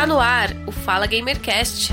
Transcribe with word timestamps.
Está 0.00 0.06
no 0.06 0.18
ar 0.18 0.56
o 0.66 0.72
Fala 0.72 1.06
Gamercast. 1.06 1.92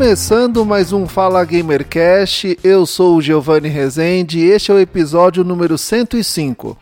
Começando 0.00 0.64
mais 0.64 0.94
um 0.94 1.06
Fala 1.06 1.44
Gamercast, 1.44 2.58
eu 2.64 2.86
sou 2.86 3.16
o 3.16 3.20
Giovanni 3.20 3.68
Rezende 3.68 4.38
e 4.38 4.44
este 4.44 4.70
é 4.70 4.74
o 4.74 4.80
episódio 4.80 5.44
número 5.44 5.76
105. 5.76 6.74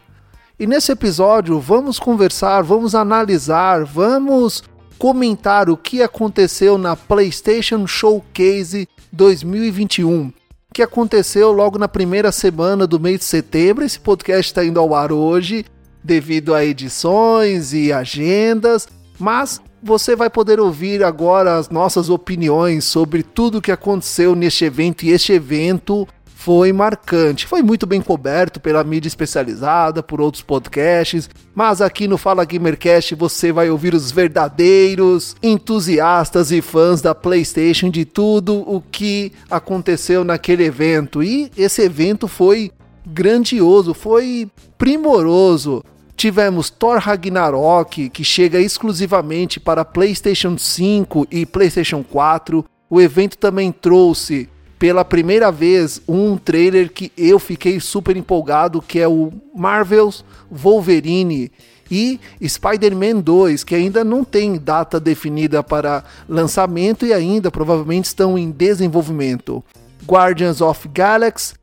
E 0.56 0.68
nesse 0.68 0.92
episódio 0.92 1.58
vamos 1.58 1.98
conversar, 1.98 2.62
vamos 2.62 2.94
analisar, 2.94 3.84
vamos 3.84 4.62
comentar 4.96 5.68
o 5.68 5.76
que 5.76 6.00
aconteceu 6.00 6.78
na 6.78 6.94
PlayStation 6.94 7.88
Showcase 7.88 8.88
2021, 9.10 10.32
que 10.72 10.80
aconteceu 10.80 11.50
logo 11.50 11.76
na 11.76 11.88
primeira 11.88 12.30
semana 12.30 12.86
do 12.86 13.00
mês 13.00 13.18
de 13.18 13.24
setembro. 13.24 13.84
Esse 13.84 13.98
podcast 13.98 14.52
está 14.52 14.64
indo 14.64 14.78
ao 14.78 14.94
ar 14.94 15.10
hoje 15.10 15.64
devido 16.04 16.54
a 16.54 16.64
edições 16.64 17.72
e 17.72 17.92
agendas, 17.92 18.86
mas 19.18 19.60
você 19.82 20.16
vai 20.16 20.28
poder 20.28 20.60
ouvir 20.60 21.02
agora 21.04 21.56
as 21.56 21.70
nossas 21.70 22.10
opiniões 22.10 22.84
sobre 22.84 23.22
tudo 23.22 23.58
o 23.58 23.62
que 23.62 23.72
aconteceu 23.72 24.34
neste 24.34 24.64
evento 24.64 25.04
e 25.04 25.10
este 25.10 25.32
evento 25.32 26.06
foi 26.38 26.72
marcante. 26.72 27.46
Foi 27.46 27.62
muito 27.62 27.84
bem 27.84 28.00
coberto 28.00 28.60
pela 28.60 28.84
mídia 28.84 29.08
especializada, 29.08 30.04
por 30.04 30.20
outros 30.20 30.42
podcasts, 30.42 31.28
mas 31.52 31.80
aqui 31.80 32.06
no 32.06 32.16
Fala 32.16 32.44
Gamercast 32.44 33.14
você 33.16 33.50
vai 33.50 33.68
ouvir 33.68 33.92
os 33.92 34.12
verdadeiros 34.12 35.34
entusiastas 35.42 36.52
e 36.52 36.62
fãs 36.62 37.02
da 37.02 37.12
PlayStation 37.12 37.90
de 37.90 38.04
tudo 38.04 38.62
o 38.66 38.80
que 38.80 39.32
aconteceu 39.50 40.22
naquele 40.22 40.64
evento. 40.64 41.24
E 41.24 41.50
esse 41.56 41.82
evento 41.82 42.28
foi 42.28 42.70
grandioso, 43.04 43.92
foi 43.92 44.48
primoroso. 44.78 45.82
Tivemos 46.18 46.68
Thor 46.68 46.98
Ragnarok, 46.98 48.10
que 48.10 48.24
chega 48.24 48.58
exclusivamente 48.58 49.60
para 49.60 49.84
PlayStation 49.84 50.58
5 50.58 51.28
e 51.30 51.46
PlayStation 51.46 52.02
4. 52.02 52.64
O 52.90 53.00
evento 53.00 53.38
também 53.38 53.70
trouxe 53.70 54.48
pela 54.80 55.04
primeira 55.04 55.52
vez 55.52 56.02
um 56.08 56.36
trailer 56.36 56.92
que 56.92 57.12
eu 57.16 57.38
fiquei 57.38 57.78
super 57.78 58.16
empolgado, 58.16 58.82
que 58.82 58.98
é 58.98 59.06
o 59.06 59.32
Marvel's 59.54 60.24
Wolverine 60.50 61.52
e 61.88 62.18
Spider-Man 62.44 63.20
2, 63.20 63.62
que 63.62 63.76
ainda 63.76 64.02
não 64.02 64.24
tem 64.24 64.58
data 64.58 64.98
definida 64.98 65.62
para 65.62 66.02
lançamento 66.28 67.06
e 67.06 67.12
ainda 67.12 67.48
provavelmente 67.48 68.06
estão 68.06 68.36
em 68.36 68.50
desenvolvimento. 68.50 69.64
Guardians 70.04 70.60
of 70.60 70.88
Galaxy, 70.88 71.54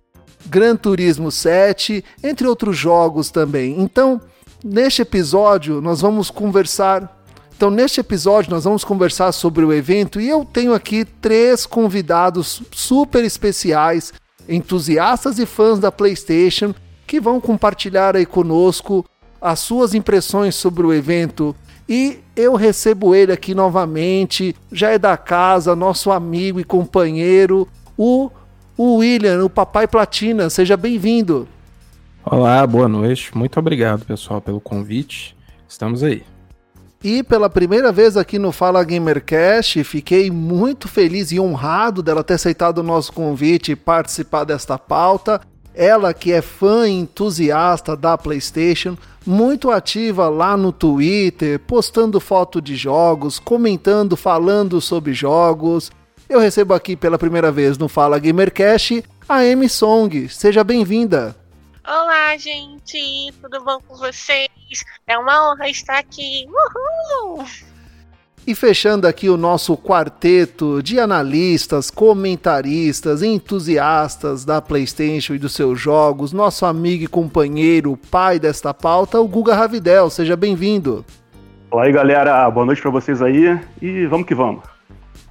Gran 0.45 0.77
Turismo 0.77 1.29
7, 1.29 2.05
entre 2.23 2.47
outros 2.47 2.77
jogos 2.77 3.29
também. 3.29 3.81
Então, 3.81 4.21
Neste 4.67 5.03
episódio, 5.03 5.79
nós 5.79 6.01
vamos 6.01 6.31
conversar. 6.31 7.23
Então, 7.55 7.69
neste 7.69 7.99
episódio, 7.99 8.49
nós 8.49 8.63
vamos 8.63 8.83
conversar 8.83 9.31
sobre 9.31 9.63
o 9.63 9.71
evento 9.71 10.19
e 10.19 10.27
eu 10.27 10.43
tenho 10.43 10.73
aqui 10.73 11.05
três 11.05 11.67
convidados 11.67 12.63
super 12.71 13.23
especiais, 13.23 14.11
entusiastas 14.49 15.37
e 15.37 15.45
fãs 15.45 15.77
da 15.77 15.91
PlayStation, 15.91 16.73
que 17.05 17.19
vão 17.19 17.39
compartilhar 17.39 18.15
aí 18.15 18.25
conosco 18.25 19.05
as 19.39 19.59
suas 19.59 19.93
impressões 19.93 20.55
sobre 20.55 20.83
o 20.83 20.91
evento. 20.91 21.55
E 21.87 22.17
eu 22.35 22.55
recebo 22.55 23.13
ele 23.13 23.31
aqui 23.31 23.53
novamente, 23.53 24.55
já 24.71 24.89
é 24.89 24.97
da 24.97 25.15
casa, 25.15 25.75
nosso 25.75 26.09
amigo 26.09 26.59
e 26.59 26.63
companheiro, 26.63 27.67
o, 27.95 28.31
o 28.75 28.95
William, 28.95 29.45
o 29.45 29.49
Papai 29.49 29.87
Platina. 29.87 30.49
Seja 30.49 30.75
bem-vindo. 30.75 31.47
Olá, 32.27 32.65
boa 32.65 32.87
noite. 32.87 33.37
Muito 33.37 33.59
obrigado, 33.59 34.03
pessoal, 34.03 34.41
pelo 34.41 34.59
convite. 34.59 35.37
Estamos 35.69 36.01
aí. 36.01 36.23
E 37.03 37.21
pela 37.21 37.47
primeira 37.51 37.91
vez 37.91 38.17
aqui 38.17 38.39
no 38.39 38.51
Fala 38.51 38.83
Gamercast, 38.83 39.83
fiquei 39.83 40.31
muito 40.31 40.87
feliz 40.87 41.31
e 41.31 41.39
honrado 41.39 42.01
dela 42.01 42.23
ter 42.23 42.33
aceitado 42.33 42.79
o 42.79 42.83
nosso 42.83 43.13
convite 43.13 43.73
e 43.73 43.75
participar 43.75 44.43
desta 44.43 44.75
pauta. 44.75 45.39
Ela 45.75 46.15
que 46.15 46.31
é 46.31 46.41
fã 46.41 46.87
e 46.87 46.93
entusiasta 46.93 47.95
da 47.95 48.17
PlayStation, 48.17 48.97
muito 49.23 49.69
ativa 49.69 50.27
lá 50.27 50.57
no 50.57 50.71
Twitter, 50.71 51.59
postando 51.59 52.19
foto 52.19 52.59
de 52.59 52.75
jogos, 52.75 53.37
comentando, 53.37 54.17
falando 54.17 54.81
sobre 54.81 55.13
jogos. 55.13 55.91
Eu 56.27 56.39
recebo 56.39 56.73
aqui 56.73 56.95
pela 56.95 57.19
primeira 57.19 57.51
vez 57.51 57.77
no 57.77 57.87
Fala 57.87 58.17
Gamercast 58.17 59.03
a 59.29 59.41
Amy 59.41 59.69
Song. 59.69 60.27
Seja 60.27 60.63
bem-vinda. 60.63 61.35
Olá, 61.87 62.35
gente, 62.35 63.31
tudo 63.39 63.63
bom 63.63 63.77
com 63.87 63.95
vocês? 63.95 64.49
É 65.05 65.19
uma 65.19 65.51
honra 65.51 65.69
estar 65.69 65.99
aqui. 65.99 66.47
Uhul! 66.47 67.45
E 68.47 68.55
fechando 68.55 69.07
aqui 69.07 69.29
o 69.29 69.37
nosso 69.37 69.77
quarteto 69.77 70.81
de 70.81 70.99
analistas, 70.99 71.91
comentaristas, 71.91 73.21
entusiastas 73.21 74.43
da 74.43 74.59
PlayStation 74.63 75.35
e 75.35 75.39
dos 75.39 75.53
seus 75.53 75.79
jogos, 75.79 76.33
nosso 76.33 76.65
amigo 76.65 77.03
e 77.03 77.07
companheiro, 77.07 77.95
pai 78.09 78.39
desta 78.39 78.73
pauta, 78.73 79.21
o 79.21 79.27
Guga 79.27 79.53
Ravidel. 79.53 80.09
Seja 80.09 80.35
bem-vindo. 80.35 81.05
Olá 81.69 81.83
aí, 81.83 81.91
galera. 81.91 82.49
Boa 82.49 82.65
noite 82.65 82.81
para 82.81 82.89
vocês 82.89 83.21
aí 83.21 83.59
e 83.79 84.07
vamos 84.07 84.25
que 84.25 84.33
vamos. 84.33 84.74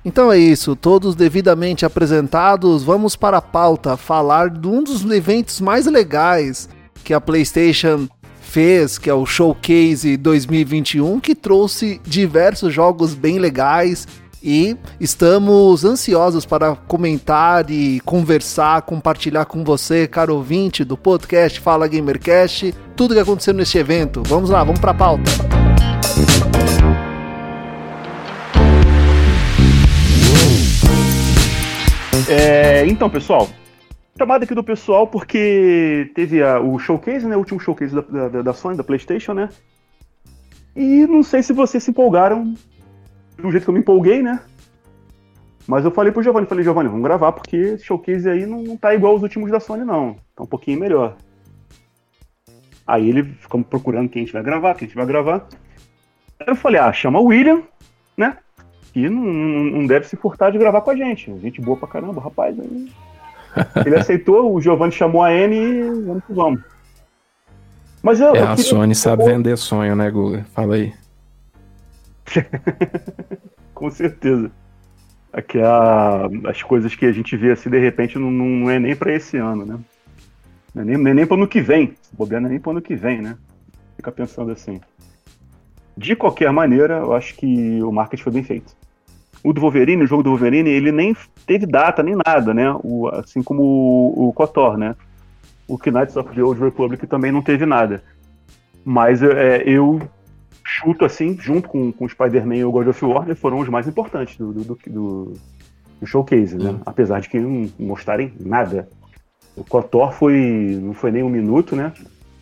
Então 0.04 0.30
é 0.30 0.38
isso, 0.38 0.76
todos 0.76 1.14
devidamente 1.14 1.86
apresentados, 1.86 2.82
vamos 2.82 3.16
para 3.16 3.38
a 3.38 3.42
pauta 3.42 3.96
falar 3.96 4.50
de 4.50 4.68
um 4.68 4.82
dos 4.82 5.02
eventos 5.10 5.60
mais 5.62 5.86
legais 5.86 6.68
que 7.02 7.14
a 7.14 7.20
PlayStation 7.20 8.06
fez, 8.40 8.98
que 8.98 9.08
é 9.08 9.14
o 9.14 9.24
Showcase 9.24 10.16
2021, 10.18 11.18
que 11.20 11.34
trouxe 11.34 12.00
diversos 12.04 12.72
jogos 12.72 13.14
bem 13.14 13.38
legais 13.38 14.06
e 14.42 14.76
estamos 15.00 15.86
ansiosos 15.86 16.44
para 16.44 16.76
comentar 16.76 17.70
e 17.70 17.98
conversar, 18.00 18.82
compartilhar 18.82 19.46
com 19.46 19.64
você, 19.64 20.06
caro 20.06 20.36
ouvinte 20.36 20.84
do 20.84 20.98
podcast 20.98 21.58
Fala 21.60 21.88
Gamercast, 21.88 22.74
tudo 22.94 23.14
que 23.14 23.20
aconteceu 23.20 23.54
neste 23.54 23.78
evento. 23.78 24.22
Vamos 24.26 24.50
lá, 24.50 24.62
vamos 24.62 24.80
para 24.80 24.90
a 24.90 24.94
pauta. 24.94 25.63
É, 32.28 32.86
então, 32.86 33.10
pessoal, 33.10 33.48
chamada 34.16 34.44
aqui 34.44 34.54
do 34.54 34.62
pessoal 34.62 35.06
porque 35.06 36.10
teve 36.14 36.42
a, 36.42 36.60
o 36.60 36.78
showcase, 36.78 37.26
né? 37.26 37.34
O 37.34 37.40
último 37.40 37.60
showcase 37.60 37.94
da, 37.94 38.28
da, 38.28 38.42
da, 38.42 38.52
Sony, 38.52 38.76
da 38.76 38.84
PlayStation, 38.84 39.32
né? 39.34 39.48
E 40.76 41.06
não 41.06 41.22
sei 41.22 41.42
se 41.42 41.52
vocês 41.52 41.82
se 41.82 41.90
empolgaram 41.90 42.54
do 43.36 43.50
jeito 43.50 43.64
que 43.64 43.70
eu 43.70 43.74
me 43.74 43.80
empolguei, 43.80 44.22
né? 44.22 44.40
Mas 45.66 45.84
eu 45.84 45.90
falei 45.90 46.12
pro 46.12 46.22
Giovanni, 46.22 46.46
falei, 46.46 46.62
Giovanni, 46.62 46.88
vamos 46.88 47.04
gravar, 47.04 47.32
porque 47.32 47.56
esse 47.56 47.84
showcase 47.84 48.28
aí 48.28 48.44
não, 48.46 48.62
não 48.62 48.76
tá 48.76 48.94
igual 48.94 49.14
aos 49.14 49.22
últimos 49.22 49.50
da 49.50 49.58
Sony, 49.58 49.84
não. 49.84 50.16
Tá 50.36 50.44
um 50.44 50.46
pouquinho 50.46 50.78
melhor. 50.78 51.16
Aí 52.86 53.08
ele 53.08 53.24
ficamos 53.24 53.66
procurando 53.66 54.08
quem 54.08 54.22
a 54.22 54.24
gente 54.24 54.34
vai 54.34 54.42
gravar, 54.42 54.74
quem 54.74 54.86
a 54.86 54.88
gente 54.88 54.96
vai 54.96 55.06
gravar. 55.06 55.48
Eu 56.46 56.54
falei, 56.54 56.80
ah, 56.80 56.92
chama 56.92 57.18
o 57.18 57.24
William, 57.24 57.62
né? 58.16 58.36
Que 58.94 59.08
não, 59.08 59.22
não, 59.24 59.86
deve 59.88 60.06
se 60.06 60.16
furtar 60.16 60.52
de 60.52 60.58
gravar 60.58 60.80
com 60.80 60.90
a 60.92 60.96
gente. 60.96 61.36
Gente 61.40 61.60
boa 61.60 61.76
pra 61.76 61.88
caramba, 61.88 62.20
rapaz. 62.20 62.56
Aí... 62.58 62.88
Ele 63.84 63.96
aceitou, 63.96 64.54
o 64.54 64.60
Giovanni 64.60 64.92
chamou 64.92 65.20
a 65.20 65.32
N 65.32 65.56
e 65.56 65.82
vamos 65.82 66.24
que 66.24 66.32
vamos. 66.32 66.60
Mas 68.00 68.20
eu, 68.20 68.36
é, 68.36 68.38
eu 68.38 68.48
a 68.48 68.56
Sony 68.56 68.94
sabe 68.94 69.24
vender 69.24 69.58
sonho, 69.58 69.96
né, 69.96 70.08
Guga? 70.08 70.46
Fala 70.54 70.76
aí. 70.76 70.94
com 73.74 73.90
certeza. 73.90 74.48
Aqui 75.32 75.60
a, 75.60 76.28
as 76.48 76.62
coisas 76.62 76.94
que 76.94 77.04
a 77.04 77.12
gente 77.12 77.36
vê 77.36 77.50
assim 77.50 77.68
de 77.68 77.78
repente 77.80 78.16
não, 78.16 78.30
não 78.30 78.70
é 78.70 78.78
nem 78.78 78.94
para 78.94 79.12
esse 79.12 79.36
ano, 79.38 79.66
né? 79.66 79.76
Não 80.72 80.82
é 80.82 80.84
nem, 80.84 80.96
nem, 80.96 81.14
nem 81.14 81.26
para 81.26 81.36
ano 81.36 81.48
que 81.48 81.60
vem. 81.60 81.96
Se 82.00 82.14
bobear, 82.14 82.40
não 82.40 82.48
é 82.48 82.52
nem 82.52 82.60
para 82.60 82.70
ano 82.70 82.82
que 82.82 82.94
vem, 82.94 83.20
né? 83.20 83.36
Fica 83.96 84.12
pensando 84.12 84.52
assim. 84.52 84.80
De 85.96 86.14
qualquer 86.14 86.52
maneira, 86.52 86.98
eu 86.98 87.12
acho 87.12 87.34
que 87.34 87.82
o 87.82 87.90
marketing 87.90 88.22
foi 88.22 88.32
bem 88.32 88.44
feito. 88.44 88.83
O 89.44 89.52
do 89.52 89.60
Wolverine, 89.60 90.02
o 90.02 90.06
jogo 90.06 90.22
do 90.22 90.30
Wolverine, 90.30 90.70
ele 90.70 90.90
nem 90.90 91.14
teve 91.46 91.66
data 91.66 92.02
nem 92.02 92.16
nada, 92.26 92.54
né? 92.54 92.74
O, 92.82 93.08
assim 93.08 93.42
como 93.42 93.62
o, 93.62 94.28
o 94.28 94.32
KOTOR, 94.32 94.78
né? 94.78 94.96
O 95.68 95.78
Knights 95.78 96.16
of 96.16 96.34
the 96.34 96.42
Old 96.42 96.58
Republic 96.58 97.06
também 97.06 97.30
não 97.30 97.42
teve 97.42 97.66
nada. 97.66 98.02
Mas 98.82 99.22
é, 99.22 99.62
eu 99.66 100.00
chuto 100.64 101.04
assim, 101.04 101.36
junto 101.38 101.68
com, 101.68 101.92
com 101.92 102.06
o 102.06 102.08
Spider-Man 102.08 102.56
e 102.56 102.64
o 102.64 102.72
God 102.72 102.88
of 102.88 103.04
War, 103.04 103.26
né, 103.26 103.34
foram 103.34 103.58
os 103.58 103.68
mais 103.68 103.86
importantes 103.86 104.36
do, 104.38 104.50
do, 104.50 104.64
do, 104.64 105.32
do 106.00 106.06
showcase, 106.06 106.56
né? 106.56 106.70
Hum. 106.70 106.80
Apesar 106.86 107.20
de 107.20 107.28
que 107.28 107.38
não 107.38 107.70
mostrarem 107.78 108.32
nada. 108.40 108.88
O 109.54 109.62
Kotor 109.62 110.12
foi. 110.12 110.78
não 110.82 110.94
foi 110.94 111.12
nem 111.12 111.22
um 111.22 111.28
minuto, 111.28 111.76
né? 111.76 111.92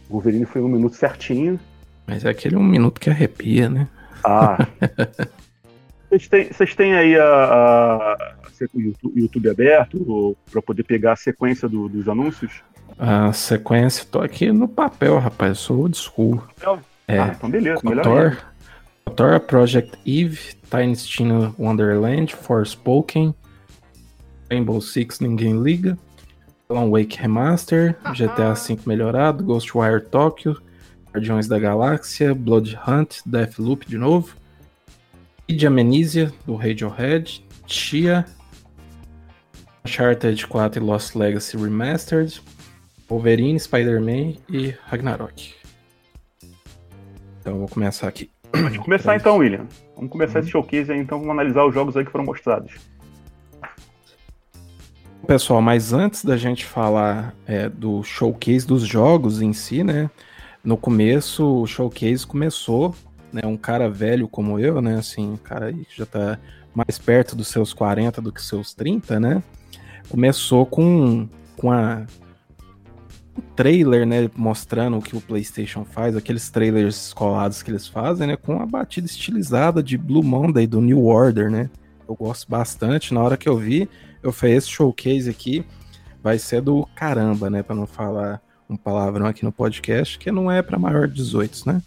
O 0.08 0.14
Wolverine 0.14 0.46
foi 0.46 0.62
um 0.62 0.68
minuto 0.68 0.94
certinho. 0.94 1.58
Mas 2.06 2.24
é 2.24 2.30
aquele 2.30 2.56
um 2.56 2.62
minuto 2.62 3.00
que 3.00 3.10
arrepia, 3.10 3.68
né? 3.68 3.88
Ah. 4.24 4.66
Vocês 6.12 6.28
têm, 6.28 6.52
vocês 6.52 6.74
têm 6.74 6.94
aí 6.94 7.16
a, 7.16 7.24
a- 7.24 8.34
o 8.74 8.80
YouTube, 8.80 9.12
YouTube 9.20 9.48
aberto 9.48 10.36
para 10.50 10.60
poder 10.60 10.82
pegar 10.82 11.12
a 11.12 11.16
sequência 11.16 11.66
do- 11.66 11.88
dos 11.88 12.06
anúncios? 12.06 12.52
A 12.98 13.32
sequência, 13.32 14.04
tô 14.10 14.20
aqui 14.20 14.52
no 14.52 14.68
papel, 14.68 15.18
rapaz. 15.18 15.58
Sou 15.58 15.78
old 15.78 15.96
school. 15.96 16.42
É, 17.08 17.18
Ah, 17.18 17.34
então 17.34 17.48
beleza, 17.50 17.80
melhor 17.82 18.04
Kotor, 18.04 18.22
ainda. 18.24 18.38
Kotor, 19.06 19.40
Project 19.40 19.98
Eve, 20.04 20.38
Tiny 20.70 20.94
Tina 20.96 21.54
Wonderland, 21.58 22.36
Forspoken, 22.36 23.34
Rainbow 24.50 24.82
Six 24.82 25.18
Ninguém 25.18 25.62
Liga, 25.62 25.96
Alan 26.68 26.90
Wake 26.90 27.18
Remaster, 27.18 27.96
GTA 28.14 28.52
V 28.52 28.78
melhorado, 28.86 29.42
Ghostwire 29.42 30.02
Tokyo, 30.02 30.60
Guardiões 31.10 31.48
da 31.48 31.58
Galáxia, 31.58 32.34
Blood 32.34 32.78
Hunt, 32.86 33.20
Deathloop 33.24 33.86
de 33.88 33.96
novo, 33.96 34.36
Kid 35.46 35.66
Amnesia 35.66 36.32
do 36.46 36.54
Radiohead, 36.54 37.44
Chia, 37.66 38.24
Uncharted 39.84 40.46
4 40.46 40.82
e 40.82 40.84
Lost 40.84 41.14
Legacy 41.14 41.56
Remastered, 41.56 42.42
Wolverine, 43.08 43.58
Spider-Man 43.58 44.34
e 44.48 44.74
Ragnarok. 44.86 45.54
Então 47.40 47.54
eu 47.54 47.58
vou 47.58 47.68
começar 47.68 48.08
aqui. 48.08 48.30
Vamos 48.54 48.78
começar 48.78 49.16
então, 49.16 49.38
William. 49.38 49.66
Vamos 49.96 50.10
começar 50.10 50.40
esse 50.40 50.50
showcase 50.50 50.92
aí, 50.92 50.98
então 50.98 51.18
vamos 51.18 51.32
analisar 51.32 51.64
os 51.64 51.74
jogos 51.74 51.96
aí 51.96 52.04
que 52.04 52.10
foram 52.10 52.24
mostrados. 52.24 52.74
Pessoal, 55.26 55.62
mas 55.62 55.92
antes 55.92 56.24
da 56.24 56.36
gente 56.36 56.64
falar 56.64 57.34
é, 57.46 57.68
do 57.68 58.02
showcase 58.02 58.66
dos 58.66 58.82
jogos 58.82 59.40
em 59.40 59.52
si, 59.52 59.82
né? 59.82 60.10
No 60.64 60.76
começo, 60.76 61.62
o 61.62 61.66
showcase 61.66 62.26
começou, 62.26 62.94
né? 63.32 63.42
Um 63.44 63.56
cara 63.56 63.88
velho 63.88 64.28
como 64.28 64.58
eu, 64.58 64.80
né? 64.80 64.96
Assim, 64.96 65.32
um 65.32 65.36
cara 65.36 65.66
aí 65.66 65.84
que 65.84 65.96
já 65.96 66.06
tá 66.06 66.38
mais 66.74 66.98
perto 66.98 67.36
dos 67.36 67.48
seus 67.48 67.72
40 67.72 68.20
do 68.20 68.32
que 68.32 68.42
seus 68.42 68.74
30, 68.74 69.20
né? 69.20 69.42
Começou 70.08 70.66
com, 70.66 71.28
com 71.56 71.70
a, 71.70 72.06
um 73.36 73.40
trailer, 73.56 74.06
né? 74.06 74.30
Mostrando 74.36 74.98
o 74.98 75.02
que 75.02 75.16
o 75.16 75.20
PlayStation 75.20 75.84
faz, 75.84 76.16
aqueles 76.16 76.50
trailers 76.50 77.12
colados 77.12 77.62
que 77.62 77.70
eles 77.70 77.88
fazem, 77.88 78.26
né? 78.26 78.36
Com 78.36 78.60
a 78.60 78.66
batida 78.66 79.06
estilizada 79.06 79.82
de 79.82 79.96
Blue 79.96 80.22
Monday 80.22 80.66
do 80.66 80.80
New 80.80 81.04
Order, 81.04 81.50
né? 81.50 81.70
Eu 82.08 82.14
gosto 82.14 82.50
bastante. 82.50 83.14
Na 83.14 83.22
hora 83.22 83.36
que 83.36 83.48
eu 83.48 83.56
vi, 83.56 83.88
eu 84.22 84.32
falei, 84.32 84.56
esse 84.56 84.68
showcase 84.68 85.30
aqui 85.30 85.64
vai 86.22 86.38
ser 86.38 86.60
do 86.60 86.86
caramba, 86.94 87.48
né? 87.48 87.62
Pra 87.62 87.74
não 87.74 87.86
falar 87.86 88.40
um 88.68 88.76
palavrão 88.76 89.26
aqui 89.26 89.44
no 89.44 89.52
podcast, 89.52 90.18
que 90.18 90.30
não 90.30 90.50
é 90.50 90.62
pra 90.62 90.78
maior 90.78 91.06
de 91.06 91.14
18, 91.14 91.62
né? 91.66 91.82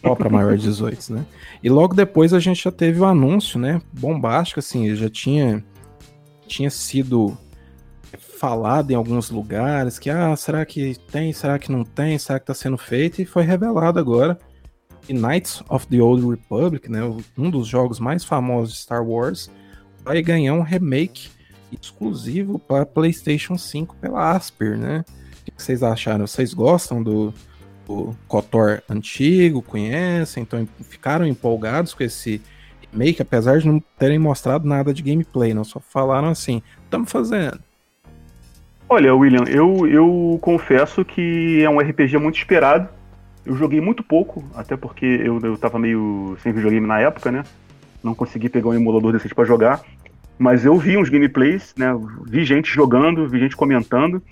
Só 0.00 0.14
pra 0.14 0.30
maior 0.30 0.56
de 0.56 0.64
18, 0.64 1.12
né? 1.12 1.26
E 1.62 1.68
logo 1.68 1.94
depois 1.94 2.32
a 2.32 2.40
gente 2.40 2.64
já 2.64 2.72
teve 2.72 3.00
o 3.00 3.04
anúncio, 3.04 3.58
né? 3.58 3.82
Bombástico, 3.92 4.60
assim, 4.60 4.94
já 4.94 5.10
tinha, 5.10 5.62
tinha 6.46 6.70
sido 6.70 7.36
falado 8.38 8.90
em 8.90 8.94
alguns 8.94 9.30
lugares 9.30 9.98
que, 9.98 10.08
ah, 10.08 10.34
será 10.34 10.64
que 10.64 10.96
tem, 11.12 11.32
será 11.32 11.58
que 11.58 11.70
não 11.70 11.84
tem, 11.84 12.18
será 12.18 12.40
que 12.40 12.46
tá 12.46 12.54
sendo 12.54 12.78
feito? 12.78 13.20
E 13.20 13.26
foi 13.26 13.42
revelado 13.42 13.98
agora 13.98 14.38
que 15.02 15.12
Knights 15.12 15.62
of 15.68 15.86
the 15.88 16.00
Old 16.00 16.26
Republic, 16.26 16.90
né? 16.90 17.00
Um 17.36 17.50
dos 17.50 17.66
jogos 17.66 18.00
mais 18.00 18.24
famosos 18.24 18.74
de 18.74 18.80
Star 18.80 19.04
Wars, 19.04 19.50
vai 20.02 20.22
ganhar 20.22 20.54
um 20.54 20.62
remake 20.62 21.28
exclusivo 21.70 22.58
para 22.58 22.86
PlayStation 22.86 23.58
5 23.58 23.96
pela 23.96 24.30
Asper, 24.30 24.78
né? 24.78 25.04
O 25.42 25.52
que 25.52 25.62
vocês 25.62 25.82
acharam? 25.82 26.26
Vocês 26.26 26.54
gostam 26.54 27.02
do, 27.02 27.34
do 27.90 28.16
KOTOR 28.28 28.82
antigo? 28.88 29.60
Conhecem? 29.60 30.42
Então 30.42 30.66
ficaram 30.88 31.26
empolgados 31.26 31.92
com 31.92 32.04
esse 32.04 32.40
remake, 32.90 33.20
apesar 33.20 33.58
de 33.58 33.66
não 33.66 33.82
terem 33.98 34.18
mostrado 34.18 34.66
nada 34.66 34.94
de 34.94 35.02
gameplay, 35.02 35.52
não? 35.52 35.64
Só 35.64 35.80
falaram 35.80 36.28
assim: 36.28 36.62
estamos 36.84 37.10
fazendo. 37.10 37.58
Olha, 38.88 39.14
William, 39.14 39.44
eu, 39.48 39.86
eu 39.86 40.38
confesso 40.40 41.04
que 41.04 41.62
é 41.62 41.70
um 41.70 41.78
RPG 41.78 42.18
muito 42.18 42.38
esperado. 42.38 42.88
Eu 43.44 43.56
joguei 43.56 43.80
muito 43.80 44.02
pouco, 44.02 44.44
até 44.54 44.76
porque 44.76 45.06
eu, 45.06 45.40
eu 45.40 45.56
tava 45.56 45.78
meio 45.78 46.36
sem 46.42 46.52
videogame 46.52 46.86
na 46.86 47.00
época, 47.00 47.32
né? 47.32 47.42
Não 48.02 48.14
consegui 48.14 48.48
pegar 48.48 48.68
um 48.68 48.74
emulador 48.74 49.12
decente 49.12 49.34
pra 49.34 49.44
jogar. 49.44 49.80
Mas 50.38 50.64
eu 50.64 50.76
vi 50.76 50.96
uns 50.96 51.08
gameplays, 51.08 51.74
né? 51.76 51.88
Vi 52.26 52.44
gente 52.44 52.72
jogando, 52.72 53.28
vi 53.28 53.38
gente 53.38 53.56
comentando. 53.56 54.22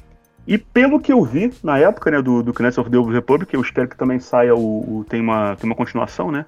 E 0.48 0.56
pelo 0.56 0.98
que 0.98 1.12
eu 1.12 1.22
vi 1.22 1.52
na 1.62 1.78
época, 1.78 2.10
né, 2.10 2.22
do, 2.22 2.42
do 2.42 2.54
Knights 2.58 2.78
of 2.78 2.88
the 2.88 2.96
Old 2.96 3.12
Republic, 3.12 3.52
eu 3.52 3.60
espero 3.60 3.86
que 3.86 3.98
também 3.98 4.18
saia 4.18 4.54
o, 4.54 5.00
o- 5.00 5.04
tem, 5.04 5.20
uma, 5.20 5.54
tem 5.56 5.68
uma 5.68 5.76
continuação, 5.76 6.32
né? 6.32 6.46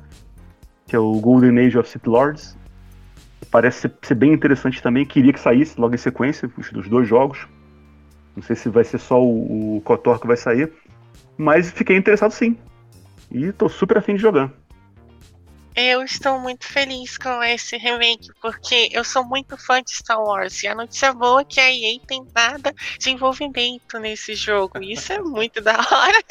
Que 0.86 0.96
é 0.96 0.98
o 0.98 1.20
Golden 1.20 1.58
Age 1.58 1.76
of 1.78 1.86
Sith 1.86 2.06
Lords. 2.06 2.56
Parece 3.50 3.82
ser, 3.82 3.92
ser 4.00 4.14
bem 4.14 4.32
interessante 4.32 4.82
também. 4.82 5.04
Queria 5.04 5.34
que 5.34 5.38
saísse 5.38 5.78
logo 5.78 5.94
em 5.94 5.98
sequência, 5.98 6.50
os 6.56 6.72
dos 6.72 6.88
dois 6.88 7.06
jogos. 7.06 7.46
Não 8.34 8.42
sei 8.42 8.56
se 8.56 8.70
vai 8.70 8.84
ser 8.84 8.96
só 8.98 9.22
o, 9.22 9.76
o 9.76 9.80
KOTOR 9.82 10.18
que 10.18 10.26
vai 10.26 10.36
sair. 10.38 10.72
Mas 11.36 11.70
fiquei 11.70 11.94
interessado 11.94 12.30
sim. 12.30 12.56
E 13.30 13.52
tô 13.52 13.68
super 13.68 13.98
afim 13.98 14.14
de 14.14 14.22
jogar. 14.22 14.50
Eu 15.74 16.02
estou 16.02 16.38
muito 16.40 16.66
feliz 16.66 17.16
com 17.16 17.42
esse 17.42 17.76
remake, 17.76 18.30
porque 18.40 18.88
eu 18.92 19.04
sou 19.04 19.24
muito 19.24 19.56
fã 19.56 19.80
de 19.82 19.94
Star 19.94 20.20
Wars. 20.20 20.62
E 20.62 20.68
a 20.68 20.74
notícia 20.74 21.12
boa 21.12 21.42
é 21.42 21.44
que 21.44 21.60
a 21.60 21.72
EA 21.72 22.00
tem 22.06 22.26
nada 22.34 22.74
de 22.98 23.10
envolvimento 23.10 23.98
nesse 23.98 24.34
jogo. 24.34 24.82
Isso 24.82 25.12
é 25.12 25.20
muito 25.20 25.60
da 25.60 25.76
hora. 25.78 26.22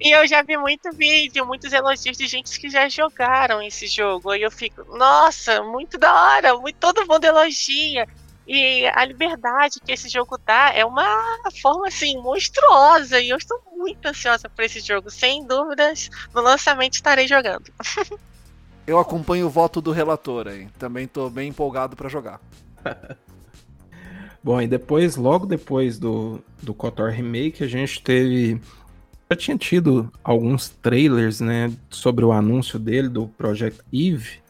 E 0.00 0.10
eu 0.10 0.26
já 0.26 0.42
vi 0.42 0.56
muito 0.56 0.90
vídeo, 0.92 1.46
muitos 1.46 1.72
elogios 1.72 2.16
de 2.16 2.26
gente 2.26 2.58
que 2.58 2.68
já 2.68 2.88
jogaram 2.88 3.62
esse 3.62 3.86
jogo. 3.86 4.34
E 4.34 4.42
eu 4.42 4.50
fico, 4.50 4.82
nossa, 4.96 5.62
muito 5.62 5.96
da 5.96 6.12
hora, 6.12 6.56
muito, 6.56 6.76
todo 6.76 7.06
mundo 7.06 7.24
elogia. 7.24 8.08
E 8.46 8.86
a 8.86 9.04
liberdade 9.04 9.80
que 9.84 9.92
esse 9.92 10.08
jogo 10.08 10.38
dá 10.44 10.72
é 10.74 10.84
uma 10.84 11.38
forma 11.60 11.88
assim 11.88 12.16
monstruosa. 12.20 13.20
E 13.20 13.28
eu 13.28 13.36
estou 13.36 13.60
muito 13.76 14.04
ansiosa 14.06 14.48
por 14.48 14.64
esse 14.64 14.80
jogo. 14.80 15.10
Sem 15.10 15.46
dúvidas, 15.46 16.10
no 16.34 16.40
lançamento 16.40 16.94
estarei 16.94 17.26
jogando. 17.26 17.72
Eu 18.84 18.98
acompanho 18.98 19.46
o 19.46 19.50
voto 19.50 19.80
do 19.80 19.92
relator 19.92 20.48
aí. 20.48 20.66
Também 20.78 21.06
tô 21.06 21.30
bem 21.30 21.50
empolgado 21.50 21.94
pra 21.94 22.08
jogar. 22.08 22.40
Bom, 24.42 24.60
e 24.60 24.66
depois, 24.66 25.14
logo 25.14 25.46
depois 25.46 26.00
do, 26.00 26.40
do 26.60 26.74
KOTOR 26.74 27.10
Remake, 27.10 27.62
a 27.62 27.68
gente 27.68 28.02
teve. 28.02 28.60
Já 29.30 29.36
tinha 29.36 29.56
tido 29.56 30.12
alguns 30.22 30.68
trailers, 30.68 31.40
né? 31.40 31.72
Sobre 31.88 32.24
o 32.24 32.32
anúncio 32.32 32.76
dele, 32.76 33.08
do 33.08 33.28
Project 33.28 33.80
Eve. 33.92 34.42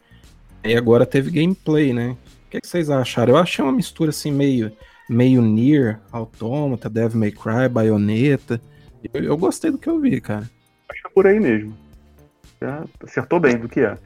E 0.63 0.75
agora 0.75 1.05
teve 1.05 1.29
gameplay, 1.29 1.93
né? 1.93 2.17
O 2.53 2.55
que, 2.55 2.61
que 2.61 2.67
vocês 2.67 2.87
acharam? 2.91 3.33
Eu 3.33 3.37
achei 3.37 3.65
uma 3.65 3.71
mistura 3.71 4.11
assim, 4.11 4.31
meio, 4.31 4.71
meio 5.09 5.41
Nier, 5.41 5.99
Automata, 6.11 6.87
Devil 6.87 7.19
May 7.19 7.31
Cry, 7.31 7.67
Bayonetta. 7.67 8.61
Eu, 9.11 9.23
eu 9.23 9.35
gostei 9.37 9.71
do 9.71 9.77
que 9.79 9.89
eu 9.89 9.99
vi, 9.99 10.21
cara. 10.21 10.47
Acho 10.87 11.01
que 11.01 11.07
é 11.07 11.11
por 11.15 11.25
aí 11.25 11.39
mesmo. 11.39 11.75
Já 12.61 12.83
acertou 13.03 13.39
bem 13.39 13.57
do 13.57 13.67
que 13.67 13.79
é. 13.79 13.97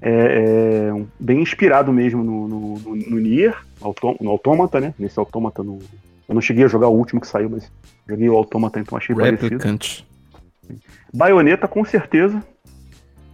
É, 0.00 0.86
é 0.88 0.94
um- 0.94 1.06
bem 1.20 1.42
inspirado 1.42 1.92
mesmo 1.92 2.24
no, 2.24 2.48
no, 2.48 2.78
no, 2.78 2.96
no 2.96 3.16
Nier, 3.18 3.54
Auto- 3.78 4.16
no 4.22 4.30
Automata, 4.30 4.80
né? 4.80 4.94
Nesse 4.98 5.18
Automata 5.18 5.62
no. 5.62 5.78
Eu 6.26 6.34
não 6.34 6.40
cheguei 6.40 6.64
a 6.64 6.68
jogar 6.68 6.88
o 6.88 6.96
último 6.96 7.20
que 7.20 7.26
saiu, 7.26 7.50
mas 7.50 7.70
joguei 8.08 8.28
o 8.30 8.36
Automata, 8.36 8.80
então 8.80 8.96
achei 8.96 9.14
parecido. 9.14 9.42
Replicant. 9.42 10.02
Bayonetta, 11.12 11.68
com 11.68 11.84
certeza. 11.84 12.42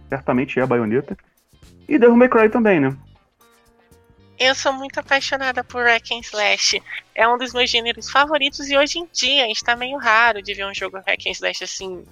Certamente 0.09 0.59
é 0.59 0.63
a 0.63 0.67
Bayonetta. 0.67 1.15
E 1.87 1.97
Devil 1.97 2.17
May 2.17 2.27
Cry 2.27 2.49
também, 2.49 2.81
né? 2.81 2.93
Eu 4.37 4.55
sou 4.55 4.73
muito 4.73 4.99
apaixonada 4.99 5.63
por 5.63 5.85
Hack 5.85 6.11
and 6.11 6.21
Slash. 6.21 6.81
É 7.13 7.27
um 7.27 7.37
dos 7.37 7.53
meus 7.53 7.69
gêneros 7.69 8.09
favoritos 8.09 8.67
e 8.67 8.77
hoje 8.77 8.99
em 8.99 9.07
dia 9.13 9.51
está 9.51 9.75
meio 9.75 9.97
raro 9.97 10.41
de 10.41 10.53
ver 10.53 10.65
um 10.65 10.73
jogo 10.73 10.97
Hack 10.97 11.27
and 11.27 11.31
Slash 11.31 11.63
assim, 11.63 12.03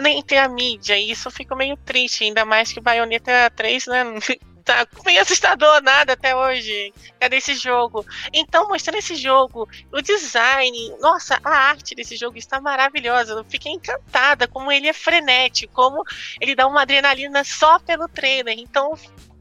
nem 0.00 0.22
ter 0.22 0.38
a 0.38 0.48
mídia. 0.48 0.98
E 0.98 1.10
isso 1.10 1.28
eu 1.28 1.32
fico 1.32 1.54
meio 1.54 1.76
triste, 1.76 2.24
ainda 2.24 2.44
mais 2.44 2.72
que 2.72 2.80
Bayonetta 2.80 3.50
3, 3.54 3.86
né? 3.86 4.04
Tá 4.66 4.84
meio 5.04 5.22
assustador 5.22 5.80
nada 5.80 6.14
até 6.14 6.34
hoje. 6.34 6.92
Cadê 7.20 7.36
esse 7.36 7.54
jogo? 7.54 8.04
Então, 8.32 8.66
mostrando 8.66 8.98
esse 8.98 9.14
jogo, 9.14 9.68
o 9.92 10.02
design, 10.02 10.92
nossa, 10.98 11.38
a 11.44 11.50
arte 11.50 11.94
desse 11.94 12.16
jogo 12.16 12.36
está 12.36 12.60
maravilhosa. 12.60 13.34
Eu 13.34 13.44
fiquei 13.44 13.70
encantada 13.70 14.48
como 14.48 14.72
ele 14.72 14.88
é 14.88 14.92
frenético, 14.92 15.72
como 15.72 16.02
ele 16.40 16.56
dá 16.56 16.66
uma 16.66 16.82
adrenalina 16.82 17.44
só 17.44 17.78
pelo 17.78 18.08
trailer. 18.08 18.58
Então, 18.58 18.98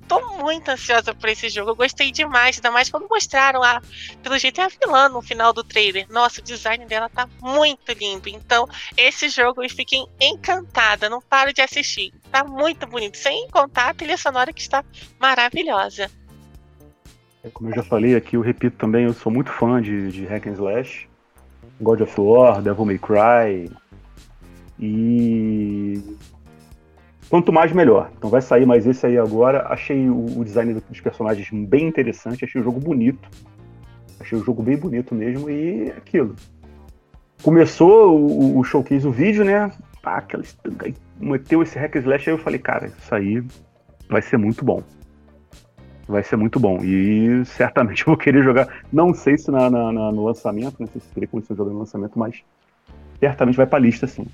tô 0.07 0.37
muito 0.37 0.69
ansiosa 0.69 1.13
por 1.13 1.29
esse 1.29 1.49
jogo. 1.49 1.71
Eu 1.71 1.75
gostei 1.75 2.11
demais, 2.11 2.57
ainda 2.57 2.71
mais 2.71 2.89
quando 2.89 3.07
mostraram 3.09 3.61
a, 3.63 3.81
pelo 4.21 4.37
jeito, 4.37 4.61
é 4.61 4.65
a 4.65 4.67
vilã 4.67 5.09
no 5.09 5.21
final 5.21 5.53
do 5.53 5.63
trailer. 5.63 6.05
Nossa, 6.09 6.41
o 6.41 6.43
design 6.43 6.85
dela 6.85 7.09
tá 7.09 7.27
muito 7.41 7.91
lindo. 7.93 8.29
Então, 8.29 8.67
esse 8.97 9.29
jogo 9.29 9.63
eu 9.63 9.69
fiquei 9.69 10.03
encantada, 10.21 11.09
não 11.09 11.21
paro 11.21 11.53
de 11.53 11.61
assistir. 11.61 12.13
Tá 12.31 12.43
muito 12.43 12.85
bonito, 12.87 13.17
sem 13.17 13.47
contar 13.49 13.89
a 13.89 13.93
trilha 13.93 14.17
sonora 14.17 14.53
que 14.53 14.61
está 14.61 14.83
maravilhosa. 15.19 16.09
É, 17.43 17.49
como 17.49 17.69
eu 17.69 17.75
já 17.75 17.83
falei 17.83 18.15
aqui, 18.15 18.35
eu 18.35 18.41
repito 18.41 18.77
também, 18.77 19.05
eu 19.05 19.13
sou 19.13 19.31
muito 19.31 19.51
fã 19.51 19.81
de, 19.81 20.11
de 20.11 20.25
Hack 20.25 20.47
and 20.47 20.53
Slash. 20.53 21.07
God 21.81 22.01
of 22.01 22.19
War, 22.19 22.61
Devil 22.61 22.85
May 22.85 22.97
Cry. 22.97 23.71
E 24.79 26.01
quanto 27.29 27.51
mais 27.51 27.71
melhor. 27.71 28.11
Então 28.17 28.29
vai 28.29 28.41
sair 28.41 28.65
mais 28.65 28.85
esse 28.85 29.05
aí 29.05 29.17
agora. 29.17 29.67
Achei 29.67 30.09
o, 30.09 30.39
o 30.39 30.43
design 30.43 30.73
dos 30.73 31.01
personagens 31.01 31.49
bem 31.67 31.87
interessante, 31.87 32.45
achei 32.45 32.61
o 32.61 32.63
jogo 32.63 32.79
bonito. 32.79 33.29
Achei 34.19 34.37
o 34.37 34.43
jogo 34.43 34.63
bem 34.63 34.77
bonito 34.77 35.13
mesmo 35.13 35.49
e 35.49 35.91
aquilo. 35.91 36.35
Começou 37.43 38.17
o, 38.17 38.59
o 38.59 38.63
showcase, 38.63 39.07
o 39.07 39.11
vídeo, 39.11 39.43
né? 39.43 39.71
Ah, 40.03 40.17
aquela, 40.17 40.43
meteu 41.19 41.61
esse 41.63 41.77
hack 41.77 41.95
slash 41.95 42.29
aí 42.29 42.35
eu 42.35 42.39
falei, 42.39 42.59
cara, 42.59 42.87
isso 42.87 43.13
aí 43.13 43.43
vai 44.09 44.21
ser 44.21 44.37
muito 44.37 44.63
bom. 44.63 44.81
Vai 46.07 46.23
ser 46.23 46.35
muito 46.35 46.59
bom. 46.59 46.83
E 46.83 47.43
certamente 47.45 48.01
eu 48.01 48.07
vou 48.07 48.17
querer 48.17 48.43
jogar. 48.43 48.83
Não 48.93 49.13
sei 49.13 49.37
se 49.37 49.49
na, 49.49 49.69
na, 49.69 49.91
na 49.91 50.11
no 50.11 50.25
lançamento, 50.25 50.77
sei 50.77 51.01
se 51.01 51.07
teria 51.13 51.27
condição 51.27 51.55
de 51.55 51.57
jogar 51.57 51.73
no 51.73 51.79
lançamento, 51.79 52.17
mas 52.17 52.43
certamente 53.19 53.57
vai 53.57 53.65
pra 53.65 53.79
lista, 53.79 54.05
sim. 54.05 54.27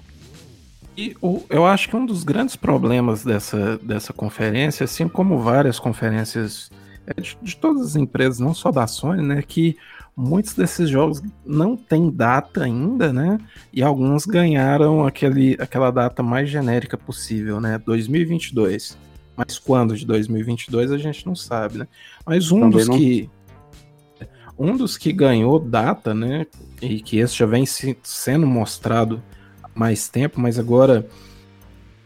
E 0.95 1.15
o, 1.21 1.43
eu 1.49 1.65
acho 1.65 1.89
que 1.89 1.95
um 1.95 2.05
dos 2.05 2.23
grandes 2.23 2.55
problemas 2.55 3.23
dessa, 3.23 3.77
dessa 3.77 4.11
conferência, 4.11 4.83
assim 4.83 5.07
como 5.07 5.39
várias 5.39 5.79
conferências 5.79 6.69
é, 7.07 7.19
de, 7.19 7.37
de, 7.41 7.55
todas 7.55 7.81
as 7.87 7.95
empresas, 7.95 8.39
não 8.39 8.53
só 8.53 8.71
da 8.71 8.85
Sony, 8.87 9.21
né, 9.21 9.41
que 9.41 9.77
muitos 10.15 10.53
desses 10.53 10.89
jogos 10.89 11.21
não 11.45 11.77
têm 11.77 12.09
data 12.09 12.63
ainda, 12.63 13.13
né, 13.13 13.39
e 13.71 13.81
alguns 13.81 14.25
ganharam 14.25 15.05
aquele, 15.05 15.55
aquela 15.59 15.91
data 15.91 16.21
mais 16.21 16.49
genérica 16.49 16.97
possível, 16.97 17.61
né, 17.61 17.77
2022. 17.77 18.97
Mas 19.35 19.57
quando 19.57 19.95
de 19.95 20.05
2022 20.05 20.91
a 20.91 20.97
gente 20.97 21.25
não 21.25 21.35
sabe, 21.35 21.79
né? 21.79 21.87
Mas 22.25 22.51
um 22.51 22.59
Também 22.59 22.77
dos 22.77 22.87
não... 22.89 22.97
que 22.97 23.29
um 24.59 24.77
dos 24.77 24.97
que 24.97 25.11
ganhou 25.11 25.57
data, 25.57 26.13
né, 26.13 26.45
e 26.81 27.01
que 27.01 27.17
esse 27.17 27.35
já 27.35 27.45
vem 27.45 27.65
se, 27.65 27.97
sendo 28.03 28.45
mostrado 28.45 29.23
mais 29.73 30.07
tempo, 30.07 30.39
mas 30.39 30.59
agora 30.59 31.07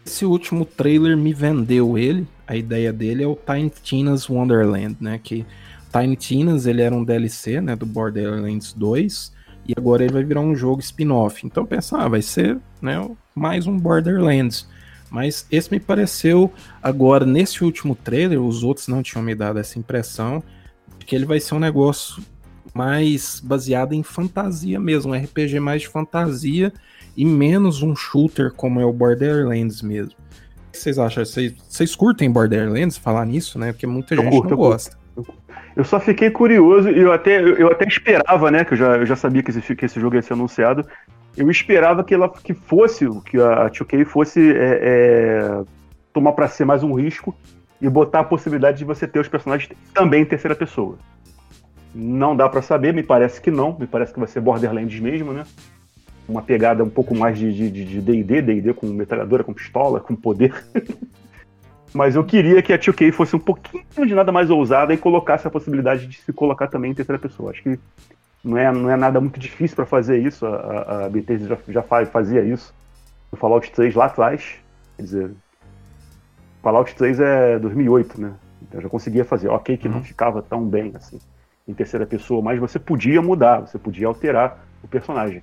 esse 0.06 0.26
último 0.26 0.66
trailer 0.66 1.18
me 1.18 1.34
vendeu 1.34 1.98
ele. 1.98 2.28
A 2.48 2.56
ideia 2.56 2.94
dele 2.94 3.24
é 3.24 3.28
o 3.28 3.36
Tiny 3.36 3.72
Tina's 3.82 4.30
Wonderland, 4.30 4.98
né? 5.00 5.20
Que 5.22 5.46
Tiny 5.92 6.16
Tina's 6.16 6.68
ele 6.68 6.82
era 6.82 6.94
um 6.94 7.04
DLC, 7.04 7.62
né, 7.62 7.76
do 7.76 7.86
Borderlands 7.86 8.74
2, 8.74 9.34
e 9.68 9.74
agora 9.78 10.04
ele 10.04 10.14
vai 10.14 10.24
virar 10.24 10.42
um 10.42 10.54
jogo 10.54 10.82
spin-off. 10.82 11.46
Então 11.46 11.66
pensa, 11.66 11.98
ah, 11.98 12.08
vai 12.10 12.22
ser, 12.22 12.60
né, 12.82 13.10
mais 13.34 13.66
um 13.66 13.78
Borderlands. 13.78 14.68
Mas 15.10 15.48
esse 15.50 15.72
me 15.72 15.80
pareceu 15.80 16.52
agora 16.84 17.26
nesse 17.26 17.64
último 17.64 17.96
trailer, 17.96 18.42
os 18.42 18.64
outros 18.64 18.90
não 18.90 19.02
tinham 19.02 19.24
me 19.24 19.34
dado 19.34 19.58
essa 19.58 19.80
impressão 19.80 20.44
de 21.00 21.06
que 21.06 21.16
ele 21.16 21.26
vai 21.26 21.40
ser 21.40 21.56
um 21.56 21.60
negócio 21.60 22.22
mais 22.74 23.40
baseado 23.40 23.94
em 23.94 24.04
fantasia 24.04 24.78
mesmo, 24.80 25.14
um 25.14 25.18
RPG 25.18 25.62
mais 25.62 25.84
de 25.84 25.88
fantasia 25.88 26.74
e 27.16 27.26
menos 27.26 27.82
um 27.82 27.96
shooter 27.96 28.52
como 28.54 28.80
é 28.80 28.86
o 28.86 28.92
Borderlands 28.92 29.82
mesmo. 29.82 30.14
O 30.68 30.72
que 30.72 30.78
vocês 30.78 31.00
acham? 31.00 31.24
Vocês, 31.24 31.54
vocês 31.70 31.96
curtem 31.96 32.30
Borderlands? 32.30 32.98
Falar 32.98 33.26
nisso, 33.26 33.58
né? 33.58 33.72
Porque 33.72 33.88
muita 33.88 34.14
eu 34.14 34.22
gente 34.22 34.32
curto, 34.32 34.50
não 34.50 34.58
gosta. 34.58 34.98
Eu 35.76 35.84
só 35.84 36.00
fiquei 36.00 36.30
curioso 36.30 36.90
e 36.90 37.00
eu 37.00 37.12
até, 37.12 37.42
eu 37.42 37.68
até 37.68 37.86
esperava, 37.86 38.50
né? 38.52 38.64
Que 38.64 38.74
eu 38.74 38.78
já, 38.78 38.98
eu 38.98 39.06
já 39.06 39.16
sabia 39.16 39.44
que 39.44 39.52
esse, 39.52 39.76
que 39.76 39.86
esse 39.86 40.00
jogo 40.00 40.16
ia 40.16 40.22
ser 40.22 40.34
anunciado. 40.34 40.86
Eu 41.36 41.50
esperava 41.52 42.04
que 42.04 42.14
ela 42.14 42.30
que 42.30 42.54
fosse, 42.54 43.06
que 43.26 43.38
a 43.38 43.70
2K 43.70 44.06
fosse 44.06 44.54
é, 44.54 44.80
é, 44.82 45.64
tomar 46.14 46.32
para 46.32 46.48
ser 46.48 46.64
mais 46.64 46.82
um 46.82 46.94
risco 46.94 47.36
e 47.82 47.90
botar 47.90 48.22
a 48.22 48.24
possibilidade 48.24 48.78
de 48.78 48.86
você 48.86 49.06
ter 49.06 49.20
os 49.20 49.28
personagens 49.28 49.70
também 49.94 50.22
em 50.22 50.26
terceira 50.26 50.56
pessoa. 50.56 50.98
Não 51.94 52.36
dá 52.36 52.48
para 52.48 52.62
saber, 52.62 52.94
me 52.94 53.04
parece 53.04 53.42
que 53.42 53.52
não. 53.52 53.78
Me 53.78 53.86
parece 53.88 54.14
que 54.14 54.20
vai 54.20 54.28
ser 54.28 54.40
Borderlands 54.40 55.00
mesmo, 55.00 55.34
né? 55.34 55.44
Uma 56.28 56.42
pegada 56.42 56.84
um 56.84 56.90
pouco 56.90 57.16
mais 57.16 57.38
de 57.38 57.52
D&D, 57.70 58.42
D&D 58.42 58.74
com 58.74 58.88
metralhadora, 58.88 59.44
com 59.44 59.54
pistola, 59.54 60.00
com 60.00 60.16
poder. 60.16 60.54
Mas 61.94 62.16
eu 62.16 62.26
queria 62.26 62.62
que 62.62 62.74
a 62.74 62.78
2K 62.78 63.12
fosse 63.14 63.36
um 63.36 63.40
pouquinho 63.40 64.06
de 64.06 64.14
nada 64.14 64.32
mais 64.32 64.50
ousada 64.50 64.94
e 64.94 64.98
colocasse 64.98 65.48
a 65.48 65.52
possibilidade 65.52 66.08
de 66.08 66.18
se 66.18 66.34
colocar 66.34 66.68
também 66.68 66.92
em 66.92 66.94
terceira 66.94 67.18
pessoa. 67.18 67.52
Acho 67.52 67.64
que 67.64 67.80
não 68.44 68.58
é, 68.58 68.70
não 68.72 68.92
é 68.92 68.98
nada 68.98 69.22
muito 69.22 69.40
difícil 69.40 69.76
para 69.78 69.86
fazer 69.86 70.20
isso. 70.20 70.46
A, 70.46 70.56
a, 70.56 71.06
a 71.06 71.10
Bethesda 71.10 71.48
já, 71.48 71.58
já 71.70 71.82
fazia 71.82 72.44
isso 72.44 72.74
no 73.32 73.38
Fallout 73.38 73.72
3 73.72 73.96
lá 73.96 74.06
atrás. 74.06 74.56
Quer 74.98 75.04
dizer, 75.04 75.32
Fallout 76.62 76.94
3 76.96 77.20
é 77.22 77.60
2008, 77.60 78.20
né? 78.20 78.34
Então 78.62 78.82
já 78.82 78.90
conseguia 78.90 79.24
fazer. 79.24 79.48
Ok, 79.48 79.78
que 79.78 79.88
uhum. 79.88 79.96
não 79.96 80.04
ficava 80.04 80.42
tão 80.42 80.66
bem 80.66 80.92
assim 80.96 81.20
em 81.68 81.74
terceira 81.74 82.06
pessoa, 82.06 82.42
mas 82.42 82.60
você 82.60 82.78
podia 82.78 83.22
mudar, 83.22 83.62
você 83.62 83.80
podia 83.80 84.08
alterar 84.08 84.66
o 84.84 84.88
personagem. 84.88 85.42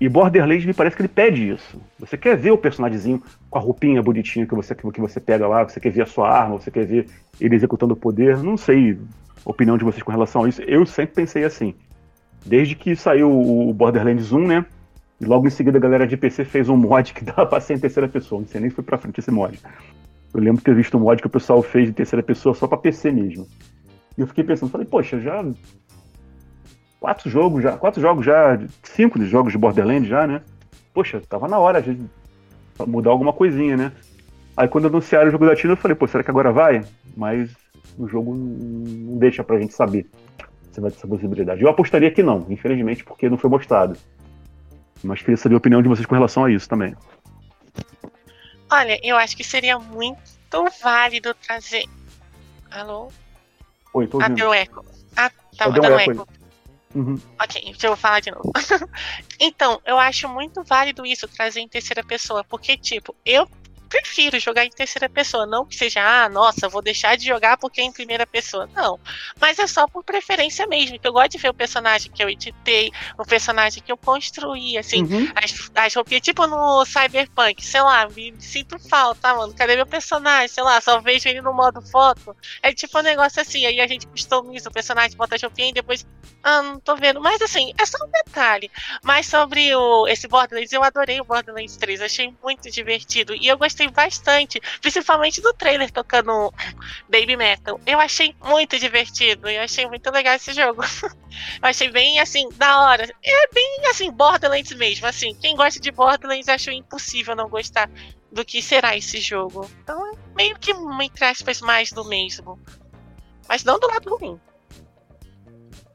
E 0.00 0.08
Borderlands 0.08 0.64
me 0.64 0.72
parece 0.72 0.94
que 0.94 1.02
ele 1.02 1.08
pede 1.08 1.50
isso. 1.50 1.80
Você 1.98 2.16
quer 2.16 2.36
ver 2.36 2.52
o 2.52 2.58
personagemzinho 2.58 3.20
com 3.50 3.58
a 3.58 3.60
roupinha 3.60 4.02
bonitinha 4.02 4.46
que 4.46 4.54
você, 4.54 4.74
que 4.74 5.00
você 5.00 5.18
pega 5.18 5.48
lá, 5.48 5.64
você 5.64 5.80
quer 5.80 5.90
ver 5.90 6.02
a 6.02 6.06
sua 6.06 6.30
arma, 6.30 6.58
você 6.58 6.70
quer 6.70 6.86
ver 6.86 7.06
ele 7.40 7.56
executando 7.56 7.94
o 7.94 7.96
poder. 7.96 8.38
Não 8.38 8.56
sei 8.56 8.96
a 9.44 9.50
opinião 9.50 9.76
de 9.76 9.84
vocês 9.84 10.02
com 10.02 10.12
relação 10.12 10.44
a 10.44 10.48
isso. 10.48 10.62
Eu 10.62 10.86
sempre 10.86 11.16
pensei 11.16 11.44
assim. 11.44 11.74
Desde 12.46 12.76
que 12.76 12.94
saiu 12.94 13.30
o 13.30 13.72
Borderlands 13.74 14.30
1, 14.30 14.46
né? 14.46 14.66
E 15.20 15.24
logo 15.24 15.48
em 15.48 15.50
seguida 15.50 15.78
a 15.78 15.80
galera 15.80 16.06
de 16.06 16.16
PC 16.16 16.44
fez 16.44 16.68
um 16.68 16.76
mod 16.76 17.12
que 17.12 17.24
dava 17.26 17.46
pra 17.46 17.60
ser 17.60 17.74
em 17.74 17.78
terceira 17.78 18.08
pessoa. 18.08 18.40
Não 18.40 18.48
sei 18.48 18.60
nem 18.60 18.70
se 18.70 18.76
foi 18.76 18.84
pra 18.84 18.98
frente 18.98 19.18
esse 19.18 19.32
mod. 19.32 19.58
Eu 20.32 20.40
lembro 20.40 20.58
de 20.58 20.64
ter 20.64 20.74
visto 20.76 20.96
um 20.96 21.00
mod 21.00 21.20
que 21.20 21.26
o 21.26 21.30
pessoal 21.30 21.60
fez 21.60 21.88
de 21.88 21.92
terceira 21.92 22.22
pessoa 22.22 22.54
só 22.54 22.68
pra 22.68 22.78
PC 22.78 23.10
mesmo. 23.10 23.48
E 24.16 24.20
eu 24.20 24.26
fiquei 24.28 24.44
pensando, 24.44 24.70
falei, 24.70 24.86
poxa, 24.86 25.20
já 25.20 25.44
quatro 27.00 27.30
jogos 27.30 27.62
já, 27.62 27.76
quatro 27.76 28.00
jogos 28.00 28.24
já, 28.24 28.58
cinco 28.82 29.22
jogos 29.24 29.52
de 29.52 29.58
Borderlands 29.58 30.08
já, 30.08 30.26
né? 30.26 30.42
Poxa, 30.92 31.22
tava 31.28 31.46
na 31.48 31.58
hora 31.58 31.80
de 31.80 31.98
mudar 32.86 33.10
alguma 33.10 33.32
coisinha, 33.32 33.76
né? 33.76 33.92
Aí 34.56 34.68
quando 34.68 34.88
anunciaram 34.88 35.28
o 35.28 35.30
jogo 35.30 35.46
da 35.46 35.54
Tina, 35.54 35.72
eu 35.72 35.76
falei, 35.76 35.94
pô, 35.94 36.06
será 36.06 36.24
que 36.24 36.30
agora 36.30 36.52
vai? 36.52 36.84
Mas 37.16 37.50
o 37.96 38.08
jogo 38.08 38.34
não 38.34 39.18
deixa 39.18 39.44
pra 39.44 39.58
gente 39.58 39.72
saber 39.72 40.06
se 40.72 40.80
vai 40.80 40.90
ter 40.90 40.96
essa 40.96 41.06
possibilidade. 41.06 41.62
Eu 41.62 41.68
apostaria 41.68 42.10
que 42.10 42.22
não, 42.22 42.44
infelizmente, 42.48 43.04
porque 43.04 43.28
não 43.28 43.38
foi 43.38 43.50
mostrado. 43.50 43.96
Mas 45.02 45.20
queria 45.20 45.36
saber 45.36 45.54
a 45.54 45.58
opinião 45.58 45.80
de 45.80 45.88
vocês 45.88 46.06
com 46.06 46.14
relação 46.14 46.44
a 46.44 46.50
isso 46.50 46.68
também. 46.68 46.94
Olha, 48.70 48.98
eu 49.02 49.16
acho 49.16 49.36
que 49.36 49.44
seria 49.44 49.78
muito 49.78 50.18
válido 50.82 51.34
trazer. 51.34 51.84
Alô? 52.70 53.10
Oi, 53.94 54.06
tô 54.06 54.18
ouvindo. 54.18 54.32
Ah, 54.32 54.34
deu 54.34 54.52
eco. 54.52 54.84
Ah, 55.16 55.30
tá, 55.56 55.68
dando 55.68 55.94
um 55.94 55.98
eco. 55.98 56.10
eco. 56.12 56.37
Uhum. 56.94 57.20
Ok, 57.40 57.60
deixa 57.62 57.86
eu 57.86 57.96
falar 57.96 58.20
de 58.20 58.30
novo. 58.30 58.50
então, 59.38 59.80
eu 59.84 59.98
acho 59.98 60.28
muito 60.28 60.62
válido 60.64 61.04
isso, 61.04 61.28
trazer 61.28 61.60
em 61.60 61.68
terceira 61.68 62.02
pessoa, 62.02 62.42
porque, 62.44 62.76
tipo, 62.76 63.14
eu 63.24 63.46
prefiro 63.88 64.38
jogar 64.38 64.64
em 64.64 64.70
terceira 64.70 65.08
pessoa. 65.08 65.46
Não 65.46 65.64
que 65.64 65.76
seja, 65.76 66.00
ah, 66.02 66.28
nossa, 66.28 66.68
vou 66.68 66.82
deixar 66.82 67.16
de 67.16 67.26
jogar 67.26 67.56
porque 67.56 67.80
é 67.80 67.84
em 67.84 67.92
primeira 67.92 68.26
pessoa. 68.26 68.68
Não. 68.74 68.98
Mas 69.40 69.58
é 69.58 69.66
só 69.66 69.86
por 69.86 70.04
preferência 70.04 70.66
mesmo. 70.66 70.98
Que 70.98 71.08
eu 71.08 71.12
gosto 71.12 71.32
de 71.32 71.38
ver 71.38 71.50
o 71.50 71.54
personagem 71.54 72.10
que 72.10 72.22
eu 72.22 72.28
editei, 72.28 72.90
o 73.18 73.24
personagem 73.24 73.82
que 73.82 73.90
eu 73.90 73.96
construí, 73.96 74.76
assim, 74.76 75.02
uhum. 75.02 75.32
as, 75.34 75.70
as 75.74 75.94
roupinhas, 75.94 76.22
tipo 76.22 76.46
no 76.46 76.84
Cyberpunk, 76.84 77.64
sei 77.64 77.82
lá, 77.82 78.08
me 78.08 78.34
sinto 78.40 78.78
falta, 78.78 79.34
mano. 79.34 79.54
Cadê 79.54 79.76
meu 79.76 79.86
personagem? 79.86 80.48
Sei 80.48 80.62
lá, 80.62 80.80
só 80.80 81.00
vejo 81.00 81.28
ele 81.28 81.40
no 81.40 81.52
modo 81.52 81.80
foto. 81.82 82.36
É 82.62 82.72
tipo 82.72 82.98
um 82.98 83.02
negócio 83.02 83.40
assim. 83.40 83.64
Aí 83.66 83.80
a 83.80 83.86
gente 83.86 84.06
customiza 84.06 84.68
o 84.68 84.72
personagem, 84.72 85.16
bota 85.16 85.36
a 85.36 85.38
roupinha 85.40 85.70
e 85.70 85.72
depois. 85.72 86.06
Ah, 86.42 86.62
não 86.62 86.80
tô 86.80 86.96
vendo. 86.96 87.20
Mas 87.20 87.40
assim, 87.42 87.72
é 87.78 87.84
só 87.84 87.98
um 88.04 88.10
detalhe. 88.10 88.70
Mas 89.02 89.26
sobre 89.26 89.74
o, 89.74 90.06
esse 90.06 90.28
Borderlands, 90.28 90.72
eu 90.72 90.82
adorei 90.82 91.20
o 91.20 91.24
Borderlands 91.24 91.76
3. 91.76 92.02
Achei 92.02 92.34
muito 92.42 92.70
divertido. 92.70 93.34
E 93.34 93.46
eu 93.48 93.58
gostei 93.58 93.77
gostei 93.78 93.88
bastante, 93.88 94.60
principalmente 94.80 95.40
do 95.40 95.54
trailer 95.54 95.90
tocando 95.90 96.52
Baby 97.08 97.36
Metal. 97.36 97.80
Eu 97.86 98.00
achei 98.00 98.34
muito 98.44 98.78
divertido, 98.78 99.48
eu 99.48 99.62
achei 99.62 99.86
muito 99.86 100.10
legal 100.10 100.34
esse 100.34 100.52
jogo. 100.52 100.82
eu 101.62 101.68
achei 101.68 101.90
bem 101.90 102.18
assim, 102.18 102.48
da 102.56 102.82
hora. 102.82 103.04
É 103.24 103.48
bem 103.52 103.86
assim, 103.88 104.10
Borderlands 104.10 104.72
mesmo, 104.72 105.06
assim. 105.06 105.34
Quem 105.40 105.54
gosta 105.54 105.80
de 105.80 105.92
Borderlands 105.92 106.48
achou 106.48 106.72
impossível 106.72 107.36
não 107.36 107.48
gostar 107.48 107.88
do 108.32 108.44
que 108.44 108.60
será 108.60 108.96
esse 108.96 109.20
jogo. 109.20 109.70
Então 109.82 110.12
é 110.12 110.16
meio 110.36 110.58
que, 110.58 110.72
entre 110.72 111.24
aspas, 111.24 111.60
mais 111.60 111.92
do 111.92 112.04
mesmo. 112.04 112.58
Mas 113.48 113.64
não 113.64 113.78
do 113.78 113.86
lado 113.86 114.16
ruim. 114.16 114.38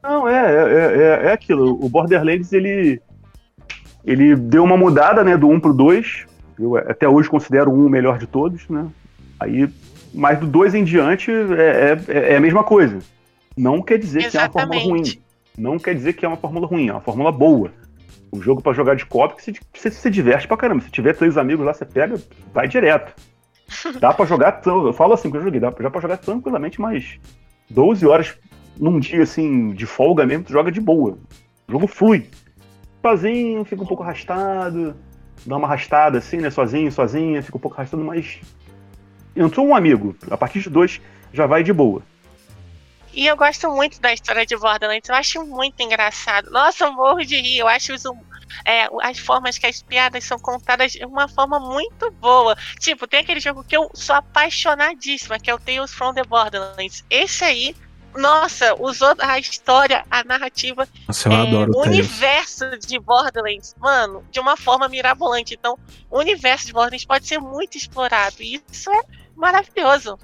Não, 0.02 0.28
é, 0.28 0.34
é, 0.34 1.24
é, 1.24 1.26
é 1.28 1.32
aquilo. 1.32 1.72
O 1.84 1.88
Borderlands, 1.88 2.52
ele, 2.52 3.00
ele 4.04 4.34
deu 4.36 4.64
uma 4.64 4.76
mudada, 4.76 5.22
né, 5.22 5.36
do 5.36 5.48
1 5.48 5.60
pro 5.60 5.72
2. 5.72 6.33
Eu 6.58 6.76
até 6.76 7.08
hoje 7.08 7.28
considero 7.28 7.70
um 7.70 7.86
o 7.86 7.90
melhor 7.90 8.18
de 8.18 8.26
todos, 8.26 8.68
né? 8.68 8.86
Aí 9.40 9.68
Mas 10.12 10.38
do 10.38 10.46
2 10.46 10.74
em 10.74 10.84
diante 10.84 11.30
é, 11.30 11.98
é, 12.08 12.32
é, 12.32 12.36
a 12.36 12.40
mesma 12.40 12.62
coisa. 12.62 12.98
Não 13.56 13.82
quer 13.82 13.98
dizer 13.98 14.24
Exatamente. 14.24 14.32
que 14.32 14.58
é 14.58 14.64
uma 14.64 14.72
fórmula 14.72 14.96
ruim. 14.96 15.24
Não 15.56 15.78
quer 15.78 15.94
dizer 15.94 16.12
que 16.14 16.24
é 16.24 16.28
uma 16.28 16.36
fórmula 16.36 16.66
ruim, 16.66 16.88
é 16.88 16.92
uma 16.92 17.00
fórmula 17.00 17.30
boa. 17.30 17.72
O 18.32 18.42
jogo 18.42 18.60
para 18.60 18.72
jogar 18.72 18.96
de 18.96 19.06
copo, 19.06 19.40
você, 19.40 19.52
você 19.72 19.90
se 19.90 20.10
diverte 20.10 20.48
pra 20.48 20.56
caramba. 20.56 20.82
Se 20.82 20.90
tiver 20.90 21.14
três 21.14 21.38
amigos 21.38 21.64
lá, 21.64 21.72
você 21.72 21.84
pega, 21.84 22.20
vai 22.52 22.66
direto. 22.66 23.14
Dá 24.00 24.12
pra 24.12 24.26
jogar, 24.26 24.60
eu 24.66 24.92
falo 24.92 25.14
assim 25.14 25.30
que 25.30 25.36
eu 25.36 25.42
joguei, 25.42 25.58
dá 25.58 25.72
pra 25.72 26.00
jogar 26.00 26.18
tranquilamente 26.18 26.78
mais 26.80 27.18
12 27.70 28.06
horas 28.06 28.36
num 28.78 29.00
dia 29.00 29.22
assim, 29.22 29.70
de 29.70 29.86
folga 29.86 30.26
mesmo, 30.26 30.44
tu 30.44 30.52
joga 30.52 30.70
de 30.70 30.80
boa. 30.80 31.18
O 31.66 31.72
jogo 31.72 31.86
flui. 31.86 32.28
Sozinho, 33.00 33.64
fica 33.64 33.82
um 33.82 33.86
pouco 33.86 34.02
arrastado, 34.02 34.94
dá 35.46 35.56
uma 35.56 35.66
arrastada 35.66 36.18
assim, 36.18 36.38
né? 36.38 36.50
Sozinho, 36.50 36.90
sozinha, 36.90 37.42
fica 37.42 37.56
um 37.56 37.60
pouco 37.60 37.76
arrastado, 37.76 38.02
mas. 38.02 38.40
Entrou 39.36 39.66
um 39.66 39.74
amigo, 39.74 40.16
a 40.30 40.36
partir 40.36 40.60
de 40.60 40.70
dois 40.70 41.00
já 41.32 41.46
vai 41.46 41.64
de 41.64 41.72
boa. 41.72 42.02
E 43.12 43.26
eu 43.26 43.36
gosto 43.36 43.70
muito 43.70 44.00
da 44.00 44.12
história 44.12 44.44
de 44.44 44.56
Borderlands, 44.56 45.08
eu 45.08 45.14
acho 45.14 45.44
muito 45.46 45.80
engraçado. 45.80 46.50
Nossa, 46.50 46.84
eu 46.84 46.92
morro 46.92 47.24
de 47.24 47.36
rir, 47.36 47.58
eu 47.58 47.68
acho 47.68 47.94
os, 47.94 48.04
é, 48.66 48.88
as 49.02 49.18
formas 49.18 49.56
que 49.56 49.66
as 49.66 49.82
piadas 49.82 50.24
são 50.24 50.38
contadas 50.38 50.92
de 50.92 51.04
uma 51.04 51.28
forma 51.28 51.60
muito 51.60 52.10
boa. 52.12 52.56
Tipo, 52.80 53.06
tem 53.06 53.20
aquele 53.20 53.38
jogo 53.38 53.62
que 53.62 53.76
eu 53.76 53.88
sou 53.94 54.16
apaixonadíssima, 54.16 55.38
que 55.38 55.48
é 55.48 55.54
o 55.54 55.58
Tales 55.60 55.94
from 55.94 56.12
the 56.12 56.24
Borderlands. 56.24 57.04
Esse 57.08 57.44
aí, 57.44 57.76
nossa, 58.16 58.74
usou 58.80 59.14
a 59.18 59.38
história, 59.38 60.04
a 60.10 60.22
narrativa, 60.24 60.86
nossa, 61.06 61.28
é, 61.28 61.54
o 61.54 61.82
universo 61.82 62.64
de 62.78 62.98
Borderlands, 62.98 63.74
mano, 63.78 64.22
de 64.30 64.40
uma 64.40 64.56
forma 64.56 64.88
mirabolante. 64.88 65.54
Então, 65.54 65.78
o 66.10 66.18
universo 66.18 66.66
de 66.66 66.72
Borderlands 66.72 67.04
pode 67.04 67.26
ser 67.26 67.38
muito 67.38 67.76
explorado. 67.76 68.36
E 68.40 68.62
isso 68.70 68.90
é 68.90 69.00
maravilhoso. 69.36 70.18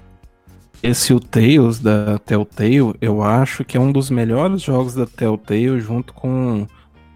Esse 0.81 1.13
o 1.13 1.19
Tales 1.19 1.79
da 1.79 2.17
Telltale, 2.19 2.95
eu 2.99 3.21
acho 3.21 3.63
que 3.63 3.77
é 3.77 3.79
um 3.79 3.91
dos 3.91 4.09
melhores 4.09 4.61
jogos 4.61 4.95
da 4.95 5.05
Telltale 5.05 5.79
junto 5.79 6.13
com 6.13 6.65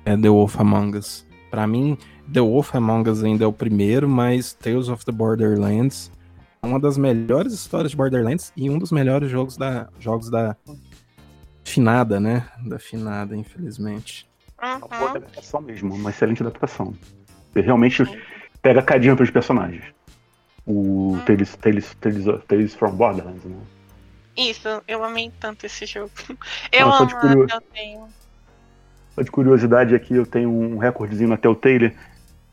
é, 0.06 0.16
The 0.16 0.30
Wolf 0.30 0.60
Among 0.60 0.98
Us. 0.98 1.26
Pra 1.50 1.66
mim, 1.66 1.98
The 2.32 2.42
Wolf 2.42 2.76
Among 2.76 3.10
Us 3.10 3.24
ainda 3.24 3.44
é 3.44 3.48
o 3.48 3.54
primeiro, 3.54 4.08
mas 4.08 4.54
Tales 4.54 4.88
of 4.88 5.04
the 5.04 5.12
Borderlands 5.12 6.12
uma 6.66 6.80
das 6.80 6.98
melhores 6.98 7.54
histórias 7.54 7.92
de 7.92 7.98
Borderlands 7.98 8.52
e 8.56 8.70
um 8.70 8.78
dos 8.78 8.92
melhores 8.92 9.30
jogos 9.30 9.58
da 9.58 9.88
jogos 10.00 10.30
da 10.30 10.56
finada, 11.64 12.20
né? 12.20 12.48
Da 12.66 12.80
finada, 12.80 13.36
infelizmente. 13.36 14.28
Uhum. 14.62 14.78
Uma 14.78 14.88
boa 14.88 15.10
adaptação 15.12 15.62
mesmo, 15.62 15.94
uma 15.94 16.10
excelente 16.10 16.42
adaptação. 16.42 16.94
Você 17.54 17.62
realmente 17.62 18.04
pega 18.62 18.82
cadinho 18.82 19.16
pros 19.16 19.30
personagens 19.30 19.96
o 20.66 21.14
hum. 21.14 21.20
Tales, 21.26 21.56
Tales, 21.56 21.96
Tales, 22.02 22.26
Tales 22.48 22.74
from 22.74 22.96
Borderlands, 22.96 23.44
né? 23.44 23.56
Isso, 24.36 24.68
eu 24.88 25.04
amei 25.04 25.32
tanto 25.40 25.66
esse 25.66 25.86
jogo. 25.86 26.12
Eu 26.72 26.88
Não, 26.88 26.94
amo 26.96 27.04
a 27.04 27.48
Telltale. 27.48 28.12
Só 29.14 29.22
de 29.22 29.32
curiosidade 29.32 29.96
aqui, 29.96 30.14
eu 30.14 30.26
tenho 30.26 30.50
um 30.50 30.78
recordezinho 30.78 31.30
na 31.30 31.38
Telltale. 31.38 31.96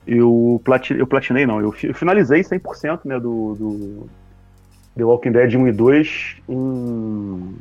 Eu, 0.07 0.61
plati... 0.65 0.95
eu 0.95 1.07
platinei, 1.07 1.47
não, 1.47 1.61
eu, 1.61 1.75
eu 1.83 1.95
finalizei 1.95 2.43
100% 2.43 3.01
né, 3.05 3.21
do, 3.21 3.55
do 3.55 4.11
The 4.97 5.05
Walking 5.05 5.33
Dead 5.33 5.55
1 5.55 5.69
e 5.69 5.73
2 5.73 6.37
em 6.49 7.57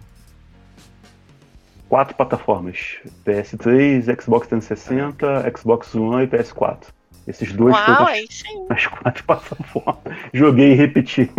quatro 1.88 2.16
plataformas: 2.16 2.98
PS3, 3.26 4.22
Xbox 4.22 4.48
360, 4.48 5.54
Xbox 5.58 5.94
One 5.94 6.24
e 6.24 6.28
PS4. 6.28 6.88
Esses 7.28 7.54
dois 7.54 7.76
Uau, 7.76 8.08
aí 8.08 8.26
sim. 8.30 8.66
as 8.70 8.88
quatro 8.88 9.24
plataformas. 9.26 10.18
Joguei 10.34 10.72
e 10.72 10.76
repeti. 10.76 11.30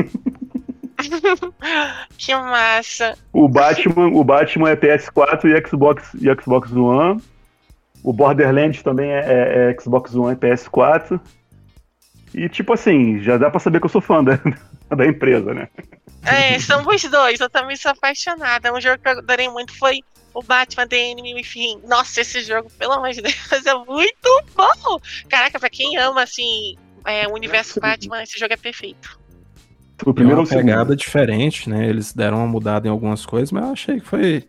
que 2.16 2.34
massa. 2.34 3.18
O 3.32 3.48
Batman, 3.48 4.08
o 4.08 4.22
Batman 4.22 4.70
é 4.70 4.76
PS4 4.76 5.44
e 5.46 5.68
Xbox 5.68 6.14
e 6.14 6.32
Xbox 6.40 6.70
One. 6.70 7.20
O 8.02 8.12
Borderlands 8.12 8.82
também 8.82 9.10
é, 9.10 9.20
é, 9.20 9.70
é 9.70 9.80
Xbox 9.80 10.14
One 10.14 10.34
e 10.34 10.36
PS4. 10.36 11.20
E 12.34 12.48
tipo 12.48 12.72
assim, 12.72 13.20
já 13.20 13.36
dá 13.36 13.50
pra 13.50 13.60
saber 13.60 13.78
que 13.78 13.86
eu 13.86 13.90
sou 13.90 14.00
fã 14.00 14.24
da, 14.24 14.38
da 14.96 15.06
empresa, 15.06 15.52
né? 15.52 15.68
É, 16.24 16.58
somos 16.58 17.02
dois, 17.04 17.40
eu 17.40 17.50
também 17.50 17.76
sou 17.76 17.90
apaixonada. 17.90 18.72
Um 18.72 18.80
jogo 18.80 18.98
que 18.98 19.08
eu 19.08 19.18
adorei 19.18 19.48
muito 19.48 19.76
foi 19.76 20.00
o 20.34 20.42
Batman 20.42 20.86
The 20.86 21.10
Enemy 21.10 21.40
enfim. 21.40 21.80
Nossa, 21.86 22.20
esse 22.20 22.40
jogo, 22.42 22.70
pelo 22.78 22.92
amor 22.92 23.10
de 23.10 23.22
Deus, 23.22 23.34
é 23.66 23.74
muito 23.74 24.44
bom! 24.56 24.98
Caraca, 25.28 25.58
pra 25.58 25.68
quem 25.68 25.96
ama, 25.98 26.22
assim, 26.22 26.76
é, 27.04 27.26
o 27.28 27.34
universo 27.34 27.80
Batman, 27.80 28.22
esse 28.22 28.38
jogo 28.38 28.54
é 28.54 28.56
perfeito. 28.56 29.20
O 30.04 30.12
primeiro 30.12 30.40
é 30.40 30.44
uma 30.44 30.48
pegada 30.48 30.96
diferente, 30.96 31.70
né? 31.70 31.88
Eles 31.88 32.12
deram 32.12 32.38
uma 32.38 32.46
mudada 32.46 32.88
em 32.88 32.90
algumas 32.90 33.24
coisas, 33.24 33.52
mas 33.52 33.64
eu 33.64 33.72
achei 33.72 34.00
que 34.00 34.06
foi 34.06 34.48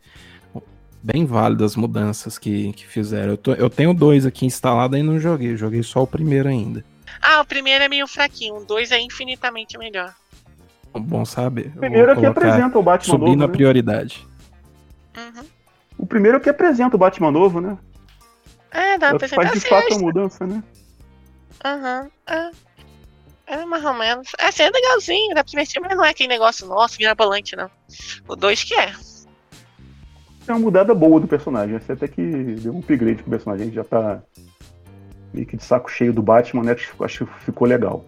bem 1.03 1.25
válido 1.25 1.65
as 1.65 1.75
mudanças 1.75 2.37
que, 2.37 2.71
que 2.71 2.87
fizeram. 2.87 3.31
Eu, 3.31 3.37
tô, 3.37 3.53
eu 3.53 3.69
tenho 3.69 3.93
dois 3.93 4.25
aqui 4.25 4.45
instalados 4.45 4.97
e 4.97 5.03
não 5.03 5.19
joguei, 5.19 5.57
joguei 5.57 5.83
só 5.83 6.01
o 6.01 6.07
primeiro 6.07 6.47
ainda. 6.47 6.83
Ah, 7.21 7.41
o 7.41 7.45
primeiro 7.45 7.83
é 7.83 7.89
meio 7.89 8.07
fraquinho, 8.07 8.55
o 8.55 8.65
dois 8.65 8.91
é 8.91 8.99
infinitamente 8.99 9.77
melhor. 9.77 10.15
Bom 10.93 11.25
saber. 11.25 11.73
O 11.75 11.79
primeiro 11.79 12.11
é 12.11 12.15
que 12.15 12.25
apresenta 12.25 12.77
o 12.77 12.83
Batman 12.83 13.13
Subindo 13.13 13.29
novo, 13.31 13.43
a 13.43 13.47
né? 13.47 13.53
prioridade. 13.53 14.27
Uhum. 15.17 15.45
O 15.97 16.05
primeiro 16.05 16.37
é 16.37 16.39
que 16.39 16.49
apresenta 16.49 16.95
o 16.95 16.99
Batman 16.99 17.31
novo, 17.31 17.59
né? 17.59 17.77
É, 18.71 18.97
dá 18.97 19.15
pra 19.15 19.27
Faz 19.27 19.51
de 19.51 19.59
fato 19.59 19.93
a 19.93 19.99
mudança, 19.99 20.47
né? 20.47 20.63
Aham. 21.63 22.03
Uhum. 22.03 22.51
É. 23.47 23.53
é 23.55 23.65
mais 23.65 23.83
ou 23.83 23.93
menos. 23.93 24.29
É, 24.39 24.47
assim, 24.47 24.63
é 24.63 24.69
legalzinho, 24.69 25.35
dá 25.35 25.43
pra 25.43 25.49
divertir, 25.49 25.81
mas 25.81 25.95
não 25.95 26.05
é 26.05 26.09
aquele 26.09 26.29
negócio 26.29 26.67
nosso, 26.67 26.97
mirabolante, 26.99 27.55
não. 27.55 27.69
O 28.27 28.35
2 28.35 28.63
que 28.63 28.75
é. 28.75 28.93
É 30.47 30.51
uma 30.51 30.59
mudada 30.59 30.93
boa 30.93 31.19
do 31.19 31.27
personagem. 31.27 31.79
Você 31.79 31.93
até 31.93 32.07
que 32.07 32.21
deu 32.21 32.73
um 32.73 32.79
upgrade 32.79 33.21
pro 33.21 33.31
personagem, 33.31 33.63
a 33.63 33.65
gente 33.65 33.75
já 33.75 33.83
tá 33.83 34.21
meio 35.33 35.47
que 35.47 35.57
de 35.57 35.63
saco 35.63 35.89
cheio 35.89 36.13
do 36.13 36.21
Batman, 36.21 36.63
né? 36.63 36.75
Acho 36.99 37.25
que 37.25 37.33
ficou 37.45 37.67
legal. 37.67 38.05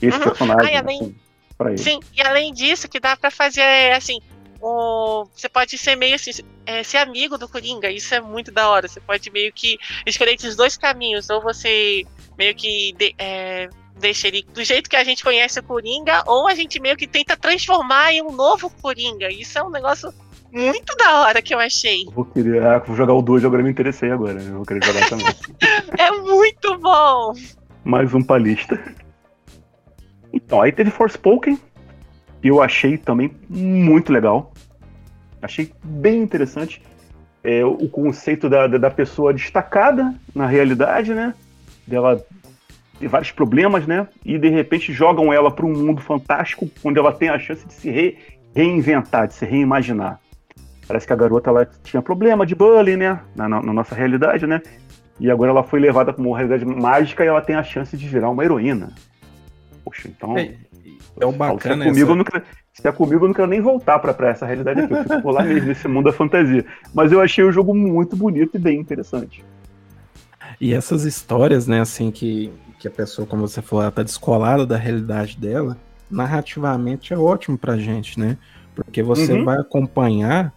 Esse 0.00 0.16
uhum. 0.18 0.24
personagem, 0.24 0.74
Ai, 0.74 0.76
além... 0.76 1.00
assim, 1.00 1.16
pra 1.58 1.70
ele. 1.70 1.78
Sim, 1.78 2.00
e 2.16 2.22
além 2.22 2.52
disso, 2.52 2.88
que 2.88 3.00
dá 3.00 3.16
pra 3.16 3.30
fazer, 3.30 3.92
assim, 3.92 4.20
o, 4.60 5.26
você 5.34 5.48
pode 5.48 5.76
ser 5.76 5.94
meio 5.94 6.14
assim, 6.14 6.30
é, 6.64 6.82
ser 6.82 6.98
amigo 6.98 7.36
do 7.36 7.48
Coringa, 7.48 7.90
isso 7.90 8.14
é 8.14 8.20
muito 8.20 8.50
da 8.50 8.68
hora. 8.68 8.88
Você 8.88 9.00
pode 9.00 9.30
meio 9.30 9.52
que 9.52 9.78
escolher 10.06 10.34
esses 10.34 10.56
dois 10.56 10.76
caminhos, 10.76 11.28
ou 11.28 11.42
você 11.42 12.04
meio 12.38 12.54
que 12.54 12.94
de, 12.96 13.14
é, 13.18 13.68
deixa 13.98 14.28
ele 14.28 14.42
do 14.52 14.64
jeito 14.64 14.88
que 14.88 14.96
a 14.96 15.04
gente 15.04 15.22
conhece 15.22 15.60
o 15.60 15.62
Coringa, 15.62 16.24
ou 16.26 16.48
a 16.48 16.54
gente 16.54 16.80
meio 16.80 16.96
que 16.96 17.06
tenta 17.06 17.36
transformar 17.36 18.12
em 18.12 18.22
um 18.22 18.32
novo 18.32 18.70
Coringa. 18.80 19.30
Isso 19.30 19.58
é 19.58 19.62
um 19.62 19.70
negócio 19.70 20.12
muito 20.54 20.96
da 20.96 21.22
hora 21.22 21.42
que 21.42 21.52
eu 21.52 21.58
achei. 21.58 22.04
Vou 22.14 22.24
querer, 22.24 22.62
ah, 22.62 22.78
vou 22.78 22.96
jogar 22.96 23.12
o 23.12 23.20
2, 23.20 23.44
agora 23.44 23.62
me 23.62 23.70
interessei 23.70 24.12
agora. 24.12 24.40
Eu 24.40 24.54
vou 24.54 24.64
querer 24.64 24.84
jogar 24.84 25.08
também. 25.08 25.26
é 25.98 26.10
muito 26.12 26.78
bom! 26.78 27.34
Mais 27.84 28.14
um 28.14 28.22
pra 28.22 28.38
lista. 28.38 28.80
Então, 30.32 30.62
aí 30.62 30.70
teve 30.70 30.90
Forspoken, 30.90 31.58
que 32.40 32.48
eu 32.48 32.62
achei 32.62 32.96
também 32.96 33.32
muito 33.48 34.12
legal. 34.12 34.52
Achei 35.42 35.72
bem 35.82 36.22
interessante 36.22 36.80
é, 37.42 37.64
o 37.64 37.88
conceito 37.88 38.48
da, 38.48 38.66
da, 38.66 38.90
pessoa 38.90 39.34
destacada 39.34 40.14
na 40.34 40.46
realidade, 40.46 41.12
né? 41.12 41.34
Dela 41.86 42.24
ter 42.98 43.08
vários 43.08 43.30
problemas, 43.30 43.86
né? 43.86 44.08
E 44.24 44.38
de 44.38 44.48
repente 44.48 44.92
jogam 44.92 45.32
ela 45.32 45.50
para 45.50 45.66
um 45.66 45.72
mundo 45.72 46.00
fantástico 46.00 46.70
onde 46.82 46.98
ela 46.98 47.12
tem 47.12 47.28
a 47.28 47.38
chance 47.38 47.66
de 47.66 47.74
se 47.74 47.90
re, 47.90 48.16
reinventar, 48.54 49.28
de 49.28 49.34
se 49.34 49.44
reimaginar. 49.44 50.20
Parece 50.86 51.06
que 51.06 51.12
a 51.12 51.16
garota 51.16 51.50
ela 51.50 51.68
tinha 51.82 52.02
problema 52.02 52.44
de 52.44 52.54
bullying, 52.54 52.96
né? 52.96 53.20
Na, 53.34 53.48
na, 53.48 53.62
na 53.62 53.72
nossa 53.72 53.94
realidade, 53.94 54.46
né? 54.46 54.60
E 55.18 55.30
agora 55.30 55.50
ela 55.50 55.62
foi 55.62 55.80
levada 55.80 56.12
para 56.12 56.22
uma 56.22 56.36
realidade 56.36 56.64
mágica 56.64 57.24
e 57.24 57.28
ela 57.28 57.40
tem 57.40 57.54
a 57.54 57.62
chance 57.62 57.96
de 57.96 58.08
virar 58.08 58.30
uma 58.30 58.44
heroína. 58.44 58.92
Poxa, 59.84 60.08
então. 60.08 60.36
É, 60.36 60.54
é 61.20 61.26
o 61.26 61.32
bacana. 61.32 61.84
Se 61.84 61.88
é 61.88 61.92
comigo, 61.92 62.12
essa... 62.12 62.24
quero, 62.24 62.44
se 62.72 62.88
é 62.88 62.92
comigo, 62.92 63.24
eu 63.24 63.28
não 63.28 63.34
quero 63.34 63.48
nem 63.48 63.60
voltar 63.60 63.98
para 63.98 64.28
essa 64.28 64.46
realidade 64.46 64.80
aqui. 64.80 64.92
Eu 64.92 65.04
fico 65.04 65.30
lá 65.30 65.42
mesmo, 65.42 65.68
nesse 65.68 65.86
mundo 65.86 66.06
da 66.06 66.12
fantasia. 66.12 66.64
Mas 66.92 67.12
eu 67.12 67.20
achei 67.20 67.44
o 67.44 67.52
jogo 67.52 67.74
muito 67.74 68.16
bonito 68.16 68.56
e 68.56 68.58
bem 68.58 68.80
interessante. 68.80 69.44
E 70.60 70.74
essas 70.74 71.04
histórias, 71.04 71.66
né, 71.66 71.80
assim, 71.80 72.10
que, 72.10 72.52
que 72.78 72.88
a 72.88 72.90
pessoa, 72.90 73.26
como 73.26 73.46
você 73.46 73.62
falou, 73.62 73.82
ela 73.82 73.92
tá 73.92 74.02
descolada 74.02 74.66
da 74.66 74.76
realidade 74.76 75.36
dela, 75.38 75.76
narrativamente 76.10 77.12
é 77.12 77.18
ótimo 77.18 77.56
pra 77.56 77.76
gente, 77.76 78.18
né? 78.18 78.36
Porque 78.74 79.02
você 79.02 79.32
uhum. 79.32 79.44
vai 79.44 79.58
acompanhar, 79.58 80.52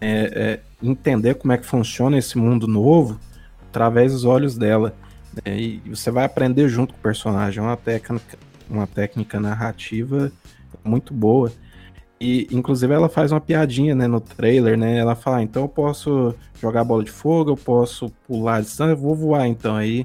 é, 0.00 0.10
é, 0.10 0.60
entender 0.82 1.34
como 1.34 1.52
é 1.52 1.58
que 1.58 1.66
funciona 1.66 2.18
esse 2.18 2.38
mundo 2.38 2.66
novo 2.66 3.18
através 3.68 4.12
dos 4.12 4.24
olhos 4.24 4.56
dela. 4.56 4.94
Né? 5.44 5.58
E 5.58 5.82
você 5.88 6.10
vai 6.10 6.24
aprender 6.24 6.68
junto 6.68 6.94
com 6.94 7.00
o 7.00 7.02
personagem. 7.02 7.62
É 7.62 7.66
uma 7.66 7.76
técnica, 7.76 8.38
uma 8.68 8.86
técnica 8.86 9.40
narrativa 9.40 10.32
muito 10.84 11.12
boa. 11.12 11.52
E, 12.20 12.48
inclusive, 12.50 12.92
ela 12.92 13.08
faz 13.08 13.30
uma 13.30 13.40
piadinha, 13.40 13.94
né, 13.94 14.08
no 14.08 14.20
trailer, 14.20 14.76
né? 14.76 14.98
Ela 14.98 15.14
fala, 15.14 15.36
ah, 15.36 15.42
então 15.42 15.62
eu 15.62 15.68
posso 15.68 16.34
jogar 16.60 16.82
bola 16.82 17.04
de 17.04 17.12
fogo, 17.12 17.52
eu 17.52 17.56
posso 17.56 18.10
pular 18.26 18.60
de 18.60 18.66
distância, 18.66 18.92
eu 18.92 18.96
vou 18.96 19.14
voar, 19.14 19.46
então. 19.46 19.76
Aí, 19.76 20.04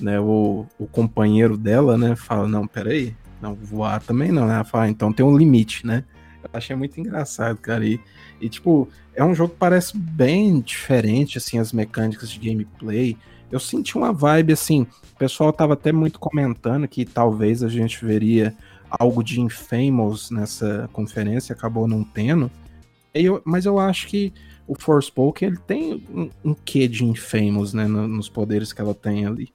né, 0.00 0.20
o, 0.20 0.64
o 0.78 0.86
companheiro 0.86 1.56
dela, 1.56 1.98
né, 1.98 2.14
fala, 2.14 2.46
não, 2.46 2.68
peraí, 2.68 3.16
não, 3.42 3.54
voar 3.54 4.00
também 4.00 4.30
não, 4.30 4.46
né? 4.46 4.54
Ela 4.54 4.64
fala, 4.64 4.84
ah, 4.84 4.88
então 4.88 5.12
tem 5.12 5.26
um 5.26 5.36
limite, 5.36 5.84
né? 5.84 6.04
Eu 6.42 6.50
achei 6.52 6.76
muito 6.76 7.00
engraçado, 7.00 7.56
cara. 7.58 7.84
E, 7.84 7.98
e, 8.40 8.48
tipo, 8.48 8.88
é 9.14 9.24
um 9.24 9.34
jogo 9.34 9.52
que 9.52 9.58
parece 9.58 9.96
bem 9.96 10.60
diferente, 10.60 11.38
assim, 11.38 11.58
as 11.58 11.72
mecânicas 11.72 12.30
de 12.30 12.38
gameplay. 12.38 13.16
Eu 13.50 13.60
senti 13.60 13.96
uma 13.96 14.12
vibe, 14.12 14.52
assim, 14.52 14.86
o 15.12 15.18
pessoal 15.18 15.52
tava 15.52 15.74
até 15.74 15.92
muito 15.92 16.18
comentando 16.18 16.86
que 16.88 17.04
talvez 17.04 17.62
a 17.62 17.68
gente 17.68 18.04
veria 18.04 18.54
algo 18.88 19.22
de 19.22 19.40
Infamous 19.40 20.30
nessa 20.30 20.88
conferência, 20.92 21.52
acabou 21.52 21.86
não 21.86 22.02
tendo. 22.02 22.50
Eu, 23.12 23.42
mas 23.44 23.66
eu 23.66 23.78
acho 23.78 24.06
que 24.06 24.32
o 24.66 24.74
Forspoken, 24.74 25.48
ele 25.48 25.58
tem 25.58 26.04
um, 26.08 26.30
um 26.44 26.54
quê 26.54 26.86
de 26.86 27.04
Infamous, 27.04 27.74
né, 27.74 27.86
no, 27.86 28.06
nos 28.06 28.28
poderes 28.28 28.72
que 28.72 28.80
ela 28.80 28.94
tem 28.94 29.26
ali. 29.26 29.52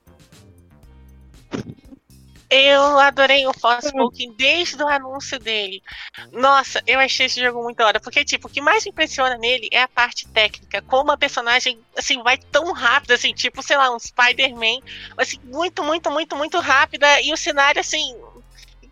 Eu 2.57 2.97
adorei 2.99 3.45
o 3.45 3.53
Forspoken 3.53 4.31
desde 4.37 4.81
o 4.81 4.87
anúncio 4.87 5.37
dele. 5.37 5.83
Nossa, 6.31 6.81
eu 6.87 6.97
achei 7.01 7.25
esse 7.25 7.41
jogo 7.41 7.61
muito 7.61 7.83
hora. 7.83 7.99
Porque, 7.99 8.23
tipo, 8.23 8.47
o 8.47 8.49
que 8.49 8.61
mais 8.61 8.85
me 8.85 8.91
impressiona 8.91 9.37
nele 9.37 9.67
é 9.73 9.81
a 9.81 9.89
parte 9.89 10.25
técnica. 10.29 10.81
Como 10.83 11.11
a 11.11 11.17
personagem, 11.17 11.77
assim, 11.97 12.23
vai 12.23 12.37
tão 12.37 12.71
rápido, 12.71 13.11
assim, 13.11 13.33
tipo, 13.33 13.61
sei 13.61 13.75
lá, 13.75 13.93
um 13.93 13.99
Spider-Man. 13.99 14.79
Assim, 15.17 15.37
muito, 15.43 15.83
muito, 15.83 16.09
muito, 16.09 16.35
muito 16.37 16.57
rápida. 16.59 17.19
E 17.19 17.33
o 17.33 17.37
cenário, 17.37 17.81
assim, 17.81 18.15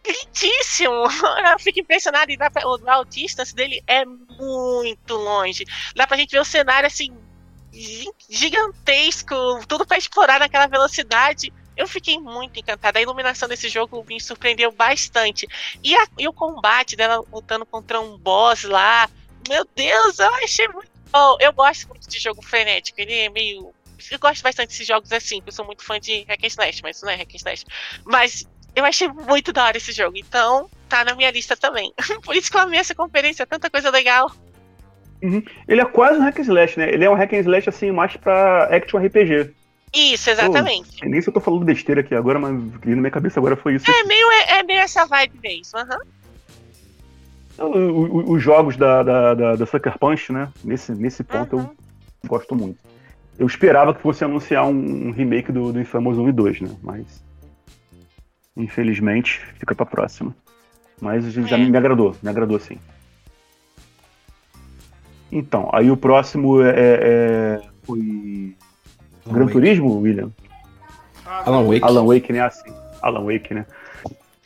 lindíssimo. 0.05 0.91
Eu 1.49 1.57
fico 1.57 1.79
impressionado. 1.79 2.31
E 2.31 2.37
dá 2.37 2.51
pra, 2.51 2.67
o 2.67 2.89
autista 2.89 3.45
dele 3.55 3.81
é 3.87 4.03
muito 4.03 5.15
longe. 5.15 5.63
Dá 5.95 6.05
pra 6.05 6.17
gente 6.17 6.31
ver 6.31 6.41
o 6.41 6.45
cenário, 6.45 6.87
assim, 6.87 7.15
gigantesco. 8.29 9.33
Tudo 9.69 9.85
para 9.85 9.97
explorar 9.97 10.41
naquela 10.41 10.67
velocidade 10.67 11.49
eu 11.75 11.87
fiquei 11.87 12.19
muito 12.19 12.59
encantada. 12.59 12.99
A 12.99 13.01
iluminação 13.01 13.47
desse 13.47 13.69
jogo 13.69 14.03
me 14.07 14.19
surpreendeu 14.19 14.71
bastante. 14.71 15.47
E, 15.83 15.95
a, 15.95 16.07
e 16.17 16.27
o 16.27 16.33
combate 16.33 16.95
dela 16.95 17.23
lutando 17.31 17.65
contra 17.65 17.99
um 17.99 18.17
boss 18.17 18.63
lá. 18.63 19.09
Meu 19.47 19.67
Deus, 19.75 20.19
eu 20.19 20.33
achei 20.35 20.67
muito 20.67 20.91
bom. 21.11 21.37
Eu 21.39 21.51
gosto 21.53 21.87
muito 21.89 22.09
de 22.09 22.19
jogo 22.19 22.41
frenético. 22.41 22.99
Ele 22.99 23.13
é 23.13 23.29
meio. 23.29 23.73
Eu 24.11 24.19
gosto 24.19 24.43
bastante 24.43 24.69
desses 24.69 24.87
jogos 24.87 25.11
assim, 25.11 25.41
eu 25.45 25.51
sou 25.51 25.65
muito 25.65 25.83
fã 25.83 25.99
de 25.99 26.23
Hack 26.23 26.43
and 26.43 26.47
Slash, 26.47 26.81
mas 26.83 26.97
isso 26.97 27.05
não 27.05 27.13
é 27.13 27.15
Hack 27.15 27.33
and 27.33 27.37
Slash. 27.37 27.65
Mas 28.05 28.45
eu 28.75 28.83
achei 28.83 29.07
muito 29.07 29.53
da 29.53 29.65
hora 29.65 29.77
esse 29.77 29.91
jogo, 29.93 30.17
então 30.17 30.69
tá 30.89 31.05
na 31.05 31.15
minha 31.15 31.31
lista 31.31 31.55
também. 31.55 31.93
Por 32.23 32.35
isso 32.35 32.51
que 32.51 32.57
eu 32.57 32.61
amei 32.61 32.79
essa 32.79 32.93
conferência, 32.93 33.45
tanta 33.45 33.69
coisa 33.69 33.89
legal. 33.89 34.29
Uhum. 35.21 35.41
Ele 35.67 35.79
é 35.79 35.85
quase 35.85 36.19
um 36.19 36.23
hack 36.23 36.39
and 36.39 36.41
slash, 36.41 36.77
né? 36.77 36.89
Ele 36.89 37.05
é 37.05 37.09
um 37.09 37.13
hack 37.13 37.31
and 37.31 37.39
slash 37.39 37.69
assim 37.69 37.91
mais 37.91 38.17
pra 38.17 38.65
action 38.65 38.99
RPG. 38.99 39.53
Isso, 39.93 40.29
exatamente. 40.29 41.01
Pô, 41.01 41.07
nem 41.07 41.21
se 41.21 41.29
eu 41.29 41.33
tô 41.33 41.39
falando 41.39 41.63
besteira 41.63 42.01
aqui 42.01 42.15
agora, 42.15 42.39
mas 42.39 42.51
na 42.51 42.95
minha 42.95 43.11
cabeça 43.11 43.39
agora 43.39 43.55
foi 43.55 43.75
isso. 43.75 43.89
É 43.89 44.03
meio, 44.03 44.31
é, 44.31 44.59
é 44.59 44.63
meio 44.63 44.79
essa 44.79 45.05
vibe 45.05 45.39
mesmo, 45.41 45.79
uhum. 45.79 45.99
Os 48.25 48.41
jogos 48.41 48.75
da, 48.75 49.03
da, 49.03 49.35
da, 49.35 49.55
da, 49.55 49.65
Sucker 49.67 49.99
Punch, 49.99 50.31
né? 50.31 50.51
Nesse, 50.63 50.91
nesse 50.93 51.23
ponto 51.23 51.57
uhum. 51.57 51.69
eu 52.23 52.29
gosto 52.29 52.55
muito. 52.55 52.79
Eu 53.37 53.45
esperava 53.45 53.93
que 53.93 54.01
fosse 54.01 54.23
anunciar 54.23 54.65
um, 54.65 55.07
um, 55.07 55.11
remake 55.11 55.51
do, 55.51 55.71
do 55.71 55.79
Infamous 55.79 56.17
1 56.17 56.29
e 56.29 56.31
2, 56.31 56.61
né? 56.61 56.75
Mas. 56.81 57.23
Infelizmente, 58.57 59.39
fica 59.59 59.75
pra 59.75 59.85
próxima. 59.85 60.35
Mas 60.99 61.31
já 61.31 61.55
é. 61.55 61.59
me, 61.59 61.69
me 61.69 61.77
agradou, 61.77 62.15
me 62.23 62.29
agradou 62.29 62.59
sim. 62.59 62.79
Então, 65.31 65.69
aí 65.73 65.91
o 65.91 65.97
próximo 65.97 66.61
é, 66.61 66.69
é, 66.69 66.73
é 66.79 67.61
foi 67.83 68.55
Alan 69.25 69.35
Gran 69.35 69.45
Wake. 69.45 69.53
Turismo, 69.53 69.99
William? 69.99 70.31
Alan 71.25 71.67
Wake. 71.67 71.83
Alan 71.83 72.05
Wake, 72.05 72.33
né? 72.33 72.41
Assim. 72.41 72.71
Alan 73.01 73.25
Wake, 73.25 73.53
né? 73.53 73.65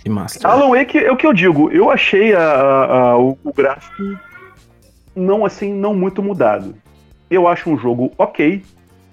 E 0.06 0.10
Master. 0.10 0.50
Alan 0.50 0.70
Wake 0.70 0.98
é 0.98 1.12
o 1.12 1.18
que 1.18 1.26
eu 1.26 1.34
digo. 1.34 1.72
Eu 1.72 1.90
achei 1.92 2.34
a, 2.34 2.42
a, 2.42 3.02
a, 3.12 3.18
o, 3.18 3.38
o 3.44 3.54
gráfico 3.54 4.18
não 5.16 5.46
assim, 5.46 5.74
não 5.74 5.94
muito 5.94 6.22
mudado. 6.22 6.76
Eu 7.30 7.48
acho 7.48 7.70
um 7.70 7.78
jogo 7.78 8.12
ok. 8.18 8.64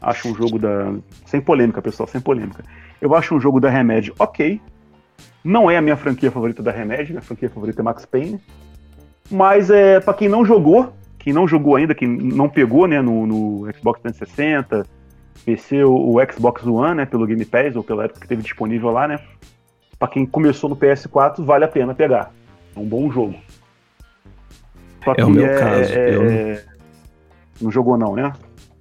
Acho 0.01 0.29
um 0.29 0.35
jogo 0.35 0.59
da. 0.59 0.93
Sem 1.25 1.41
polêmica, 1.41 1.81
pessoal, 1.81 2.07
sem 2.07 2.21
polêmica. 2.21 2.63
Eu 3.01 3.15
acho 3.15 3.35
um 3.35 3.41
jogo 3.41 3.59
da 3.59 3.71
Remedy 3.71 4.13
ok. 4.19 4.61
Não 5.43 5.71
é 5.71 5.77
a 5.77 5.81
minha 5.81 5.97
franquia 5.97 6.31
favorita 6.31 6.63
da 6.63 6.71
Remedy, 6.71 7.13
minha 7.13 7.23
franquia 7.23 7.51
favorita 7.51 7.81
é 7.81 7.85
Max 7.85 8.05
Payne. 8.05 8.41
Mas 9.31 9.71
é 9.71 10.01
para 10.01 10.15
quem 10.15 10.29
não 10.29 10.45
jogou, 10.45 10.93
quem 11.19 11.33
não 11.33 11.49
jogou 11.49 11.77
ainda, 11.77 11.95
quem 11.95 12.09
não 12.09 12.49
pegou 12.49 12.87
né, 12.87 13.01
no, 13.01 13.27
no 13.27 13.73
Xbox 13.75 14.01
360, 14.03 14.87
PC 15.45 15.85
o, 15.85 15.95
o, 15.95 16.33
Xbox 16.33 16.65
One, 16.67 16.97
né, 16.97 17.07
pelo 17.07 17.27
Game 17.27 17.45
Pass, 17.45 17.77
ou 17.77 17.85
pela 17.85 18.05
época 18.05 18.21
que 18.21 18.29
teve 18.29 18.43
disponível 18.43 18.91
lá, 18.91 19.07
né? 19.07 19.19
Pra 19.99 20.09
quem 20.09 20.27
começou 20.27 20.69
no 20.71 20.77
PS4, 20.77 21.45
vale 21.45 21.65
a 21.65 21.69
pena 21.69 21.95
pegar. 21.95 22.33
É 22.75 22.79
um 22.79 22.87
bom 22.87 23.11
jogo. 23.11 23.35
Só 25.05 25.15
é 25.17 25.25
o 25.25 25.31
meu 25.31 25.47
é, 25.47 25.59
caso. 25.59 25.93
É, 25.93 26.17
eu... 26.17 26.23
É, 26.23 26.65
não 27.61 27.71
jogou 27.71 27.97
não, 27.97 28.17
né? 28.17 28.33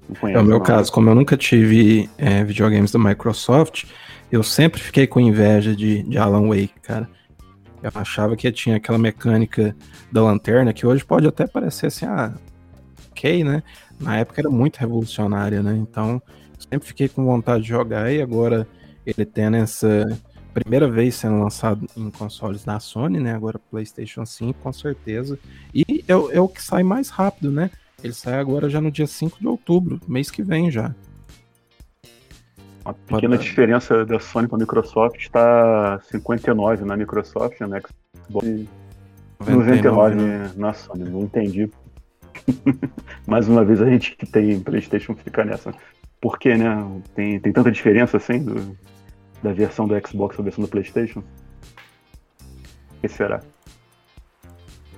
Não 0.07 0.15
conheço, 0.15 0.39
é 0.39 0.41
o 0.41 0.45
meu 0.45 0.59
não. 0.59 0.65
caso. 0.65 0.91
Como 0.91 1.09
eu 1.09 1.15
nunca 1.15 1.37
tive 1.37 2.09
é, 2.17 2.43
videogames 2.43 2.91
da 2.91 2.99
Microsoft, 2.99 3.85
eu 4.31 4.41
sempre 4.41 4.81
fiquei 4.81 5.05
com 5.05 5.19
inveja 5.19 5.75
de, 5.75 6.03
de 6.03 6.17
Alan 6.17 6.47
Wake, 6.47 6.73
cara. 6.81 7.07
Eu 7.81 7.91
achava 7.95 8.35
que 8.35 8.49
tinha 8.51 8.77
aquela 8.77 8.97
mecânica 8.97 9.75
da 10.11 10.23
lanterna, 10.23 10.71
que 10.71 10.87
hoje 10.87 11.03
pode 11.03 11.27
até 11.27 11.45
parecer 11.45 11.87
assim, 11.87 12.05
ah, 12.05 12.33
ok, 13.11 13.43
né? 13.43 13.61
Na 13.99 14.17
época 14.17 14.41
era 14.41 14.49
muito 14.49 14.77
revolucionária, 14.77 15.61
né? 15.61 15.75
Então, 15.75 16.21
sempre 16.69 16.87
fiquei 16.87 17.07
com 17.07 17.25
vontade 17.25 17.63
de 17.63 17.69
jogar 17.69 18.11
e 18.11 18.21
agora 18.21 18.67
ele 19.05 19.25
tendo 19.25 19.57
essa 19.57 20.05
primeira 20.53 20.89
vez 20.89 21.15
sendo 21.15 21.39
lançado 21.39 21.87
em 21.97 22.09
consoles 22.11 22.63
da 22.63 22.79
Sony, 22.79 23.19
né? 23.19 23.33
Agora 23.33 23.59
PlayStation 23.71 24.25
5, 24.25 24.59
com 24.61 24.71
certeza. 24.71 25.37
E 25.73 26.03
é, 26.07 26.13
é 26.13 26.39
o 26.39 26.47
que 26.47 26.61
sai 26.61 26.83
mais 26.83 27.09
rápido, 27.09 27.51
né? 27.51 27.71
Ele 28.03 28.13
sai 28.13 28.35
agora 28.35 28.69
já 28.69 28.79
no 28.79 28.91
dia 28.91 29.07
5 29.07 29.39
de 29.39 29.47
outubro, 29.47 29.99
mês 30.07 30.29
que 30.29 30.43
vem 30.43 30.69
já. 30.69 30.93
A 32.85 32.93
pequena 32.93 33.37
diferença 33.37 34.05
da 34.05 34.19
Sony 34.19 34.47
com 34.47 34.57
a 34.57 34.59
Microsoft 34.59 35.17
está 35.17 35.99
59 36.11 36.83
na 36.83 36.97
Microsoft, 36.97 37.59
na 37.61 37.79
Xbox 37.79 38.67
99, 39.39 39.81
99 39.81 40.59
na 40.59 40.73
Sony. 40.73 41.09
Não 41.09 41.21
entendi. 41.21 41.69
Mais 43.25 43.47
uma 43.47 43.63
vez 43.63 43.81
a 43.81 43.89
gente 43.89 44.15
que 44.17 44.25
tem 44.25 44.59
PlayStation 44.59 45.15
fica 45.15 45.45
nessa. 45.45 45.73
Por 46.23 46.39
que, 46.39 46.55
né? 46.55 46.73
Tem, 47.13 47.37
tem 47.37 47.51
tanta 47.51 47.69
diferença 47.69 48.15
assim 48.15 48.45
do, 48.45 48.77
da 49.43 49.51
versão 49.51 49.85
do 49.85 50.07
Xbox 50.07 50.39
a 50.39 50.41
versão 50.41 50.63
do 50.63 50.69
PlayStation? 50.69 51.19
O 51.19 53.01
que 53.01 53.09
será? 53.09 53.41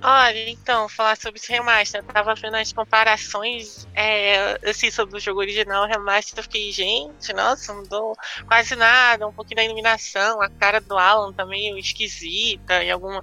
Olha, 0.00 0.48
então, 0.48 0.88
falar 0.88 1.16
sobre 1.16 1.40
esse 1.40 1.50
remaster. 1.50 2.00
Eu 2.00 2.04
tava 2.04 2.32
vendo 2.36 2.54
as 2.54 2.72
comparações 2.72 3.88
é, 3.92 4.56
assim, 4.70 4.88
sobre 4.88 5.16
o 5.16 5.20
jogo 5.20 5.40
original, 5.40 5.82
o 5.82 5.88
remaster, 5.88 6.38
eu 6.38 6.42
fiquei, 6.44 6.70
gente, 6.70 7.32
nossa, 7.32 7.74
mudou 7.74 8.16
quase 8.46 8.76
nada, 8.76 9.26
um 9.26 9.32
pouquinho 9.32 9.56
da 9.56 9.64
iluminação, 9.64 10.40
a 10.40 10.48
cara 10.48 10.80
do 10.80 10.96
Alan 10.96 11.32
tá 11.32 11.44
esquisita, 11.76 12.84
e 12.84 12.90
alguma. 12.92 13.20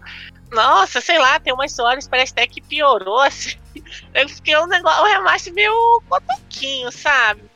Nossa, 0.51 0.99
sei 0.99 1.19
lá, 1.19 1.39
tem 1.39 1.53
umas 1.53 1.71
histórias, 1.71 2.05
parece 2.05 2.33
até 2.33 2.47
que 2.47 2.59
piorou, 2.59 3.21
assim. 3.21 3.57
Eu 4.13 4.27
fiquei 4.27 4.57
um 4.57 4.67
negócio, 4.67 5.03
o 5.03 5.07
remaster 5.07 5.53
meio 5.53 6.03
cotoquinho, 6.09 6.91
sabe? 6.91 7.52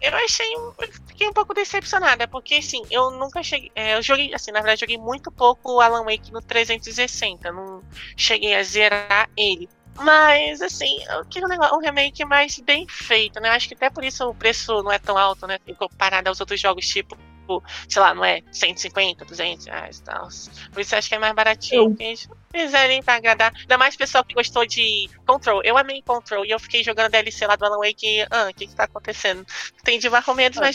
Eu 0.00 0.14
achei. 0.14 0.54
Eu 0.54 0.74
fiquei 1.06 1.28
um 1.28 1.32
pouco 1.32 1.54
decepcionada, 1.54 2.28
porque 2.28 2.56
assim, 2.56 2.82
eu 2.90 3.10
nunca 3.10 3.42
cheguei. 3.42 3.70
É, 3.74 3.96
eu 3.96 4.02
joguei, 4.02 4.32
assim, 4.34 4.50
na 4.50 4.60
verdade, 4.60 4.80
joguei 4.80 4.98
muito 4.98 5.30
pouco 5.30 5.74
o 5.74 5.80
Alan 5.80 6.04
Wake 6.04 6.32
no 6.32 6.40
360. 6.40 7.52
Não 7.52 7.82
cheguei 8.16 8.54
a 8.54 8.62
zerar 8.62 9.28
ele. 9.36 9.68
Mas, 10.00 10.62
assim, 10.62 11.02
eu 11.10 11.24
queria 11.24 11.46
um, 11.46 11.50
negócio, 11.50 11.76
um 11.76 11.80
remake 11.80 12.24
mais 12.24 12.56
bem 12.60 12.86
feito, 12.88 13.40
né? 13.40 13.50
Acho 13.50 13.66
que 13.66 13.74
até 13.74 13.90
por 13.90 14.04
isso 14.04 14.28
o 14.28 14.34
preço 14.34 14.80
não 14.82 14.92
é 14.92 14.98
tão 14.98 15.18
alto, 15.18 15.46
né? 15.46 15.58
Comparado 15.76 16.28
aos 16.28 16.40
outros 16.40 16.60
jogos, 16.60 16.86
tipo 16.86 17.18
tipo, 17.48 17.62
sei 17.88 18.02
lá, 18.02 18.14
não 18.14 18.24
é 18.24 18.42
150, 18.52 19.24
200 19.24 19.66
reais 19.66 19.98
e 19.98 20.02
tal. 20.02 20.28
Por 20.72 20.80
isso 20.80 20.94
acho 20.94 21.08
que 21.08 21.14
é 21.14 21.18
mais 21.18 21.34
baratinho. 21.34 21.96
Eu... 21.98 22.06
Eles 22.06 22.28
fizerem 22.52 23.02
pra 23.02 23.14
agradar. 23.14 23.52
Ainda 23.58 23.78
mais 23.78 23.96
pessoal 23.96 24.22
que 24.24 24.34
gostou 24.34 24.66
de 24.66 25.08
Control. 25.26 25.62
Eu 25.64 25.76
amei 25.76 26.02
Control 26.02 26.44
e 26.44 26.50
eu 26.50 26.58
fiquei 26.58 26.84
jogando 26.84 27.10
DLC 27.10 27.46
lá 27.46 27.56
do 27.56 27.64
Alan 27.64 27.78
Wake 27.78 28.26
ah, 28.30 28.48
o 28.50 28.54
que 28.54 28.66
que 28.66 28.74
tá 28.74 28.84
acontecendo? 28.84 29.44
Tem 29.82 29.98
de 29.98 30.08
mais 30.10 30.26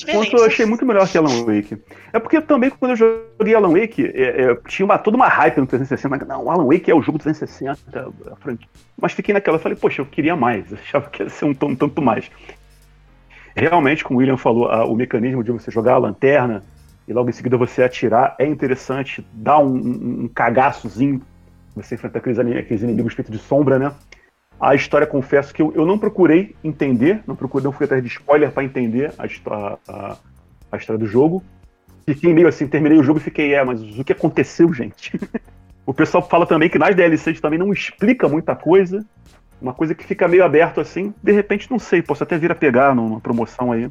beleza. 0.04 0.26
Control 0.26 0.42
eu 0.42 0.48
achei 0.48 0.66
muito 0.66 0.86
melhor 0.86 1.08
que 1.08 1.18
Alan 1.18 1.46
Wake. 1.46 1.78
É 2.12 2.20
porque 2.20 2.42
também 2.42 2.70
quando 2.70 2.92
eu 2.92 2.98
joguei 2.98 3.56
Alan 3.56 3.80
Wake, 3.80 4.06
é, 4.06 4.52
é, 4.52 4.56
tinha 4.68 4.86
uma, 4.86 4.98
toda 4.98 5.16
uma 5.16 5.28
hype 5.28 5.58
no 5.58 5.68
360, 5.68 6.10
mas 6.10 6.28
não, 6.28 6.50
Alan 6.50 6.66
Wake 6.66 6.90
é 6.90 6.96
o 6.96 7.02
jogo 7.02 7.20
360, 7.20 8.14
a 8.32 8.36
franquia. 8.38 8.68
Mas 9.00 9.14
fiquei 9.14 9.34
naquela, 9.34 9.60
falei, 9.60 9.78
poxa, 9.78 10.02
eu 10.02 10.06
queria 10.06 10.36
mais, 10.36 10.72
eu 10.72 10.78
achava 10.78 11.10
que 11.10 11.24
ia 11.24 11.30
ser 11.30 11.46
um, 11.46 11.50
um 11.50 11.76
tanto 11.76 12.02
mais. 12.02 12.30
Realmente, 13.56 14.04
como 14.04 14.18
o 14.18 14.20
William 14.20 14.38
falou, 14.38 14.68
a, 14.70 14.86
o 14.86 14.96
mecanismo 14.96 15.44
de 15.44 15.52
você 15.52 15.70
jogar 15.70 15.94
a 15.94 15.98
lanterna 15.98 16.64
e 17.08 17.14
logo 17.14 17.30
em 17.30 17.34
seguida 17.34 17.58
você 17.58 17.84
atirar 17.84 18.36
é 18.40 18.46
interessante, 18.46 19.26
dá 19.34 19.60
um, 19.60 19.76
um, 19.76 20.24
um 20.24 20.28
cagaçozinho, 20.28 21.22
você 21.76 21.96
enfrenta 21.96 22.18
aqueles, 22.18 22.40
aqueles 22.40 22.82
inimigos 22.82 23.14
feitos 23.14 23.32
de 23.32 23.40
sombra, 23.40 23.78
né? 23.78 23.92
A 24.60 24.76
história, 24.76 25.06
confesso 25.06 25.54
que 25.54 25.62
eu, 25.62 25.74
eu 25.76 25.86
não 25.86 25.98
procurei 25.98 26.56
entender, 26.64 27.22
não 27.28 27.36
procurei, 27.36 27.66
não 27.66 27.72
fui 27.72 27.86
atrás 27.86 28.02
de 28.02 28.08
spoiler 28.08 28.52
para 28.52 28.64
entender 28.64 29.14
a, 29.18 29.78
a, 29.88 30.18
a, 30.72 30.78
história 30.78 30.98
do 30.98 31.08
jogo. 31.08 31.44
Fiquei 32.06 32.34
meio 32.34 32.48
assim, 32.48 32.68
terminei 32.68 32.98
o 32.98 33.04
jogo 33.04 33.20
e 33.20 33.24
fiquei, 33.24 33.54
é, 33.54 33.64
mas 33.64 33.82
o 33.82 34.04
que 34.04 34.14
aconteceu, 34.14 34.72
gente? 34.74 35.20
O 35.86 35.94
pessoal 35.94 36.26
fala 36.28 36.46
também 36.46 36.70
que 36.70 36.80
nas 36.80 36.96
DLCs 36.96 37.42
também 37.42 37.60
não 37.60 37.74
explica 37.74 38.30
muita 38.30 38.56
coisa. 38.56 39.06
Uma 39.64 39.74
coisa 39.74 39.96
que 39.96 40.04
fica 40.04 40.28
meio 40.28 40.44
aberto 40.44 40.82
assim. 40.82 41.14
De 41.24 41.32
repente, 41.32 41.72
não 41.72 41.80
sei, 41.80 42.02
posso 42.02 42.22
até 42.22 42.38
vir 42.38 42.52
a 42.52 42.56
pegar 42.56 42.94
numa 42.94 43.22
promoção 43.22 43.72
aí. 43.72 43.90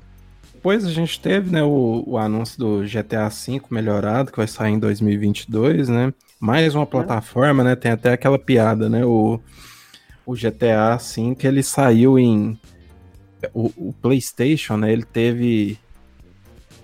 Depois 0.53 0.85
a 0.85 0.91
gente 0.91 1.19
teve 1.19 1.51
né, 1.51 1.63
o, 1.63 2.05
o 2.07 2.19
anúncio 2.19 2.59
do 2.59 2.83
GTA 2.83 3.31
V 3.31 3.63
melhorado, 3.71 4.31
que 4.31 4.37
vai 4.37 4.47
sair 4.47 4.75
em 4.75 4.79
2022, 4.79 5.89
né? 5.89 6.13
Mais 6.39 6.75
uma 6.75 6.85
plataforma, 6.85 7.65
né? 7.65 7.75
Tem 7.75 7.91
até 7.91 8.13
aquela 8.13 8.39
piada, 8.39 8.87
né? 8.91 9.03
O, 9.03 9.41
o 10.27 10.35
GTA 10.35 10.99
V, 10.99 11.35
que 11.37 11.47
ele 11.47 11.63
saiu 11.63 12.19
em... 12.19 12.59
O, 13.55 13.73
o 13.77 13.95
PlayStation, 13.95 14.77
né? 14.77 14.93
Ele 14.93 15.05
teve 15.05 15.79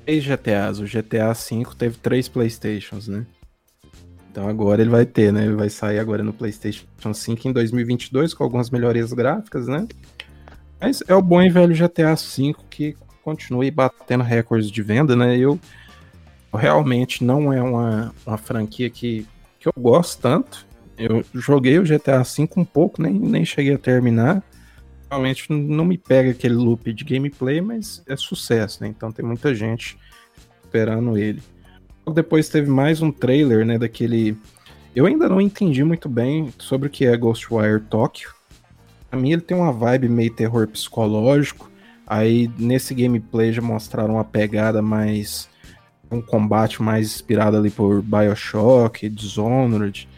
três 0.07 0.25
GTAs. 0.25 0.81
O 0.81 0.85
GTA 0.85 1.35
V 1.35 1.67
teve 1.77 1.99
três 1.99 2.27
PlayStations, 2.27 3.07
né? 3.07 3.27
Então 4.31 4.49
agora 4.49 4.81
ele 4.81 4.91
vai 4.91 5.07
ter, 5.07 5.33
né? 5.33 5.45
Ele 5.45 5.55
vai 5.55 5.71
sair 5.71 5.99
agora 5.99 6.23
no 6.23 6.33
PlayStation 6.33 6.87
5 7.13 7.49
em 7.49 7.53
2022 7.53 8.35
com 8.35 8.45
algumas 8.45 8.71
melhorias 8.71 9.13
gráficas, 9.13 9.67
né? 9.67 9.87
Mas 10.81 11.03
é 11.09 11.15
o 11.15 11.23
bom 11.23 11.43
e 11.43 11.49
velho 11.49 11.75
GTA 11.75 12.15
V 12.15 12.55
que 12.71 12.97
continue 13.23 13.71
batendo 13.71 14.23
recordes 14.23 14.71
de 14.71 14.83
venda, 14.83 15.17
né? 15.17 15.37
Eu, 15.37 15.59
realmente 16.55 17.25
não 17.25 17.53
é 17.53 17.61
uma, 17.63 18.15
uma 18.25 18.39
franquia 18.39 18.89
que, 18.89 19.27
que 19.59 19.69
eu 19.69 19.73
gosto 19.77 20.21
tanto. 20.21 20.67
Eu 20.97 21.25
joguei 21.35 21.79
o 21.79 21.85
GTA 21.85 22.23
V 22.23 22.49
um 22.57 22.65
pouco, 22.65 23.03
nem, 23.03 23.13
nem 23.13 23.45
cheguei 23.45 23.75
a 23.75 23.79
terminar. 23.79 24.43
Realmente 25.11 25.51
não 25.51 25.85
me 25.85 25.97
pega 25.97 26.31
aquele 26.31 26.55
loop 26.55 26.93
de 26.93 27.05
gameplay, 27.05 27.61
mas 27.61 28.03
é 28.07 28.17
sucesso, 28.17 28.83
né? 28.83 28.89
Então 28.89 29.11
tem 29.11 29.25
muita 29.25 29.55
gente 29.55 29.97
esperando 30.65 31.17
ele 31.17 31.43
depois 32.11 32.49
teve 32.49 32.71
mais 32.71 33.03
um 33.03 33.11
trailer, 33.11 33.65
né, 33.65 33.79
daquele... 33.79 34.37
Eu 34.95 35.07
ainda 35.07 35.29
não 35.29 35.41
entendi 35.41 35.85
muito 35.85 36.09
bem 36.09 36.53
sobre 36.59 36.89
o 36.89 36.91
que 36.91 37.07
é 37.07 37.17
Ghostwire 37.17 37.81
Tokyo. 37.81 38.31
Pra 39.11 39.19
mim 39.19 39.33
ele 39.33 39.43
tem 39.43 39.57
uma 39.57 39.73
vibe 39.73 40.09
meio 40.09 40.33
terror 40.33 40.67
psicológico. 40.67 41.71
Aí 42.07 42.51
nesse 42.59 42.95
gameplay 42.95 43.53
já 43.53 43.63
mostraram 43.63 44.15
uma 44.15 44.25
pegada 44.25 44.83
mais... 44.83 45.49
Um 46.11 46.23
combate 46.23 46.83
mais 46.83 47.07
inspirado 47.07 47.59
ali 47.59 47.71
por 47.71 48.01
Bioshock, 48.01 49.07
Dishonored. 49.11 50.09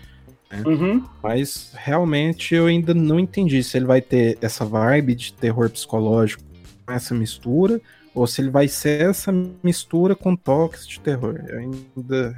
Né? 0.49 0.63
Uhum. 0.65 1.05
Mas 1.21 1.73
realmente 1.75 2.55
eu 2.55 2.67
ainda 2.67 2.95
não 2.95 3.19
entendi 3.19 3.61
se 3.63 3.77
ele 3.77 3.87
vai 3.87 4.01
ter 4.01 4.39
essa 4.41 4.65
vibe 4.65 5.17
de 5.17 5.33
terror 5.33 5.69
psicológico 5.69 6.43
com 6.87 6.93
essa 6.93 7.13
mistura 7.13 7.81
ou 8.15 8.27
se 8.27 8.41
ele 8.41 8.51
vai 8.51 8.69
ser 8.69 9.11
essa 9.11 9.33
mistura 9.63 10.15
com 10.15 10.35
toques 10.35 10.87
de 10.87 11.01
terror. 11.01 11.41
Eu 11.49 11.59
ainda. 11.59 12.37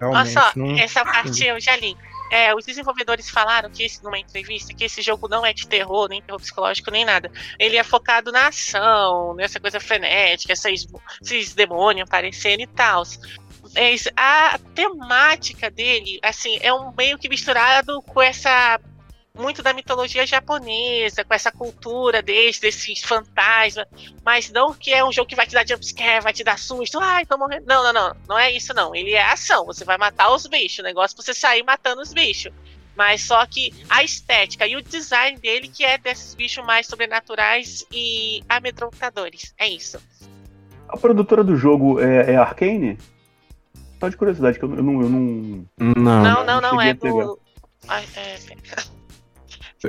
Olha 0.00 0.26
só, 0.26 0.52
não... 0.56 0.76
essa 0.78 1.04
parte 1.04 1.44
eu 1.44 1.60
já 1.60 1.76
li. 1.76 1.96
É, 2.30 2.54
os 2.54 2.64
desenvolvedores 2.64 3.28
falaram 3.28 3.68
que 3.68 3.82
esse, 3.82 4.02
numa 4.02 4.18
entrevista 4.18 4.72
que 4.72 4.84
esse 4.84 5.02
jogo 5.02 5.28
não 5.28 5.44
é 5.44 5.52
de 5.52 5.68
terror, 5.68 6.08
nem 6.08 6.22
terror 6.22 6.40
psicológico, 6.40 6.90
nem 6.90 7.04
nada. 7.04 7.30
Ele 7.58 7.76
é 7.76 7.84
focado 7.84 8.32
na 8.32 8.48
ação, 8.48 9.34
nessa 9.34 9.60
coisa 9.60 9.78
frenética, 9.78 10.54
esses, 10.54 10.86
esses 11.20 11.54
demônios 11.54 12.08
aparecendo 12.08 12.60
e 12.60 12.66
tal. 12.66 13.02
É, 13.74 13.94
a 14.16 14.58
temática 14.74 15.70
dele, 15.70 16.18
assim, 16.22 16.58
é 16.62 16.72
um 16.72 16.90
meio 16.96 17.18
que 17.18 17.28
misturado 17.28 18.00
com 18.00 18.22
essa 18.22 18.80
muito 19.36 19.62
da 19.62 19.72
mitologia 19.72 20.26
japonesa, 20.26 21.24
com 21.24 21.34
essa 21.34 21.50
cultura 21.50 22.20
desses, 22.20 22.60
desses 22.60 23.02
fantasmas, 23.02 23.86
mas 24.24 24.50
não 24.50 24.74
que 24.74 24.92
é 24.92 25.04
um 25.04 25.12
jogo 25.12 25.28
que 25.28 25.36
vai 25.36 25.46
te 25.46 25.54
dar 25.54 25.66
jumpscare, 25.66 26.22
vai 26.22 26.32
te 26.32 26.44
dar 26.44 26.58
susto, 26.58 26.98
ai, 27.00 27.24
tô 27.24 27.38
morrendo. 27.38 27.64
Não, 27.66 27.82
não, 27.82 27.92
não, 27.92 28.16
não 28.28 28.38
é 28.38 28.52
isso 28.52 28.74
não. 28.74 28.94
Ele 28.94 29.12
é 29.12 29.24
ação, 29.24 29.64
você 29.64 29.84
vai 29.84 29.96
matar 29.96 30.32
os 30.34 30.46
bichos, 30.46 30.80
o 30.80 30.82
negócio 30.82 31.14
é 31.18 31.22
você 31.22 31.34
sair 31.34 31.62
matando 31.62 32.02
os 32.02 32.12
bichos. 32.12 32.52
Mas 32.94 33.22
só 33.22 33.46
que 33.46 33.72
a 33.88 34.04
estética 34.04 34.66
e 34.66 34.76
o 34.76 34.82
design 34.82 35.38
dele 35.38 35.68
que 35.68 35.82
é 35.82 35.96
desses 35.96 36.34
bichos 36.34 36.64
mais 36.64 36.86
sobrenaturais 36.86 37.86
e 37.90 38.42
amedrontadores. 38.46 39.54
É 39.58 39.66
isso. 39.66 39.98
A 40.88 40.96
produtora 40.98 41.42
do 41.42 41.56
jogo 41.56 42.00
é, 42.00 42.32
é 42.32 42.36
Arcane? 42.36 42.98
Só 43.98 44.10
de 44.10 44.16
curiosidade, 44.16 44.58
que 44.58 44.64
eu, 44.64 44.74
eu, 44.74 44.82
não, 44.82 45.00
eu 45.00 45.08
não. 45.08 45.66
Não, 45.78 46.22
não, 46.22 46.44
não, 46.44 46.60
não 46.60 46.80
é 46.82 46.92
do. 46.92 47.38
Ai, 47.88 48.04
é... 48.16 48.38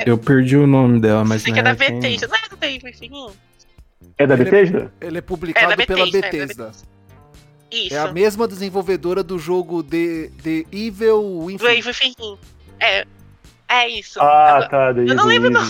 Eu 0.05 0.17
perdi 0.17 0.57
o 0.57 0.65
nome 0.65 0.99
dela, 0.99 1.23
mas. 1.23 1.41
Sei 1.41 1.53
que 1.53 1.59
é 1.59 1.63
da 1.63 1.75
Bethesda, 1.75 2.27
não 2.27 2.35
é 2.35 2.49
do 2.49 2.55
David 2.55 2.97
Fininho? 2.97 3.31
É 4.17 4.27
da 4.27 4.35
Bethesda? 4.35 4.77
Ele 4.77 4.89
é, 5.01 5.07
ele 5.07 5.17
é 5.17 5.21
publicado 5.21 5.73
é 5.73 5.75
Bethesda, 5.75 5.95
pela 5.95 6.11
Bethesda. 6.11 6.71
É 7.71 7.75
Isso. 7.75 7.95
É 7.95 7.99
a 7.99 8.11
mesma 8.11 8.47
desenvolvedora 8.47 9.23
do 9.23 9.37
jogo 9.37 9.83
The, 9.83 10.29
The 10.41 10.65
Evil 10.71 11.39
Within. 11.43 11.57
Do 11.57 11.69
Evil 11.69 11.91
Within. 11.91 12.37
É, 12.79 13.05
é 13.69 13.89
isso. 13.89 14.19
Ah, 14.19 14.57
Agora, 14.57 14.93
tá. 14.93 14.99
eu 14.99 15.15
não 15.15 15.25
lembro 15.25 15.49
não. 15.49 15.63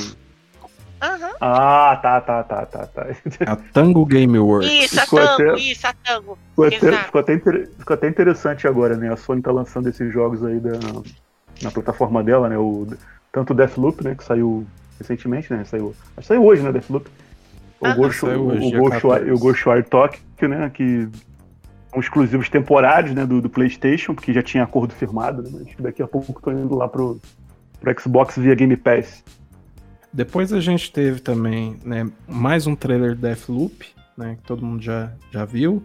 Uhum. 1.04 1.34
Ah, 1.42 2.00
tá, 2.02 2.22
tá, 2.22 2.44
tá, 2.44 2.66
tá, 2.66 2.88
tá. 2.88 3.08
A 3.46 3.56
Tango 3.58 4.06
Game 4.06 4.40
Works. 4.40 4.72
Isso, 4.72 5.02
a 5.02 5.06
Tango, 5.06 5.52
até, 5.52 5.56
isso, 5.56 5.86
a 5.86 5.94
Tango. 5.94 6.38
Ficou 6.50 6.66
até, 6.66 7.04
ficou, 7.04 7.22
até 7.22 7.38
ficou 7.38 7.94
até 7.94 8.08
interessante 8.08 8.68
agora, 8.68 8.96
né? 8.96 9.12
A 9.12 9.18
Sony 9.18 9.42
tá 9.42 9.52
lançando 9.52 9.90
esses 9.90 10.14
jogos 10.14 10.46
aí 10.46 10.62
da, 10.62 10.80
na 11.62 11.72
plataforma 11.72 12.24
dela, 12.24 12.48
né? 12.48 12.58
O 12.58 12.88
tanto 13.34 13.52
o 13.52 13.56
Deathloop, 13.56 14.02
né, 14.04 14.16
que 14.16 14.24
saiu 14.24 14.66
recentemente, 14.98 15.52
né, 15.52 15.66
saiu, 15.66 15.94
acho 16.16 16.22
que 16.22 16.28
saiu 16.28 16.46
hoje, 16.46 16.62
né, 16.62 16.72
Deathloop. 16.72 17.10
O 17.82 17.86
ah, 17.86 17.96
Ghost, 17.96 18.24
o, 18.24 19.34
o, 19.34 19.40
Ghostwire 19.40 19.84
Tokyo, 19.84 20.48
né, 20.48 20.70
que 20.70 21.10
são 21.90 22.00
exclusivos 22.00 22.48
temporários, 22.48 23.14
né, 23.14 23.26
do, 23.26 23.42
do, 23.42 23.50
PlayStation, 23.50 24.14
porque 24.14 24.32
já 24.32 24.42
tinha 24.42 24.64
acordo 24.64 24.94
firmado, 24.94 25.42
né, 25.42 25.50
mas 25.52 25.76
daqui 25.80 26.02
a 26.02 26.08
pouco 26.08 26.40
tô 26.40 26.52
indo 26.52 26.76
lá 26.76 26.88
pro, 26.88 27.20
pro 27.82 28.02
Xbox 28.02 28.38
via 28.38 28.56
Game 28.56 28.78
Pass. 28.78 29.24
Depois 30.14 30.54
a 30.54 30.62
gente 30.62 30.94
teve 30.94 31.20
também, 31.20 31.80
né, 31.84 32.08
mais 32.28 32.68
um 32.68 32.76
trailer 32.76 33.16
Deathloop, 33.16 33.88
né, 34.16 34.38
que 34.40 34.48
todo 34.48 34.64
mundo 34.64 34.82
já, 34.82 35.12
já 35.32 35.44
viu. 35.44 35.84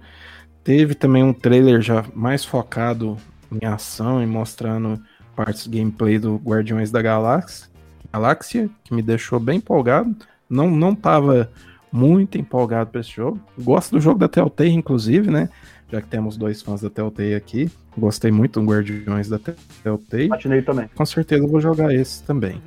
Teve 0.62 0.94
também 0.94 1.24
um 1.24 1.32
trailer 1.32 1.80
já 1.80 2.04
mais 2.14 2.44
focado 2.44 3.16
em 3.50 3.66
ação 3.66 4.22
e 4.22 4.26
mostrando 4.26 5.02
partes 5.38 5.68
do 5.68 5.77
gameplay 5.77 6.18
do 6.18 6.35
Guardiões 6.35 6.90
da 6.90 7.01
Galáxia, 7.01 7.68
Galáxia, 8.12 8.68
que 8.83 8.92
me 8.92 9.01
deixou 9.01 9.38
bem 9.38 9.59
empolgado. 9.59 10.12
Não, 10.51 10.68
não 10.68 10.96
tava 10.96 11.48
muito 11.92 12.37
empolgado 12.37 12.90
para 12.90 13.01
esse 13.01 13.11
jogo. 13.11 13.38
Gosto 13.57 13.92
do 13.92 14.01
jogo 14.01 14.18
da 14.18 14.29
Telltale, 14.29 14.72
inclusive, 14.72 15.31
né? 15.31 15.48
Já 15.92 16.03
que 16.03 16.09
temos 16.09 16.37
dois 16.37 16.61
fãs 16.61 16.81
da 16.81 16.90
Telltale 16.90 17.37
aqui. 17.37 17.70
Gostei 17.96 18.33
muito 18.33 18.59
do 18.59 18.66
Guardiões 18.66 19.29
da 19.29 19.38
Telltale. 19.38 20.29
Patinei 20.29 20.62
também. 20.62 20.90
Com 20.92 21.07
certeza 21.07 21.46
vou 21.46 21.61
jogar 21.61 21.94
esse 21.94 22.20
também. 22.24 22.61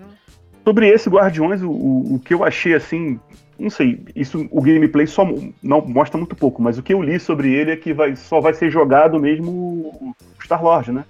Sobre 0.63 0.87
esse 0.87 1.09
Guardiões, 1.09 1.61
o, 1.61 1.69
o, 1.69 2.21
que 2.23 2.33
eu 2.33 2.41
achei 2.41 2.73
assim. 2.73 3.19
Não 3.59 3.69
sei, 3.69 4.01
isso 4.15 4.47
o 4.49 4.61
gameplay 4.61 5.05
só 5.05 5.27
não 5.61 5.81
mostra 5.85 6.17
muito 6.17 6.35
pouco, 6.35 6.61
mas 6.61 6.77
o 6.77 6.83
que 6.83 6.93
eu 6.93 7.01
li 7.01 7.19
sobre 7.19 7.53
ele 7.53 7.71
é 7.71 7.75
que 7.75 7.93
vai, 7.93 8.15
só 8.15 8.39
vai 8.39 8.53
ser 8.53 8.71
jogado 8.71 9.19
mesmo 9.19 9.51
o 9.51 10.15
Star 10.41 10.63
Lord, 10.63 10.91
né? 10.93 11.03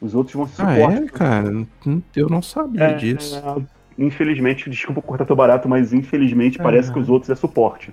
Os 0.00 0.14
outros 0.14 0.34
vão 0.34 0.46
ser 0.46 0.62
ah, 0.62 0.74
suporte. 0.74 1.02
É, 1.02 1.08
cara, 1.08 1.66
eu 2.14 2.28
não 2.28 2.42
sabia 2.42 2.84
é, 2.84 2.94
disso. 2.94 3.36
É, 3.36 4.02
infelizmente, 4.02 4.68
desculpa 4.68 5.00
cortar 5.00 5.24
teu 5.24 5.36
barato, 5.36 5.68
mas 5.68 5.92
infelizmente 5.92 6.58
parece 6.58 6.92
que 6.92 6.98
os 6.98 7.08
outros 7.08 7.30
é 7.30 7.34
suporte. 7.34 7.92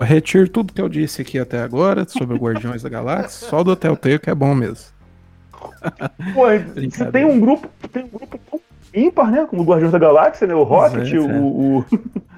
Retiro 0.00 0.48
tudo 0.48 0.72
que 0.72 0.80
eu 0.80 0.88
disse 0.88 1.22
aqui 1.22 1.38
até 1.38 1.62
agora 1.62 2.06
sobre 2.08 2.36
o 2.36 2.40
Guardiões 2.40 2.82
da 2.82 2.88
Galáxia, 2.88 3.48
só 3.48 3.62
do 3.62 3.76
Telltale 3.76 4.18
que 4.18 4.28
é 4.28 4.34
bom 4.34 4.54
mesmo. 4.54 4.96
Pô, 6.34 6.46
tem 7.12 7.24
um 7.24 7.38
grupo, 7.38 7.68
tem 7.88 8.04
um 8.04 8.08
grupo 8.08 8.60
ímpar, 8.92 9.30
né? 9.30 9.46
Como 9.48 9.62
o 9.62 9.64
Guardiões 9.64 9.92
da 9.92 9.98
Galáxia, 9.98 10.46
né? 10.46 10.54
O 10.54 10.64
Rocket, 10.64 11.12
é, 11.12 11.18
o, 11.18 11.44
o... 11.44 11.84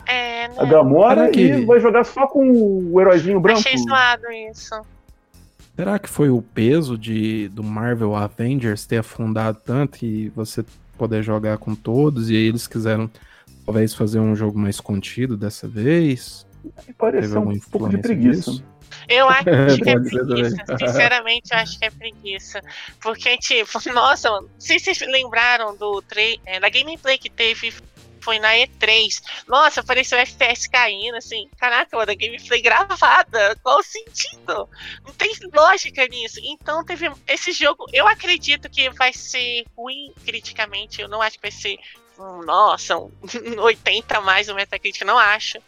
É, 0.07 0.49
né? 0.49 0.55
a 0.59 0.65
Gamora, 0.67 1.31
que... 1.31 1.41
e 1.41 1.65
vai 1.65 1.81
jogar 1.81 2.05
só 2.05 2.27
com 2.27 2.51
o 2.51 3.01
heróizinho 3.01 3.41
branco. 3.41 3.61
Achei 3.61 3.79
zoado 3.79 4.31
isso. 4.51 4.75
Será 5.79 5.97
que 5.97 6.09
foi 6.09 6.29
o 6.29 6.43
peso 6.43 6.99
de 6.99 7.49
do 7.51 7.63
Marvel 7.63 8.17
Avengers 8.17 8.85
ter 8.85 8.97
afundado 8.97 9.61
tanto 9.65 10.05
e 10.05 10.29
você 10.31 10.65
poder 10.97 11.23
jogar 11.23 11.57
com 11.59 11.73
todos 11.73 12.29
e 12.31 12.35
aí 12.35 12.49
eles 12.49 12.67
quiseram 12.67 13.09
talvez 13.65 13.95
fazer 13.95 14.19
um 14.19 14.35
jogo 14.35 14.59
mais 14.59 14.81
contido 14.81 15.37
dessa 15.37 15.69
vez? 15.69 16.45
Pareceu 16.99 17.43
um 17.43 17.61
pouco 17.61 17.91
de 17.91 17.99
preguiça. 17.99 18.51
Disso? 18.51 18.65
Eu 19.09 19.29
acho 19.29 19.45
que 19.81 19.89
é 19.89 20.01
preguiça. 20.01 20.65
Sinceramente, 20.81 21.51
eu 21.53 21.59
acho 21.59 21.79
que 21.79 21.85
é 21.85 21.91
preguiça. 21.91 22.61
Porque, 23.01 23.39
tipo, 23.39 23.79
nossa, 23.95 24.33
mano, 24.33 24.49
não 24.53 24.61
sei 24.61 24.81
se 24.81 24.93
vocês 24.93 25.09
lembraram 25.09 25.77
do 25.77 26.03
é, 26.45 26.59
da 26.59 26.69
gameplay 26.69 27.19
que 27.19 27.31
teve 27.31 27.73
foi 28.29 28.39
na 28.39 28.53
E3. 28.53 29.23
Nossa, 29.47 29.81
apareceu 29.81 30.19
FPS 30.19 30.69
caindo, 30.69 31.17
assim. 31.17 31.49
Caraca, 31.59 31.97
mano, 31.97 32.13
a 32.13 32.15
gameplay 32.15 32.61
gravada. 32.61 33.57
Qual 33.63 33.79
o 33.79 33.83
sentido? 33.83 34.69
Não 35.03 35.15
tem 35.15 35.33
lógica 35.51 36.07
nisso. 36.07 36.39
Então 36.43 36.85
teve. 36.85 37.11
Esse 37.27 37.53
jogo, 37.53 37.87
eu 37.91 38.07
acredito 38.07 38.69
que 38.69 38.91
vai 38.91 39.15
ser 39.15 39.65
ruim 39.75 40.13
criticamente. 40.27 41.01
Eu 41.01 41.09
não 41.09 41.23
acho 41.23 41.37
que 41.37 41.43
vai 41.43 41.51
ser. 41.51 41.79
Um, 42.19 42.43
nossa, 42.43 42.99
um 42.99 43.11
80 43.63 44.21
mais 44.21 44.51
o 44.51 44.55
Metacritic, 44.55 45.07
não 45.07 45.17
acho. 45.17 45.59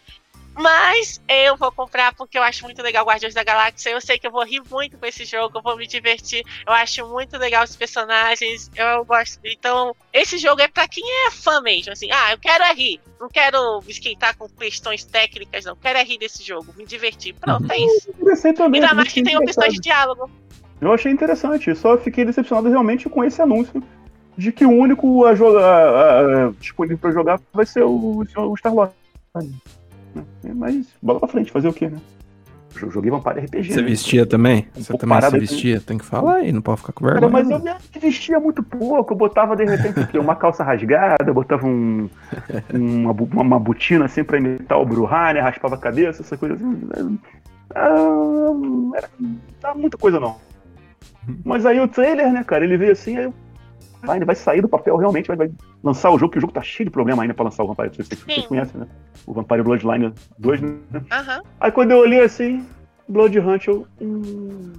Mas 0.60 1.20
eu 1.26 1.56
vou 1.56 1.72
comprar 1.72 2.14
porque 2.14 2.36
eu 2.36 2.42
acho 2.42 2.64
muito 2.64 2.82
legal 2.82 3.06
Guardiões 3.06 3.32
da 3.32 3.42
Galáxia. 3.42 3.90
Eu 3.90 4.00
sei 4.00 4.18
que 4.18 4.26
eu 4.26 4.30
vou 4.30 4.44
rir 4.44 4.62
muito 4.70 4.98
com 4.98 5.06
esse 5.06 5.24
jogo, 5.24 5.58
eu 5.58 5.62
vou 5.62 5.76
me 5.76 5.86
divertir. 5.86 6.44
Eu 6.66 6.72
acho 6.72 7.06
muito 7.08 7.38
legal 7.38 7.64
os 7.64 7.74
personagens. 7.74 8.70
Eu 8.76 9.04
gosto. 9.04 9.40
Então, 9.44 9.96
esse 10.12 10.36
jogo 10.36 10.60
é 10.60 10.68
para 10.68 10.86
quem 10.86 11.02
é 11.26 11.30
fã 11.30 11.62
mesmo. 11.62 11.92
Assim, 11.92 12.08
ah, 12.12 12.32
eu 12.32 12.38
quero 12.38 12.62
é 12.62 12.74
rir. 12.74 13.00
Não 13.18 13.28
quero 13.28 13.80
me 13.80 13.90
esquentar 13.90 14.36
com 14.36 14.48
questões 14.48 15.04
técnicas, 15.04 15.64
não. 15.64 15.76
Quero 15.76 15.98
é 15.98 16.04
rir 16.04 16.18
desse 16.18 16.42
jogo, 16.42 16.74
me 16.76 16.84
divertir. 16.84 17.34
Pronto, 17.34 17.70
é 17.72 17.78
isso. 17.78 18.12
também. 18.54 18.82
Ainda 18.82 18.94
mais 18.94 19.12
que 19.12 19.22
tem 19.22 19.38
opções 19.38 19.74
de 19.74 19.80
diálogo. 19.80 20.30
Eu 20.80 20.92
achei 20.92 21.12
interessante, 21.12 21.74
só 21.74 21.98
fiquei 21.98 22.24
decepcionado 22.24 22.68
realmente 22.68 23.08
com 23.08 23.22
esse 23.22 23.40
anúncio 23.42 23.82
de 24.36 24.50
que 24.50 24.64
o 24.64 24.70
único 24.70 25.26
a 25.26 25.34
jogar, 25.34 26.52
disponível 26.58 26.98
para 26.98 27.10
jogar 27.10 27.40
vai 27.52 27.66
ser 27.66 27.82
o, 27.82 28.24
o 28.24 28.56
Star 28.56 28.72
Wars. 30.14 30.56
Mas 30.56 30.86
bola 31.02 31.20
pra 31.20 31.28
frente, 31.28 31.50
fazer 31.50 31.68
o 31.68 31.72
quê, 31.72 31.88
né? 31.88 31.98
Joguei 32.76 33.10
Vampire 33.10 33.40
RPG. 33.40 33.72
Você 33.72 33.82
né? 33.82 33.88
vestia 33.88 34.24
também? 34.24 34.68
Um 34.76 34.82
Você 34.82 34.96
também 34.96 35.20
se 35.20 35.38
vestia? 35.38 35.80
Tem 35.80 35.98
que 35.98 36.04
falar 36.04 36.36
aí, 36.36 36.52
não 36.52 36.62
pode 36.62 36.80
ficar 36.80 36.92
com 36.92 37.04
Cara, 37.04 37.20
vergonha. 37.20 37.44
mas 37.44 37.50
eu 37.50 37.58
me 37.58 38.00
vestia 38.00 38.38
muito 38.38 38.62
pouco, 38.62 39.12
eu 39.12 39.16
botava 39.16 39.56
de 39.56 39.64
repente 39.64 40.16
uma 40.16 40.36
calça 40.36 40.62
rasgada, 40.62 41.24
eu 41.26 41.34
botava 41.34 41.66
um, 41.66 42.08
uma, 42.72 43.12
uma, 43.12 43.42
uma 43.42 43.58
botina 43.58 44.04
assim 44.04 44.22
pra 44.22 44.38
imitar 44.38 44.80
o 44.80 44.86
Bruhá, 44.86 45.32
raspava 45.32 45.74
a 45.74 45.78
cabeça, 45.78 46.22
essa 46.22 46.36
coisa 46.36 46.54
assim. 46.54 47.18
Ah, 47.74 48.96
era, 48.96 49.10
não 49.18 49.40
dava 49.60 49.78
muita 49.78 49.98
coisa 49.98 50.20
não. 50.20 50.36
Mas 51.44 51.66
aí 51.66 51.80
o 51.80 51.88
trailer, 51.88 52.32
né, 52.32 52.44
cara, 52.44 52.64
ele 52.64 52.76
veio 52.76 52.92
assim, 52.92 53.16
aí 53.16 53.24
eu. 53.24 53.34
Ah, 54.06 54.16
ele 54.16 54.24
vai 54.24 54.34
sair 54.34 54.60
do 54.60 54.68
papel 54.68 54.96
realmente, 54.96 55.26
vai, 55.28 55.36
vai 55.36 55.50
lançar 55.82 56.10
o 56.10 56.18
jogo, 56.18 56.32
que 56.32 56.38
o 56.38 56.40
jogo 56.40 56.52
tá 56.52 56.62
cheio 56.62 56.86
de 56.86 56.90
problema 56.90 57.22
ainda 57.22 57.34
pra 57.34 57.44
lançar 57.44 57.64
o 57.64 57.66
Vampire. 57.66 57.90
Vocês, 57.94 58.08
vocês 58.08 58.46
conhecem, 58.46 58.80
né? 58.80 58.86
O 59.26 59.32
Vampire 59.32 59.62
Bloodline 59.62 60.12
2, 60.38 60.60
né? 60.60 60.78
Aham. 61.10 61.42
Aí 61.60 61.72
quando 61.72 61.90
eu 61.90 61.98
olhei 61.98 62.22
assim, 62.22 62.66
Blood 63.08 63.38
Hunt, 63.38 63.66
eu. 63.66 63.86
hum, 64.00 64.72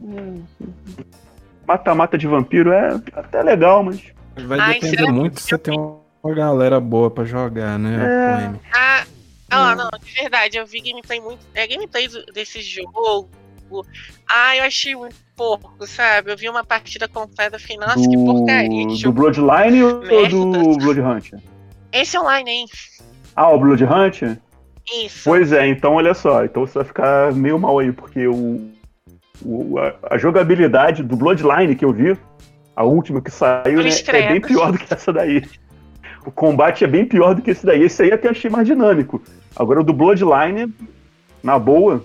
hum, 0.00 0.44
Mata-mata 1.66 2.18
de 2.18 2.26
vampiro 2.26 2.72
é 2.72 3.00
até 3.12 3.42
legal, 3.42 3.84
mas. 3.84 4.02
Vai 4.46 4.58
Ai, 4.58 4.74
depender 4.74 4.96
será 4.96 5.06
que 5.06 5.12
muito 5.12 5.40
se 5.40 5.48
você 5.48 5.58
tem 5.58 5.78
uma 5.78 6.34
galera 6.34 6.80
boa 6.80 7.10
pra 7.10 7.24
jogar, 7.24 7.78
né? 7.78 7.96
É. 7.96 8.60
Ah, 8.76 9.04
ah, 9.50 9.74
não, 9.76 9.90
de 10.02 10.12
verdade, 10.12 10.56
eu 10.56 10.66
vi 10.66 10.80
gameplay 10.80 11.20
muito. 11.20 11.40
É 11.54 11.66
gameplay 11.66 12.08
desse 12.32 12.60
jogo. 12.60 13.28
Ah, 14.28 14.56
eu 14.56 14.64
achei 14.64 14.94
muito 14.94 15.16
pouco, 15.36 15.86
sabe? 15.86 16.30
Eu 16.32 16.36
vi 16.36 16.48
uma 16.48 16.64
partida 16.64 17.08
completa, 17.08 17.58
falei, 17.58 17.76
nossa, 17.78 18.08
que 18.08 18.16
porcaria. 18.16 18.68
do, 18.68 18.76
Que 18.76 18.86
do 18.86 18.96
jogo. 18.96 19.20
Bloodline 19.20 19.82
ou 19.82 20.00
merda. 20.00 20.28
do 20.28 20.76
Blood 20.78 21.00
Hunt? 21.00 21.32
Esse 21.92 22.18
online, 22.18 22.50
hein? 22.50 22.66
Ah, 23.34 23.48
o 23.50 23.58
Blood 23.58 23.84
Hunt? 23.84 24.22
Isso. 25.04 25.20
Pois 25.24 25.52
é, 25.52 25.66
então 25.68 25.94
olha 25.94 26.14
só, 26.14 26.44
então 26.44 26.66
você 26.66 26.74
vai 26.78 26.84
ficar 26.84 27.32
meio 27.32 27.58
mal 27.58 27.78
aí, 27.78 27.92
porque 27.92 28.26
o, 28.26 28.70
o- 29.44 29.78
a, 29.78 30.14
a 30.14 30.18
jogabilidade 30.18 31.02
do 31.02 31.16
Bloodline 31.16 31.74
que 31.76 31.84
eu 31.84 31.92
vi, 31.92 32.16
a 32.74 32.84
última 32.84 33.20
que 33.20 33.30
saiu, 33.30 33.82
né, 33.82 33.90
é 34.08 34.28
bem 34.32 34.40
pior 34.40 34.72
do 34.72 34.78
que 34.78 34.92
essa 34.92 35.12
daí. 35.12 35.42
O 36.26 36.30
combate 36.30 36.84
é 36.84 36.86
bem 36.86 37.04
pior 37.06 37.34
do 37.34 37.40
que 37.42 37.50
esse 37.50 37.64
daí. 37.64 37.82
Esse 37.82 38.02
aí 38.02 38.12
até 38.12 38.28
achei 38.28 38.50
mais 38.50 38.66
dinâmico. 38.66 39.22
Agora 39.56 39.80
o 39.80 39.84
do 39.84 39.92
Bloodline, 39.92 40.72
na 41.42 41.58
boa, 41.58 42.02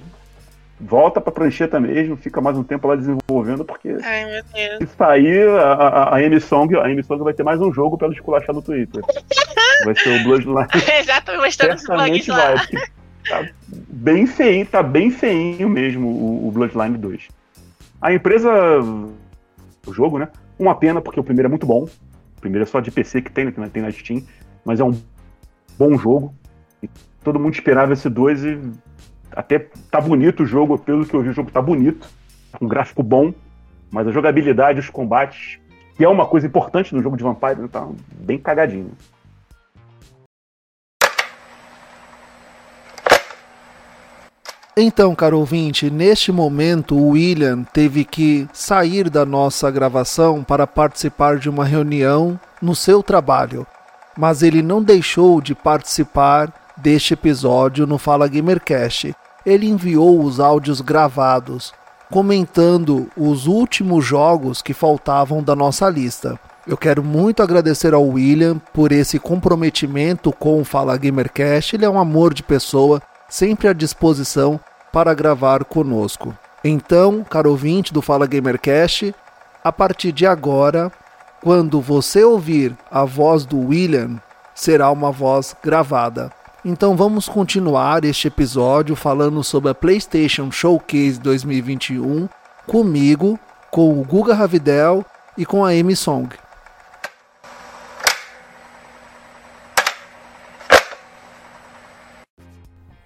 volta 0.79 1.21
pra 1.21 1.31
prancheta 1.31 1.79
mesmo, 1.79 2.17
fica 2.17 2.41
mais 2.41 2.57
um 2.57 2.63
tempo 2.63 2.87
lá 2.87 2.95
desenvolvendo, 2.95 3.63
porque 3.63 3.95
Ai, 4.03 4.25
meu 4.25 4.43
Deus. 4.53 4.89
se 4.89 4.97
sair, 4.97 5.47
a, 5.49 5.73
a, 5.73 6.15
a 6.15 6.17
Amy 6.17 6.39
Song, 6.41 6.75
a 6.75 6.83
Amy 6.85 7.03
Song 7.03 7.23
vai 7.23 7.33
ter 7.33 7.43
mais 7.43 7.61
um 7.61 7.71
jogo 7.71 7.97
pra 7.97 8.07
ela 8.07 8.13
esculachar 8.13 8.53
no 8.53 8.61
Twitter. 8.61 9.01
Vai 9.83 9.93
ser 9.93 10.21
o 10.21 10.23
Bloodline. 10.23 10.67
Exato, 10.99 11.33
mostrando 11.35 11.75
os 11.75 11.83
blogs 11.83 12.25
Certamente 12.25 12.31
lá. 12.31 12.55
vai. 12.55 12.65
Tá 13.27 13.49
bem 13.67 14.25
feinho, 14.25 14.65
tá 14.65 14.81
bem 14.81 15.11
feinho 15.11 15.67
mesmo 15.67 16.07
o, 16.07 16.47
o 16.47 16.51
Bloodline 16.51 16.97
2. 16.97 17.27
A 18.01 18.13
empresa. 18.13 18.49
O 19.85 19.93
jogo, 19.93 20.17
né? 20.17 20.29
Uma 20.57 20.75
pena, 20.75 21.01
porque 21.01 21.19
o 21.19 21.23
primeiro 21.23 21.47
é 21.47 21.49
muito 21.49 21.65
bom. 21.65 21.83
O 22.37 22.41
primeiro 22.41 22.63
é 22.63 22.65
só 22.65 22.79
de 22.79 22.89
PC 22.89 23.21
que 23.21 23.31
tem, 23.31 23.45
né, 23.45 23.51
que 23.51 23.59
não 23.59 23.67
tem 23.67 23.83
na 23.83 23.91
Steam. 23.91 24.23
Mas 24.63 24.79
é 24.79 24.83
um 24.83 24.97
bom 25.77 25.97
jogo. 25.97 26.33
E 26.81 26.89
todo 27.23 27.39
mundo 27.39 27.53
esperava 27.53 27.91
esse 27.91 28.09
2 28.09 28.45
e 28.45 28.59
até 29.31 29.59
tá 29.89 29.99
bonito 29.99 30.43
o 30.43 30.45
jogo, 30.45 30.77
pelo 30.77 31.05
que 31.05 31.13
eu 31.13 31.21
vi, 31.21 31.29
o 31.29 31.33
jogo 31.33 31.51
tá 31.51 31.61
bonito. 31.61 32.07
Um 32.61 32.67
gráfico 32.67 33.03
bom. 33.03 33.33
Mas 33.91 34.07
a 34.07 34.11
jogabilidade, 34.11 34.79
os 34.79 34.89
combates, 34.89 35.59
que 35.95 36.03
é 36.03 36.09
uma 36.09 36.25
coisa 36.25 36.47
importante 36.47 36.93
no 36.93 37.01
jogo 37.01 37.15
de 37.15 37.23
Vampire, 37.23 37.61
né, 37.61 37.69
tá 37.71 37.87
bem 38.19 38.37
cagadinho. 38.37 38.91
Então, 44.77 45.15
caro 45.15 45.39
ouvinte, 45.39 45.89
neste 45.89 46.33
momento 46.33 46.97
o 46.97 47.11
William 47.11 47.63
teve 47.63 48.03
que 48.03 48.45
sair 48.51 49.09
da 49.09 49.25
nossa 49.25 49.71
gravação 49.71 50.43
para 50.43 50.67
participar 50.67 51.37
de 51.37 51.49
uma 51.49 51.63
reunião 51.63 52.37
no 52.61 52.75
seu 52.75 53.01
trabalho, 53.01 53.65
mas 54.17 54.43
ele 54.43 54.61
não 54.61 54.83
deixou 54.83 55.39
de 55.39 55.55
participar 55.55 56.51
deste 56.77 57.13
episódio 57.13 57.87
no 57.87 57.97
Fala 57.97 58.27
Gamercast. 58.27 59.15
Ele 59.45 59.67
enviou 59.67 60.21
os 60.21 60.39
áudios 60.39 60.81
gravados, 60.81 61.73
comentando 62.11 63.09
os 63.15 63.47
últimos 63.47 64.03
jogos 64.03 64.61
que 64.61 64.73
faltavam 64.73 65.41
da 65.41 65.55
nossa 65.55 65.89
lista. 65.89 66.39
Eu 66.67 66.77
quero 66.77 67.03
muito 67.03 67.43
agradecer 67.43 67.93
ao 67.93 68.07
William 68.07 68.59
por 68.73 68.91
esse 68.91 69.19
comprometimento 69.19 70.31
com 70.31 70.59
o 70.59 70.65
Fala 70.65 70.97
Gamercast. 70.97 71.75
Ele 71.75 71.85
é 71.85 71.89
um 71.89 71.99
amor 71.99 72.33
de 72.33 72.41
pessoa, 72.41 73.01
sempre 73.29 73.67
à 73.67 73.73
disposição 73.73 74.59
para 74.91 75.13
gravar 75.13 75.63
conosco. 75.63 76.35
Então, 76.63 77.23
caro 77.23 77.51
ouvinte 77.51 77.93
do 77.93 78.01
Fala 78.01 78.25
Gamercast, 78.25 79.13
a 79.63 79.71
partir 79.71 80.11
de 80.11 80.25
agora, 80.25 80.91
quando 81.43 81.79
você 81.79 82.23
ouvir 82.23 82.75
a 82.89 83.05
voz 83.05 83.45
do 83.45 83.59
William, 83.67 84.19
será 84.55 84.89
uma 84.89 85.11
voz 85.11 85.55
gravada. 85.63 86.31
Então 86.67 86.97
vamos 86.97 87.29
continuar 87.29 88.03
este 88.05 88.27
episódio 88.27 88.95
falando 88.95 89.43
sobre 89.43 89.69
a 89.69 89.75
PlayStation 89.75 90.49
Showcase 90.49 91.19
2021 91.19 92.27
comigo, 92.65 93.39
com 93.69 94.01
o 94.01 94.03
Guga 94.03 94.33
Ravidel 94.33 95.05
e 95.37 95.45
com 95.45 95.63
a 95.63 95.69
Amy 95.69 95.95
Song. 95.95 96.35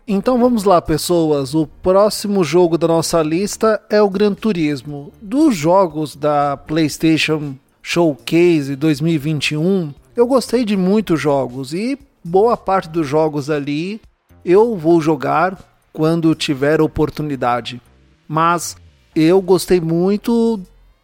Então 0.07 0.39
vamos 0.39 0.63
lá, 0.63 0.81
pessoas. 0.81 1.53
O 1.53 1.67
próximo 1.67 2.45
jogo 2.45 2.77
da 2.77 2.87
nossa 2.87 3.21
lista 3.21 3.81
é 3.89 4.01
o 4.01 4.09
Gran 4.09 4.35
Turismo. 4.35 5.11
Dos 5.21 5.53
jogos 5.53 6.15
da 6.15 6.55
PlayStation 6.55 7.55
Showcase 7.83 8.77
2021, 8.77 9.93
eu 10.15 10.25
gostei 10.25 10.63
de 10.63 10.77
muitos 10.77 11.19
jogos 11.19 11.73
e 11.73 11.99
boa 12.23 12.55
parte 12.57 12.89
dos 12.89 13.07
jogos 13.07 13.49
ali 13.49 14.01
eu 14.43 14.77
vou 14.77 15.01
jogar 15.01 15.57
quando 15.91 16.33
tiver 16.35 16.81
oportunidade. 16.81 17.81
Mas 18.27 18.75
eu 19.15 19.41
gostei 19.41 19.81
muito 19.81 20.59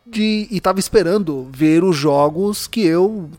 de 0.05 0.47
e 0.51 0.57
estava 0.57 0.79
esperando 0.79 1.47
ver 1.51 1.83
os 1.83 1.95
jogos 1.95 2.67
que 2.67 2.81
eu 2.85 3.29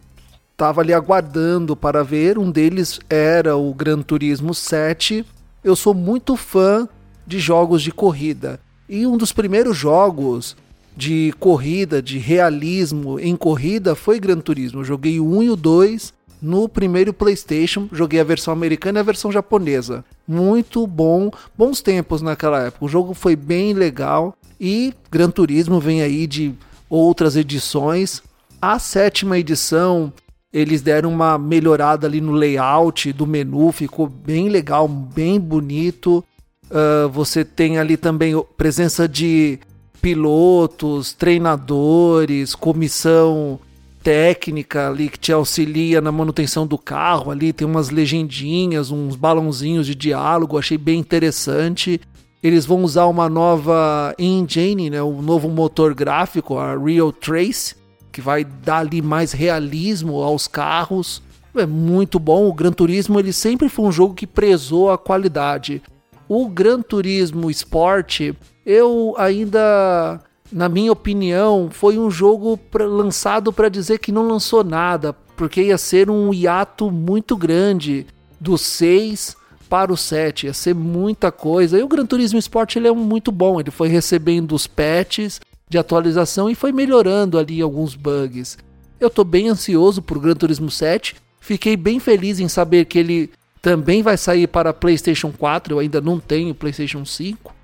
estava 0.53 0.81
ali 0.81 0.93
aguardando 0.93 1.77
para 1.77 2.03
ver. 2.03 2.39
Um 2.39 2.51
deles 2.51 3.01
era 3.09 3.57
o 3.57 3.73
Gran 3.73 4.03
Turismo 4.03 4.55
7. 4.55 5.25
Eu 5.63 5.77
sou 5.77 5.95
muito 5.95 6.37
fã 6.37 6.89
de 7.27 7.39
jogos 7.39 7.83
de 7.83 7.93
corrida. 7.93 8.61
E 8.89 9.07
um 9.07 9.17
dos 9.17 9.33
primeiros 9.33 9.77
jogos 9.77 10.57
de 10.97 11.35
corrida, 11.39 12.01
de 12.01 12.19
realismo 12.19 13.21
em 13.21 13.37
corrida 13.37 13.95
foi 13.95 14.19
Gran 14.19 14.41
Turismo. 14.41 14.81
Eu 14.81 14.85
joguei 14.85 15.21
o 15.21 15.27
1 15.39 15.43
e 15.43 15.51
o 15.51 15.57
2 15.57 16.15
no 16.41 16.69
primeiro 16.69 17.13
PlayStation, 17.13 17.89
joguei 17.93 18.21
a 18.21 18.25
versão 18.25 18.53
americana 18.53 18.99
e 18.99 19.01
a 19.01 19.05
versão 19.05 19.33
japonesa. 19.33 20.05
Muito 20.27 20.87
bom, 20.87 21.31
bons 21.57 21.81
tempos 21.81 22.23
naquela 22.23 22.63
época. 22.65 22.85
O 22.85 22.89
jogo 22.89 23.15
foi 23.15 23.35
bem 23.37 23.73
legal 23.73 24.37
e 24.61 24.93
Gran 25.11 25.31
Turismo 25.31 25.81
vem 25.81 26.03
aí 26.03 26.27
de 26.27 26.55
outras 26.89 27.37
edições. 27.37 28.23
A 28.61 28.79
sétima 28.79 29.39
edição 29.39 30.13
eles 30.53 30.81
deram 30.81 31.13
uma 31.13 31.37
melhorada 31.37 32.07
ali 32.07 32.19
no 32.19 32.33
layout 32.33 33.13
do 33.13 33.27
menu, 33.27 33.71
ficou 33.73 34.09
bem 34.09 34.49
legal, 34.49 34.89
bem 34.89 35.39
bonito. 35.39 36.25
Uh, 36.71 37.09
você 37.11 37.45
tem 37.45 37.79
ali 37.79 37.97
também 37.97 38.33
presença 38.57 39.07
de 39.07 39.59
pilotos, 40.01 41.13
treinadores, 41.13 42.55
comissão 42.55 43.61
técnica 44.07 44.89
ali 44.89 45.09
que 45.09 45.19
te 45.19 45.33
auxilia 45.33 46.01
na 46.01 46.13
manutenção 46.13 46.65
do 46.65 46.79
carro. 46.79 47.29
Ali 47.29 47.53
tem 47.53 47.67
umas 47.67 47.91
legendinhas, 47.91 48.93
uns 48.93 49.17
balãozinhos 49.17 49.85
de 49.85 49.97
diálogo, 49.97 50.57
achei 50.57 50.79
bem 50.79 51.01
interessante. 51.01 52.01
Eles 52.41 52.65
vão 52.65 52.85
usar 52.85 53.07
uma 53.07 53.29
nova 53.29 54.15
engine, 54.17 54.91
né, 54.91 55.03
um 55.03 55.21
novo 55.21 55.49
motor 55.49 55.93
gráfico, 55.93 56.57
a 56.57 56.79
Real 56.79 57.11
Trace, 57.11 57.75
que 58.13 58.21
vai 58.21 58.45
dar 58.45 58.79
ali 58.79 59.03
mais 59.03 59.33
realismo 59.33 60.23
aos 60.23 60.47
carros. 60.47 61.21
é 61.57 61.67
muito 61.67 62.21
bom. 62.21 62.49
O 62.49 62.55
Gran 62.55 62.71
Turismo 62.71 63.19
ele 63.19 63.33
sempre 63.33 63.69
foi 63.69 63.87
um 63.87 63.93
jogo 63.93 64.15
que 64.15 64.27
prezou 64.27 64.89
a 64.89 64.97
qualidade. 64.97 65.83
O 66.29 66.49
Gran 66.49 66.81
Turismo 66.81 67.51
Sport, 67.51 68.21
eu 68.65 69.17
ainda, 69.19 70.21
na 70.53 70.69
minha 70.69 70.93
opinião, 70.93 71.69
foi 71.71 71.99
um 71.99 72.11
jogo 72.11 72.57
pra, 72.57 72.85
lançado 72.87 73.53
para 73.53 73.69
dizer 73.69 73.99
que 73.99 74.13
não 74.13 74.27
lançou 74.27 74.63
nada, 74.63 75.13
porque 75.37 75.63
ia 75.63 75.79
ser 75.79 76.11
um 76.11 76.33
hiato 76.33 76.91
muito 76.91 77.37
grande 77.37 78.07
do 78.41 78.57
6 78.57 79.37
para 79.69 79.93
o 79.93 79.97
7, 79.97 80.47
ia 80.47 80.53
ser 80.53 80.75
muita 80.75 81.33
coisa. 81.33 81.79
E 81.79 81.83
o 81.83 81.89
Gran 81.89 82.07
Turismo 82.07 82.39
Sport 82.39 82.77
ele 82.77 82.89
é 82.89 82.93
muito 82.93 83.33
bom, 83.33 83.61
ele 83.61 83.71
foi 83.71 83.89
recebendo 83.89 84.55
os 84.55 84.67
patches 84.67 85.41
de 85.69 85.79
atualização 85.79 86.49
e 86.49 86.55
foi 86.55 86.73
melhorando 86.73 87.39
ali 87.39 87.61
alguns 87.61 87.95
bugs. 87.95 88.57
Eu 89.01 89.09
estou 89.09 89.25
bem 89.25 89.49
ansioso 89.49 90.01
por 90.01 90.19
Gran 90.19 90.35
Turismo 90.35 90.71
7. 90.71 91.17
Fiquei 91.41 91.77
bem 91.77 92.01
feliz 92.01 92.41
em 92.41 92.49
saber 92.49 92.87
que 92.87 92.99
ele 92.99 93.31
também 93.61 94.03
vai 94.03 94.17
sair 94.17 94.47
para 94.47 94.73
PlayStation 94.73 95.33
4. 95.33 95.75
Eu 95.75 95.79
ainda 95.81 96.01
não 96.01 96.19
tenho 96.19 96.55
PlayStation 96.55 97.05
5. 97.05 97.55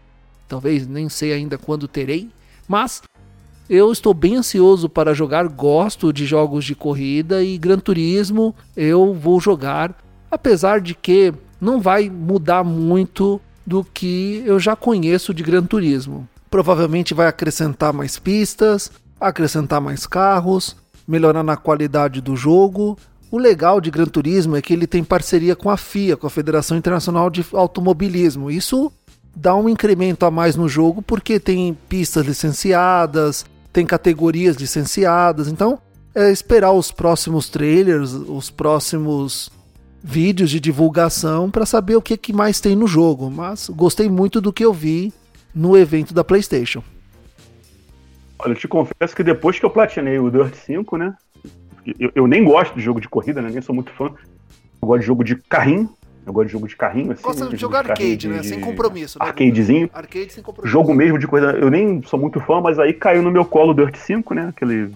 Talvez 0.47 0.87
nem 0.87 1.09
sei 1.09 1.33
ainda 1.33 1.57
quando 1.57 1.89
terei, 1.89 2.29
mas 2.69 3.03
eu 3.69 3.91
estou 3.91 4.13
bem 4.13 4.37
ansioso 4.37 4.89
para 4.89 5.15
jogar. 5.15 5.49
Gosto 5.49 6.13
de 6.13 6.27
jogos 6.27 6.65
de 6.65 6.75
corrida 6.75 7.43
e 7.43 7.57
Gran 7.57 7.79
Turismo 7.79 8.55
eu 8.77 9.15
vou 9.15 9.41
jogar, 9.41 9.97
apesar 10.31 10.81
de 10.81 10.95
que 10.95 11.33
não 11.61 11.81
vai 11.81 12.11
mudar 12.11 12.65
muito 12.65 13.41
do 13.67 13.85
que 13.85 14.43
eu 14.45 14.59
já 14.59 14.75
conheço 14.75 15.33
de 15.33 15.43
Gran 15.43 15.65
Turismo. 15.65 16.29
Provavelmente 16.51 17.15
vai 17.15 17.29
acrescentar 17.29 17.93
mais 17.93 18.19
pistas, 18.19 18.91
acrescentar 19.21 19.81
mais 19.81 20.07
carros, 20.07 20.77
melhorar 21.07 21.43
na 21.43 21.57
qualidade 21.57 22.21
do 22.21 22.37
jogo. 22.37 22.99
O 23.31 23.39
legal 23.39 23.81
de 23.81 23.91
Gran 23.91 24.05
Turismo 24.05 24.57
é 24.57 24.61
que 24.61 24.73
ele 24.75 24.87
tem 24.87 25.03
parceria 25.03 25.57
com 25.57 25.71
a 25.71 25.77
FIA, 25.77 26.17
com 26.17 26.27
a 26.27 26.31
Federação 26.31 26.77
Internacional 26.77 27.31
de 27.31 27.47
Automobilismo. 27.53 28.51
Isso 28.51 28.93
dá 29.35 29.55
um 29.55 29.69
incremento 29.69 30.25
a 30.27 30.31
mais 30.31 30.57
no 30.57 30.69
jogo 30.69 31.03
porque 31.03 31.41
tem 31.41 31.75
pistas 31.89 32.27
licenciadas, 32.27 33.45
tem 33.73 33.87
categorias 33.87 34.57
licenciadas. 34.57 35.49
Então, 35.49 35.79
é 36.15 36.31
esperar 36.31 36.73
os 36.73 36.93
próximos 36.93 37.49
trailers, 37.49 38.13
os 38.13 38.51
próximos 38.51 39.51
vídeos 40.03 40.51
de 40.51 40.61
divulgação 40.61 41.51
para 41.51 41.65
saber 41.65 41.97
o 41.97 42.03
que, 42.03 42.17
que 42.17 42.33
mais 42.33 42.61
tem 42.61 42.77
no 42.77 42.87
jogo. 42.87 43.31
Mas 43.31 43.69
gostei 43.69 44.09
muito 44.09 44.41
do 44.41 44.53
que 44.53 44.65
eu 44.65 44.73
vi 44.73 45.13
no 45.55 45.77
evento 45.77 46.13
da 46.13 46.25
PlayStation. 46.25 46.83
Olha, 48.39 48.53
eu 48.53 48.57
te 48.57 48.67
confesso 48.67 49.15
que 49.15 49.23
depois 49.23 49.59
que 49.59 49.65
eu 49.65 49.71
platinei 49.71 50.19
o 50.19 50.31
Dirt 50.31 50.55
5, 50.55 50.97
né? 50.97 51.15
Eu, 51.99 52.11
eu 52.15 52.27
nem 52.27 52.45
gosto 52.45 52.75
de 52.75 52.81
jogo 52.81 53.01
de 53.01 53.09
corrida, 53.09 53.41
né? 53.41 53.51
Nem 53.51 53.63
sou 53.63 53.75
muito 53.75 53.93
fã. 53.93 54.07
Eu 54.07 54.89
gosto 54.89 55.01
de 55.01 55.07
jogo 55.07 55.25
de 55.25 55.37
carrinho. 55.37 55.89
Eu 56.25 56.33
gosto 56.33 56.47
de 56.47 56.53
jogo 56.53 56.69
de 56.69 56.77
carrinho, 56.77 57.13
assim. 57.13 57.23
Gosta 57.23 57.49
de 57.49 57.57
jogar 57.57 57.91
arcade, 57.91 58.29
né? 58.29 58.39
De, 58.39 58.47
sem 58.47 58.61
compromisso. 58.61 59.19
Né? 59.19 59.27
Arcadezinho. 59.27 59.91
Arcade 59.93 60.33
sem 60.33 60.43
compromisso. 60.43 60.73
Jogo 60.73 60.95
mesmo 60.95 61.19
de 61.19 61.27
coisa. 61.27 61.51
Eu 61.53 61.71
nem 61.71 62.03
sou 62.03 62.19
muito 62.19 62.41
fã, 62.41 62.61
mas 62.61 62.79
aí 62.79 62.93
caiu 62.93 63.23
no 63.23 63.31
meu 63.31 63.45
colo 63.45 63.73
o 63.73 63.75
Dirt 63.75 63.97
5, 63.97 64.35
né? 64.35 64.49
Aquele. 64.49 64.93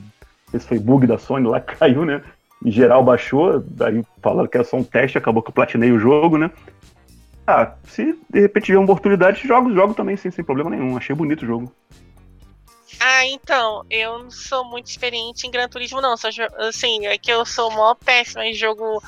Esse 0.54 0.66
foi 0.66 0.78
bug 0.78 1.06
da 1.06 1.18
Sony 1.18 1.46
lá, 1.46 1.58
caiu, 1.60 2.04
né? 2.04 2.22
Em 2.64 2.70
geral 2.70 3.04
baixou, 3.04 3.60
daí 3.60 4.02
falaram 4.22 4.48
que 4.48 4.56
era 4.56 4.64
só 4.64 4.76
um 4.76 4.84
teste, 4.84 5.18
acabou 5.18 5.42
que 5.42 5.50
eu 5.50 5.54
platinei 5.54 5.92
o 5.92 5.98
jogo, 5.98 6.38
né? 6.38 6.50
Ah, 7.46 7.74
se 7.84 8.18
de 8.30 8.40
repente 8.40 8.66
tiver 8.66 8.78
uma 8.78 8.84
oportunidade, 8.84 9.46
jogo, 9.46 9.72
jogo 9.72 9.94
também 9.94 10.16
sem, 10.16 10.30
sem 10.30 10.44
problema 10.44 10.70
nenhum. 10.70 10.96
Achei 10.96 11.14
bonito 11.14 11.42
o 11.42 11.46
jogo. 11.46 11.72
Ah, 12.98 13.26
então, 13.26 13.84
eu 13.90 14.20
não 14.20 14.30
sou 14.30 14.64
muito 14.64 14.86
experiente 14.86 15.46
em 15.46 15.50
Gran 15.50 15.68
Turismo, 15.68 16.00
não. 16.00 16.16
Só, 16.16 16.28
assim, 16.58 17.06
é 17.06 17.18
que 17.18 17.30
eu 17.30 17.44
sou 17.44 17.70
mó 17.70 17.94
péssima 17.94 18.46
em 18.46 18.54
jogo 18.54 19.02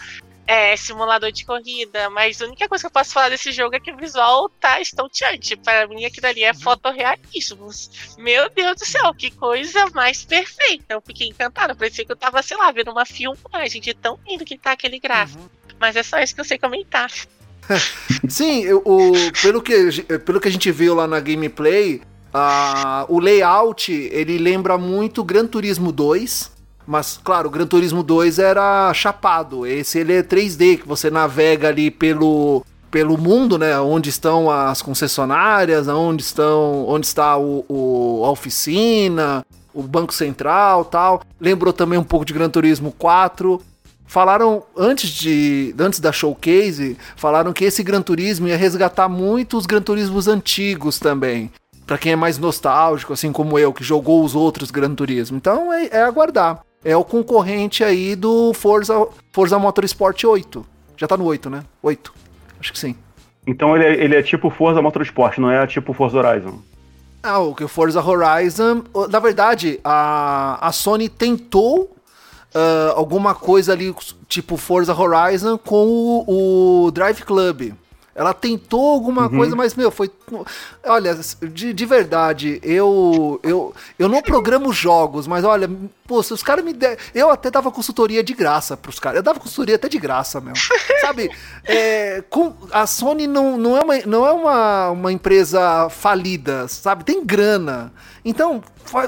é, 0.48 0.74
simulador 0.78 1.30
de 1.30 1.44
corrida, 1.44 2.08
mas 2.08 2.40
a 2.40 2.46
única 2.46 2.66
coisa 2.66 2.80
que 2.80 2.86
eu 2.86 2.90
posso 2.90 3.12
falar 3.12 3.28
desse 3.28 3.52
jogo 3.52 3.76
é 3.76 3.80
que 3.80 3.92
o 3.92 3.96
visual 3.98 4.48
tá 4.48 4.80
estonteante. 4.80 5.54
Para 5.56 5.86
mim, 5.86 6.06
aquilo 6.06 6.26
ali 6.26 6.42
é 6.42 6.52
uhum. 6.52 6.60
fotorrealismo. 6.60 7.68
Meu 8.16 8.48
Deus 8.48 8.76
do 8.76 8.86
céu, 8.86 9.12
que 9.12 9.30
coisa 9.30 9.90
mais 9.90 10.24
perfeita. 10.24 10.94
Eu 10.94 11.02
fiquei 11.02 11.28
encantada. 11.28 11.74
Parecia 11.74 12.02
que 12.02 12.10
eu 12.10 12.16
tava, 12.16 12.42
sei 12.42 12.56
lá, 12.56 12.72
vendo 12.72 12.90
uma 12.90 13.04
filmagem 13.04 13.78
de 13.78 13.92
tão 13.92 14.18
lindo 14.26 14.42
que 14.42 14.56
tá 14.56 14.72
aquele 14.72 14.98
gráfico. 14.98 15.42
Uhum. 15.42 15.76
Mas 15.78 15.96
é 15.96 16.02
só 16.02 16.18
isso 16.18 16.34
que 16.34 16.40
eu 16.40 16.46
sei 16.46 16.58
comentar. 16.58 17.12
Sim, 18.26 18.72
o, 18.72 19.12
pelo, 19.42 19.60
que, 19.60 20.02
pelo 20.24 20.40
que 20.40 20.48
a 20.48 20.50
gente 20.50 20.72
viu 20.72 20.94
lá 20.94 21.06
na 21.06 21.20
gameplay, 21.20 22.00
Uh, 22.28 23.08
o 23.08 23.18
layout, 23.18 23.90
ele 23.90 24.36
lembra 24.36 24.76
muito 24.76 25.24
Gran 25.24 25.46
Turismo 25.46 25.90
2, 25.90 26.52
mas 26.88 27.20
claro, 27.22 27.48
o 27.48 27.50
Gran 27.50 27.66
Turismo 27.66 28.02
2 28.02 28.38
era 28.38 28.92
chapado. 28.94 29.66
Esse 29.66 29.98
ele 29.98 30.14
é 30.14 30.22
3D, 30.22 30.78
que 30.78 30.88
você 30.88 31.10
navega 31.10 31.68
ali 31.68 31.90
pelo 31.90 32.64
pelo 32.90 33.18
mundo, 33.18 33.58
né? 33.58 33.78
Onde 33.78 34.08
estão 34.08 34.50
as 34.50 34.80
concessionárias, 34.80 35.86
onde 35.86 36.22
estão, 36.22 36.88
onde 36.88 37.06
está 37.06 37.36
o, 37.36 37.62
o 37.68 38.22
a 38.24 38.30
oficina, 38.30 39.44
o 39.74 39.82
Banco 39.82 40.14
Central, 40.14 40.86
tal. 40.86 41.20
Lembrou 41.38 41.74
também 41.74 41.98
um 41.98 42.04
pouco 42.04 42.24
de 42.24 42.32
Gran 42.32 42.48
Turismo 42.48 42.90
4. 42.92 43.60
Falaram 44.06 44.62
antes 44.74 45.10
de 45.10 45.74
antes 45.78 46.00
da 46.00 46.10
showcase, 46.10 46.96
falaram 47.16 47.52
que 47.52 47.66
esse 47.66 47.82
Gran 47.82 48.00
Turismo 48.00 48.48
ia 48.48 48.56
resgatar 48.56 49.10
muito 49.10 49.58
os 49.58 49.66
Gran 49.66 49.82
Turismos 49.82 50.26
antigos 50.26 50.98
também 50.98 51.52
para 51.88 51.96
quem 51.96 52.12
é 52.12 52.16
mais 52.16 52.36
nostálgico, 52.36 53.14
assim 53.14 53.32
como 53.32 53.58
eu, 53.58 53.72
que 53.72 53.82
jogou 53.82 54.22
os 54.22 54.34
outros 54.34 54.70
Gran 54.70 54.94
Turismo. 54.94 55.38
Então 55.38 55.72
é, 55.72 55.86
é, 55.86 56.02
aguardar. 56.02 56.60
É 56.84 56.96
o 56.96 57.04
concorrente 57.04 57.82
aí 57.82 58.14
do 58.14 58.52
Forza, 58.54 59.08
Forza 59.32 59.58
Motorsport 59.58 60.22
8. 60.24 60.66
Já 60.96 61.06
tá 61.06 61.16
no 61.16 61.24
8, 61.24 61.50
né? 61.50 61.62
8. 61.82 62.12
Acho 62.60 62.72
que 62.72 62.78
sim. 62.78 62.94
Então 63.46 63.74
ele 63.76 63.84
é, 63.84 64.04
ele 64.04 64.14
é 64.16 64.22
tipo 64.22 64.50
Forza 64.50 64.82
Motorsport, 64.82 65.38
não 65.38 65.50
é 65.50 65.66
tipo 65.66 65.92
Forza 65.92 66.18
Horizon. 66.18 66.58
Ah, 67.22 67.38
o 67.38 67.54
que 67.54 67.64
o 67.64 67.68
Forza 67.68 68.02
Horizon. 68.02 68.84
Na 69.10 69.18
verdade, 69.18 69.80
a, 69.82 70.58
a 70.60 70.72
Sony 70.72 71.08
tentou 71.08 71.96
uh, 72.54 72.92
alguma 72.94 73.34
coisa 73.34 73.72
ali, 73.72 73.94
tipo 74.28 74.56
Forza 74.56 74.94
Horizon, 74.94 75.58
com 75.58 75.86
o, 76.26 76.86
o 76.86 76.90
Drive 76.90 77.22
Club. 77.22 77.72
Ela 78.14 78.34
tentou 78.34 78.94
alguma 78.94 79.22
uhum. 79.22 79.36
coisa, 79.36 79.54
mas, 79.54 79.76
meu, 79.76 79.92
foi. 79.92 80.10
Olha, 80.84 81.16
de, 81.52 81.72
de 81.72 81.86
verdade, 81.86 82.58
eu, 82.64 83.38
eu, 83.44 83.72
eu 83.96 84.08
não 84.08 84.20
programo 84.20 84.72
jogos, 84.72 85.28
mas 85.28 85.44
olha, 85.44 85.70
pô, 86.08 86.22
se 86.22 86.32
os 86.32 86.42
caras 86.42 86.64
me 86.64 86.72
der. 86.72 86.98
Eu 87.14 87.30
até 87.30 87.50
dava 87.50 87.70
consultoria 87.70 88.24
de 88.24 88.32
graça 88.32 88.76
pros 88.76 88.98
caras. 88.98 89.18
Eu 89.18 89.22
dava 89.22 89.38
consultoria 89.38 89.76
até 89.76 89.88
de 89.88 89.98
graça, 89.98 90.40
meu. 90.40 90.54
Sabe? 91.02 91.30
É, 91.64 92.24
com, 92.30 92.54
a 92.72 92.86
Sony 92.86 93.26
não, 93.26 93.58
não 93.58 93.76
é, 93.76 93.84
uma, 93.84 93.98
não 94.06 94.26
é 94.26 94.32
uma, 94.32 94.90
uma 94.90 95.12
empresa 95.12 95.88
falida, 95.90 96.66
sabe? 96.66 97.04
Tem 97.04 97.24
grana. 97.24 97.92
Então, 98.24 98.62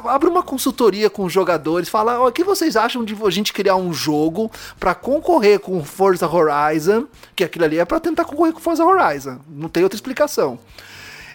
abre 0.07 0.28
uma 0.28 0.42
consultoria 0.42 1.09
com 1.09 1.24
os 1.24 1.32
jogadores, 1.32 1.88
fala 1.88 2.20
o 2.20 2.30
que 2.30 2.44
vocês 2.44 2.76
acham 2.76 3.03
de 3.03 3.16
a 3.24 3.30
gente 3.30 3.53
criar 3.53 3.76
um 3.76 3.92
jogo 3.92 4.51
para 4.78 4.94
concorrer 4.94 5.59
com 5.59 5.82
Forza 5.82 6.28
Horizon, 6.28 7.07
que 7.34 7.44
aquilo 7.44 7.64
ali 7.64 7.78
é 7.78 7.84
para 7.84 7.98
tentar 7.98 8.24
concorrer 8.24 8.53
com 8.53 8.61
Forza 8.61 8.84
Horizon, 8.84 9.38
não 9.48 9.68
tem 9.68 9.82
outra 9.82 9.96
explicação. 9.96 10.59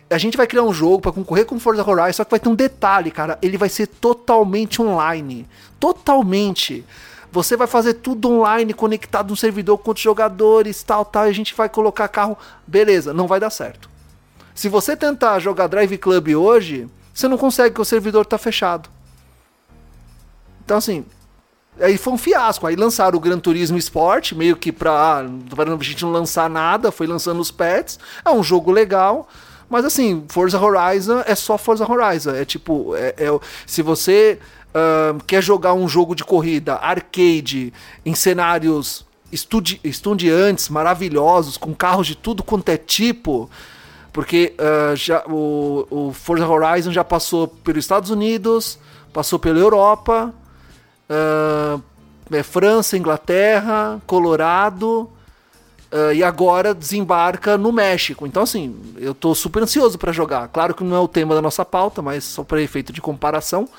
A 0.10 0.18
gente 0.18 0.38
vai 0.38 0.46
criar 0.46 0.64
um 0.64 0.74
jogo 0.74 1.02
para 1.02 1.12
concorrer 1.12 1.46
com 1.46 1.60
Forza 1.60 1.88
Horizon, 1.88 2.14
só 2.14 2.24
que 2.24 2.32
vai 2.32 2.40
ter 2.40 2.50
um 2.50 2.56
detalhe, 2.56 3.10
cara, 3.10 3.40
ele 3.42 3.58
vai 3.58 3.70
ser 3.70 3.88
totalmente 3.88 4.82
online, 4.82 5.48
totalmente. 5.80 6.86
Você 7.32 7.58
vai 7.58 7.68
fazer 7.68 7.96
tudo 7.96 8.30
online, 8.30 8.74
conectado 8.74 9.32
no 9.32 9.36
servidor 9.36 9.78
com 9.80 9.90
outros 9.90 10.04
jogadores, 10.04 10.84
tal, 10.84 11.04
tal, 11.04 11.26
e 11.26 11.30
a 11.30 11.34
gente 11.34 11.56
vai 11.56 11.68
colocar 11.68 12.08
carro, 12.08 12.38
beleza, 12.68 13.14
não 13.14 13.28
vai 13.28 13.40
dar 13.40 13.50
certo. 13.50 13.90
Se 14.54 14.70
você 14.70 14.96
tentar 14.96 15.40
jogar 15.40 15.68
Drive 15.68 15.98
Club 15.98 16.30
hoje, 16.30 16.88
você 17.14 17.28
não 17.28 17.38
consegue, 17.38 17.72
porque 17.72 17.82
o 17.82 17.86
servidor 17.86 18.22
está 18.22 18.38
fechado. 18.38 18.90
Então, 20.64 20.78
assim, 20.78 21.06
aí 21.80 21.98
foi 21.98 22.14
um 22.14 22.18
fiasco. 22.18 22.66
Aí 22.66 22.76
lançaram 22.76 23.18
o 23.18 23.20
Gran 23.20 23.38
Turismo 23.38 23.78
Sport, 23.78 24.34
meio 24.34 24.56
que 24.56 24.72
pra, 24.72 25.26
pra 25.50 25.66
gente 25.82 26.04
não 26.04 26.12
lançar 26.12 26.50
nada, 26.50 26.92
foi 26.92 27.06
lançando 27.06 27.40
os 27.40 27.52
pets. 27.52 28.00
É 28.24 28.30
um 28.32 28.44
jogo 28.44 28.72
legal, 28.72 29.28
mas 29.70 29.86
assim, 29.86 30.24
Forza 30.28 30.60
Horizon 30.60 31.22
é 31.26 31.36
só 31.36 31.58
Forza 31.58 31.90
Horizon. 31.90 32.32
É 32.32 32.46
tipo, 32.46 32.96
é, 32.96 33.16
é 33.18 33.40
se 33.66 33.82
você 33.82 34.40
uh, 34.70 35.22
quer 35.26 35.42
jogar 35.42 35.74
um 35.74 35.88
jogo 35.88 36.16
de 36.16 36.24
corrida 36.24 36.76
arcade 36.76 37.74
em 38.06 38.14
cenários 38.16 39.06
estudi 39.32 39.80
estudiantes, 39.84 40.70
maravilhosos, 40.70 41.58
com 41.58 41.74
carros 41.74 42.08
de 42.08 42.16
tudo 42.16 42.44
quanto 42.44 42.70
é 42.70 42.78
tipo 42.78 43.50
porque 44.16 44.54
uh, 44.58 44.96
já, 44.96 45.26
o, 45.28 45.86
o, 45.90 46.14
Forza 46.14 46.48
Horizon 46.48 46.94
já 46.94 47.04
passou 47.04 47.50
pelos 47.50 47.84
Estados 47.84 48.10
Unidos, 48.10 48.80
passou 49.12 49.38
pela 49.38 49.60
Europa, 49.60 50.34
uh, 51.10 51.84
é, 52.32 52.42
França, 52.42 52.96
Inglaterra, 52.96 54.02
Colorado. 54.08 55.10
Uh, 55.96 56.12
e 56.14 56.22
agora 56.22 56.74
desembarca 56.74 57.58
no 57.58 57.72
México. 57.72 58.28
Então, 58.28 58.44
assim, 58.44 58.76
eu 58.98 59.14
tô 59.14 59.34
super 59.34 59.64
ansioso 59.64 59.98
para 59.98 60.12
jogar. 60.12 60.50
Claro 60.50 60.74
que 60.74 60.84
não 60.84 60.94
é 60.94 61.00
o 61.00 61.08
tema 61.08 61.34
da 61.34 61.42
nossa 61.42 61.64
pauta, 61.64 62.02
mas 62.02 62.26
só 62.26 62.44
para 62.44 62.62
efeito 62.62 62.92
de 62.92 63.02
comparação. 63.02 63.70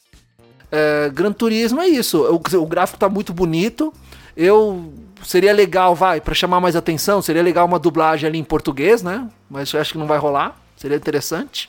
É, 0.73 1.11
Gran 1.13 1.31
Turismo 1.31 1.79
é 1.79 1.87
isso. 1.89 2.23
O, 2.23 2.63
o 2.63 2.67
gráfico 2.67 2.99
tá 2.99 3.07
muito 3.07 3.35
bonito. 3.35 3.93
Eu 4.35 4.95
seria 5.23 5.53
legal, 5.53 5.95
vai, 5.95 6.19
para 6.19 6.33
chamar 6.33 6.59
mais 6.59 6.75
atenção, 6.75 7.21
seria 7.21 7.43
legal 7.43 7.67
uma 7.67 7.79
dublagem 7.79 8.27
ali 8.27 8.39
em 8.39 8.45
português, 8.45 9.03
né? 9.03 9.29
Mas 9.51 9.71
eu 9.75 9.81
acho 9.81 9.93
que 9.93 9.99
não 9.99 10.07
vai 10.07 10.17
rolar. 10.17 10.59
Seria 10.75 10.97
interessante. 10.97 11.69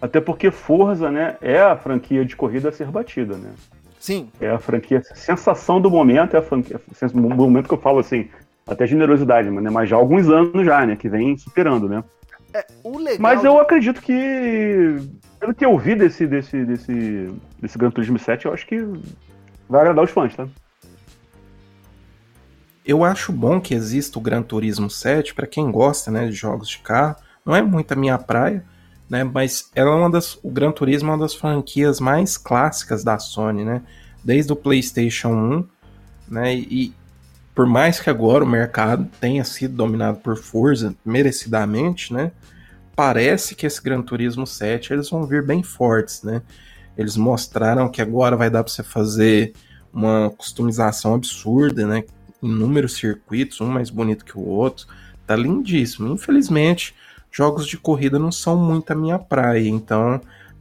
Até 0.00 0.20
porque 0.20 0.52
Forza, 0.52 1.10
né, 1.10 1.36
é 1.40 1.60
a 1.60 1.76
franquia 1.76 2.24
de 2.24 2.36
corrida 2.36 2.68
a 2.68 2.72
ser 2.72 2.86
batida, 2.86 3.36
né? 3.36 3.50
Sim. 3.98 4.28
É 4.40 4.50
a 4.50 4.58
franquia 4.58 4.98
a 4.98 5.14
sensação 5.14 5.80
do 5.80 5.90
momento, 5.90 6.36
é 6.36 6.38
a 6.38 6.42
franquia, 6.42 6.78
o 7.12 7.18
momento 7.18 7.66
que 7.66 7.74
eu 7.74 7.80
falo 7.80 8.00
assim, 8.00 8.28
até 8.66 8.86
generosidade, 8.86 9.50
né? 9.50 9.70
Mas 9.70 9.88
já 9.88 9.96
há 9.96 9.98
alguns 9.98 10.28
anos 10.28 10.64
já, 10.64 10.86
né, 10.86 10.96
que 10.96 11.08
vem 11.08 11.36
superando, 11.36 11.88
né? 11.88 12.02
É, 12.52 12.64
Mas 13.18 13.42
eu 13.42 13.58
acredito 13.58 14.00
que 14.00 14.96
pelo 15.40 15.54
que 15.54 15.64
eu 15.64 15.76
vi 15.76 15.96
desse 15.96 16.26
desse 16.26 16.64
desse 16.64 17.28
desse 17.60 17.76
Gran 17.76 17.90
Turismo 17.90 18.18
7, 18.18 18.46
eu 18.46 18.52
acho 18.52 18.66
que 18.66 18.80
vai 19.68 19.80
agradar 19.80 20.04
os 20.04 20.10
fãs, 20.10 20.34
tá? 20.36 20.46
Eu 22.86 23.02
acho 23.02 23.32
bom 23.32 23.60
que 23.60 23.74
exista 23.74 24.18
o 24.18 24.22
Gran 24.22 24.42
Turismo 24.42 24.88
7 24.88 25.34
para 25.34 25.46
quem 25.46 25.70
gosta, 25.70 26.10
né, 26.10 26.26
de 26.26 26.32
jogos 26.32 26.68
de 26.68 26.78
carro. 26.78 27.16
Não 27.44 27.56
é 27.56 27.62
muito 27.62 27.92
a 27.92 27.96
minha 27.96 28.18
praia, 28.18 28.64
né, 29.08 29.24
mas 29.24 29.70
ela 29.74 29.90
é 29.90 29.94
uma 29.94 30.10
das, 30.10 30.38
o 30.42 30.50
Gran 30.50 30.70
Turismo 30.70 31.10
é 31.10 31.12
uma 31.14 31.18
das 31.18 31.34
franquias 31.34 31.98
mais 31.98 32.36
clássicas 32.36 33.02
da 33.02 33.18
Sony, 33.18 33.64
né? 33.64 33.82
Desde 34.22 34.52
o 34.52 34.56
PlayStation 34.56 35.30
1, 35.30 35.68
né? 36.28 36.54
E 36.54 36.94
por 37.54 37.66
mais 37.66 38.00
que 38.00 38.10
agora 38.10 38.44
o 38.44 38.48
mercado 38.48 39.08
tenha 39.20 39.44
sido 39.44 39.76
dominado 39.76 40.18
por 40.18 40.36
Forza 40.36 40.94
merecidamente, 41.04 42.12
né? 42.12 42.32
Parece 42.96 43.54
que 43.54 43.66
esse 43.66 43.82
Gran 43.82 44.02
Turismo 44.02 44.46
7 44.46 44.92
eles 44.92 45.10
vão 45.10 45.24
vir 45.26 45.44
bem 45.44 45.62
fortes, 45.62 46.22
né? 46.22 46.42
Eles 46.96 47.16
mostraram 47.16 47.88
que 47.88 48.02
agora 48.02 48.36
vai 48.36 48.50
dar 48.50 48.62
para 48.62 48.72
você 48.72 48.82
fazer 48.82 49.52
uma 49.92 50.30
customização 50.30 51.14
absurda, 51.14 51.86
né? 51.86 52.04
inúmeros 52.44 52.94
circuitos, 52.94 53.60
um 53.60 53.66
mais 53.66 53.90
bonito 53.90 54.24
que 54.24 54.38
o 54.38 54.42
outro. 54.42 54.86
Tá 55.26 55.34
lindíssimo. 55.34 56.12
Infelizmente, 56.12 56.94
jogos 57.32 57.66
de 57.66 57.78
corrida 57.78 58.18
não 58.18 58.30
são 58.30 58.56
muito 58.56 58.92
a 58.92 58.94
minha 58.94 59.18
praia, 59.18 59.66
então 59.66 60.20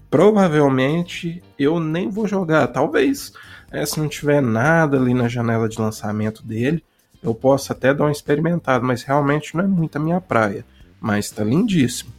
provavelmente 0.09 1.43
eu 1.59 1.79
nem 1.79 2.09
vou 2.09 2.25
jogar. 2.25 2.67
Talvez, 2.67 3.33
é, 3.73 3.83
se 3.87 3.99
não 3.99 4.07
tiver 4.07 4.39
nada 4.39 4.97
ali 4.97 5.15
na 5.15 5.27
janela 5.27 5.67
de 5.67 5.81
lançamento 5.81 6.45
dele, 6.45 6.83
eu 7.23 7.33
possa 7.33 7.73
até 7.73 7.91
dar 7.91 8.05
um 8.05 8.11
experimentado, 8.11 8.85
mas 8.85 9.01
realmente 9.01 9.57
não 9.57 9.63
é 9.63 9.67
muito 9.67 9.95
a 9.95 9.99
minha 9.99 10.21
praia. 10.21 10.63
Mas 11.01 11.31
tá 11.31 11.43
lindíssimo. 11.43 12.11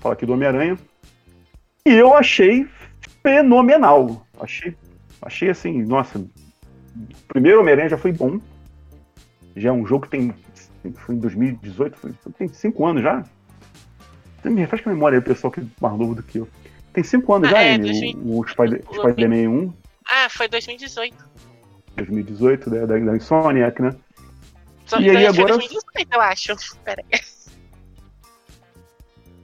Fala 0.00 0.14
aqui 0.14 0.24
do 0.24 0.32
Homem-Aranha. 0.32 0.78
E 1.84 1.90
eu 1.90 2.14
achei 2.14 2.66
fenomenal. 3.22 4.26
Achei, 4.40 4.74
achei 5.20 5.50
assim, 5.50 5.82
nossa, 5.82 6.18
o 6.18 6.28
primeiro 7.28 7.60
Homem-Aranha 7.60 7.90
já 7.90 7.98
foi 7.98 8.12
bom. 8.12 8.40
Já 9.54 9.68
é 9.68 9.72
um 9.72 9.86
jogo 9.86 10.04
que 10.04 10.10
tem. 10.10 10.32
Foi 10.94 11.14
em 11.14 11.18
2018, 11.18 11.98
foi, 11.98 12.12
tem 12.38 12.48
cinco 12.48 12.86
anos 12.86 13.02
já. 13.02 13.22
Me 14.42 14.62
refresca 14.62 14.88
a 14.88 14.94
memória 14.94 15.18
aí, 15.18 15.20
o 15.20 15.24
pessoal 15.24 15.50
que 15.50 15.60
é 15.60 15.64
mais 15.82 15.98
novo 15.98 16.14
do 16.14 16.22
que 16.22 16.38
eu. 16.38 16.48
Tem 16.94 17.04
cinco 17.04 17.34
anos 17.34 17.48
ah, 17.48 17.52
já, 17.52 17.62
é, 17.62 17.76
o, 17.76 18.40
o 18.40 18.48
Spider-Man 18.48 18.94
Spider 18.94 19.50
1. 19.50 19.72
Ah, 20.10 20.28
foi 20.28 20.48
2018. 20.48 21.14
2018, 21.96 22.70
né, 22.70 22.86
da, 22.86 22.98
da 22.98 23.16
Insomniac, 23.16 23.80
né? 23.80 23.94
Só 24.84 24.98
e 24.98 25.08
aí 25.08 25.26
agora. 25.26 25.54
2018, 25.54 26.08
eu 26.12 26.20
acho. 26.20 26.56
Pera 26.84 27.04
aí. 27.12 27.20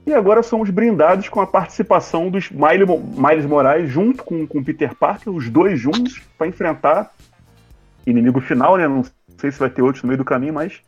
E 0.05 0.13
agora 0.13 0.41
somos 0.41 0.69
brindados 0.69 1.27
com 1.27 1.41
a 1.41 1.47
participação 1.47 2.29
dos 2.29 2.49
Miles, 2.49 2.87
Miles 2.87 3.45
Moraes 3.45 3.89
junto 3.89 4.23
com, 4.23 4.47
com 4.47 4.63
Peter 4.63 4.95
Parker, 4.95 5.33
os 5.33 5.49
dois 5.49 5.79
juntos, 5.79 6.21
para 6.37 6.47
enfrentar 6.47 7.13
inimigo 8.05 8.39
final, 8.39 8.77
né? 8.77 8.87
Não 8.87 9.03
sei 9.37 9.51
se 9.51 9.59
vai 9.59 9.69
ter 9.69 9.81
outros 9.81 10.03
no 10.03 10.07
meio 10.07 10.17
do 10.17 10.23
caminho, 10.23 10.53
mas 10.53 10.79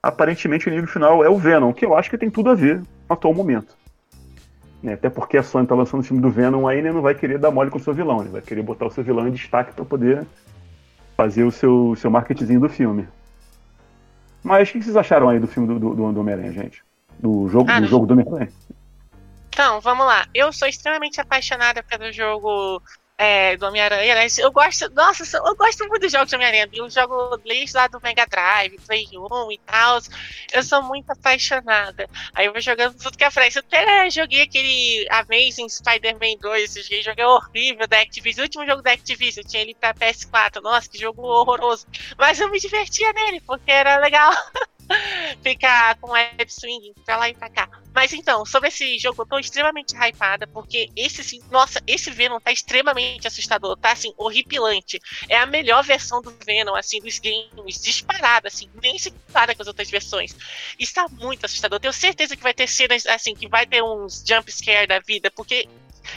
aparentemente 0.00 0.66
o 0.66 0.70
inimigo 0.70 0.86
final 0.86 1.24
é 1.24 1.28
o 1.28 1.36
Venom, 1.36 1.72
que 1.72 1.84
eu 1.84 1.96
acho 1.96 2.08
que 2.08 2.16
tem 2.16 2.30
tudo 2.30 2.50
a 2.50 2.54
ver 2.54 2.78
no 2.78 2.86
atual 3.08 3.34
momento. 3.34 3.76
Né? 4.82 4.94
Até 4.94 5.10
porque 5.10 5.36
a 5.36 5.42
Sony 5.42 5.66
tá 5.66 5.74
lançando 5.74 6.00
o 6.00 6.04
filme 6.04 6.22
do 6.22 6.30
Venom 6.30 6.66
aí, 6.66 6.80
né? 6.80 6.92
Não 6.92 7.02
vai 7.02 7.14
querer 7.14 7.38
dar 7.38 7.50
mole 7.50 7.70
com 7.70 7.78
o 7.78 7.82
seu 7.82 7.92
vilão, 7.92 8.20
ele 8.20 8.30
vai 8.30 8.40
querer 8.40 8.62
botar 8.62 8.86
o 8.86 8.90
seu 8.90 9.02
vilão 9.02 9.26
em 9.26 9.32
destaque 9.32 9.72
para 9.72 9.84
poder 9.84 10.26
fazer 11.16 11.42
o 11.44 11.50
seu, 11.50 11.96
seu 11.96 12.10
marketing 12.10 12.58
do 12.58 12.68
filme. 12.68 13.08
Mas 14.42 14.68
o 14.68 14.72
que 14.72 14.82
vocês 14.82 14.96
acharam 14.96 15.28
aí 15.28 15.40
do 15.40 15.48
filme 15.48 15.68
do, 15.68 15.78
do, 15.78 16.12
do 16.12 16.20
Homem-Aranha, 16.20 16.52
gente? 16.52 16.82
Do 17.18 17.48
jogo, 17.48 17.68
ah, 17.70 17.80
do 17.80 17.86
jogo 17.86 18.06
do 18.06 18.12
Homem-Aranha? 18.12 18.52
Então, 19.48 19.80
vamos 19.80 20.06
lá. 20.06 20.24
Eu 20.32 20.52
sou 20.52 20.68
extremamente 20.68 21.20
apaixonada 21.20 21.82
pelo 21.82 22.12
jogo 22.12 22.80
é, 23.18 23.56
do 23.56 23.66
Homem-Aranha, 23.66 24.14
né? 24.14 24.26
Eu 24.38 24.52
gosto, 24.52 24.88
nossa, 24.94 25.36
eu 25.36 25.56
gosto 25.56 25.86
muito 25.88 26.02
dos 26.02 26.12
jogos 26.12 26.30
do 26.30 26.36
Homem-Aranha. 26.36 26.68
Eu 26.72 26.88
jogo 26.88 27.36
desde 27.38 27.76
lá 27.76 27.88
do 27.88 28.00
Mega 28.00 28.24
Drive, 28.24 28.78
Play 28.86 29.08
1 29.12 29.52
e 29.52 29.58
tal. 29.66 29.98
Eu 30.52 30.62
sou 30.62 30.82
muito 30.84 31.10
apaixonada. 31.10 32.08
Aí 32.32 32.46
eu 32.46 32.52
vou 32.52 32.60
jogando 32.60 32.96
tudo 32.96 33.18
que 33.18 33.30
frente. 33.32 33.56
Eu 33.56 33.64
até 33.66 34.08
joguei 34.08 34.42
aquele 34.42 35.04
Amazing 35.10 35.68
Spider-Man 35.68 36.36
2, 36.40 36.76
esse 36.76 37.02
jogo 37.02 37.20
é 37.20 37.26
horrível 37.26 37.88
da 37.88 38.00
Activision. 38.00 38.44
O 38.44 38.46
último 38.46 38.66
jogo 38.66 38.82
da 38.82 38.92
Activision, 38.92 39.44
eu 39.44 39.50
tinha 39.50 39.62
ele 39.62 39.74
pra 39.74 39.92
PS4. 39.92 40.62
Nossa, 40.62 40.88
que 40.88 40.96
jogo 40.96 41.22
horroroso. 41.22 41.88
Mas 42.16 42.38
eu 42.38 42.48
me 42.48 42.60
divertia 42.60 43.12
nele, 43.12 43.40
porque 43.40 43.70
era 43.72 43.98
legal. 43.98 44.32
ficar 45.42 45.96
com 45.96 46.10
web 46.10 46.52
swing 46.52 46.94
pra 47.04 47.16
lá 47.16 47.28
e 47.28 47.34
pra 47.34 47.50
cá. 47.50 47.68
Mas 47.94 48.12
então, 48.12 48.44
sobre 48.46 48.68
esse 48.68 48.98
jogo, 48.98 49.22
eu 49.22 49.26
tô 49.26 49.38
extremamente 49.38 49.94
hypada, 49.96 50.46
porque 50.46 50.90
esse, 50.96 51.20
assim, 51.20 51.40
nossa, 51.50 51.82
esse 51.86 52.10
Venom 52.10 52.38
tá 52.38 52.52
extremamente 52.52 53.26
assustador, 53.26 53.76
tá, 53.76 53.92
assim, 53.92 54.12
horripilante. 54.16 55.00
É 55.28 55.36
a 55.38 55.46
melhor 55.46 55.82
versão 55.84 56.22
do 56.22 56.34
Venom, 56.44 56.74
assim, 56.74 57.00
dos 57.00 57.18
games, 57.18 57.82
disparada, 57.82 58.48
assim, 58.48 58.68
nem 58.82 58.98
se 58.98 59.10
compara 59.10 59.54
com 59.54 59.62
as 59.62 59.68
outras 59.68 59.90
versões. 59.90 60.34
Está 60.78 61.06
muito 61.08 61.44
assustador. 61.44 61.80
Tenho 61.80 61.92
certeza 61.92 62.36
que 62.36 62.42
vai 62.42 62.54
ter 62.54 62.68
cenas, 62.68 63.06
assim, 63.06 63.34
que 63.34 63.48
vai 63.48 63.66
ter 63.66 63.82
uns 63.82 64.24
jump 64.26 64.50
scare 64.50 64.86
da 64.86 65.00
vida, 65.00 65.30
porque 65.30 65.68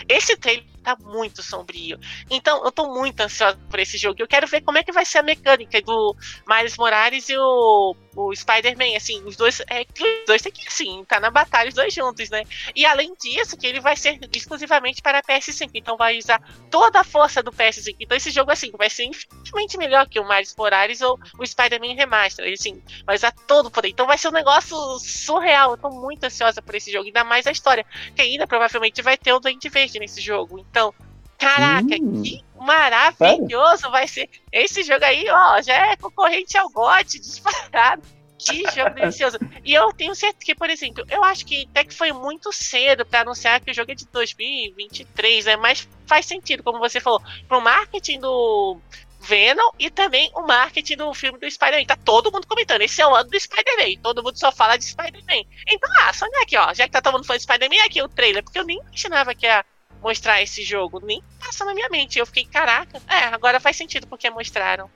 esse 0.07 0.37
trailer 0.37 0.65
tá 0.81 0.97
muito 0.99 1.41
sombrio. 1.43 1.99
Então, 2.29 2.63
eu 2.63 2.71
tô 2.71 2.93
muito 2.93 3.19
ansiosa 3.21 3.57
por 3.69 3.79
esse 3.79 3.97
jogo. 3.97 4.15
Eu 4.19 4.27
quero 4.27 4.47
ver 4.47 4.61
como 4.61 4.77
é 4.77 4.83
que 4.83 4.91
vai 4.91 5.05
ser 5.05 5.19
a 5.19 5.23
mecânica 5.23 5.81
do 5.81 6.15
Miles 6.47 6.77
Morales 6.77 7.29
e 7.29 7.37
o, 7.37 7.95
o 8.15 8.35
Spider-Man. 8.35 8.95
Assim, 8.95 9.23
os 9.23 9.35
dois. 9.35 9.61
É, 9.61 9.81
os 9.81 10.25
dois 10.25 10.41
tem 10.41 10.51
que, 10.51 10.67
assim, 10.67 11.03
tá 11.05 11.19
na 11.19 11.29
batalha 11.29 11.69
os 11.69 11.75
dois 11.75 11.93
juntos, 11.93 12.29
né? 12.29 12.43
E 12.75 12.85
além 12.85 13.13
disso, 13.21 13.57
que 13.57 13.67
ele 13.67 13.79
vai 13.79 13.95
ser 13.95 14.19
exclusivamente 14.35 15.01
para 15.01 15.21
PS5. 15.21 15.69
Então, 15.73 15.95
vai 15.95 16.17
usar 16.17 16.41
toda 16.69 16.99
a 16.99 17.03
força 17.03 17.41
do 17.43 17.51
PS5. 17.51 17.95
Então, 17.99 18.17
esse 18.17 18.31
jogo, 18.31 18.51
assim, 18.51 18.71
vai 18.77 18.89
ser 18.89 19.05
infinitamente 19.05 19.77
melhor 19.77 20.07
que 20.07 20.19
o 20.19 20.27
Miles 20.27 20.55
Morales 20.55 21.01
ou 21.01 21.19
o 21.37 21.45
Spider-Man 21.45 21.95
Remaster. 21.95 22.51
Assim, 22.51 22.81
vai 23.05 23.15
usar 23.15 23.31
todo 23.47 23.67
o 23.67 23.71
poder. 23.71 23.89
Então, 23.89 24.07
vai 24.07 24.17
ser 24.17 24.29
um 24.29 24.31
negócio 24.31 24.75
surreal. 24.99 25.71
Eu 25.71 25.77
tô 25.77 25.89
muito 25.89 26.23
ansiosa 26.23 26.61
por 26.61 26.75
esse 26.75 26.91
jogo. 26.91 27.05
Ainda 27.05 27.23
mais 27.23 27.45
a 27.45 27.51
história. 27.51 27.85
Que 28.15 28.21
ainda 28.21 28.47
provavelmente 28.47 29.01
vai 29.01 29.17
ter 29.17 29.33
o 29.33 29.39
Duende 29.39 29.69
Verde 29.69 29.99
nesse 29.99 30.21
jogo. 30.21 30.59
Então, 30.71 30.93
caraca, 31.37 31.95
hum, 32.01 32.23
que 32.23 32.43
maravilhoso 32.57 33.77
sério? 33.77 33.91
vai 33.91 34.07
ser. 34.07 34.29
Esse 34.51 34.83
jogo 34.83 35.03
aí, 35.03 35.29
ó, 35.29 35.61
já 35.61 35.91
é 35.91 35.95
concorrente 35.97 36.57
ao 36.57 36.69
GOT, 36.69 37.19
disparado. 37.19 38.01
Que 38.39 38.63
jogo 38.71 38.95
delicioso. 38.95 39.37
E 39.63 39.73
eu 39.73 39.93
tenho 39.93 40.15
certeza 40.15 40.43
que, 40.43 40.55
por 40.55 40.69
exemplo, 40.69 41.05
eu 41.07 41.23
acho 41.23 41.45
que 41.45 41.67
até 41.69 41.83
que 41.83 41.93
foi 41.93 42.11
muito 42.11 42.51
cedo 42.51 43.05
para 43.05 43.21
anunciar 43.21 43.59
que 43.59 43.69
o 43.69 43.73
jogo 43.73 43.91
é 43.91 43.95
de 43.95 44.07
2023, 44.07 45.45
né? 45.45 45.55
Mas 45.55 45.87
faz 46.07 46.25
sentido, 46.25 46.63
como 46.63 46.79
você 46.79 46.99
falou, 46.99 47.21
pro 47.47 47.61
marketing 47.61 48.19
do 48.19 48.79
Venom 49.19 49.69
e 49.77 49.91
também 49.91 50.31
o 50.33 50.41
marketing 50.41 50.97
do 50.97 51.13
filme 51.13 51.37
do 51.37 51.49
Spider-Man. 51.49 51.85
Tá 51.85 51.95
todo 51.95 52.31
mundo 52.31 52.47
comentando. 52.47 52.81
Esse 52.81 53.01
é 53.01 53.07
o 53.07 53.13
ano 53.13 53.29
do 53.29 53.39
Spider-Man. 53.39 54.01
Todo 54.01 54.23
mundo 54.23 54.37
só 54.37 54.51
fala 54.51 54.77
de 54.77 54.85
Spider-Man. 54.85 55.43
Então, 55.67 55.89
ah, 55.99 56.11
só 56.11 56.25
aqui, 56.41 56.57
ó. 56.57 56.73
Já 56.73 56.85
que 56.85 56.91
tá 56.91 57.01
todo 57.01 57.13
mundo 57.13 57.25
falando 57.25 57.39
de 57.39 57.43
Spider-Man, 57.43 57.85
aqui 57.85 58.01
o 58.01 58.09
trailer. 58.09 58.43
Porque 58.43 58.57
eu 58.57 58.65
nem 58.65 58.79
imaginava 58.79 59.35
que 59.35 59.45
ia 59.45 59.63
mostrar 60.01 60.41
esse 60.41 60.63
jogo. 60.63 60.99
Nem 61.03 61.21
passa 61.39 61.63
na 61.63 61.73
minha 61.73 61.89
mente. 61.89 62.19
Eu 62.19 62.25
fiquei, 62.25 62.45
caraca, 62.45 62.99
é, 63.07 63.25
agora 63.25 63.59
faz 63.59 63.77
sentido 63.77 64.07
porque 64.07 64.29
mostraram. 64.29 64.89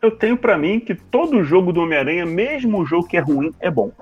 Eu 0.00 0.10
tenho 0.10 0.36
para 0.36 0.58
mim 0.58 0.80
que 0.80 0.94
todo 0.94 1.44
jogo 1.44 1.72
do 1.72 1.80
Homem-Aranha, 1.80 2.26
mesmo 2.26 2.80
o 2.80 2.84
jogo 2.84 3.06
que 3.06 3.16
é 3.16 3.20
ruim, 3.20 3.54
é 3.60 3.70
bom. 3.70 3.92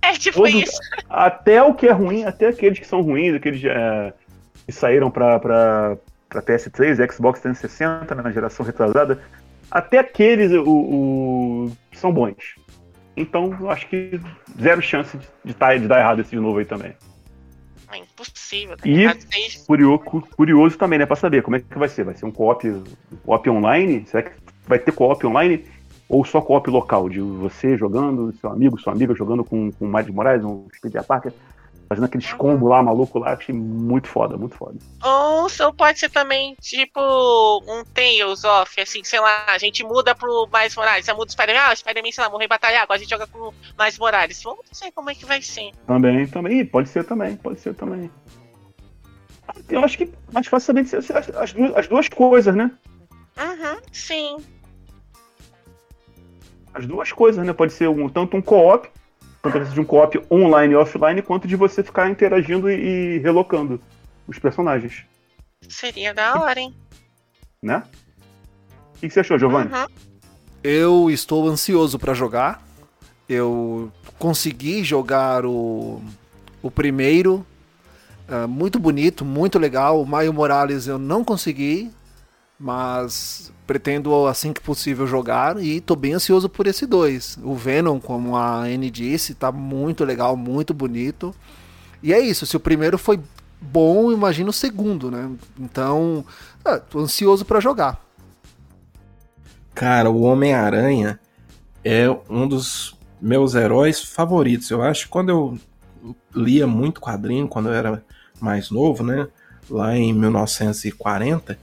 É 0.00 0.12
tipo 0.12 0.38
todo, 0.38 0.48
isso. 0.48 0.80
Até 1.08 1.62
o 1.62 1.74
que 1.74 1.86
é 1.86 1.92
ruim, 1.92 2.24
até 2.24 2.48
aqueles 2.48 2.78
que 2.78 2.86
são 2.86 3.02
ruins, 3.02 3.34
aqueles 3.34 3.62
é, 3.62 4.14
que 4.64 4.72
saíram 4.72 5.10
pra, 5.10 5.38
pra, 5.38 5.98
pra 6.28 6.42
PS3, 6.42 7.12
Xbox 7.12 7.40
360, 7.40 8.14
né, 8.14 8.22
na 8.22 8.30
geração 8.30 8.64
retrasada, 8.64 9.22
até 9.70 9.98
aqueles 9.98 10.52
o, 10.52 10.64
o, 10.64 11.72
são 11.92 12.10
bons. 12.12 12.54
Então, 13.16 13.54
eu 13.60 13.70
acho 13.70 13.86
que 13.88 14.18
zero 14.58 14.80
chance 14.80 15.18
de, 15.18 15.26
de, 15.44 15.52
tá, 15.52 15.76
de 15.76 15.86
dar 15.86 16.00
errado 16.00 16.20
esse 16.20 16.30
de 16.30 16.40
novo 16.40 16.58
aí 16.58 16.64
também. 16.64 16.94
É 17.92 17.98
impossível. 17.98 18.76
Tá 18.76 18.88
e 18.88 19.06
curioso, 19.66 19.98
curioso 20.36 20.78
também, 20.78 20.98
né, 20.98 21.06
pra 21.06 21.16
saber 21.16 21.42
como 21.42 21.56
é 21.56 21.60
que 21.60 21.78
vai 21.78 21.88
ser. 21.88 22.04
Vai 22.04 22.14
ser 22.14 22.26
um 22.26 22.30
co-op, 22.30 22.64
co 23.24 23.50
online? 23.50 24.04
Será 24.06 24.22
que 24.22 24.32
vai 24.66 24.78
ter 24.78 24.92
co-op 24.92 25.26
online? 25.26 25.64
Ou 26.08 26.24
só 26.24 26.40
co-op 26.40 26.68
local, 26.70 27.08
de 27.08 27.20
você 27.20 27.76
jogando, 27.76 28.32
seu 28.40 28.50
amigo, 28.50 28.80
sua 28.80 28.92
amiga 28.92 29.14
jogando 29.14 29.44
com, 29.44 29.70
com 29.70 29.84
o 29.84 29.88
Miles 29.88 30.10
Moraes, 30.10 30.44
um 30.44 30.66
Speed 30.74 30.94
Parker? 31.06 31.32
Fazendo 31.90 32.04
aqueles 32.04 32.32
combos 32.34 32.70
lá, 32.70 32.80
maluco 32.84 33.18
lá, 33.18 33.32
achei 33.32 33.52
muito 33.52 34.06
foda, 34.06 34.36
muito 34.36 34.54
foda. 34.54 34.76
Ou, 35.02 35.48
ou 35.48 35.72
pode 35.74 35.98
ser 35.98 36.08
também, 36.08 36.54
tipo, 36.60 37.00
um 37.66 37.82
Tales 37.82 38.44
of, 38.44 38.80
assim, 38.80 39.02
sei 39.02 39.18
lá, 39.18 39.46
a 39.48 39.58
gente 39.58 39.82
muda 39.82 40.14
pro 40.14 40.48
Mais 40.52 40.76
Morales. 40.76 41.04
Você 41.04 41.12
muda 41.12 41.26
o 41.26 41.32
Spider-Man, 41.32 41.60
ah, 41.60 41.72
o 41.72 41.76
Spider-Man, 41.76 42.12
sei 42.12 42.22
lá, 42.22 42.30
morreu 42.30 42.44
em 42.44 42.48
batalha, 42.48 42.80
agora 42.80 42.96
a 42.96 43.00
gente 43.00 43.10
joga 43.10 43.26
com 43.26 43.52
Mais 43.76 43.98
Morales. 43.98 44.40
Vamos 44.40 44.60
ver 44.80 44.92
como 44.92 45.10
é 45.10 45.16
que 45.16 45.26
vai 45.26 45.42
ser. 45.42 45.72
Também, 45.84 46.28
também, 46.28 46.64
pode 46.64 46.88
ser 46.88 47.02
também, 47.02 47.34
pode 47.34 47.58
ser 47.58 47.74
também. 47.74 48.08
Eu 49.68 49.84
acho 49.84 49.98
que 49.98 50.12
mais 50.32 50.46
facilmente 50.46 50.94
as, 50.94 51.10
as, 51.10 51.52
duas, 51.52 51.76
as 51.76 51.88
duas 51.88 52.08
coisas, 52.08 52.54
né? 52.54 52.70
Uhum, 53.36 53.80
sim. 53.90 54.36
As 56.72 56.86
duas 56.86 57.10
coisas, 57.10 57.44
né? 57.44 57.52
Pode 57.52 57.72
ser 57.72 57.88
um, 57.88 58.08
tanto 58.08 58.36
um 58.36 58.42
co-op, 58.42 58.88
tanto 59.42 59.70
de 59.70 59.80
um 59.80 59.84
co-op 59.84 60.20
online 60.30 60.74
e 60.74 60.76
offline, 60.76 61.22
quanto 61.22 61.48
de 61.48 61.56
você 61.56 61.82
ficar 61.82 62.10
interagindo 62.10 62.70
e, 62.70 63.16
e 63.16 63.18
relocando 63.18 63.80
os 64.26 64.38
personagens. 64.38 65.04
Seria 65.68 66.12
da 66.12 66.40
hora, 66.40 66.60
hein? 66.60 66.74
Né? 67.62 67.82
O 68.96 69.00
que 69.00 69.10
você 69.10 69.20
achou, 69.20 69.38
Giovanni? 69.38 69.72
Uhum. 69.72 69.86
Eu 70.62 71.10
estou 71.10 71.48
ansioso 71.48 71.98
para 71.98 72.12
jogar. 72.12 72.62
Eu 73.28 73.90
consegui 74.18 74.84
jogar 74.84 75.46
o, 75.46 76.02
o 76.62 76.70
primeiro. 76.70 77.46
Uh, 78.28 78.46
muito 78.46 78.78
bonito, 78.78 79.24
muito 79.24 79.58
legal. 79.58 80.00
O 80.00 80.06
Maio 80.06 80.32
Morales 80.32 80.86
eu 80.86 80.98
não 80.98 81.24
consegui, 81.24 81.90
mas 82.60 83.50
pretendo 83.66 84.26
assim 84.26 84.52
que 84.52 84.60
possível 84.60 85.06
jogar 85.06 85.62
e 85.62 85.80
tô 85.80 85.96
bem 85.96 86.12
ansioso 86.12 86.46
por 86.46 86.66
esse 86.66 86.86
dois. 86.86 87.38
O 87.42 87.54
Venom, 87.54 87.98
como 87.98 88.36
a 88.36 88.64
Anne 88.64 88.90
disse, 88.90 89.34
tá 89.34 89.50
muito 89.50 90.04
legal, 90.04 90.36
muito 90.36 90.74
bonito. 90.74 91.34
E 92.02 92.12
é 92.12 92.20
isso, 92.20 92.44
se 92.44 92.56
o 92.56 92.60
primeiro 92.60 92.98
foi 92.98 93.18
bom, 93.58 94.12
imagina 94.12 94.50
o 94.50 94.52
segundo, 94.52 95.10
né? 95.10 95.30
Então, 95.58 96.22
ah, 96.62 96.78
tô 96.78 96.98
ansioso 96.98 97.46
para 97.46 97.60
jogar. 97.60 98.04
Cara, 99.74 100.10
o 100.10 100.20
Homem-Aranha 100.20 101.18
é 101.82 102.10
um 102.28 102.46
dos 102.46 102.94
meus 103.20 103.54
heróis 103.54 104.02
favoritos. 104.02 104.70
Eu 104.70 104.82
acho 104.82 105.04
que 105.04 105.10
quando 105.10 105.30
eu 105.30 105.58
lia 106.34 106.66
muito 106.66 107.00
quadrinho, 107.00 107.48
quando 107.48 107.68
eu 107.68 107.74
era 107.74 108.04
mais 108.38 108.70
novo, 108.70 109.02
né? 109.02 109.28
Lá 109.68 109.96
em 109.96 110.12
1940, 110.12 111.58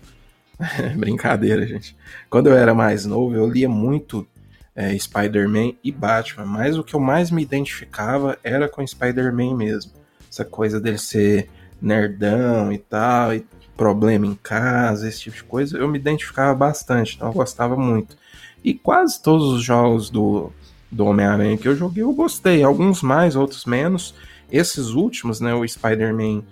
Brincadeira, 0.97 1.65
gente. 1.65 1.95
Quando 2.29 2.47
eu 2.47 2.57
era 2.57 2.73
mais 2.73 3.05
novo, 3.05 3.35
eu 3.35 3.47
lia 3.47 3.69
muito 3.69 4.27
é, 4.75 4.97
Spider-Man 4.97 5.73
e 5.83 5.91
Batman, 5.91 6.45
mas 6.45 6.77
o 6.77 6.83
que 6.83 6.93
eu 6.93 6.99
mais 6.99 7.31
me 7.31 7.41
identificava 7.41 8.37
era 8.43 8.67
com 8.67 8.85
Spider-Man 8.85 9.55
mesmo. 9.55 9.91
Essa 10.29 10.45
coisa 10.45 10.79
dele 10.79 10.97
ser 10.97 11.49
nerdão 11.81 12.71
e 12.71 12.77
tal, 12.77 13.33
e 13.33 13.45
problema 13.75 14.25
em 14.25 14.35
casa, 14.35 15.07
esse 15.07 15.21
tipo 15.21 15.37
de 15.37 15.43
coisa, 15.43 15.77
eu 15.77 15.87
me 15.87 15.99
identificava 15.99 16.53
bastante, 16.55 17.15
então 17.15 17.27
eu 17.27 17.33
gostava 17.33 17.77
muito. 17.77 18.17
E 18.63 18.73
quase 18.73 19.21
todos 19.21 19.53
os 19.53 19.63
jogos 19.63 20.09
do, 20.09 20.51
do 20.91 21.05
Homem-Aranha 21.05 21.57
que 21.57 21.67
eu 21.67 21.75
joguei 21.75 22.03
eu 22.03 22.11
gostei, 22.13 22.63
alguns 22.63 23.03
mais, 23.03 23.35
outros 23.35 23.65
menos. 23.65 24.15
Esses 24.51 24.89
últimos, 24.89 25.39
né, 25.39 25.53
o 25.53 25.67
Spider-Man 25.67 26.43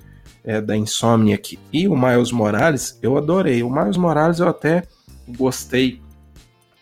é, 0.46 0.62
da 0.62 0.78
Insomniac 0.78 1.58
e 1.74 1.88
o 1.88 1.98
Miles 1.98 2.32
Morales, 2.32 3.00
eu 3.02 3.18
adorei. 3.18 3.64
O 3.64 3.70
Miles 3.70 3.98
Morales 3.98 4.40
eu 4.40 4.48
até 4.48 4.84
gostei, 5.28 6.02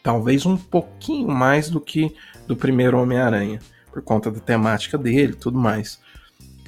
talvez 0.03 0.45
um 0.45 0.57
pouquinho 0.57 1.29
mais 1.29 1.69
do 1.69 1.79
que 1.79 2.13
do 2.45 2.55
primeiro 2.55 2.99
Homem-Aranha, 2.99 3.59
por 3.91 4.01
conta 4.01 4.29
da 4.29 4.39
temática 4.39 4.97
dele 4.97 5.33
e 5.33 5.37
tudo 5.37 5.57
mais. 5.57 5.99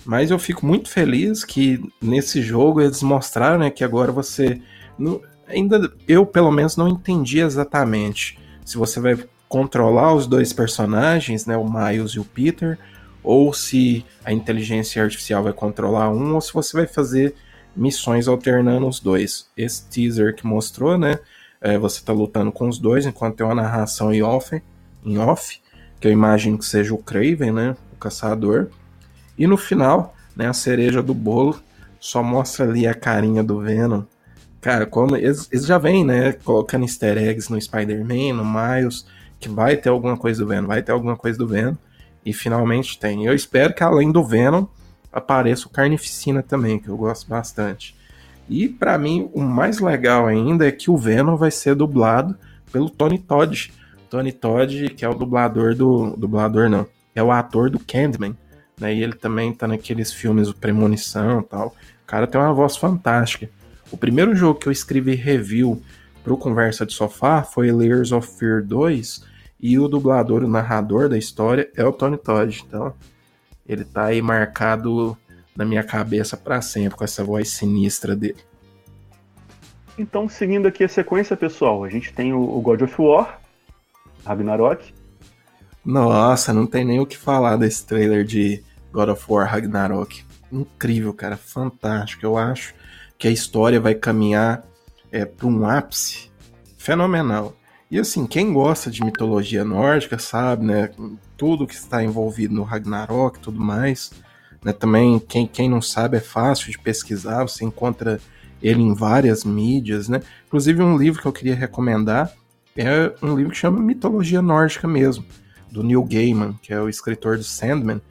Mas 0.05 0.31
eu 0.31 0.39
fico 0.39 0.65
muito 0.65 0.87
feliz 0.89 1.43
que 1.43 1.83
nesse 2.01 2.41
jogo 2.41 2.79
eles 2.79 3.03
mostraram 3.03 3.59
né, 3.59 3.69
que 3.69 3.83
agora 3.83 4.11
você. 4.11 4.61
ainda 5.47 5.91
eu, 6.07 6.25
pelo 6.25 6.51
menos, 6.51 6.77
não 6.77 6.87
entendi 6.87 7.39
exatamente 7.39 8.39
se 8.63 8.77
você 8.77 8.99
vai 8.99 9.17
controlar 9.49 10.13
os 10.13 10.27
dois 10.27 10.53
personagens, 10.53 11.45
né, 11.45 11.57
o 11.57 11.65
Miles 11.65 12.11
e 12.11 12.19
o 12.19 12.25
Peter, 12.25 12.77
ou 13.25 13.53
se 13.53 14.05
a 14.23 14.31
inteligência 14.31 15.03
artificial 15.03 15.43
vai 15.43 15.53
controlar 15.53 16.09
um, 16.09 16.35
ou 16.35 16.41
se 16.41 16.53
você 16.53 16.77
vai 16.77 16.87
fazer 16.87 17.35
missões 17.75 18.27
alternando 18.27 18.87
os 18.87 18.99
dois. 18.99 19.47
Esse 19.57 19.87
teaser 19.89 20.35
que 20.35 20.45
mostrou, 20.45 20.97
né? 20.97 21.19
É, 21.59 21.77
você 21.77 21.99
está 21.99 22.13
lutando 22.13 22.51
com 22.51 22.69
os 22.69 22.77
dois, 22.77 23.05
enquanto 23.05 23.37
tem 23.37 23.45
uma 23.45 23.55
narração 23.55 24.13
em 24.13 24.21
off, 24.21 24.61
em 25.03 25.17
off, 25.17 25.59
que 25.99 26.07
eu 26.07 26.11
imagino 26.11 26.57
que 26.57 26.65
seja 26.65 26.93
o 26.93 26.97
Craven, 26.97 27.51
né? 27.51 27.75
O 27.93 27.95
caçador. 27.97 28.69
E 29.37 29.47
no 29.47 29.57
final, 29.57 30.15
né, 30.35 30.47
a 30.47 30.53
cereja 30.53 31.01
do 31.01 31.13
bolo 31.13 31.59
só 31.99 32.21
mostra 32.21 32.65
ali 32.65 32.87
a 32.87 32.93
carinha 32.93 33.43
do 33.43 33.59
Venom. 33.59 34.03
Cara, 34.61 34.85
como 34.85 35.15
eles, 35.15 35.47
eles 35.51 35.65
já 35.65 35.77
vêm, 35.77 36.05
né, 36.05 36.33
colocando 36.33 36.83
easter 36.83 37.17
eggs 37.17 37.51
no 37.51 37.59
Spider-Man, 37.59 38.33
no 38.33 38.45
Miles, 38.45 39.05
que 39.39 39.49
vai 39.49 39.77
ter 39.77 39.89
alguma 39.89 40.17
coisa 40.17 40.43
do 40.43 40.47
Venom, 40.47 40.67
vai 40.67 40.81
ter 40.81 40.91
alguma 40.91 41.15
coisa 41.15 41.37
do 41.37 41.47
Venom. 41.47 41.75
E 42.25 42.33
finalmente 42.33 42.97
tem. 42.99 43.25
Eu 43.25 43.33
espero 43.35 43.73
que 43.73 43.83
além 43.83 44.11
do 44.11 44.23
Venom 44.23 44.65
apareça 45.13 45.67
o 45.67 45.69
Carnificina 45.69 46.41
também, 46.41 46.79
que 46.79 46.89
eu 46.89 46.97
gosto 46.97 47.29
bastante. 47.29 47.95
E 48.49 48.67
para 48.67 48.97
mim 48.97 49.29
o 49.33 49.41
mais 49.41 49.79
legal 49.79 50.27
ainda 50.27 50.67
é 50.67 50.71
que 50.71 50.89
o 50.89 50.97
Venom 50.97 51.35
vai 51.35 51.51
ser 51.51 51.75
dublado 51.75 52.35
pelo 52.71 52.89
Tony 52.89 53.17
Todd. 53.17 53.71
Tony 54.09 54.31
Todd, 54.31 54.89
que 54.89 55.05
é 55.05 55.09
o 55.09 55.13
dublador 55.13 55.75
do 55.75 56.15
dublador 56.17 56.69
não, 56.69 56.85
é 57.13 57.23
o 57.23 57.31
ator 57.31 57.69
do 57.69 57.79
Candyman, 57.79 58.35
né? 58.79 58.93
E 58.93 59.01
ele 59.01 59.13
também 59.13 59.53
tá 59.53 59.67
naqueles 59.67 60.11
filmes 60.11 60.49
o 60.49 60.55
Premonição, 60.55 61.41
tal. 61.41 61.67
O 62.03 62.07
cara 62.07 62.27
tem 62.27 62.39
uma 62.39 62.53
voz 62.53 62.75
fantástica. 62.75 63.49
O 63.91 63.97
primeiro 63.97 64.35
jogo 64.35 64.59
que 64.59 64.67
eu 64.67 64.71
escrevi 64.71 65.15
review 65.15 65.81
pro 66.23 66.37
Conversa 66.37 66.85
de 66.85 66.93
Sofá 66.93 67.43
foi 67.43 67.71
Layers 67.71 68.11
of 68.11 68.27
Fear 68.37 68.63
2 68.63 69.34
e 69.59 69.79
o 69.79 69.87
dublador, 69.87 70.43
o 70.43 70.47
narrador 70.47 71.09
da 71.09 71.17
história 71.17 71.69
é 71.75 71.83
o 71.83 71.91
Tony 71.91 72.17
Todd. 72.17 72.63
Então, 72.67 72.93
ele 73.67 73.83
tá 73.83 74.05
aí 74.05 74.21
marcado 74.21 75.17
na 75.55 75.65
minha 75.65 75.83
cabeça 75.83 76.35
para 76.35 76.61
sempre 76.61 76.97
com 76.97 77.03
essa 77.03 77.23
voz 77.23 77.49
sinistra 77.49 78.15
dele. 78.15 78.37
Então, 79.97 80.27
seguindo 80.27 80.67
aqui 80.67 80.83
a 80.83 80.89
sequência, 80.89 81.37
pessoal, 81.37 81.83
a 81.83 81.89
gente 81.89 82.13
tem 82.13 82.33
o 82.33 82.59
God 82.59 82.81
of 82.81 83.01
War, 83.01 83.39
Ragnarok. 84.25 84.93
Nossa, 85.85 86.53
não 86.53 86.65
tem 86.65 86.83
nem 86.83 86.99
o 86.99 87.05
que 87.05 87.17
falar 87.17 87.55
desse 87.55 87.85
trailer 87.85 88.25
de 88.25 88.61
God 88.91 89.09
of 89.09 89.23
War 89.29 89.47
Ragnarok. 89.47 90.23
Incrível, 90.51 91.13
cara, 91.13 91.37
fantástico. 91.37 92.25
Eu 92.25 92.37
acho 92.37 92.73
que 93.17 93.27
a 93.27 93.31
história 93.31 93.79
vai 93.79 93.95
caminhar 93.95 94.63
é, 95.11 95.23
para 95.23 95.47
um 95.47 95.65
ápice 95.65 96.29
fenomenal. 96.77 97.55
E 97.95 97.99
assim, 97.99 98.27
quem 98.27 98.51
gosta 98.51 98.91
de 98.91 99.01
mitologia 99.01 99.63
nórdica 99.63 100.19
sabe, 100.19 100.65
né? 100.65 100.89
Tudo 101.37 101.65
que 101.65 101.75
está 101.75 102.03
envolvido 102.03 102.53
no 102.53 102.63
Ragnarok 102.63 103.37
e 103.37 103.41
tudo 103.41 103.57
mais. 103.57 104.11
Né, 104.61 104.73
também, 104.73 105.17
quem, 105.17 105.47
quem 105.47 105.69
não 105.69 105.81
sabe, 105.81 106.17
é 106.17 106.19
fácil 106.19 106.69
de 106.69 106.77
pesquisar, 106.77 107.43
você 107.43 107.63
encontra 107.63 108.19
ele 108.61 108.81
em 108.81 108.93
várias 108.93 109.45
mídias, 109.45 110.09
né? 110.09 110.21
Inclusive, 110.45 110.83
um 110.83 110.97
livro 110.97 111.21
que 111.21 111.25
eu 111.25 111.31
queria 111.31 111.55
recomendar 111.55 112.33
é 112.75 113.13
um 113.21 113.33
livro 113.33 113.53
que 113.53 113.57
chama 113.57 113.79
Mitologia 113.79 114.41
Nórdica 114.41 114.89
mesmo, 114.89 115.23
do 115.71 115.81
Neil 115.81 116.03
Gaiman, 116.03 116.59
que 116.61 116.73
é 116.73 116.81
o 116.81 116.89
escritor 116.89 117.37
do 117.37 117.45
Sandman. 117.45 118.01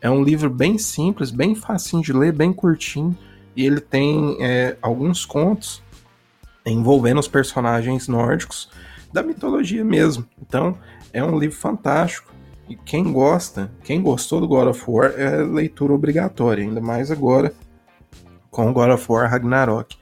É 0.00 0.08
um 0.08 0.22
livro 0.22 0.50
bem 0.50 0.78
simples, 0.78 1.32
bem 1.32 1.56
facinho 1.56 2.00
de 2.00 2.12
ler, 2.12 2.32
bem 2.32 2.52
curtinho, 2.52 3.18
e 3.56 3.66
ele 3.66 3.80
tem 3.80 4.36
é, 4.38 4.76
alguns 4.80 5.26
contos 5.26 5.82
envolvendo 6.64 7.18
os 7.18 7.26
personagens 7.26 8.06
nórdicos 8.06 8.70
da 9.12 9.22
mitologia 9.22 9.84
mesmo. 9.84 10.26
Então, 10.40 10.76
é 11.12 11.22
um 11.22 11.38
livro 11.38 11.56
fantástico. 11.56 12.32
E 12.68 12.76
quem 12.76 13.12
gosta, 13.12 13.70
quem 13.84 14.00
gostou 14.00 14.40
do 14.40 14.48
God 14.48 14.68
of 14.68 14.82
War, 14.88 15.12
é 15.16 15.36
leitura 15.42 15.92
obrigatória, 15.92 16.64
ainda 16.64 16.80
mais 16.80 17.10
agora 17.10 17.52
com 18.50 18.70
o 18.70 18.72
God 18.72 18.90
of 18.90 19.06
War 19.10 19.30
Ragnarok. 19.30 19.96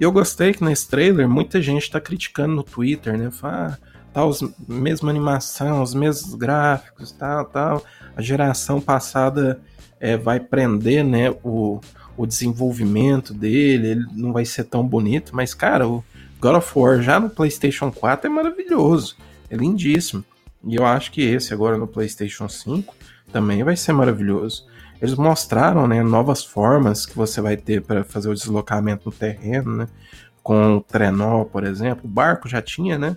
E 0.00 0.02
eu 0.04 0.12
gostei 0.12 0.52
que 0.52 0.64
nesse 0.64 0.88
trailer 0.88 1.28
muita 1.28 1.60
gente 1.60 1.82
está 1.82 2.00
criticando 2.00 2.54
no 2.54 2.62
Twitter, 2.62 3.18
né? 3.18 3.30
Fala, 3.30 3.78
ah, 3.82 3.88
tá 4.12 4.24
os 4.24 4.42
mesma 4.66 5.10
animação, 5.10 5.82
os 5.82 5.94
mesmos 5.94 6.34
gráficos, 6.34 7.12
tal, 7.12 7.44
tal. 7.44 7.84
A 8.16 8.22
geração 8.22 8.80
passada 8.80 9.60
é, 10.00 10.16
vai 10.16 10.40
prender, 10.40 11.04
né, 11.04 11.30
o, 11.42 11.80
o 12.16 12.26
desenvolvimento 12.26 13.34
dele, 13.34 13.88
ele 13.88 14.06
não 14.12 14.32
vai 14.32 14.44
ser 14.44 14.64
tão 14.64 14.86
bonito, 14.86 15.34
mas 15.34 15.54
cara, 15.54 15.88
o, 15.88 16.02
God 16.40 16.56
of 16.56 16.78
War 16.78 17.02
já 17.02 17.18
no 17.18 17.28
PlayStation 17.28 17.90
4 17.90 18.28
é 18.28 18.30
maravilhoso, 18.30 19.16
é 19.50 19.56
lindíssimo. 19.56 20.24
E 20.64 20.76
eu 20.76 20.84
acho 20.84 21.10
que 21.12 21.22
esse 21.22 21.52
agora 21.52 21.76
no 21.76 21.86
PlayStation 21.86 22.48
5 22.48 22.94
também 23.32 23.62
vai 23.62 23.76
ser 23.76 23.92
maravilhoso. 23.92 24.66
Eles 25.00 25.14
mostraram 25.14 25.86
né, 25.86 26.02
novas 26.02 26.44
formas 26.44 27.06
que 27.06 27.16
você 27.16 27.40
vai 27.40 27.56
ter 27.56 27.82
para 27.82 28.02
fazer 28.02 28.28
o 28.28 28.34
deslocamento 28.34 29.02
no 29.06 29.12
terreno, 29.12 29.76
né? 29.76 29.88
Com 30.42 30.76
o 30.76 30.80
trenó, 30.80 31.44
por 31.44 31.64
exemplo. 31.64 32.02
O 32.04 32.08
barco 32.08 32.48
já 32.48 32.60
tinha, 32.60 32.98
né? 32.98 33.16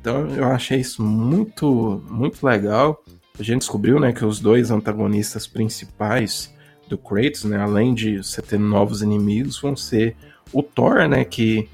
Então 0.00 0.28
eu 0.28 0.44
achei 0.44 0.80
isso 0.80 1.02
muito, 1.02 2.02
muito 2.10 2.44
legal. 2.44 3.02
A 3.38 3.42
gente 3.42 3.60
descobriu 3.60 3.98
né, 3.98 4.12
que 4.12 4.24
os 4.24 4.40
dois 4.40 4.70
antagonistas 4.70 5.46
principais 5.46 6.52
do 6.88 6.98
Kratos, 6.98 7.44
né? 7.44 7.58
Além 7.58 7.94
de 7.94 8.22
você 8.22 8.42
ter 8.42 8.58
novos 8.58 9.00
inimigos, 9.00 9.60
vão 9.60 9.74
ser 9.74 10.14
o 10.52 10.62
Thor, 10.62 11.08
né? 11.08 11.24
Que 11.24 11.68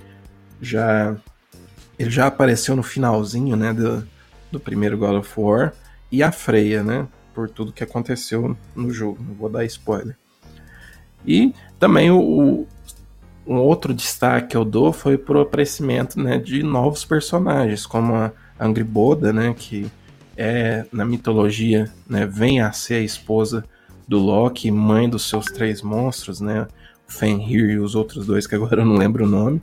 já 0.64 1.16
ele 1.98 2.10
já 2.10 2.26
apareceu 2.26 2.74
no 2.74 2.82
finalzinho, 2.82 3.56
né? 3.56 3.72
Do, 3.72 4.06
do 4.50 4.60
primeiro 4.60 4.98
God 4.98 5.16
of 5.16 5.32
War 5.36 5.72
e 6.10 6.22
a 6.22 6.32
Freya, 6.32 6.82
né? 6.82 7.06
Por 7.34 7.48
tudo 7.48 7.72
que 7.72 7.84
aconteceu 7.84 8.56
no 8.74 8.90
jogo. 8.90 9.24
Não 9.26 9.34
vou 9.34 9.48
dar 9.48 9.64
spoiler. 9.64 10.16
E 11.26 11.54
também 11.78 12.10
o, 12.10 12.18
o 12.20 12.68
um 13.46 13.56
outro 13.56 13.92
destaque 13.92 14.48
que 14.48 14.56
eu 14.56 14.64
dou 14.64 14.92
foi 14.92 15.18
pro 15.18 15.40
aparecimento 15.40 16.18
né, 16.18 16.38
de 16.38 16.62
novos 16.62 17.04
personagens, 17.04 17.84
como 17.84 18.14
a 18.14 18.32
Angry 18.58 18.84
Boda, 18.84 19.32
né? 19.32 19.54
Que 19.56 19.90
é 20.36 20.84
na 20.92 21.04
mitologia, 21.04 21.90
né? 22.08 22.26
Vem 22.26 22.60
a 22.60 22.72
ser 22.72 22.94
a 22.94 23.00
esposa 23.00 23.64
do 24.06 24.18
Loki, 24.18 24.70
mãe 24.70 25.08
dos 25.08 25.28
seus 25.28 25.46
três 25.46 25.82
monstros, 25.82 26.40
né? 26.40 26.66
Fenrir 27.06 27.70
e 27.70 27.78
os 27.78 27.94
outros 27.94 28.26
dois, 28.26 28.46
que 28.46 28.54
agora 28.54 28.82
eu 28.82 28.86
não 28.86 28.96
lembro 28.96 29.24
o 29.24 29.28
nome. 29.28 29.62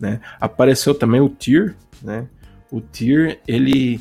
Né? 0.00 0.20
Apareceu 0.40 0.94
também 0.94 1.20
o 1.20 1.28
Tyr, 1.28 1.74
né? 2.02 2.26
O 2.70 2.80
Tyr, 2.80 3.38
ele, 3.46 4.00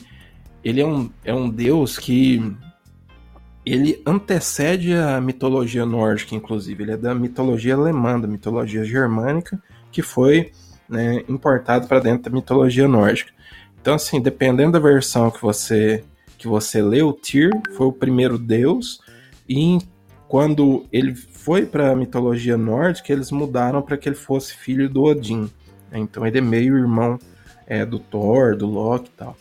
ele 0.64 0.82
é, 0.82 0.86
um, 0.86 1.10
é 1.24 1.34
um 1.34 1.50
deus 1.50 1.98
que 1.98 2.56
ele 3.66 4.02
antecede 4.06 4.94
a 4.94 5.20
mitologia 5.20 5.86
nórdica, 5.86 6.36
inclusive. 6.36 6.84
Ele 6.84 6.92
é 6.92 6.98
da 6.98 7.14
mitologia 7.14 7.76
alemã, 7.76 8.20
da 8.20 8.28
mitologia 8.28 8.84
germânica, 8.84 9.62
que 9.92 10.02
foi 10.02 10.52
né, 10.88 11.24
importado 11.28 11.88
para 11.88 12.00
dentro 12.00 12.30
da 12.30 12.36
mitologia 12.36 12.88
nórdica. 12.88 13.32
Então, 13.82 13.96
assim, 13.96 14.22
dependendo 14.22 14.74
da 14.74 14.80
versão 14.80 15.32
que 15.32 15.42
você 15.42 16.04
que 16.38 16.48
você 16.48 16.82
lê, 16.82 17.02
o 17.02 17.12
Tyr 17.12 17.50
foi 17.76 17.88
o 17.88 17.92
primeiro 17.92 18.38
deus 18.38 19.02
e 19.50 19.80
quando 20.28 20.86
ele 20.92 21.16
foi 21.16 21.66
para 21.66 21.92
a 21.92 21.96
mitologia 21.96 22.58
nórdica, 22.58 23.12
eles 23.12 23.32
mudaram 23.32 23.82
para 23.82 23.98
que 23.98 24.08
ele 24.08 24.16
fosse 24.16 24.56
filho 24.56 24.90
do 24.90 25.04
Odin. 25.04 25.50
Então 25.92 26.26
ele 26.26 26.38
é 26.38 26.42
meio 26.42 26.78
irmão 26.78 27.20
é, 27.66 27.86
do 27.86 28.00
Thor, 28.00 28.56
do 28.56 28.66
Loki 28.66 29.10
e 29.10 29.18
tal. 29.18 29.38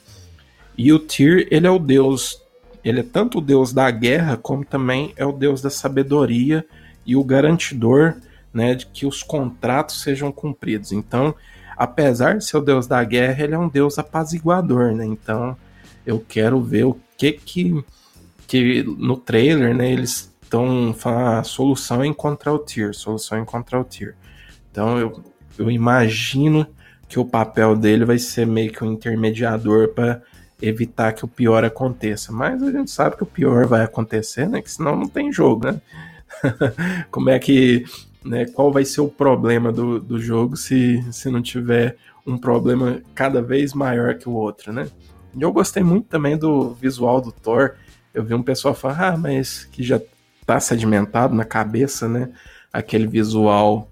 E 0.79 0.93
o 0.93 0.99
Tyr, 0.99 1.49
ele 1.51 1.67
é 1.67 1.71
o 1.71 1.79
deus, 1.79 2.43
ele 2.85 3.01
é 3.01 3.03
tanto 3.03 3.39
o 3.39 3.41
deus 3.41 3.73
da 3.73 3.91
guerra, 3.91 4.37
como 4.37 4.65
também 4.65 5.13
é 5.17 5.25
o 5.25 5.33
deus 5.33 5.63
da 5.63 5.71
sabedoria 5.71 6.65
e 7.05 7.17
o 7.17 7.25
garantidor 7.25 8.17
né, 8.53 8.75
de 8.75 8.87
que 8.87 9.07
os 9.07 9.23
contratos 9.23 10.03
sejam 10.03 10.31
cumpridos. 10.33 10.93
Então, 10.93 11.35
apesar 11.77 12.39
de 12.39 12.45
ser 12.45 12.57
o 12.57 12.63
deus 12.63 12.87
da 12.87 13.03
guerra, 13.05 13.45
ele 13.45 13.55
é 13.55 13.59
um 13.59 13.69
deus 13.69 13.99
apaziguador, 13.99 14.93
né? 14.93 15.05
Então, 15.05 15.57
eu 16.07 16.25
quero 16.27 16.61
ver 16.61 16.85
o 16.85 16.99
que 17.17 17.33
que 17.33 17.85
que 18.47 18.85
no 18.85 19.17
trailer, 19.17 19.75
né, 19.75 19.91
eles 19.91 20.33
estão 20.41 20.95
falando 20.97 21.41
a 21.41 21.43
solução 21.43 22.03
é 22.03 22.07
encontrar 22.07 22.53
o 22.53 22.59
Tyr, 22.61 22.95
solução 22.95 23.39
é 23.39 23.41
encontrar 23.41 23.81
o 23.81 23.85
Tyr. 23.85 24.15
Então 24.71 24.99
eu, 24.99 25.23
eu 25.59 25.71
imagino 25.71 26.67
que 27.09 27.19
o 27.19 27.25
papel 27.25 27.77
dele 27.77 28.05
vai 28.05 28.19
ser 28.19 28.47
meio 28.47 28.73
que 28.73 28.83
um 28.83 28.93
intermediador 28.93 29.89
para 29.89 30.23
evitar 30.61 31.13
que 31.13 31.25
o 31.25 31.29
pior 31.29 31.65
aconteça. 31.65 32.33
Mas 32.33 32.63
a 32.63 32.71
gente 32.71 32.91
sabe 32.91 33.17
que 33.17 33.23
o 33.23 33.27
pior 33.27 33.67
vai 33.67 33.83
acontecer, 33.83 34.49
né? 34.49 34.61
Que 34.61 34.71
senão 34.71 34.97
não 34.97 35.09
tem 35.09 35.33
jogo, 35.33 35.67
né? 35.67 35.81
Como 37.11 37.31
é 37.31 37.39
que. 37.39 37.85
Né, 38.25 38.45
qual 38.45 38.73
vai 38.73 38.85
ser 38.85 39.03
o 39.03 39.09
problema 39.09 39.71
do, 39.71 40.01
do 40.01 40.19
jogo 40.19 40.57
se, 40.57 41.01
se 41.13 41.31
não 41.31 41.41
tiver 41.41 41.97
um 42.27 42.37
problema 42.37 43.01
cada 43.15 43.41
vez 43.41 43.73
maior 43.73 44.17
que 44.17 44.29
o 44.29 44.33
outro, 44.33 44.73
né? 44.73 44.89
E 45.33 45.43
eu 45.43 45.53
gostei 45.53 45.85
muito 45.85 46.09
também 46.09 46.37
do 46.37 46.75
visual 46.75 47.21
do 47.21 47.31
Thor 47.31 47.77
eu 48.17 48.25
vi 48.25 48.33
um 48.33 48.43
pessoal 48.43 48.75
falar, 48.75 49.09
ah, 49.13 49.17
mas 49.19 49.67
que 49.67 49.83
já 49.83 50.01
tá 50.47 50.59
sedimentado 50.59 51.35
na 51.35 51.45
cabeça, 51.45 52.09
né? 52.09 52.31
Aquele 52.73 53.07
visual 53.07 53.91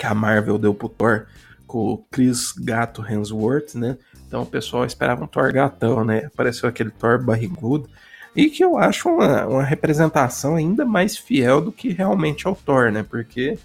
que 0.00 0.06
a 0.06 0.14
Marvel 0.14 0.56
deu 0.56 0.72
pro 0.72 0.88
Thor 0.88 1.26
com 1.66 1.92
o 1.92 1.98
Chris 2.10 2.52
Gato 2.52 3.04
Hemsworth, 3.06 3.74
né? 3.74 3.98
Então 4.26 4.40
o 4.40 4.46
pessoal 4.46 4.86
esperava 4.86 5.22
um 5.22 5.26
Thor 5.26 5.52
gatão, 5.52 6.02
né? 6.06 6.24
Apareceu 6.24 6.66
aquele 6.66 6.88
Thor 6.88 7.22
barrigudo. 7.22 7.86
E 8.34 8.48
que 8.48 8.64
eu 8.64 8.78
acho 8.78 9.10
uma, 9.10 9.46
uma 9.46 9.62
representação 9.62 10.56
ainda 10.56 10.86
mais 10.86 11.18
fiel 11.18 11.60
do 11.60 11.70
que 11.70 11.90
realmente 11.90 12.46
é 12.46 12.50
o 12.50 12.54
Thor, 12.54 12.90
né? 12.90 13.02
Porque 13.02 13.58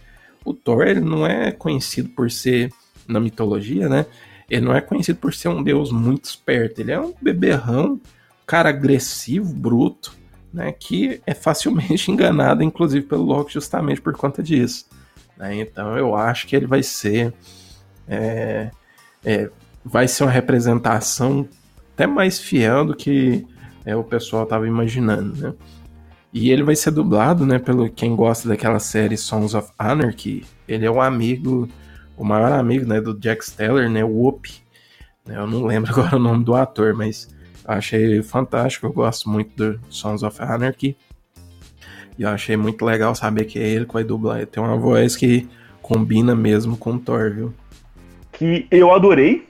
o 0.43 0.53
Thor 0.53 0.85
ele 0.85 0.99
não 0.99 1.25
é 1.25 1.53
conhecido 1.53 2.09
por 2.09 2.29
ser, 2.29 2.69
na 3.07 3.21
mitologia, 3.21 3.87
né? 3.87 4.05
Ele 4.49 4.65
não 4.65 4.75
é 4.75 4.81
conhecido 4.81 5.19
por 5.19 5.33
ser 5.33 5.47
um 5.47 5.63
deus 5.63 5.89
muito 5.89 6.25
esperto. 6.25 6.81
Ele 6.81 6.91
é 6.91 6.99
um 6.99 7.13
beberrão 7.21 8.01
cara 8.45 8.67
agressivo, 8.67 9.53
bruto, 9.53 10.13
né, 10.53 10.73
que 10.73 11.21
é 11.25 11.33
facilmente 11.33 12.11
enganado, 12.11 12.61
inclusive 12.61 13.05
pelo 13.05 13.23
Loki, 13.23 13.53
justamente 13.53 14.01
por 14.01 14.13
conta 14.17 14.43
disso. 14.43 14.85
Né? 15.37 15.55
Então 15.57 15.97
eu 15.97 16.15
acho 16.15 16.47
que 16.47 16.55
ele 16.55 16.67
vai 16.67 16.83
ser 16.83 17.33
é, 18.07 18.71
é, 19.23 19.49
vai 19.83 20.07
ser 20.07 20.23
uma 20.23 20.31
representação 20.31 21.47
até 21.93 22.05
mais 22.05 22.39
fiel 22.39 22.85
do 22.85 22.95
que 22.95 23.45
é, 23.85 23.95
o 23.95 24.03
pessoal 24.03 24.43
estava 24.43 24.67
imaginando, 24.67 25.35
né? 25.35 25.53
E 26.33 26.51
ele 26.51 26.63
vai 26.63 26.75
ser 26.75 26.91
dublado, 26.91 27.45
né, 27.45 27.57
pelo 27.57 27.89
quem 27.89 28.13
gosta 28.13 28.49
daquela 28.49 28.77
série 28.77 29.15
Sons 29.15 29.53
of 29.53 29.71
Anarchy. 29.79 30.43
Ele 30.67 30.85
é 30.85 30.91
o 30.91 30.99
amigo, 30.99 31.69
o 32.17 32.25
maior 32.25 32.51
amigo, 32.51 32.85
né, 32.85 32.99
do 32.99 33.17
Jack 33.17 33.45
Steller, 33.45 33.89
né, 33.89 34.03
o 34.03 34.09
Whoop. 34.09 34.53
Né, 35.25 35.37
eu 35.37 35.47
não 35.47 35.63
lembro 35.63 35.91
agora 35.95 36.17
o 36.17 36.19
nome 36.19 36.43
do 36.43 36.53
ator, 36.53 36.93
mas 36.93 37.33
Achei 37.65 38.21
fantástico, 38.21 38.85
eu 38.85 38.93
gosto 38.93 39.27
muito 39.27 39.55
do 39.55 39.79
Sons 39.89 40.21
of 40.21 40.39
Anarchy. 40.39 40.95
E 42.17 42.23
eu 42.23 42.29
achei 42.29 42.55
muito 42.55 42.83
legal 42.85 43.13
saber 43.13 43.45
que 43.45 43.59
é 43.59 43.67
ele 43.67 43.85
que 43.85 43.93
vai 43.93 44.03
dublar. 44.03 44.37
Ele 44.37 44.45
tem 44.45 44.61
uma 44.63 44.77
voz 44.77 45.15
que 45.15 45.47
combina 45.81 46.35
mesmo 46.35 46.77
com 46.77 46.93
o 46.93 46.99
Thor, 46.99 47.31
viu? 47.31 47.53
Que 48.31 48.67
eu 48.71 48.93
adorei. 48.93 49.45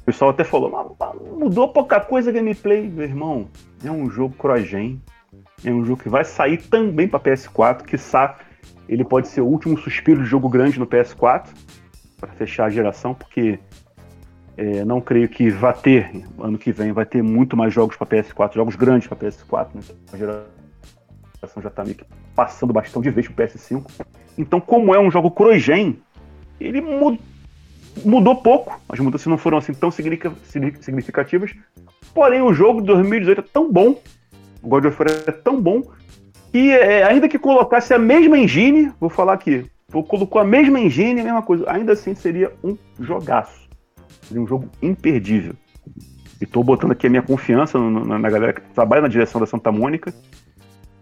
O 0.00 0.04
pessoal 0.04 0.30
até 0.30 0.42
falou, 0.42 0.96
mudou 1.38 1.68
pouca 1.68 2.00
coisa 2.00 2.30
a 2.30 2.32
gameplay. 2.32 2.88
Meu 2.88 3.04
irmão, 3.04 3.48
é 3.84 3.90
um 3.90 4.08
jogo 4.10 4.34
cross-gen. 4.38 5.00
É 5.64 5.70
um 5.70 5.84
jogo 5.84 6.02
que 6.02 6.08
vai 6.08 6.24
sair 6.24 6.58
também 6.58 7.08
para 7.08 7.20
PS4. 7.20 7.82
Que 7.82 7.96
ele 8.88 9.04
pode 9.04 9.28
ser 9.28 9.42
o 9.42 9.46
último 9.46 9.78
suspiro 9.78 10.22
de 10.22 10.28
jogo 10.28 10.48
grande 10.48 10.78
no 10.78 10.86
PS4 10.86 11.48
para 12.18 12.32
fechar 12.32 12.64
a 12.64 12.70
geração, 12.70 13.14
porque 13.14 13.58
é, 14.56 14.84
não 14.84 15.00
creio 15.00 15.28
que 15.28 15.50
vá 15.50 15.72
ter, 15.72 16.10
ano 16.38 16.58
que 16.58 16.72
vem, 16.72 16.90
vai 16.90 17.06
ter 17.06 17.22
muito 17.22 17.56
mais 17.56 17.72
jogos 17.72 17.96
para 17.96 18.06
PS4, 18.06 18.54
jogos 18.54 18.74
grandes 18.74 19.06
para 19.06 19.16
PS4. 19.16 19.68
Né? 19.74 19.80
A 20.12 20.16
geração 21.40 21.62
já 21.62 21.68
está 21.68 21.84
meio 21.84 21.96
que 21.96 22.04
passando 22.34 22.72
bastante 22.72 23.04
de 23.04 23.10
vez 23.10 23.28
para 23.28 23.46
PS5. 23.46 23.84
Então, 24.36 24.60
como 24.60 24.94
é 24.94 25.00
um 25.00 25.10
jogo 25.10 25.30
cross-gen, 25.30 25.98
ele 26.60 26.80
mudou 28.04 28.36
pouco. 28.36 28.80
As 28.88 28.98
mudanças 28.98 29.26
não 29.26 29.38
foram 29.38 29.58
assim 29.58 29.72
tão 29.72 29.90
significativas. 29.90 31.54
Porém, 32.14 32.40
o 32.42 32.52
jogo 32.52 32.80
de 32.80 32.86
2018 32.88 33.40
é 33.40 33.44
tão 33.52 33.72
bom, 33.72 34.00
o 34.62 34.68
God 34.68 34.86
of 34.86 34.96
War 34.98 35.10
é 35.26 35.32
tão 35.32 35.60
bom, 35.60 35.82
que 36.50 36.70
é, 36.70 37.04
ainda 37.04 37.28
que 37.28 37.38
colocasse 37.38 37.92
a 37.92 37.98
mesma 37.98 38.38
engine, 38.38 38.92
vou 38.98 39.10
falar 39.10 39.34
aqui, 39.34 39.66
colocou 39.90 40.40
a 40.40 40.44
mesma 40.44 40.80
engine, 40.80 41.20
a 41.20 41.24
mesma 41.24 41.42
coisa, 41.42 41.70
ainda 41.70 41.92
assim 41.92 42.14
seria 42.14 42.52
um 42.64 42.76
jogaço. 42.98 43.68
Seria 44.22 44.42
um 44.42 44.46
jogo 44.46 44.68
imperdível. 44.82 45.54
E 46.40 46.46
tô 46.46 46.62
botando 46.62 46.92
aqui 46.92 47.06
a 47.06 47.10
minha 47.10 47.22
confiança 47.22 47.78
na, 47.78 48.30
galera 48.30 48.52
que 48.52 48.60
trabalha 48.72 49.02
na 49.02 49.08
direção 49.08 49.40
da 49.40 49.46
Santa 49.46 49.72
Mônica. 49.72 50.14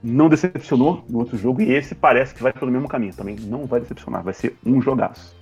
Não 0.08 0.28
decepcionou 0.28 1.04
no 1.08 1.18
outro 1.18 1.36
jogo 1.36 1.60
e 1.60 1.72
esse 1.72 1.92
parece 1.92 2.32
que 2.32 2.40
vai 2.40 2.52
pelo 2.52 2.70
mesmo 2.70 2.86
caminho. 2.86 3.12
Também 3.12 3.34
não 3.34 3.66
vai 3.66 3.80
decepcionar, 3.80 4.22
vai 4.22 4.32
ser 4.32 4.56
um 4.64 4.80
jogaço. 4.80 5.34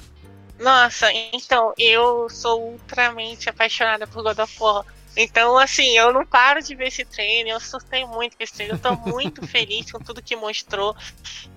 Nossa, 0.59 1.09
então 1.35 1.75
eu 1.77 2.31
sou 2.31 2.71
ultramente 2.73 3.51
apaixonada 3.51 4.07
por 4.07 4.23
God 4.23 4.39
of 4.39 4.57
War. 4.59 4.87
Então, 5.17 5.59
assim, 5.59 5.97
eu 5.97 6.13
não 6.13 6.25
paro 6.25 6.63
de 6.63 6.75
ver 6.75 6.89
esse 6.89 7.05
treino, 7.05 7.51
eu 7.51 7.61
surtei 7.61 8.07
muito 8.07 8.39
com 8.39 8.43
esse 8.43 8.55
treino, 8.55 8.75
eu 8.75 8.79
tô 8.79 8.97
muito 9.11 9.45
feliz 9.47 9.93
com 9.93 9.99
tudo 9.99 10.23
que 10.23 10.35
mostrou. 10.35 10.97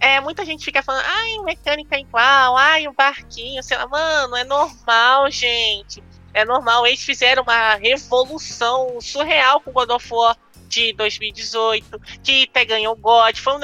É, 0.01 0.19
muita 0.19 0.43
gente 0.43 0.65
fica 0.65 0.83
falando, 0.83 1.05
ai, 1.05 1.37
mecânica 1.45 1.95
é 1.95 2.01
igual, 2.01 2.57
ai, 2.57 2.87
o 2.89 2.93
barquinho, 2.93 3.63
sei 3.63 3.77
lá, 3.77 3.87
mano, 3.87 4.35
é 4.35 4.43
normal, 4.43 5.31
gente. 5.31 6.03
É 6.33 6.43
normal, 6.43 6.85
eles 6.85 7.01
fizeram 7.01 7.41
uma 7.41 7.75
revolução 7.75 8.99
surreal 8.99 9.61
com 9.61 9.71
God 9.71 9.89
of 9.89 10.13
War 10.13 10.37
de 10.67 10.93
2018, 10.93 11.99
que 12.23 12.47
até 12.49 12.65
ganhou 12.65 12.95
God, 12.95 13.37
foi 13.37 13.55
um 13.55 13.59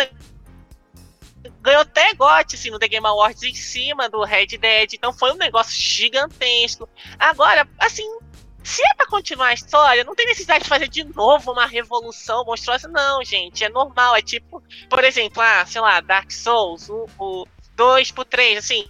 ganhou 1.62 1.82
até 1.82 2.14
GOT 2.14 2.56
assim, 2.56 2.70
no 2.70 2.80
The 2.80 2.88
Game 2.88 3.06
Awards 3.06 3.44
em 3.44 3.54
cima 3.54 4.10
do 4.10 4.24
Red 4.24 4.58
Dead, 4.58 4.94
então 4.94 5.12
foi 5.14 5.32
um 5.32 5.38
negócio 5.38 5.74
gigantesco. 5.74 6.88
Agora, 7.20 7.68
assim, 7.80 8.08
se 8.64 8.82
é 8.82 8.94
pra 8.96 9.08
continuar 9.08 9.48
a 9.48 9.54
história, 9.54 10.04
não 10.04 10.16
tem 10.16 10.26
necessidade 10.26 10.64
de 10.64 10.70
fazer 10.70 10.88
de 10.88 11.04
novo 11.04 11.52
uma 11.52 11.66
revolução 11.66 12.46
monstruosa, 12.46 12.88
não, 12.88 13.24
gente. 13.24 13.64
É 13.64 13.70
normal, 13.70 14.16
é 14.16 14.22
tipo, 14.22 14.64
por 14.90 15.04
exemplo, 15.04 15.42
ah, 15.42 15.66
sei 15.66 15.82
lá, 15.82 16.00
Dark 16.00 16.32
Souls, 16.32 16.90
o, 16.90 17.08
o 17.20 17.46
2 17.76 18.12
pro 18.12 18.24
3, 18.24 18.58
assim, 18.58 18.88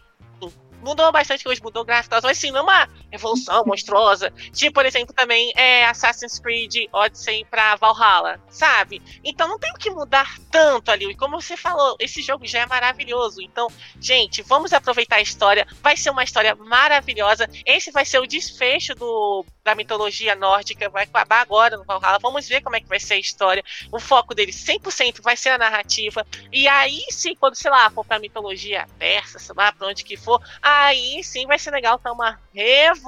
mudou 0.84 1.12
bastante 1.12 1.44
coisa, 1.44 1.62
mudou 1.64 1.86
gráfico, 1.86 2.14
mas 2.14 2.26
assim, 2.38 2.52
não 2.52 2.60
é 2.60 2.64
uma 2.64 2.90
revolução 3.14 3.64
monstruosa. 3.66 4.32
Tipo, 4.52 4.74
por 4.74 4.86
exemplo, 4.86 5.14
também 5.14 5.54
é 5.56 5.86
Assassin's 5.86 6.40
Creed 6.40 6.88
Odyssey 6.92 7.46
pra 7.46 7.76
Valhalla, 7.76 8.40
sabe? 8.50 9.02
Então 9.24 9.48
não 9.48 9.60
tem 9.60 9.72
o 9.72 9.78
que 9.78 9.92
mudar 9.92 10.36
tanto 10.52 10.90
ali. 10.90 11.06
E 11.06 11.16
como 11.16 11.40
você 11.40 11.56
falou, 11.56 11.96
esse 12.00 12.22
jogo 12.22 12.46
já 12.46 12.60
é 12.60 12.66
maravilhoso. 12.66 13.42
Então, 13.42 13.68
gente, 14.02 14.42
vamos 14.42 14.74
aproveitar 14.74 15.18
a 15.18 15.22
história. 15.22 15.68
Vai 15.82 15.96
ser 15.96 16.10
uma 16.10 16.24
história 16.24 16.56
maravilhosa. 16.56 17.48
Esse 17.66 17.92
vai 17.92 18.04
ser 18.04 18.20
o 18.20 18.28
desfecho 18.28 18.96
do, 18.96 19.46
da 19.64 19.76
mitologia 19.76 20.36
nórdica. 20.36 20.90
Vai 20.90 21.04
acabar 21.04 21.42
agora 21.42 21.78
no 21.78 21.84
Valhalla. 21.84 22.20
Vamos 22.20 22.48
ver 22.48 22.62
como 22.62 22.76
é 22.76 22.82
que 22.82 22.88
vai 22.88 23.00
ser 23.00 23.16
a 23.16 23.20
história. 23.20 23.64
O 23.92 24.00
foco 24.00 24.34
dele 24.34 24.52
100% 24.52 25.22
vai 25.22 25.38
ser 25.38 25.50
a 25.50 25.58
narrativa. 25.58 26.26
E 26.52 26.68
aí 26.68 27.04
sim, 27.10 27.36
quando, 27.36 27.56
sei 27.56 27.70
lá, 27.70 27.90
for 27.92 28.06
pra 28.06 28.20
mitologia 28.20 28.88
persa, 28.98 29.38
sei 29.38 29.54
lá, 29.56 29.72
pra 29.72 29.88
onde 29.88 30.04
que 30.04 30.18
for, 30.18 30.42
aí 30.62 31.24
sim 31.24 31.46
vai 31.46 31.60
ser 31.60 31.72
legal 31.72 32.00
ter 32.00 32.10
uma 32.10 32.40
revolução, 32.54 33.03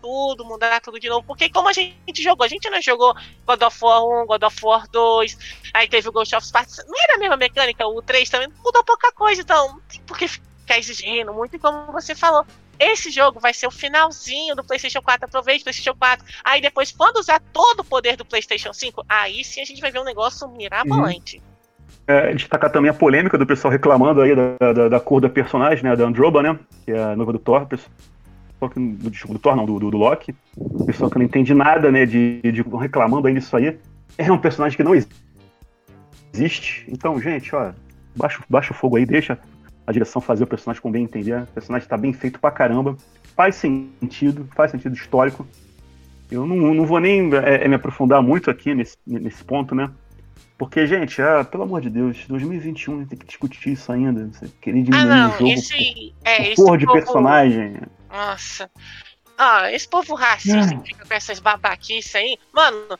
tudo, 0.00 0.44
mudar 0.44 0.80
tudo 0.80 0.98
de 0.98 1.08
novo. 1.08 1.26
Porque 1.26 1.48
como 1.48 1.68
a 1.68 1.72
gente 1.72 2.22
jogou, 2.22 2.44
a 2.44 2.48
gente 2.48 2.68
não 2.70 2.80
jogou 2.80 3.14
God 3.46 3.62
of 3.62 3.78
War 3.82 4.04
1, 4.04 4.26
God 4.26 4.42
of 4.42 4.64
War 4.64 4.88
2, 4.88 5.38
aí 5.72 5.88
teve 5.88 6.08
o 6.08 6.12
Ghost 6.12 6.34
of 6.34 6.46
Sparta, 6.46 6.84
não 6.86 7.02
era 7.02 7.16
a 7.16 7.18
mesma 7.18 7.36
mecânica, 7.36 7.86
o 7.86 8.00
3 8.02 8.28
também 8.28 8.48
mudou 8.64 8.84
pouca 8.84 9.12
coisa, 9.12 9.42
então 9.42 9.80
tem 9.88 10.00
por 10.02 10.16
que 10.16 10.28
ficar 10.28 10.78
exigindo 10.78 11.32
muito, 11.32 11.56
e 11.56 11.58
como 11.58 11.92
você 11.92 12.14
falou, 12.14 12.46
esse 12.78 13.10
jogo 13.10 13.40
vai 13.40 13.52
ser 13.52 13.66
o 13.66 13.70
finalzinho 13.70 14.54
do 14.54 14.64
PlayStation 14.64 15.00
4. 15.00 15.26
Aproveite 15.26 15.60
o 15.60 15.64
PlayStation 15.64 15.96
4. 15.96 16.26
Aí 16.44 16.60
depois, 16.60 16.90
quando 16.90 17.18
usar 17.18 17.40
todo 17.52 17.80
o 17.80 17.84
poder 17.84 18.16
do 18.16 18.24
PlayStation 18.24 18.72
5, 18.72 19.04
aí 19.08 19.44
sim 19.44 19.60
a 19.60 19.64
gente 19.64 19.80
vai 19.80 19.90
ver 19.90 20.00
um 20.00 20.04
negócio 20.04 20.48
mirabolante. 20.48 21.36
Uhum. 21.36 21.54
É, 22.06 22.34
destacar 22.34 22.70
também 22.70 22.90
a 22.90 22.94
polêmica 22.94 23.38
do 23.38 23.46
pessoal 23.46 23.72
reclamando 23.72 24.20
aí 24.20 24.34
da, 24.34 24.72
da, 24.72 24.88
da, 24.88 25.00
cor 25.00 25.20
da 25.20 25.28
personagem, 25.28 25.84
né? 25.84 25.96
Da 25.96 26.04
Androba, 26.04 26.42
né? 26.42 26.58
Que 26.84 26.92
é 26.92 27.02
a 27.02 27.16
noiva 27.16 27.32
do 27.32 27.38
Thor. 27.38 27.66
Pessoal 27.66 27.90
que, 28.68 28.80
do, 28.80 29.10
do 29.10 29.38
Thor, 29.38 29.56
não, 29.56 29.66
do, 29.66 29.78
do, 29.78 29.90
do 29.90 29.96
Loki. 29.96 30.34
Pessoal 30.86 31.10
que 31.10 31.18
não 31.18 31.24
entende 31.24 31.54
nada, 31.54 31.90
né? 31.90 32.06
De, 32.06 32.40
de 32.42 32.62
reclamando 32.78 33.26
aí 33.26 33.34
disso 33.34 33.56
aí. 33.56 33.78
É 34.16 34.30
um 34.30 34.38
personagem 34.38 34.76
que 34.76 34.84
não 34.84 34.92
existe. 36.32 36.86
Então, 36.88 37.20
gente, 37.20 37.54
ó, 37.54 37.72
baixa, 38.16 38.42
baixa 38.48 38.72
o 38.72 38.74
fogo 38.74 38.96
aí, 38.96 39.06
deixa 39.06 39.38
a 39.86 39.92
direção 39.92 40.20
fazer 40.20 40.44
o 40.44 40.46
personagem 40.46 40.80
com 40.80 40.90
bem 40.90 41.04
entender. 41.04 41.42
O 41.42 41.46
personagem 41.46 41.88
tá 41.88 41.96
bem 41.96 42.12
feito 42.12 42.40
pra 42.40 42.50
caramba. 42.50 42.96
Faz 43.36 43.56
sentido, 43.56 44.48
faz 44.54 44.70
sentido 44.70 44.94
histórico. 44.94 45.46
Eu 46.30 46.46
não, 46.46 46.74
não 46.74 46.86
vou 46.86 47.00
nem 47.00 47.32
é, 47.34 47.64
é, 47.64 47.68
me 47.68 47.74
aprofundar 47.74 48.22
muito 48.22 48.50
aqui 48.50 48.74
nesse, 48.74 48.96
nesse 49.06 49.44
ponto, 49.44 49.74
né? 49.74 49.90
Porque, 50.56 50.86
gente, 50.86 51.20
ah, 51.20 51.44
pelo 51.44 51.64
amor 51.64 51.80
de 51.80 51.90
Deus, 51.90 52.24
2021 52.28 53.04
tem 53.06 53.18
que 53.18 53.26
discutir 53.26 53.72
isso 53.72 53.90
ainda. 53.90 54.30
Querer 54.60 54.82
diminuir 54.82 55.02
ah, 55.02 55.28
não, 55.28 55.28
o 55.28 55.38
jogo 55.38 55.50
esse, 55.50 56.14
por, 56.22 56.28
é, 56.28 56.54
por 56.54 56.78
de 56.78 56.86
povo... 56.86 56.98
personagem. 56.98 57.74
Nossa. 58.14 58.70
Ah, 59.36 59.72
esse 59.72 59.88
povo 59.88 60.14
racista 60.14 60.76
que 60.76 60.92
fica 60.92 61.04
com 61.04 61.12
essas 61.12 61.40
babaquices 61.40 62.14
aí. 62.14 62.38
Mano, 62.52 62.96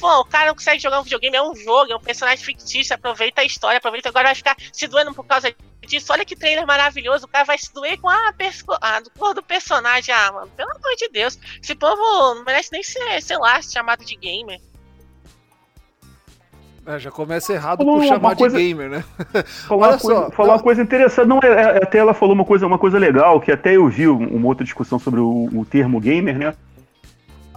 pô, 0.00 0.20
o 0.20 0.24
cara 0.24 0.46
não 0.46 0.54
consegue 0.54 0.82
jogar 0.82 1.00
um 1.00 1.02
videogame, 1.02 1.36
é 1.36 1.42
um 1.42 1.54
jogo, 1.54 1.92
é 1.92 1.96
um 1.96 2.00
personagem 2.00 2.42
fictício, 2.42 2.94
aproveita 2.94 3.42
a 3.42 3.44
história, 3.44 3.76
aproveita 3.76 4.08
agora 4.08 4.28
vai 4.28 4.34
ficar 4.34 4.56
se 4.72 4.86
doendo 4.86 5.12
por 5.12 5.26
causa 5.26 5.54
disso. 5.86 6.10
Olha 6.10 6.24
que 6.24 6.34
trailer 6.34 6.66
maravilhoso, 6.66 7.26
o 7.26 7.28
cara 7.28 7.44
vai 7.44 7.58
se 7.58 7.70
doer 7.74 8.00
com 8.00 8.08
a, 8.08 8.32
a 8.80 9.02
cor 9.18 9.34
do 9.34 9.42
personagem. 9.42 10.14
Ah, 10.14 10.32
mano, 10.32 10.50
pelo 10.56 10.70
amor 10.70 10.96
de 10.96 11.10
Deus. 11.10 11.38
Esse 11.62 11.74
povo 11.74 12.00
não 12.34 12.44
merece 12.44 12.72
nem 12.72 12.82
ser, 12.82 13.20
sei 13.20 13.36
lá, 13.36 13.60
chamado 13.60 14.02
de 14.02 14.16
gamer. 14.16 14.58
É, 16.86 17.00
já 17.00 17.10
começa 17.10 17.52
errado 17.52 17.84
por 17.84 18.04
chamar 18.04 18.36
coisa, 18.36 18.56
de 18.56 18.68
gamer, 18.68 18.88
né? 18.88 19.04
Falar, 19.66 19.88
Olha 19.88 19.98
coisa, 19.98 20.20
só, 20.20 20.30
falar 20.30 20.54
uma 20.54 20.62
coisa 20.62 20.80
interessante. 20.80 21.26
Não, 21.26 21.40
é, 21.42 21.48
é, 21.48 21.82
até 21.82 21.98
ela 21.98 22.14
falou 22.14 22.32
uma 22.32 22.44
coisa, 22.44 22.64
uma 22.64 22.78
coisa 22.78 22.96
legal, 22.96 23.40
que 23.40 23.50
até 23.50 23.76
eu 23.76 23.88
vi 23.88 24.06
uma 24.06 24.46
outra 24.46 24.62
discussão 24.62 24.96
sobre 24.96 25.18
o, 25.18 25.48
o 25.52 25.64
termo 25.64 25.98
gamer, 25.98 26.38
né? 26.38 26.54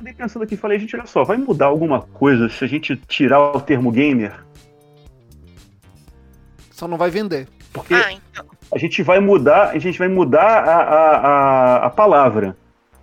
Andei 0.01 0.13
pensando 0.13 0.43
aqui, 0.43 0.57
falei, 0.57 0.79
gente, 0.79 0.95
olha 0.95 1.05
só, 1.05 1.23
vai 1.23 1.37
mudar 1.37 1.67
alguma 1.67 2.01
coisa 2.01 2.49
se 2.49 2.63
a 2.65 2.67
gente 2.67 2.95
tirar 3.07 3.55
o 3.55 3.61
termo 3.61 3.91
gamer? 3.91 4.33
Só 6.71 6.87
não 6.87 6.97
vai 6.97 7.11
vender. 7.11 7.47
Porque 7.71 7.93
ah, 7.93 8.11
então. 8.11 8.45
a 8.73 8.79
gente 8.79 9.03
vai 9.03 9.19
mudar, 9.19 9.69
a 9.69 9.77
gente 9.77 9.99
vai 9.99 10.07
mudar 10.07 10.63
a, 10.63 10.75
a, 10.75 11.17
a, 11.17 11.85
a 11.85 11.89
palavra. 11.91 12.57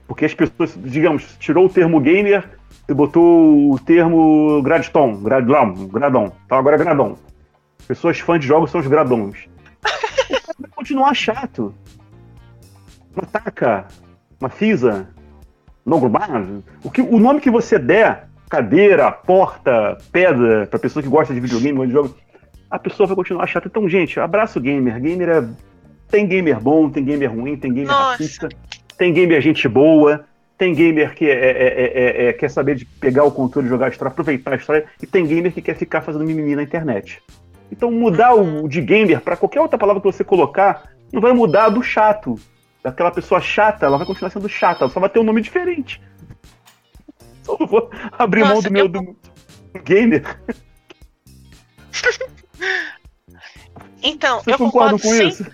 Porque 0.08 0.24
as 0.24 0.34
pessoas, 0.34 0.76
digamos, 0.76 1.36
tirou 1.38 1.66
o 1.66 1.68
termo 1.68 2.00
gamer, 2.00 2.55
botou 2.88 3.72
o 3.72 3.78
termo 3.78 4.62
gradstone, 4.62 5.22
gradão, 5.22 5.74
gradão. 5.88 6.32
Então 6.44 6.58
agora 6.58 6.76
é 6.76 6.78
gradão. 6.78 7.16
Pessoas 7.86 8.18
fãs 8.20 8.40
de 8.40 8.46
jogos 8.46 8.70
são 8.70 8.80
os 8.80 8.86
gradons. 8.86 9.48
Vai 10.58 10.70
continuar 10.74 11.14
chato. 11.14 11.74
Uma 13.14 13.26
taca, 13.26 13.86
uma 14.40 14.48
fisa, 14.48 15.08
nogumar, 15.84 16.44
o, 16.82 16.90
que, 16.90 17.00
o 17.00 17.18
nome 17.18 17.40
que 17.40 17.50
você 17.50 17.78
der, 17.78 18.28
cadeira, 18.48 19.10
porta, 19.10 19.96
pedra, 20.12 20.66
pra 20.66 20.78
pessoa 20.78 21.02
que 21.02 21.08
gosta 21.08 21.32
de 21.32 21.40
videogame, 21.40 21.86
de 21.86 21.92
jogo, 21.92 22.14
a 22.70 22.78
pessoa 22.78 23.06
vai 23.06 23.16
continuar 23.16 23.46
chata. 23.46 23.68
Então, 23.68 23.88
gente, 23.88 24.18
abraço 24.18 24.60
gamer. 24.60 25.00
Gamer 25.00 25.28
é. 25.28 25.48
Tem 26.08 26.26
gamer 26.26 26.60
bom, 26.60 26.88
tem 26.88 27.04
gamer 27.04 27.32
ruim, 27.32 27.56
tem 27.56 27.72
gamer 27.72 27.90
Nossa. 27.90 28.10
racista, 28.12 28.48
tem 28.96 29.12
gamer 29.12 29.40
gente 29.40 29.66
boa, 29.66 30.24
tem 30.58 30.74
gamer 30.74 31.14
que 31.14 31.28
é, 31.28 31.34
é, 31.34 32.28
é, 32.28 32.32
quer 32.32 32.48
saber 32.48 32.76
de 32.76 32.84
pegar 32.84 33.24
o 33.24 33.30
controle, 33.30 33.68
jogar 33.68 33.86
a 33.86 33.88
história, 33.90 34.10
aproveitar 34.10 34.52
a 34.52 34.56
história, 34.56 34.86
e 35.02 35.06
tem 35.06 35.26
gamer 35.26 35.52
que 35.52 35.60
quer 35.60 35.76
ficar 35.76 36.00
fazendo 36.00 36.24
mimimi 36.24 36.56
na 36.56 36.62
internet. 36.62 37.22
Então 37.70 37.90
mudar 37.90 38.34
o 38.34 38.68
de 38.68 38.80
gamer 38.80 39.20
para 39.20 39.36
qualquer 39.36 39.60
outra 39.60 39.78
palavra 39.78 40.00
que 40.00 40.06
você 40.06 40.24
colocar, 40.24 40.90
não 41.12 41.20
vai 41.20 41.32
mudar 41.32 41.68
do 41.68 41.82
chato. 41.82 42.36
Daquela 42.82 43.10
pessoa 43.10 43.40
chata, 43.40 43.84
ela 43.84 43.98
vai 43.98 44.06
continuar 44.06 44.30
sendo 44.30 44.48
chata, 44.48 44.84
ela 44.84 44.92
só 44.92 45.00
vai 45.00 45.08
ter 45.08 45.18
um 45.18 45.24
nome 45.24 45.42
diferente. 45.42 46.00
Só 47.42 47.56
não 47.60 47.66
vou 47.66 47.90
abrir 48.12 48.40
Nossa, 48.40 48.54
mão 48.54 48.62
do 48.62 48.70
meu 48.72 48.84
eu... 48.86 48.88
do 48.88 49.16
gamer. 49.84 50.24
Então, 54.02 54.40
Você 54.40 54.52
eu 54.52 54.58
concordo 54.58 55.00
com 55.00 55.12
isso? 55.14 55.44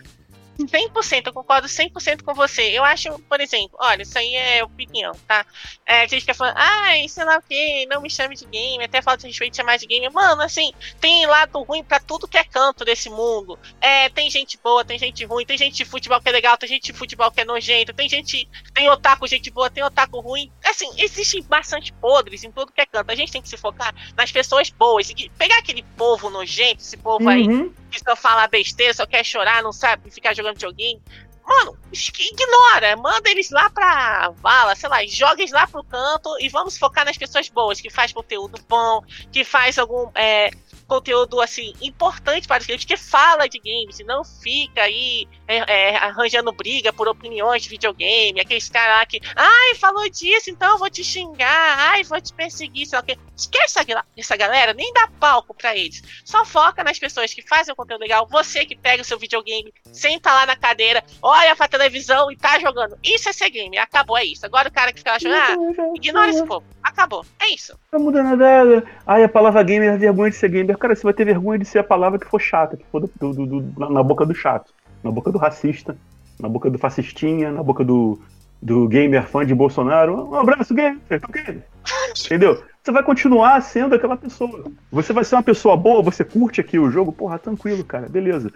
100%, 0.59 1.27
eu 1.27 1.33
concordo 1.33 1.67
100% 1.67 2.23
com 2.23 2.35
você. 2.35 2.63
Eu 2.71 2.85
acho, 2.85 3.19
por 3.21 3.41
exemplo, 3.41 3.77
olha, 3.81 4.03
isso 4.03 4.19
aí 4.19 4.35
é 4.35 4.63
opinião, 4.63 5.13
tá? 5.27 5.45
É, 5.87 6.03
a 6.03 6.07
gente 6.07 6.21
fica 6.21 6.35
falando, 6.35 6.57
ai, 6.57 7.09
sei 7.09 7.25
lá 7.25 7.39
o 7.39 7.43
que, 7.43 7.87
não 7.87 8.03
me 8.03 8.11
chame 8.11 8.37
de 8.37 8.45
game, 8.47 8.85
até 8.85 9.01
falta 9.01 9.23
de 9.23 9.29
respeito 9.29 9.57
chamar 9.57 9.79
de 9.79 9.87
game. 9.87 10.09
Mano, 10.11 10.43
assim, 10.43 10.73
tem 11.01 11.27
lado 11.27 11.63
ruim 11.63 11.83
pra 11.83 12.01
tudo 12.01 12.29
que 12.29 12.39
é 12.39 12.45
canto 12.45 12.85
desse 12.85 13.09
mundo. 13.09 13.59
É, 13.81 14.09
tem 14.11 14.31
gente 14.31 14.59
boa, 14.63 14.85
tem 14.85 14.99
gente 14.99 15.25
ruim, 15.25 15.45
tem 15.45 15.57
gente 15.57 15.77
de 15.77 15.85
futebol 15.85 16.21
que 16.21 16.29
é 16.29 16.33
legal, 16.33 16.57
tem 16.57 16.69
gente 16.69 16.93
de 16.93 16.93
futebol 16.93 17.31
que 17.31 17.41
é 17.41 17.45
nojento, 17.45 17.93
tem 17.93 18.09
gente, 18.09 18.49
tem 18.75 18.89
otaku, 18.89 19.27
gente 19.27 19.51
boa, 19.51 19.71
tem 19.71 19.83
otaku 19.83 20.21
ruim. 20.21 20.51
Assim, 20.65 20.91
existem 20.99 21.43
bastante 21.43 21.93
podres 21.95 22.45
em 22.45 22.53
tudo 22.53 22.73
que 22.73 22.81
é 22.81 22.87
canto. 22.87 23.11
A 23.11 23.15
gente 23.15 23.33
tem 23.33 23.43
que 23.43 23.49
se 23.49 23.57
focar 23.57 23.95
nas 24.17 24.31
pessoas 24.31 24.71
boas. 24.71 25.11
E 25.11 25.31
pegar 25.39 25.59
aquele 25.59 25.83
povo 25.97 26.31
nojento, 26.31 26.83
esse 26.83 26.97
povo 26.97 27.25
uhum. 27.25 27.31
aí 27.31 27.73
que 27.93 28.01
só 28.01 28.17
fala 28.17 28.49
besteira, 28.49 28.95
só 28.95 29.07
quer 29.07 29.25
chorar, 29.25 29.63
não 29.63 29.73
sabe 29.73 30.11
ficar 30.11 30.35
jogando 30.35 30.55
videogame. 30.55 31.01
Mano, 31.45 31.77
ignora, 31.93 32.97
manda 32.97 33.29
eles 33.29 33.51
lá 33.51 33.69
pra 33.69 34.33
vala, 34.37 34.77
sei 34.77 34.89
lá, 34.89 35.05
joga 35.05 35.43
eles 35.43 35.53
lá 35.53 35.67
pro 35.67 35.83
canto 35.85 36.37
e 36.41 36.49
vamos 36.49 36.79
focar 36.79 37.05
nas 37.05 37.19
pessoas 37.19 37.49
boas, 37.49 37.81
que 37.81 37.91
faz 37.91 38.13
conteúdo 38.13 38.61
bom, 38.69 39.03
que 39.31 39.45
faz 39.45 39.79
algum. 39.79 40.11
É, 40.15 40.51
conteúdo 40.93 41.41
assim 41.41 41.73
importante 41.81 42.47
para 42.47 42.61
os 42.61 42.67
games, 42.67 42.85
que 42.85 42.99
fala 42.99 43.49
de 43.49 43.59
games 43.59 43.99
e 43.99 44.05
não 44.05 44.23
fica 44.23 44.83
aí 44.83 45.27
é, 45.49 45.57
é, 45.93 45.97
arranjando 45.97 46.53
briga 46.53 46.93
por 46.93 47.09
opiniões 47.09 47.63
de 47.63 47.71
videogame, 47.71 48.39
aqueles 48.39 48.69
caras 48.69 48.97
lá 48.97 49.07
que, 49.07 49.19
ai, 49.35 49.75
falou 49.77 50.07
disso, 50.11 50.51
então 50.51 50.73
eu 50.73 50.79
vou 50.79 50.91
te 50.91 51.03
xingar, 51.03 51.79
ai, 51.79 52.05
vou 52.05 52.21
te 52.21 52.35
perseguir, 52.35 52.87
sei 52.87 52.99
lá 52.99 53.03
o 53.03 53.07
que. 53.07 53.19
Esquece 53.35 53.79
essa, 53.81 54.05
essa 54.15 54.37
galera, 54.37 54.75
nem 54.75 54.93
dá 54.93 55.09
palco 55.19 55.55
para 55.55 55.75
eles. 55.75 56.03
Só 56.25 56.45
foca 56.45 56.85
nas 56.85 56.99
pessoas 56.99 57.33
que 57.33 57.41
fazem 57.41 57.73
o 57.73 57.77
conteúdo 57.77 58.03
legal, 58.03 58.29
você 58.31 58.67
que 58.67 58.77
pega 58.77 59.01
o 59.03 59.05
seu 59.05 59.19
videogame, 59.19 59.73
senta 59.91 60.33
lá 60.33 60.45
na 60.45 60.57
cadeira, 60.57 61.03
olha 61.23 61.57
pra 61.57 61.67
televisão 61.67 62.31
e 62.31 62.37
tá 62.37 62.59
jogando. 62.61 62.99
Isso 63.03 63.31
é 63.31 63.33
ser 63.33 63.49
game, 63.49 63.79
acabou, 63.79 64.19
é 64.19 64.25
isso. 64.25 64.45
Agora 64.45 64.69
o 64.69 64.73
cara 64.73 64.93
que 64.93 64.99
fica 64.99 65.13
achando, 65.13 65.35
ah, 65.35 65.57
ignora 65.95 66.31
esse 66.31 66.45
povo. 66.45 66.67
Acabou, 66.83 67.25
é 67.41 67.49
isso. 67.49 67.79
Não 67.93 68.01
muda 68.01 68.23
nada. 68.23 68.83
Ai, 69.07 69.23
a 69.23 69.29
palavra 69.29 69.63
gamer 69.63 69.91
é 69.91 69.97
vergonha 69.99 70.31
de 70.31 70.37
ser 70.37 70.49
gamer. 70.49 70.79
Cara, 70.79 70.97
você 70.97 71.03
vai 71.03 71.13
ter 71.13 71.27
vergonha 71.27 71.59
de 71.59 71.67
ser 71.67 71.81
a 71.81 71.85
palavra 71.85 72.19
que 72.19 72.27
for 72.27 72.41
chata, 72.41 72.75
que 72.75 72.87
for 72.87 73.01
do, 73.01 73.35
do, 73.35 73.61
do, 73.61 73.91
na 73.91 74.03
boca 74.03 74.25
do 74.25 74.35
chato, 74.35 74.73
na 75.05 75.11
boca 75.11 75.31
do 75.31 75.37
racista, 75.37 75.95
na 76.41 76.49
boca 76.49 76.71
do 76.71 76.79
fascistinha, 76.79 77.53
na 77.53 77.63
boca 77.63 77.85
do, 77.85 78.19
do 78.63 78.89
gamer 78.89 79.27
fã 79.27 79.45
de 79.45 79.55
Bolsonaro. 79.55 80.31
Um 80.31 80.35
abraço, 80.37 80.73
gamer. 80.75 80.97
Entendeu? 82.25 82.63
Você 82.83 82.91
vai 82.91 83.03
continuar 83.03 83.61
sendo 83.61 83.95
aquela 83.95 84.17
pessoa. 84.17 84.73
Você 84.91 85.13
vai 85.13 85.23
ser 85.23 85.35
uma 85.35 85.43
pessoa 85.43 85.77
boa, 85.77 86.03
você 86.03 86.25
curte 86.25 86.63
aqui 86.63 86.79
o 86.79 86.91
jogo, 86.91 87.13
porra, 87.13 87.39
tranquilo, 87.39 87.85
cara, 87.85 88.09
beleza. 88.09 88.51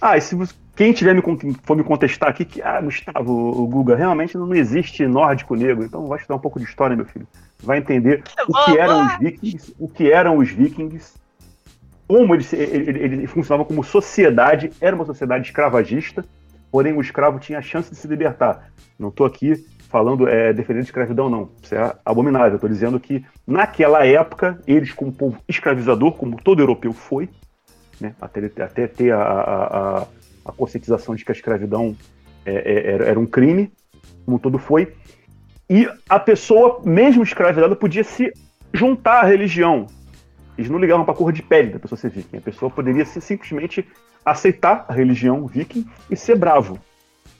Ah, 0.00 0.16
e 0.16 0.22
se 0.22 0.34
você, 0.34 0.54
quem 0.74 0.94
tiver 0.94 1.14
me, 1.14 1.22
for 1.64 1.76
me 1.76 1.84
contestar 1.84 2.30
aqui, 2.30 2.46
que, 2.46 2.62
ah, 2.62 2.80
Gustavo, 2.80 3.30
o 3.30 3.66
Guga, 3.66 3.94
realmente 3.94 4.38
não 4.38 4.54
existe 4.54 5.06
nórdico 5.06 5.54
negro, 5.54 5.84
então 5.84 6.06
vai 6.06 6.16
estudar 6.16 6.36
um 6.36 6.40
pouco 6.40 6.58
de 6.58 6.64
história, 6.64 6.96
meu 6.96 7.04
filho. 7.04 7.28
Vai 7.62 7.78
entender 7.78 8.22
o 8.48 8.64
que 8.64 8.78
eram 8.78 9.06
os 9.06 9.18
vikings, 9.18 9.74
o 9.78 9.88
que 9.88 10.10
eram 10.10 10.38
os 10.38 10.50
vikings, 10.50 11.14
como 12.08 12.34
eles, 12.34 12.52
eles 12.52 13.30
funcionavam 13.30 13.64
como 13.64 13.84
sociedade, 13.84 14.72
era 14.80 14.96
uma 14.96 15.04
sociedade 15.04 15.46
escravagista, 15.46 16.24
porém 16.70 16.92
o 16.92 17.00
escravo 17.00 17.38
tinha 17.38 17.58
a 17.58 17.62
chance 17.62 17.90
de 17.90 17.96
se 17.96 18.08
libertar. 18.08 18.70
Não 18.98 19.08
estou 19.08 19.26
aqui 19.26 19.64
falando 19.90 20.28
é, 20.28 20.52
defendendo 20.52 20.84
escravidão, 20.84 21.28
não. 21.28 21.50
Isso 21.62 21.74
é 21.74 21.94
abominável. 22.04 22.58
Tô 22.58 22.68
dizendo 22.68 22.98
que 23.00 23.24
naquela 23.46 24.06
época, 24.06 24.58
eles, 24.66 24.92
como 24.92 25.12
povo 25.12 25.38
escravizador, 25.48 26.12
como 26.12 26.40
todo 26.40 26.60
europeu 26.60 26.92
foi, 26.92 27.28
né, 28.00 28.14
até, 28.20 28.46
até 28.62 28.86
ter 28.86 29.12
a, 29.12 29.22
a, 29.22 30.06
a, 30.46 30.52
conscientização 30.52 31.14
de 31.14 31.24
que 31.24 31.32
a 31.32 31.34
escravidão 31.34 31.96
é, 32.46 32.54
é, 32.54 32.92
era, 32.92 33.04
era 33.06 33.20
um 33.20 33.26
crime, 33.26 33.72
como 34.24 34.38
todo 34.38 34.58
foi, 34.58 34.94
e 35.70 35.88
a 36.08 36.18
pessoa, 36.18 36.82
mesmo 36.84 37.22
escravizada, 37.22 37.76
podia 37.76 38.02
se 38.02 38.32
juntar 38.74 39.20
à 39.20 39.24
religião. 39.24 39.86
Eles 40.58 40.68
não 40.68 40.80
ligavam 40.80 41.04
para 41.04 41.14
a 41.14 41.16
cor 41.16 41.32
de 41.32 41.44
pele 41.44 41.70
da 41.70 41.78
pessoa 41.78 41.96
ser 41.96 42.10
viking. 42.10 42.38
A 42.38 42.40
pessoa 42.40 42.68
poderia 42.68 43.04
simplesmente 43.04 43.86
aceitar 44.24 44.84
a 44.88 44.92
religião 44.92 45.46
viking 45.46 45.86
e 46.10 46.16
ser 46.16 46.36
bravo. 46.36 46.76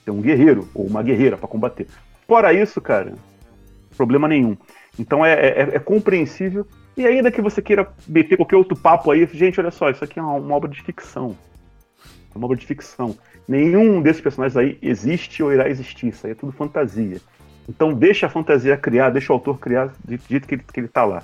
Ser 0.05 0.13
um 0.13 0.21
guerreiro 0.21 0.69
ou 0.73 0.87
uma 0.87 1.03
guerreira 1.03 1.37
para 1.37 1.49
combater. 1.49 1.89
Fora 2.29 2.53
isso, 2.53 2.81
cara, 2.81 3.15
problema 3.97 4.29
nenhum. 4.29 4.57
Então 4.97 5.27
é, 5.27 5.33
é, 5.33 5.61
é, 5.73 5.79
compreensível. 5.81 6.65
E 6.97 7.05
ainda 7.05 7.33
que 7.33 7.43
você 7.43 7.61
queira 7.61 7.93
meter 8.07 8.37
qualquer 8.37 8.57
outro 8.57 8.77
papo 8.77 9.11
aí, 9.11 9.29
gente, 9.33 9.59
olha 9.59 9.73
só, 9.73 9.91
isso 9.91 10.05
aqui 10.05 10.21
é 10.21 10.23
uma, 10.23 10.35
uma 10.35 10.55
obra 10.55 10.71
de 10.71 10.81
ficção. 10.81 11.37
É 12.33 12.39
uma 12.39 12.45
obra 12.45 12.57
de 12.57 12.65
ficção. 12.65 13.19
Nenhum 13.49 14.01
desses 14.01 14.23
personagens 14.23 14.57
aí 14.57 14.79
existe 14.81 15.43
ou 15.43 15.53
irá 15.53 15.69
existir. 15.69 16.07
Isso 16.07 16.27
aí 16.27 16.33
é 16.33 16.37
tudo 16.37 16.53
fantasia. 16.53 17.21
Então 17.69 17.93
deixa 17.93 18.27
a 18.27 18.31
fantasia 18.31 18.77
criar, 18.77 19.11
deixa 19.11 19.33
o 19.33 19.37
autor 19.37 19.59
criar 19.59 19.93
do 20.05 20.19
jeito 20.29 20.47
que 20.47 20.55
ele, 20.55 20.65
que 20.73 20.81
ele 20.81 20.89
tá 20.89 21.05
lá. 21.05 21.23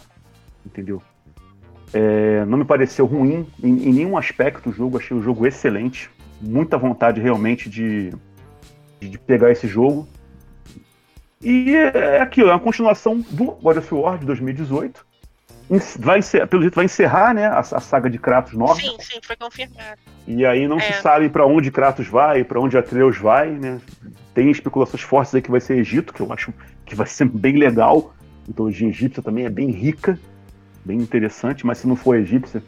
Entendeu? 0.65 1.03
É, 1.93 2.45
não 2.45 2.59
me 2.59 2.65
pareceu 2.65 3.07
ruim 3.07 3.47
em, 3.63 3.89
em, 3.89 3.93
nenhum 3.93 4.17
aspecto 4.17 4.71
o 4.71 4.73
jogo, 4.73 4.99
achei 4.99 5.17
o 5.17 5.23
jogo 5.23 5.47
excelente. 5.47 6.11
Muita 6.41 6.77
vontade 6.77 7.21
realmente 7.21 7.71
de, 7.71 8.13
de, 9.01 9.09
de 9.09 9.19
pegar 9.19 9.51
esse 9.51 9.67
jogo. 9.67 10.07
E 11.41 11.75
é 11.75 12.21
aquilo, 12.21 12.51
é 12.51 12.53
uma 12.53 12.61
continuação 12.61 13.21
do 13.31 13.53
God 13.53 13.77
of 13.77 13.95
War 13.95 14.19
de 14.19 14.27
2018. 14.27 15.07
Vai 15.99 16.23
ser, 16.23 16.47
pelo 16.47 16.63
jeito 16.63 16.75
vai 16.75 16.85
encerrar 16.85 17.35
né, 17.35 17.47
a, 17.47 17.59
a 17.59 17.81
saga 17.81 18.09
de 18.09 18.19
Kratos 18.19 18.53
Norte. 18.53 18.83
Sim, 18.83 18.97
sim, 19.01 19.21
foi 19.23 19.37
confirmado. 19.37 19.99
E 20.27 20.47
aí 20.47 20.69
não 20.69 20.77
é. 20.77 20.81
se 20.81 21.03
sabe 21.03 21.29
para 21.29 21.45
onde 21.45 21.71
Kratos 21.71 22.07
vai, 22.07 22.45
para 22.45 22.61
onde 22.61 22.79
Atreus 22.79 23.19
vai, 23.19 23.51
né? 23.51 23.81
Tem 24.37 24.51
especulações 24.51 25.03
fortes 25.03 25.35
aí 25.35 25.41
que 25.41 25.51
vai 25.51 25.63
ser 25.63 25.79
Egito, 25.79 26.13
que 26.13 26.21
eu 26.21 26.31
acho 26.31 26.53
que 26.85 26.95
vai 26.95 27.07
ser 27.07 27.25
bem 27.25 27.57
legal. 27.57 28.15
A 28.45 28.49
mitologia 28.49 28.87
egípcia 28.87 29.23
também 29.23 29.47
é 29.47 29.49
bem 29.49 29.71
rica, 29.71 30.21
bem 30.85 30.99
interessante, 30.99 31.65
mas 31.65 31.79
se 31.79 31.89
não 31.89 31.97
for 31.97 32.17
egípcia, 32.17 32.63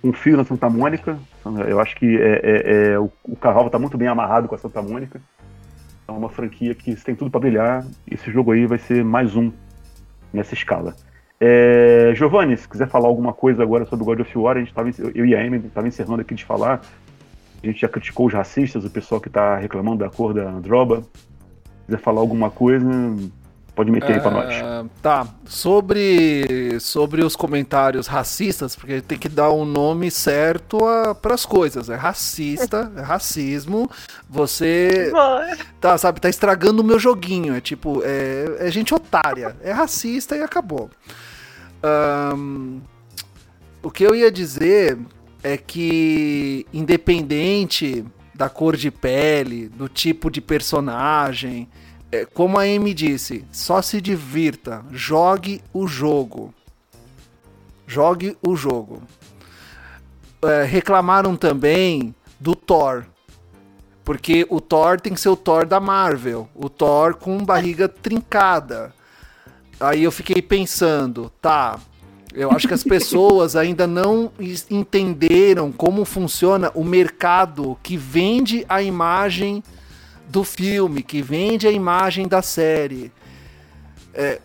confio 0.00 0.38
na 0.38 0.44
Santa 0.44 0.70
Mônica. 0.70 1.18
Eu 1.68 1.78
acho 1.80 1.96
que 1.96 2.16
é, 2.16 2.40
é, 2.42 2.92
é 2.92 2.98
o, 2.98 3.12
o 3.24 3.36
cavalo 3.36 3.66
está 3.66 3.78
muito 3.78 3.98
bem 3.98 4.08
amarrado 4.08 4.48
com 4.48 4.54
a 4.54 4.58
Santa 4.58 4.80
Mônica. 4.80 5.20
É 6.08 6.12
uma 6.12 6.30
franquia 6.30 6.74
que 6.74 6.96
tem 6.96 7.14
tudo 7.14 7.30
para 7.30 7.40
brilhar. 7.40 7.86
Esse 8.10 8.30
jogo 8.32 8.52
aí 8.52 8.64
vai 8.64 8.78
ser 8.78 9.04
mais 9.04 9.36
um 9.36 9.52
nessa 10.32 10.54
escala. 10.54 10.96
É, 11.38 12.14
Giovanni, 12.14 12.56
se 12.56 12.66
quiser 12.66 12.88
falar 12.88 13.08
alguma 13.08 13.34
coisa 13.34 13.62
agora 13.62 13.84
sobre 13.84 14.02
o 14.02 14.06
God 14.06 14.20
of 14.20 14.38
War, 14.38 14.56
a 14.56 14.60
gente 14.60 14.72
tava, 14.72 14.88
eu 15.14 15.26
e 15.26 15.36
a 15.36 15.44
Amy 15.44 15.58
estava 15.58 15.86
encerrando 15.86 16.22
aqui 16.22 16.34
de 16.34 16.44
falar. 16.46 16.80
A 17.62 17.66
gente 17.66 17.80
já 17.80 17.88
criticou 17.88 18.26
os 18.26 18.32
racistas, 18.32 18.84
o 18.84 18.90
pessoal 18.90 19.20
que 19.20 19.28
está 19.28 19.56
reclamando 19.56 19.98
da 19.98 20.10
cor 20.10 20.34
da 20.34 20.48
Androba. 20.48 21.02
Se 21.02 21.86
quiser 21.86 21.98
falar 21.98 22.20
alguma 22.20 22.50
coisa, 22.50 22.88
Pode 23.74 23.90
meter 23.90 24.12
aí 24.12 24.20
pra 24.20 24.30
nós. 24.30 24.54
Ah, 24.62 24.84
tá. 25.00 25.26
Sobre, 25.46 26.78
sobre 26.78 27.24
os 27.24 27.34
comentários 27.34 28.06
racistas, 28.06 28.76
porque 28.76 29.00
tem 29.00 29.16
que 29.16 29.30
dar 29.30 29.50
um 29.50 29.64
nome 29.64 30.10
certo 30.10 30.78
para 31.22 31.34
as 31.34 31.46
coisas. 31.46 31.88
É 31.88 31.94
racista, 31.94 32.92
é 32.96 33.00
racismo. 33.00 33.90
Você. 34.28 35.10
Tá, 35.80 35.96
sabe, 35.96 36.20
tá 36.20 36.28
estragando 36.28 36.82
o 36.82 36.84
meu 36.84 36.98
joguinho. 36.98 37.54
É 37.54 37.62
tipo, 37.62 38.02
é, 38.04 38.66
é 38.66 38.70
gente 38.70 38.94
otária. 38.94 39.56
É 39.62 39.72
racista 39.72 40.36
e 40.36 40.42
acabou. 40.42 40.90
Um, 42.36 42.78
o 43.82 43.90
que 43.90 44.04
eu 44.04 44.14
ia 44.14 44.30
dizer 44.30 44.98
é 45.42 45.56
que, 45.56 46.66
independente 46.72 48.04
da 48.34 48.48
cor 48.48 48.76
de 48.76 48.90
pele, 48.90 49.68
do 49.68 49.88
tipo 49.88 50.30
de 50.30 50.40
personagem 50.40 51.68
é, 52.12 52.26
como 52.26 52.58
a 52.58 52.64
Amy 52.64 52.92
disse, 52.92 53.42
só 53.50 53.80
se 53.80 53.98
divirta, 53.98 54.84
jogue 54.90 55.62
o 55.72 55.86
jogo. 55.86 56.52
Jogue 57.86 58.36
o 58.46 58.54
jogo. 58.54 59.02
É, 60.42 60.62
reclamaram 60.62 61.34
também 61.34 62.14
do 62.38 62.54
Thor. 62.54 63.06
Porque 64.04 64.46
o 64.50 64.60
Thor 64.60 65.00
tem 65.00 65.14
que 65.14 65.20
ser 65.20 65.30
o 65.30 65.36
Thor 65.36 65.64
da 65.64 65.80
Marvel. 65.80 66.50
O 66.54 66.68
Thor 66.68 67.14
com 67.14 67.42
barriga 67.42 67.88
trincada. 67.88 68.94
Aí 69.80 70.02
eu 70.02 70.12
fiquei 70.12 70.42
pensando, 70.42 71.32
tá. 71.40 71.80
Eu 72.34 72.50
acho 72.50 72.66
que 72.66 72.74
as 72.74 72.82
pessoas 72.82 73.56
ainda 73.56 73.86
não 73.86 74.30
entenderam 74.70 75.70
como 75.70 76.04
funciona 76.04 76.70
o 76.74 76.82
mercado 76.82 77.76
que 77.82 77.96
vende 77.96 78.64
a 78.68 78.82
imagem 78.82 79.62
do 80.28 80.42
filme, 80.42 81.02
que 81.02 81.20
vende 81.20 81.66
a 81.66 81.70
imagem 81.70 82.26
da 82.26 82.40
série. 82.40 83.12
É, 84.14 84.40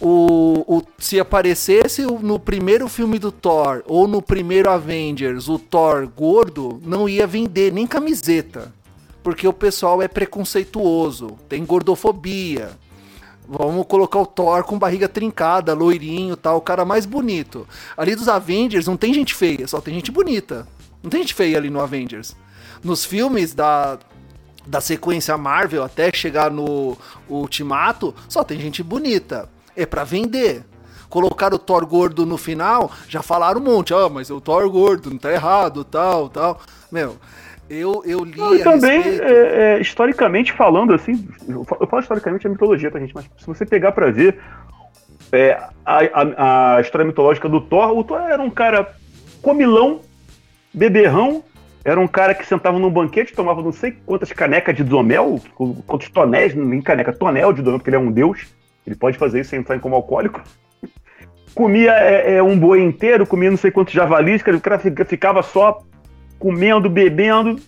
o, 0.00 0.64
o, 0.66 0.82
se 0.98 1.20
aparecesse 1.20 2.02
no 2.02 2.38
primeiro 2.38 2.88
filme 2.88 3.18
do 3.18 3.30
Thor 3.30 3.82
ou 3.86 4.08
no 4.08 4.20
primeiro 4.20 4.70
Avengers 4.70 5.48
o 5.48 5.58
Thor 5.58 6.08
gordo, 6.08 6.80
não 6.84 7.08
ia 7.08 7.26
vender 7.26 7.72
nem 7.72 7.86
camiseta. 7.86 8.72
Porque 9.22 9.46
o 9.46 9.52
pessoal 9.52 10.00
é 10.00 10.08
preconceituoso, 10.08 11.36
tem 11.48 11.64
gordofobia. 11.64 12.70
Vamos 13.52 13.84
colocar 13.88 14.20
o 14.20 14.26
Thor 14.26 14.62
com 14.62 14.78
barriga 14.78 15.08
trincada, 15.08 15.74
loirinho 15.74 16.36
tal, 16.36 16.58
o 16.58 16.60
cara 16.60 16.84
mais 16.84 17.04
bonito. 17.04 17.66
Ali 17.96 18.14
dos 18.14 18.28
Avengers 18.28 18.86
não 18.86 18.96
tem 18.96 19.12
gente 19.12 19.34
feia, 19.34 19.66
só 19.66 19.80
tem 19.80 19.92
gente 19.92 20.12
bonita. 20.12 20.68
Não 21.02 21.10
tem 21.10 21.22
gente 21.22 21.34
feia 21.34 21.58
ali 21.58 21.68
no 21.68 21.80
Avengers. 21.80 22.36
Nos 22.80 23.04
filmes 23.04 23.52
da, 23.52 23.98
da 24.64 24.80
sequência 24.80 25.36
Marvel 25.36 25.82
até 25.82 26.12
chegar 26.12 26.48
no 26.48 26.96
Ultimato, 27.28 28.14
só 28.28 28.44
tem 28.44 28.60
gente 28.60 28.84
bonita. 28.84 29.48
É 29.74 29.84
para 29.84 30.04
vender. 30.04 30.64
Colocar 31.08 31.52
o 31.52 31.58
Thor 31.58 31.84
gordo 31.84 32.24
no 32.24 32.38
final, 32.38 32.92
já 33.08 33.20
falaram 33.20 33.60
um 33.60 33.64
monte. 33.64 33.92
Ah, 33.92 34.08
mas 34.08 34.30
o 34.30 34.40
Thor 34.40 34.70
gordo, 34.70 35.10
não 35.10 35.18
tá 35.18 35.32
errado, 35.32 35.82
tal, 35.82 36.28
tal. 36.28 36.60
Meu, 36.92 37.16
eu, 37.70 38.02
eu 38.04 38.24
li. 38.24 38.36
Não, 38.36 38.54
e 38.54 38.62
também, 38.64 39.00
é, 39.00 39.76
é, 39.76 39.80
historicamente 39.80 40.52
falando, 40.52 40.92
assim, 40.92 41.28
eu 41.48 41.64
falo 41.64 42.00
historicamente 42.00 42.46
a 42.46 42.50
mitologia 42.50 42.90
pra 42.90 43.00
gente, 43.00 43.14
mas 43.14 43.30
se 43.38 43.46
você 43.46 43.64
pegar 43.64 43.92
pra 43.92 44.10
ver 44.10 44.38
é, 45.30 45.52
a, 45.86 46.00
a, 46.12 46.76
a 46.76 46.80
história 46.80 47.06
mitológica 47.06 47.48
do 47.48 47.60
Thor, 47.60 47.96
o 47.96 48.02
Thor 48.02 48.20
era 48.20 48.42
um 48.42 48.50
cara 48.50 48.92
comilão, 49.40 50.00
beberrão, 50.74 51.44
era 51.84 51.98
um 51.98 52.08
cara 52.08 52.34
que 52.34 52.44
sentava 52.44 52.78
num 52.78 52.90
banquete, 52.90 53.32
tomava 53.32 53.62
não 53.62 53.72
sei 53.72 53.92
quantas 54.04 54.32
canecas 54.32 54.74
de 54.74 54.82
domel, 54.82 55.40
quantos 55.86 56.10
tonéis, 56.10 56.54
nem 56.54 56.82
caneca, 56.82 57.12
tonel 57.12 57.52
de 57.52 57.62
domel, 57.62 57.78
porque 57.78 57.90
ele 57.90 57.96
é 57.96 58.00
um 58.00 58.10
deus. 58.10 58.48
Ele 58.86 58.96
pode 58.96 59.16
fazer 59.16 59.40
isso 59.40 59.50
sem 59.50 59.60
entrar 59.60 59.76
em 59.76 59.80
como 59.80 59.94
alcoólico. 59.94 60.42
Comia 61.54 61.92
é, 61.92 62.34
é, 62.34 62.42
um 62.42 62.58
boi 62.58 62.82
inteiro, 62.82 63.26
comia 63.26 63.50
não 63.50 63.56
sei 63.56 63.70
quantos 63.70 63.94
javalis, 63.94 64.42
o 64.42 64.60
cara 64.60 64.78
ficava 64.78 65.42
só 65.42 65.80
comendo, 66.40 66.90
bebendo. 66.90 67.60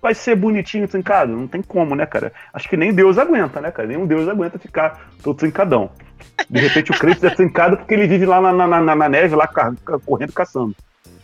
Vai 0.00 0.14
ser 0.14 0.34
bonitinho 0.34 0.88
trincado? 0.88 1.36
Não 1.36 1.46
tem 1.46 1.62
como, 1.62 1.94
né, 1.94 2.04
cara? 2.06 2.32
Acho 2.52 2.68
que 2.68 2.76
nem 2.76 2.92
Deus 2.92 3.18
aguenta, 3.18 3.60
né, 3.60 3.70
cara? 3.70 3.86
Nenhum 3.86 4.04
Deus 4.04 4.28
aguenta 4.28 4.58
ficar 4.58 5.08
todo 5.22 5.36
trincadão. 5.36 5.92
De 6.50 6.60
repente 6.60 6.90
o 6.90 6.98
Kratos 6.98 7.22
é 7.22 7.30
trincado 7.30 7.76
porque 7.76 7.94
ele 7.94 8.08
vive 8.08 8.26
lá 8.26 8.40
na, 8.40 8.52
na, 8.52 8.80
na, 8.80 8.96
na 8.96 9.08
neve, 9.08 9.36
lá 9.36 9.48
correndo, 10.04 10.32
caçando. 10.32 10.74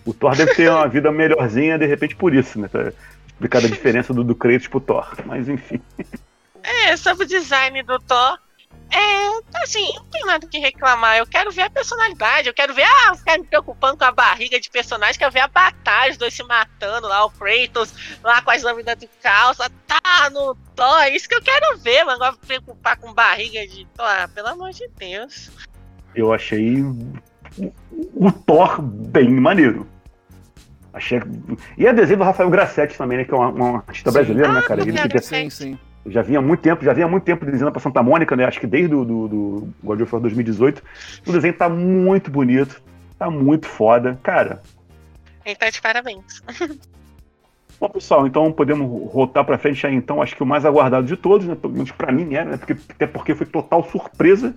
O 0.04 0.14
Thor 0.14 0.36
deve 0.36 0.54
ter 0.54 0.70
uma 0.70 0.86
vida 0.86 1.10
melhorzinha, 1.10 1.76
de 1.76 1.86
repente, 1.86 2.14
por 2.14 2.32
isso, 2.32 2.58
né? 2.60 2.68
Pra 2.68 2.92
explicar 3.26 3.58
a 3.58 3.68
diferença 3.68 4.14
do, 4.14 4.22
do 4.22 4.34
Kratos 4.34 4.68
pro 4.68 4.80
Thor. 4.80 5.08
Mas 5.26 5.48
enfim. 5.48 5.80
É, 6.62 6.96
sobre 6.96 7.24
o 7.24 7.28
design 7.28 7.82
do 7.82 7.98
Thor. 7.98 8.38
É, 8.91 9.62
assim, 9.62 9.86
não 9.95 10.05
tem 10.07 10.24
nada 10.24 10.47
que 10.47 10.59
reclamar. 10.59 11.18
Eu 11.18 11.26
quero 11.26 11.51
ver 11.51 11.62
a 11.62 11.70
personalidade. 11.70 12.49
Eu 12.49 12.55
quero 12.55 12.72
ver, 12.72 12.84
ah, 12.84 13.14
ficar 13.14 13.39
me 13.39 13.45
preocupando 13.45 13.99
com 13.99 14.05
a 14.05 14.12
barriga 14.12 14.59
de 14.59 14.70
personagem. 14.70 15.18
Quero 15.18 15.32
ver 15.32 15.41
a 15.41 15.49
batalha, 15.49 16.11
os 16.11 16.16
dois 16.16 16.32
se 16.32 16.43
matando 16.43 17.07
lá, 17.07 17.24
o 17.24 17.30
Kratos 17.30 18.18
lá 18.22 18.41
com 18.41 18.51
as 18.51 18.62
lâminas 18.62 18.97
de 18.97 19.09
calça. 19.22 19.70
Tá 19.86 20.30
no 20.30 20.55
Thor. 20.74 21.03
É 21.03 21.14
isso 21.14 21.28
que 21.28 21.34
eu 21.34 21.43
quero 21.43 21.78
ver, 21.78 22.05
mas 22.05 22.14
agora 22.14 22.36
preocupar 22.47 22.97
com 22.97 23.12
barriga 23.12 23.66
de. 23.66 23.86
Ah, 23.99 24.28
pelo 24.34 24.49
amor 24.49 24.70
de 24.70 24.89
Deus. 24.99 25.51
Eu 26.14 26.32
achei 26.32 26.82
o 26.82 28.32
Thor 28.47 28.80
bem 28.80 29.28
maneiro. 29.28 29.86
Achei... 30.93 31.20
E 31.76 31.86
a 31.86 31.93
desenho 31.93 32.18
do 32.18 32.24
Rafael 32.24 32.51
Grassetti 32.51 32.97
também, 32.97 33.18
né? 33.18 33.24
Que 33.24 33.32
é 33.32 33.36
uma 33.36 33.84
artista 33.86 34.11
brasileira, 34.11 34.53
né, 34.53 34.62
cara? 34.62 34.82
Ah, 34.82 34.89
Ele 34.89 35.09
que 35.09 35.18
sim, 35.20 35.51
sim. 35.51 35.78
Já 36.07 36.22
vinha 36.22 36.40
muito 36.40 36.61
tempo, 36.61 36.84
já 36.84 36.92
vinha 36.92 37.09
muito 37.09 37.24
tempo 37.24 37.44
desenhando 37.44 37.72
pra 37.72 37.80
Santa 37.80 38.03
Mônica, 38.03 38.34
né? 38.34 38.44
Acho 38.44 38.61
que 38.61 38.66
desde 38.66 38.94
o 38.94 39.05
do, 39.05 39.28
do 39.28 39.68
God 39.82 40.01
of 40.01 40.12
War 40.12 40.22
2018. 40.22 40.82
O 41.26 41.32
desenho 41.32 41.55
tá 41.55 41.68
muito 41.68 42.30
bonito, 42.30 42.82
tá 43.18 43.30
muito 43.30 43.66
foda. 43.66 44.18
Cara. 44.22 44.62
Ele 45.44 45.57
tá 45.57 45.68
de 45.68 45.80
parabéns. 45.80 46.42
Bom, 47.80 47.88
pessoal, 47.88 48.26
então 48.26 48.51
podemos 48.51 49.12
rotar 49.12 49.44
para 49.44 49.57
frente 49.57 49.86
aí, 49.86 49.94
então, 49.94 50.20
acho 50.20 50.34
que 50.34 50.42
o 50.42 50.46
mais 50.46 50.64
aguardado 50.64 51.07
de 51.07 51.16
todos, 51.16 51.46
né? 51.46 51.55
Pelo 51.55 51.72
menos 51.72 51.92
pra 51.92 52.11
mim 52.11 52.34
era, 52.34 52.51
né? 52.51 52.57
Porque, 52.57 52.76
até 52.90 53.07
porque 53.07 53.34
foi 53.34 53.46
total 53.46 53.84
surpresa. 53.84 54.55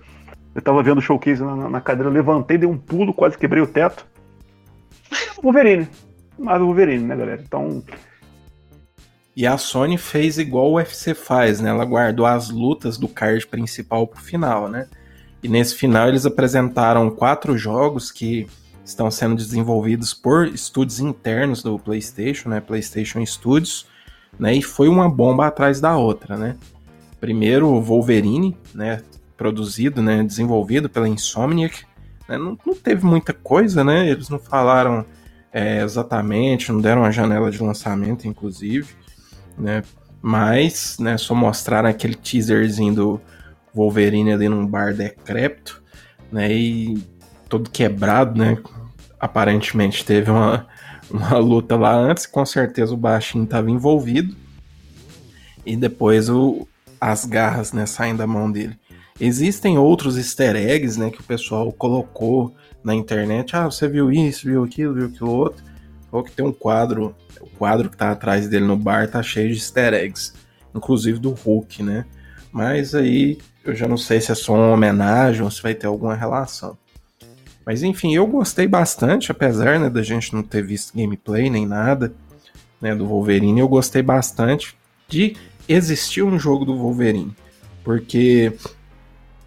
Eu 0.55 0.61
tava 0.61 0.81
vendo 0.81 0.97
o 0.97 1.01
showcase 1.01 1.41
na, 1.41 1.69
na 1.69 1.81
cadeira, 1.81 2.09
levantei, 2.09 2.57
dei 2.57 2.67
um 2.67 2.77
pulo, 2.77 3.13
quase 3.13 3.37
quebrei 3.37 3.61
o 3.61 3.67
teto. 3.67 4.07
Wolverine. 5.41 5.87
Mas 6.37 6.61
o 6.61 6.65
Wolverine, 6.65 7.05
né, 7.05 7.15
galera? 7.15 7.41
Então. 7.41 7.83
E 9.35 9.47
a 9.47 9.57
Sony 9.57 9.97
fez 9.97 10.37
igual 10.37 10.71
o 10.71 10.75
UFC 10.75 11.13
faz, 11.13 11.61
né? 11.61 11.69
Ela 11.69 11.85
guardou 11.85 12.25
as 12.25 12.49
lutas 12.49 12.97
do 12.97 13.07
card 13.07 13.47
principal 13.47 14.05
pro 14.05 14.21
final, 14.21 14.67
né? 14.67 14.87
E 15.41 15.47
nesse 15.47 15.75
final 15.75 16.07
eles 16.09 16.25
apresentaram 16.25 17.09
quatro 17.09 17.57
jogos 17.57 18.11
que 18.11 18.45
estão 18.83 19.09
sendo 19.09 19.35
desenvolvidos 19.35 20.13
por 20.13 20.47
estúdios 20.47 20.99
internos 20.99 21.63
do 21.63 21.79
PlayStation, 21.79 22.49
né? 22.49 22.59
PlayStation 22.59 23.25
Studios, 23.25 23.87
né? 24.37 24.53
E 24.53 24.61
foi 24.61 24.89
uma 24.89 25.09
bomba 25.09 25.47
atrás 25.47 25.79
da 25.79 25.95
outra, 25.97 26.35
né? 26.35 26.57
Primeiro 27.19 27.67
o 27.67 27.81
Wolverine, 27.81 28.57
né? 28.75 29.01
Produzido, 29.37 30.01
né? 30.01 30.23
Desenvolvido 30.23 30.89
pela 30.89 31.07
Insomniac. 31.07 31.85
Né? 32.27 32.37
Não, 32.37 32.57
não 32.65 32.75
teve 32.75 33.05
muita 33.05 33.33
coisa, 33.33 33.83
né? 33.83 34.09
Eles 34.09 34.27
não 34.27 34.39
falaram 34.39 35.05
é, 35.53 35.81
exatamente, 35.81 36.71
não 36.71 36.81
deram 36.81 37.01
uma 37.01 37.11
janela 37.11 37.49
de 37.49 37.61
lançamento, 37.61 38.27
inclusive, 38.27 38.87
né? 39.61 39.83
Mas, 40.21 40.97
né? 40.99 41.17
Só 41.17 41.33
mostraram 41.33 41.89
aquele 41.89 42.15
teaserzinho 42.15 42.93
do 42.93 43.21
Wolverine 43.73 44.33
ali 44.33 44.49
num 44.49 44.65
bar 44.65 44.93
decrépito, 44.93 45.81
né? 46.31 46.51
E 46.51 47.01
todo 47.47 47.69
quebrado, 47.69 48.37
né? 48.37 48.57
Aparentemente 49.19 50.03
teve 50.03 50.31
uma, 50.31 50.67
uma 51.09 51.37
luta 51.37 51.75
lá 51.75 51.93
antes, 51.93 52.25
com 52.25 52.45
certeza 52.45 52.93
o 52.93 52.97
baixinho 52.97 53.43
estava 53.43 53.69
envolvido. 53.69 54.35
E 55.65 55.75
depois 55.75 56.29
o, 56.29 56.67
as 56.99 57.25
garras, 57.25 57.71
né, 57.71 57.85
saem 57.85 58.15
da 58.15 58.25
mão 58.25 58.51
dele. 58.51 58.75
Existem 59.19 59.77
outros 59.77 60.17
easter 60.17 60.55
eggs, 60.55 60.99
né, 60.99 61.11
que 61.11 61.19
o 61.19 61.23
pessoal 61.23 61.71
colocou 61.71 62.55
na 62.83 62.95
internet. 62.95 63.55
Ah, 63.55 63.65
você 63.65 63.87
viu 63.87 64.11
isso, 64.11 64.47
viu 64.47 64.63
aquilo, 64.63 64.95
viu 64.95 65.05
aquilo 65.05 65.29
outro. 65.29 65.63
Ou 66.11 66.23
que 66.23 66.31
tem 66.31 66.45
um 66.45 66.51
quadro, 66.51 67.15
quadro 67.61 67.91
que 67.91 67.97
tá 67.97 68.09
atrás 68.09 68.47
dele 68.47 68.65
no 68.65 68.75
bar 68.75 69.07
tá 69.07 69.21
cheio 69.21 69.49
de 69.49 69.59
easter 69.59 69.93
eggs, 69.93 70.33
inclusive 70.73 71.19
do 71.19 71.29
Hulk, 71.29 71.83
né? 71.83 72.07
Mas 72.51 72.95
aí 72.95 73.37
eu 73.63 73.75
já 73.75 73.87
não 73.87 73.97
sei 73.97 74.19
se 74.19 74.31
é 74.31 74.35
só 74.35 74.55
uma 74.55 74.73
homenagem 74.73 75.43
ou 75.43 75.51
se 75.51 75.61
vai 75.61 75.75
ter 75.75 75.85
alguma 75.85 76.15
relação. 76.15 76.75
Mas 77.63 77.83
enfim, 77.83 78.15
eu 78.15 78.25
gostei 78.25 78.67
bastante, 78.67 79.31
apesar 79.31 79.79
né, 79.79 79.91
da 79.91 80.01
gente 80.01 80.33
não 80.33 80.41
ter 80.41 80.63
visto 80.63 80.97
gameplay 80.97 81.51
nem 81.51 81.67
nada 81.67 82.11
né, 82.81 82.95
do 82.95 83.05
Wolverine, 83.05 83.59
eu 83.59 83.67
gostei 83.67 84.01
bastante 84.01 84.75
de 85.07 85.37
existir 85.69 86.23
um 86.23 86.39
jogo 86.39 86.65
do 86.65 86.75
Wolverine. 86.75 87.35
Porque 87.83 88.53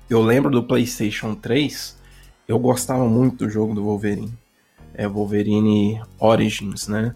eu 0.09 0.23
lembro 0.23 0.53
do 0.53 0.63
PlayStation 0.63 1.35
3, 1.35 1.99
eu 2.47 2.61
gostava 2.61 3.09
muito 3.09 3.45
do 3.45 3.51
jogo 3.51 3.75
do 3.75 3.83
Wolverine. 3.83 4.33
É 4.95 5.09
Wolverine 5.09 6.01
Origins, 6.21 6.87
né? 6.87 7.13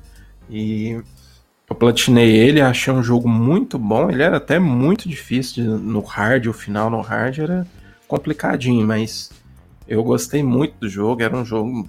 E 0.49 1.01
eu 1.69 1.77
platinei 1.77 2.37
ele, 2.37 2.61
achei 2.61 2.93
um 2.93 3.03
jogo 3.03 3.29
muito 3.29 3.79
bom. 3.79 4.11
Ele 4.11 4.23
era 4.23 4.39
até 4.39 4.59
muito 4.59 5.09
difícil 5.09 5.79
no 5.79 6.01
hard, 6.01 6.47
o 6.47 6.53
final 6.53 6.89
no 6.89 7.01
hard 7.01 7.39
era 7.39 7.67
complicadinho, 8.07 8.87
mas 8.87 9.31
eu 9.87 10.03
gostei 10.03 10.43
muito 10.43 10.75
do 10.81 10.89
jogo, 10.89 11.23
era 11.23 11.37
um 11.37 11.45
jogo 11.45 11.89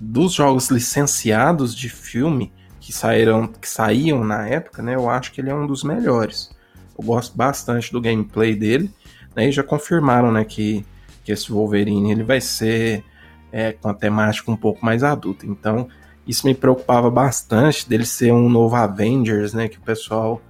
dos 0.00 0.32
jogos 0.32 0.70
licenciados 0.70 1.74
de 1.74 1.88
filme 1.88 2.52
que 2.80 2.92
saíram, 2.92 3.46
que 3.46 3.68
saíam 3.68 4.24
na 4.24 4.48
época, 4.48 4.82
né? 4.82 4.96
Eu 4.96 5.08
acho 5.08 5.30
que 5.32 5.40
ele 5.40 5.50
é 5.50 5.54
um 5.54 5.66
dos 5.66 5.84
melhores. 5.84 6.50
Eu 6.98 7.04
gosto 7.04 7.36
bastante 7.36 7.92
do 7.92 8.00
gameplay 8.00 8.56
dele, 8.56 8.90
né? 9.36 9.48
E 9.48 9.52
já 9.52 9.62
confirmaram, 9.62 10.32
né, 10.32 10.44
que, 10.44 10.84
que 11.22 11.30
esse 11.30 11.52
Wolverine 11.52 12.10
ele 12.10 12.24
vai 12.24 12.40
ser 12.40 13.04
é, 13.52 13.72
com 13.72 13.88
a 13.88 13.94
temática 13.94 14.50
um 14.50 14.56
pouco 14.56 14.84
mais 14.84 15.04
adulta. 15.04 15.46
Então, 15.46 15.88
isso 16.26 16.46
me 16.46 16.54
preocupava 16.54 17.10
bastante 17.10 17.88
dele 17.88 18.06
ser 18.06 18.32
um 18.32 18.48
novo 18.48 18.76
Avengers, 18.76 19.52
né? 19.52 19.68
Que 19.68 19.78
o 19.78 19.82
pessoal 19.82 20.40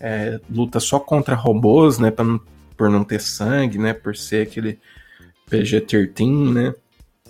é, 0.00 0.40
luta 0.50 0.80
só 0.80 0.98
contra 0.98 1.34
robôs, 1.34 1.98
né? 1.98 2.12
Não, 2.16 2.40
por 2.76 2.90
não 2.90 3.04
ter 3.04 3.20
sangue, 3.20 3.78
né? 3.78 3.92
Por 3.92 4.16
ser 4.16 4.46
aquele 4.46 4.78
PG-13, 5.50 6.52
né? 6.52 6.74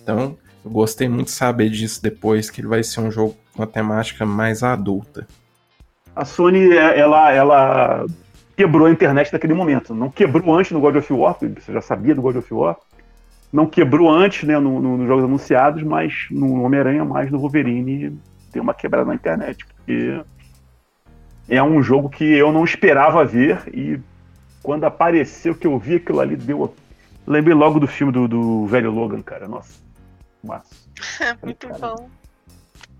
Então, 0.02 0.36
eu 0.64 0.70
gostei 0.70 1.08
muito 1.08 1.26
de 1.26 1.32
saber 1.32 1.70
disso 1.70 2.02
depois, 2.02 2.50
que 2.50 2.60
ele 2.60 2.68
vai 2.68 2.82
ser 2.82 3.00
um 3.00 3.10
jogo 3.10 3.36
com 3.52 3.62
uma 3.62 3.66
temática 3.66 4.24
mais 4.24 4.62
adulta. 4.62 5.26
A 6.14 6.24
Sony, 6.24 6.72
é, 6.72 6.98
ela, 6.98 7.32
ela 7.32 8.06
quebrou 8.56 8.86
a 8.86 8.90
internet 8.90 9.32
naquele 9.32 9.54
momento. 9.54 9.94
Não 9.94 10.10
quebrou 10.10 10.54
antes 10.54 10.72
no 10.72 10.80
God 10.80 10.96
of 10.96 11.12
War, 11.12 11.36
você 11.40 11.72
já 11.72 11.80
sabia 11.80 12.14
do 12.14 12.22
God 12.22 12.36
of 12.36 12.52
War. 12.52 12.76
Não 13.52 13.66
quebrou 13.66 14.08
antes, 14.08 14.44
né, 14.44 14.58
nos 14.58 14.82
no, 14.82 14.96
no 14.96 15.06
jogos 15.06 15.24
anunciados, 15.24 15.82
mas 15.82 16.26
no 16.30 16.62
Homem-Aranha, 16.62 17.04
mais 17.04 17.30
no 17.30 17.38
Wolverine, 17.38 18.16
tem 18.52 18.62
uma 18.62 18.74
quebrada 18.74 19.06
na 19.06 19.14
internet. 19.14 19.64
Porque 19.66 20.20
é 21.48 21.62
um 21.62 21.82
jogo 21.82 22.08
que 22.08 22.24
eu 22.24 22.52
não 22.52 22.64
esperava 22.64 23.24
ver 23.24 23.62
e 23.74 23.98
quando 24.62 24.84
apareceu 24.84 25.54
que 25.54 25.66
eu 25.66 25.78
vi 25.78 25.96
aquilo 25.96 26.20
ali, 26.20 26.36
deu 26.36 26.72
Lembrei 27.26 27.54
logo 27.54 27.78
do 27.78 27.86
filme 27.86 28.12
do, 28.12 28.26
do 28.26 28.66
velho 28.66 28.90
Logan, 28.90 29.22
cara. 29.22 29.46
Nossa. 29.46 29.80
Massa. 30.42 30.74
Muito 31.42 31.68
cara. 31.68 31.78
bom. 31.78 32.08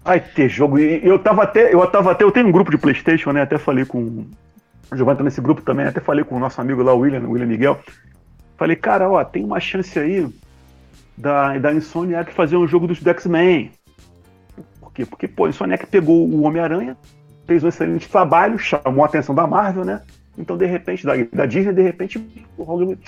Ai, 0.05 0.21
ter 0.21 0.49
jogo. 0.49 0.79
E 0.79 1.05
eu 1.05 1.19
tava 1.19 1.43
até. 1.43 1.75
Eu 1.75 1.85
tava 1.87 2.13
até. 2.13 2.25
Eu 2.25 2.31
tenho 2.31 2.47
um 2.47 2.53
grupo 2.53 2.71
de 2.71 2.79
Playstation, 2.79 3.33
né? 3.33 3.43
Até 3.43 3.59
falei 3.59 3.85
com. 3.85 4.27
O 4.91 4.97
Giovanni 4.97 5.19
tá 5.19 5.25
nesse 5.25 5.41
grupo 5.41 5.63
também, 5.63 5.87
até 5.87 6.01
falei 6.01 6.25
com 6.25 6.37
o 6.37 6.41
nosso 6.41 6.61
amigo 6.61 6.83
lá, 6.83 6.93
o 6.93 6.99
William, 6.99 7.21
o 7.21 7.31
William 7.31 7.47
Miguel. 7.47 7.81
Falei, 8.61 8.77
cara, 8.77 9.09
ó, 9.09 9.25
tem 9.25 9.43
uma 9.43 9.59
chance 9.59 9.99
aí 9.99 10.29
da, 11.17 11.57
da 11.57 11.73
Insomniac 11.73 12.31
fazer 12.35 12.59
um 12.59 12.69
jogo 12.69 12.87
dos 12.87 13.01
X-Men. 13.03 13.71
Por 14.79 14.93
quê? 14.93 15.07
Porque, 15.07 15.27
pô, 15.27 15.47
a 15.47 15.49
Insomniac 15.49 15.87
pegou 15.87 16.29
o 16.29 16.43
Homem-Aranha, 16.43 16.95
fez 17.47 17.65
um 17.65 17.69
excelente 17.69 18.07
trabalho, 18.07 18.59
chamou 18.59 19.03
a 19.03 19.07
atenção 19.07 19.35
da 19.35 19.47
Marvel, 19.47 19.87
né? 19.87 20.03
Então, 20.37 20.59
de 20.59 20.67
repente, 20.67 21.07
da, 21.07 21.15
da 21.33 21.47
Disney, 21.47 21.73
de 21.73 21.81
repente, 21.81 22.19
o 22.59 22.63
Hollywood 22.63 23.01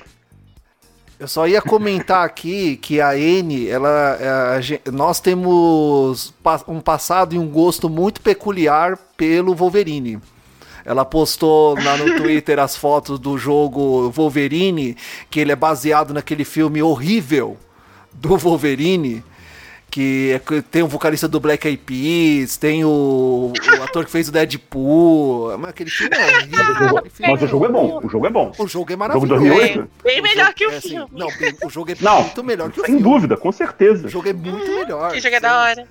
eu 1.20 1.28
só 1.28 1.46
ia 1.46 1.62
comentar 1.62 2.24
aqui 2.24 2.76
que 2.78 3.00
a 3.00 3.16
N, 3.16 3.68
ela, 3.68 4.18
é, 4.18 4.28
a, 4.28 4.90
nós 4.90 5.20
temos 5.20 6.34
um 6.66 6.80
passado 6.80 7.34
e 7.34 7.38
um 7.38 7.46
gosto 7.46 7.88
muito 7.88 8.20
peculiar 8.22 8.98
pelo 9.16 9.55
Wolverine. 9.55 10.18
Ela 10.85 11.05
postou 11.05 11.76
lá 11.83 11.97
no 11.97 12.16
Twitter 12.16 12.59
as 12.59 12.76
fotos 12.76 13.18
do 13.18 13.39
jogo 13.39 14.11
Wolverine, 14.11 14.97
que 15.30 15.41
ele 15.41 15.53
é 15.53 15.57
baseado 15.57 16.12
naquele 16.12 16.45
filme 16.45 16.83
horrível 16.83 17.57
do 18.12 18.37
Wolverine 18.37 19.22
que 19.93 20.33
é, 20.33 20.62
tem 20.62 20.83
o 20.83 20.89
vocalista 20.89 21.28
do 21.28 21.39
Black 21.39 21.68
Eyed 21.68 21.83
Peas, 21.85 22.57
tem 22.57 22.83
o, 22.83 23.53
o 23.53 23.83
ator 23.83 24.07
que 24.07 24.11
fez 24.11 24.26
o 24.26 24.33
Deadpool. 24.33 25.59
Mas 25.59 25.68
aquele 25.68 25.91
filme 25.91 26.16
é 26.16 26.39
horrível. 26.39 27.03
Mas 27.20 27.43
o 27.43 27.47
jogo 27.47 27.66
é 27.66 27.68
bom. 27.68 28.01
O 28.03 28.09
jogo 28.09 28.26
é 28.26 28.30
bom. 28.30 28.53
O 28.59 28.66
jogo 28.66 28.91
é 28.91 28.97
maravilhoso. 28.97 29.35
Jogo 29.35 29.49
2008? 29.51 29.91
Bem 30.03 30.22
melhor 30.22 30.55
que 30.55 30.66
o, 30.66 30.70
é, 30.70 30.76
assim, 30.76 30.89
filme. 30.89 31.11
Não, 31.12 31.28
o 31.62 31.68
jogo 31.68 31.93
é 31.93 31.97
não, 32.01 32.22
muito 32.22 32.43
melhor 32.43 32.70
que 32.70 32.80
o 32.80 32.85
sem 32.87 32.95
filme. 32.95 33.03
Sem 33.03 33.12
dúvida, 33.12 33.37
com 33.37 33.53
certeza. 33.53 34.07
O 34.07 34.11
jogo 34.11 34.30
é 34.30 34.33
muito 34.33 34.66
melhor. 34.66 35.12
Que 35.12 35.20
jogo 35.20 35.35
é 35.35 35.41
da 35.41 35.61
hora. 35.61 35.87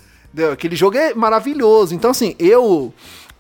Aquele 0.52 0.76
jogo 0.76 0.98
é 0.98 1.14
maravilhoso. 1.14 1.94
Então, 1.94 2.10
assim, 2.10 2.36
eu 2.40 2.92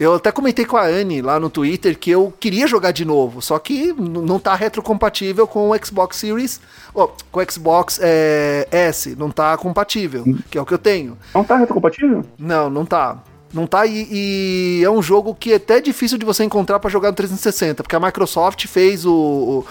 eu 0.01 0.15
até 0.15 0.31
comentei 0.31 0.65
com 0.65 0.77
a 0.77 0.85
Anne 0.85 1.21
lá 1.21 1.39
no 1.39 1.47
Twitter 1.47 1.95
que 1.95 2.09
eu 2.09 2.33
queria 2.39 2.65
jogar 2.65 2.91
de 2.91 3.05
novo, 3.05 3.39
só 3.39 3.59
que 3.59 3.93
não 3.93 4.39
tá 4.39 4.55
retrocompatível 4.55 5.45
com 5.45 5.69
o 5.69 5.85
Xbox 5.85 6.17
Series, 6.17 6.59
oh, 6.91 7.07
com 7.31 7.39
o 7.39 7.51
Xbox 7.51 7.99
é, 8.01 8.67
S, 8.71 9.15
não 9.15 9.29
tá 9.29 9.55
compatível, 9.57 10.23
que 10.49 10.57
é 10.57 10.61
o 10.61 10.65
que 10.65 10.73
eu 10.73 10.79
tenho. 10.79 11.15
Não 11.35 11.43
tá 11.43 11.55
retrocompatível? 11.55 12.25
Não, 12.39 12.67
não 12.67 12.83
tá. 12.83 13.21
Não 13.53 13.67
tá, 13.67 13.85
e, 13.85 14.07
e 14.09 14.83
é 14.83 14.89
um 14.89 15.03
jogo 15.03 15.35
que 15.35 15.53
é 15.53 15.57
até 15.57 15.79
difícil 15.79 16.17
de 16.17 16.25
você 16.25 16.43
encontrar 16.43 16.79
para 16.79 16.89
jogar 16.89 17.09
no 17.09 17.15
360, 17.15 17.83
porque 17.83 17.95
a 17.95 17.99
Microsoft 17.99 18.65
fez 18.65 19.05
o, 19.05 19.13
o 19.13 19.65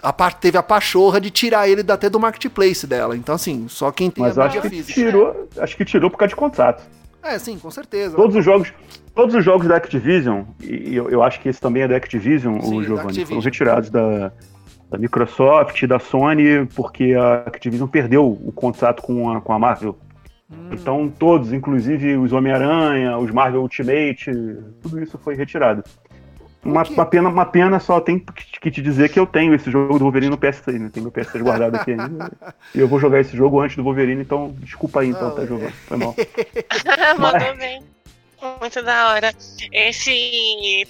a 0.00 0.12
parte 0.12 0.38
teve 0.38 0.58
a 0.58 0.62
pachorra 0.62 1.20
de 1.20 1.30
tirar 1.30 1.68
ele 1.68 1.84
até 1.90 2.10
do 2.10 2.20
marketplace 2.20 2.86
dela. 2.86 3.16
Então, 3.16 3.34
assim, 3.34 3.66
só 3.68 3.90
quem 3.92 4.10
tem 4.10 4.22
Mas 4.22 4.36
a 4.36 4.44
mídia 4.44 4.62
física. 4.62 4.92
Tirou, 4.92 5.48
acho 5.58 5.76
que 5.76 5.84
tirou 5.84 6.10
por 6.10 6.18
causa 6.18 6.30
de 6.30 6.36
contrato. 6.36 6.82
É, 7.22 7.38
sim, 7.38 7.58
com 7.58 7.70
certeza. 7.70 8.16
Todos 8.16 8.34
os 8.34 8.44
jogos, 8.44 8.72
todos 9.14 9.34
os 9.34 9.44
jogos 9.44 9.68
da 9.68 9.76
Activision, 9.76 10.42
e 10.60 10.94
eu, 10.94 11.08
eu 11.08 11.22
acho 11.22 11.40
que 11.40 11.48
esse 11.48 11.60
também 11.60 11.84
é 11.84 11.88
da 11.88 11.96
Activision, 11.96 12.60
sim, 12.60 12.76
o 12.76 12.82
Giovanni, 12.82 13.08
Activision. 13.08 13.28
foram 13.28 13.40
retirados 13.40 13.90
da, 13.90 14.32
da 14.90 14.98
Microsoft, 14.98 15.86
da 15.86 15.98
Sony, 15.98 16.66
porque 16.74 17.14
a 17.14 17.44
Activision 17.46 17.88
perdeu 17.88 18.26
o 18.26 18.52
contrato 18.52 19.02
com 19.02 19.30
a, 19.30 19.40
com 19.40 19.52
a 19.52 19.58
Marvel. 19.58 19.96
Hum. 20.50 20.70
Então 20.72 21.08
todos, 21.08 21.52
inclusive 21.52 22.16
os 22.16 22.32
Homem-Aranha, 22.32 23.16
os 23.18 23.30
Marvel 23.30 23.62
Ultimate, 23.62 24.30
tudo 24.82 25.02
isso 25.02 25.16
foi 25.16 25.34
retirado. 25.34 25.82
Uma, 26.64 26.82
uma, 26.84 27.06
pena, 27.06 27.28
uma 27.28 27.44
pena 27.44 27.80
só 27.80 28.00
tem 28.00 28.18
que 28.18 28.70
te 28.70 28.80
dizer 28.80 29.08
que 29.08 29.18
eu 29.18 29.26
tenho 29.26 29.52
esse 29.52 29.70
jogo 29.70 29.98
do 29.98 30.04
Wolverine 30.04 30.30
no 30.30 30.38
PS3, 30.38 30.78
né? 30.78 30.90
Tenho 30.92 31.04
meu 31.04 31.12
PS3 31.12 31.42
guardado 31.42 31.74
aqui 31.74 31.90
ainda. 31.90 32.32
e 32.72 32.78
eu 32.80 32.86
vou 32.86 33.00
jogar 33.00 33.20
esse 33.20 33.36
jogo 33.36 33.60
antes 33.60 33.76
do 33.76 33.82
Wolverine, 33.82 34.22
então 34.22 34.54
desculpa 34.58 35.00
aí 35.00 35.08
então, 35.08 35.34
tá 35.34 35.44
jogando. 35.44 35.72
Foi 35.72 35.96
mal. 35.96 36.14
Mandou 37.18 37.56
bem. 37.56 37.82
Muito 38.60 38.82
da 38.82 39.08
hora. 39.08 39.34
Esse 39.72 40.86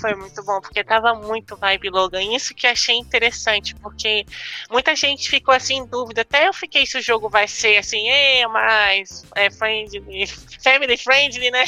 foi 0.00 0.14
muito 0.14 0.42
bom, 0.44 0.60
porque 0.60 0.84
tava 0.84 1.14
muito 1.14 1.56
vibe 1.56 1.90
Logan. 1.90 2.22
Isso 2.22 2.54
que 2.54 2.66
achei 2.66 2.96
interessante, 2.96 3.74
porque 3.76 4.26
muita 4.70 4.94
gente 4.94 5.28
ficou 5.28 5.54
assim 5.54 5.78
em 5.78 5.86
dúvida. 5.86 6.20
Até 6.20 6.46
eu 6.46 6.52
fiquei 6.52 6.84
se 6.86 6.98
o 6.98 7.02
jogo 7.02 7.28
vai 7.28 7.48
ser 7.48 7.78
assim, 7.78 8.08
é 8.08 8.46
mais 8.46 9.24
é, 9.34 9.50
friendly, 9.50 10.26
family 10.62 10.96
friendly, 10.96 11.50
né? 11.50 11.64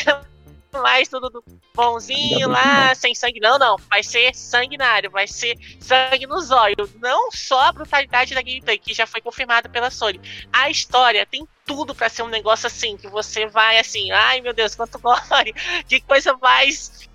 Mais 0.81 1.09
tudo 1.09 1.45
bonzinho 1.75 2.49
lá, 2.49 2.95
sem 2.95 3.15
sangue. 3.15 3.41
Não, 3.41 3.59
não. 3.59 3.77
Vai 3.91 4.03
ser 4.03 4.35
sanguinário, 4.35 5.11
vai 5.11 5.27
ser 5.27 5.57
sangue 5.81 6.27
nos 6.27 6.51
olhos. 6.51 6.95
Não 7.01 7.31
só 7.31 7.61
a 7.61 7.73
brutalidade 7.73 8.35
da 8.35 8.43
gameplay, 8.43 8.79
que 8.79 8.95
já 8.95 9.07
foi 9.07 9.21
confirmada 9.21 9.69
pela 9.69 9.91
Sony. 9.91 10.21
A 10.53 10.71
história 10.71 11.27
tem 11.27 11.47
tudo 11.65 11.95
para 11.95 12.09
ser 12.09 12.23
um 12.23 12.29
negócio 12.29 12.67
assim, 12.67 12.97
que 12.97 13.09
você 13.09 13.47
vai 13.47 13.79
assim, 13.79 14.11
ai 14.11 14.41
meu 14.41 14.53
Deus, 14.53 14.75
quanto 14.75 14.99
gore, 14.99 15.53
que 15.89 16.01
coisa 16.01 16.37
mais 16.41 17.09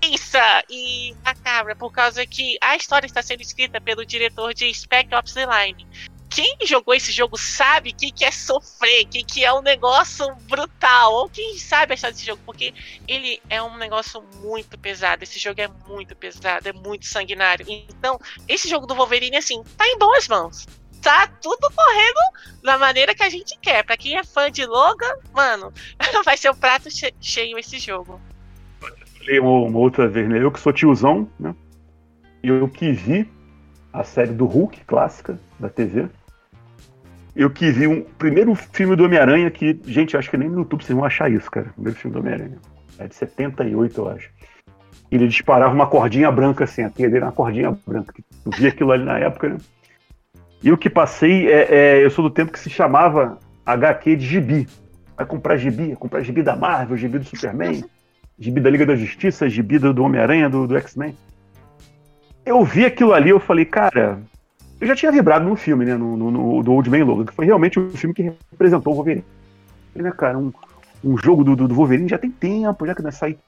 tensa 0.00 0.64
e 0.68 1.14
macabra, 1.24 1.74
por 1.74 1.90
causa 1.92 2.26
que 2.26 2.58
a 2.60 2.76
história 2.76 3.06
está 3.06 3.22
sendo 3.22 3.40
escrita 3.40 3.80
pelo 3.80 4.04
diretor 4.04 4.52
de 4.52 4.72
Spec 4.74 5.14
Ops 5.14 5.32
The 5.32 5.46
Line 5.46 5.86
quem 6.34 6.56
jogou 6.66 6.92
esse 6.92 7.12
jogo 7.12 7.38
sabe 7.38 7.90
o 7.90 7.94
que, 7.94 8.10
que 8.10 8.24
é 8.24 8.30
sofrer, 8.32 9.04
o 9.04 9.08
que, 9.08 9.22
que 9.22 9.44
é 9.44 9.52
um 9.52 9.62
negócio 9.62 10.26
brutal, 10.48 11.12
ou 11.12 11.28
quem 11.28 11.56
sabe 11.56 11.92
a 11.92 11.94
história 11.94 12.12
desse 12.12 12.26
jogo, 12.26 12.42
porque 12.44 12.74
ele 13.06 13.40
é 13.48 13.62
um 13.62 13.76
negócio 13.76 14.20
muito 14.42 14.76
pesado. 14.76 15.22
Esse 15.22 15.38
jogo 15.38 15.60
é 15.60 15.68
muito 15.88 16.16
pesado, 16.16 16.68
é 16.68 16.72
muito 16.72 17.06
sanguinário. 17.06 17.64
Então, 17.68 18.18
esse 18.48 18.68
jogo 18.68 18.84
do 18.84 18.96
Wolverine, 18.96 19.36
assim, 19.36 19.62
tá 19.76 19.86
em 19.86 19.96
boas 19.96 20.26
mãos. 20.26 20.66
Tá 21.00 21.28
tudo 21.40 21.70
correndo 21.70 22.62
da 22.64 22.78
maneira 22.78 23.14
que 23.14 23.22
a 23.22 23.28
gente 23.28 23.56
quer. 23.60 23.84
Pra 23.84 23.96
quem 23.96 24.16
é 24.16 24.24
fã 24.24 24.50
de 24.50 24.66
Logan, 24.66 25.14
mano, 25.32 25.72
vai 26.24 26.36
ser 26.36 26.50
um 26.50 26.56
prato 26.56 26.88
cheio 27.20 27.56
esse 27.58 27.78
jogo. 27.78 28.20
Falei 29.18 29.38
uma 29.38 29.78
outra 29.78 30.08
vez, 30.08 30.28
né? 30.28 30.42
Eu 30.42 30.50
que 30.50 30.58
sou 30.58 30.72
tiozão, 30.72 31.30
né? 31.38 31.54
Eu 32.42 32.68
que 32.68 32.90
vi 32.90 33.30
a 33.92 34.02
série 34.02 34.32
do 34.32 34.46
Hulk, 34.46 34.84
clássica, 34.84 35.38
da 35.60 35.68
TV 35.68 36.08
eu 37.36 37.50
que 37.50 37.70
vi 37.70 37.86
um 37.86 38.02
primeiro 38.02 38.54
filme 38.54 38.94
do 38.94 39.04
Homem-Aranha 39.04 39.50
que, 39.50 39.78
gente, 39.86 40.16
acho 40.16 40.30
que 40.30 40.36
nem 40.36 40.48
no 40.48 40.60
YouTube 40.60 40.84
vocês 40.84 40.96
vão 40.96 41.04
achar 41.04 41.30
isso, 41.30 41.50
cara. 41.50 41.66
Primeiro 41.74 41.98
filme 41.98 42.14
do 42.14 42.20
Homem-Aranha. 42.20 42.58
É 42.98 43.08
de 43.08 43.14
78, 43.14 44.00
eu 44.00 44.08
acho. 44.08 44.30
Ele 45.10 45.26
disparava 45.26 45.74
uma 45.74 45.86
cordinha 45.86 46.30
branca 46.30 46.64
assim, 46.64 46.82
a 46.82 46.90
teia 46.90 47.08
dele 47.08 47.18
era 47.18 47.26
uma 47.26 47.32
cordinha 47.32 47.76
branca. 47.86 48.14
Eu 48.44 48.52
vi 48.52 48.66
aquilo 48.68 48.92
ali 48.92 49.04
na 49.04 49.18
época, 49.18 49.48
né? 49.48 49.56
E 50.62 50.72
o 50.72 50.78
que 50.78 50.88
passei 50.88 51.46
é, 51.50 51.74
é, 51.74 52.04
Eu 52.04 52.10
sou 52.10 52.24
do 52.24 52.30
tempo 52.30 52.52
que 52.52 52.58
se 52.58 52.70
chamava 52.70 53.38
HQ 53.66 54.16
de 54.16 54.26
gibi. 54.26 54.68
Vai 55.16 55.26
comprar 55.26 55.56
gibi, 55.56 55.88
vai 55.88 55.96
comprar 55.96 56.20
gibi 56.22 56.42
da 56.42 56.56
Marvel, 56.56 56.96
gibi 56.96 57.18
do 57.18 57.24
Superman, 57.24 57.84
gibi 58.38 58.60
da 58.60 58.70
Liga 58.70 58.86
da 58.86 58.96
Justiça, 58.96 59.48
gibi 59.48 59.78
do, 59.78 59.92
do 59.92 60.04
Homem-Aranha, 60.04 60.48
do, 60.48 60.66
do 60.66 60.76
X-Men. 60.76 61.16
Eu 62.46 62.64
vi 62.64 62.84
aquilo 62.84 63.12
ali, 63.12 63.30
eu 63.30 63.40
falei, 63.40 63.64
cara, 63.64 64.20
eu 64.84 64.88
já 64.88 64.94
tinha 64.94 65.10
vibrado 65.10 65.46
no 65.46 65.56
filme, 65.56 65.86
né? 65.86 65.96
No, 65.96 66.14
no, 66.14 66.30
no 66.30 66.62
do 66.62 66.72
Old 66.72 66.90
Man 66.90 67.04
Logan, 67.04 67.24
que 67.24 67.32
foi 67.32 67.46
realmente 67.46 67.80
o 67.80 67.90
filme 67.90 68.14
que 68.14 68.34
representou 68.50 68.92
o 68.92 68.96
Wolverine. 68.96 69.24
Né, 69.94 70.12
cara, 70.12 70.36
um, 70.38 70.52
um 71.02 71.16
jogo 71.16 71.42
do, 71.42 71.56
do, 71.56 71.66
do, 71.66 71.74
Wolverine 71.74 72.08
já 72.08 72.18
tem 72.18 72.30
tempo, 72.30 72.86
já 72.86 72.94
que 72.94 73.02
né, 73.02 73.10
sai, 73.10 73.38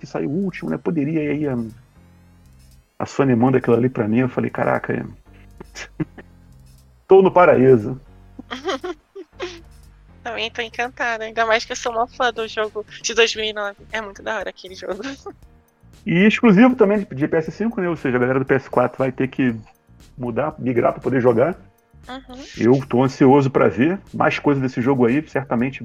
que 0.00 0.06
saiu 0.06 0.28
o 0.28 0.44
último, 0.44 0.70
né? 0.70 0.76
Poderia, 0.76 1.20
aí 1.20 1.46
a, 1.46 1.56
a 2.98 3.06
Sony 3.06 3.36
manda 3.36 3.58
aquilo 3.58 3.76
ali 3.76 3.88
pra 3.88 4.08
mim, 4.08 4.18
eu 4.18 4.28
falei, 4.28 4.50
caraca, 4.50 4.92
é... 4.92 5.04
tô 7.06 7.22
no 7.22 7.30
paraíso. 7.30 8.00
Também 10.24 10.50
tô 10.50 10.62
encantada, 10.62 11.24
ainda 11.24 11.46
mais 11.46 11.64
que 11.64 11.72
eu 11.72 11.76
sou 11.76 11.92
uma 11.92 12.08
fã 12.08 12.32
do 12.32 12.46
jogo 12.48 12.84
de 13.02 13.14
2009. 13.14 13.76
É 13.92 14.00
muito 14.00 14.22
da 14.22 14.36
hora 14.36 14.50
aquele 14.50 14.74
jogo. 14.74 15.00
E 16.04 16.26
exclusivo 16.26 16.74
também 16.76 16.98
de 16.98 17.28
PS5, 17.28 17.78
né? 17.78 17.88
Ou 17.88 17.96
seja, 17.96 18.16
a 18.16 18.20
galera 18.20 18.38
do 18.38 18.44
PS4 18.44 18.98
vai 18.98 19.12
ter 19.12 19.28
que 19.28 19.54
mudar, 20.20 20.54
migrar 20.58 20.92
para 20.92 21.00
poder 21.00 21.20
jogar. 21.20 21.56
Uhum. 22.08 22.44
Eu 22.56 22.74
estou 22.74 23.04
ansioso 23.04 23.50
para 23.50 23.68
ver 23.68 23.98
mais 24.12 24.38
coisas 24.38 24.62
desse 24.62 24.80
jogo 24.80 25.06
aí. 25.06 25.26
Certamente, 25.28 25.84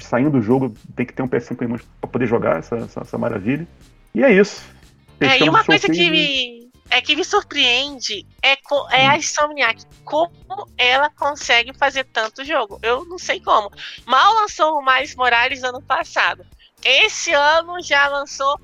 saindo 0.00 0.30
do 0.30 0.42
jogo, 0.42 0.74
tem 0.96 1.06
que 1.06 1.12
ter 1.12 1.22
um 1.22 1.28
PS5 1.28 1.62
em 1.62 1.68
mãos 1.68 1.82
para 2.00 2.10
poder 2.10 2.26
jogar 2.26 2.58
essa, 2.58 2.76
essa, 2.76 3.00
essa, 3.00 3.18
maravilha. 3.18 3.66
E 4.14 4.22
é 4.22 4.32
isso. 4.32 4.64
É, 5.20 5.38
e 5.38 5.48
uma 5.48 5.64
coisa 5.64 5.88
que 5.88 6.10
me, 6.10 6.70
é 6.90 7.00
que 7.00 7.16
me 7.16 7.24
surpreende 7.24 8.26
é, 8.42 8.52
é 8.92 9.06
a 9.06 9.12
hum. 9.12 9.16
Insomniac. 9.16 9.84
Como 10.04 10.68
ela 10.76 11.10
consegue 11.10 11.72
fazer 11.72 12.04
tanto 12.04 12.44
jogo? 12.44 12.78
Eu 12.82 13.04
não 13.04 13.18
sei 13.18 13.40
como. 13.40 13.70
Mal 14.06 14.34
lançou 14.34 14.78
o 14.78 14.82
Mais 14.82 15.14
Morales 15.14 15.62
ano 15.62 15.82
passado. 15.82 16.44
Esse 16.84 17.32
ano 17.32 17.82
já 17.82 18.08
lançou 18.08 18.60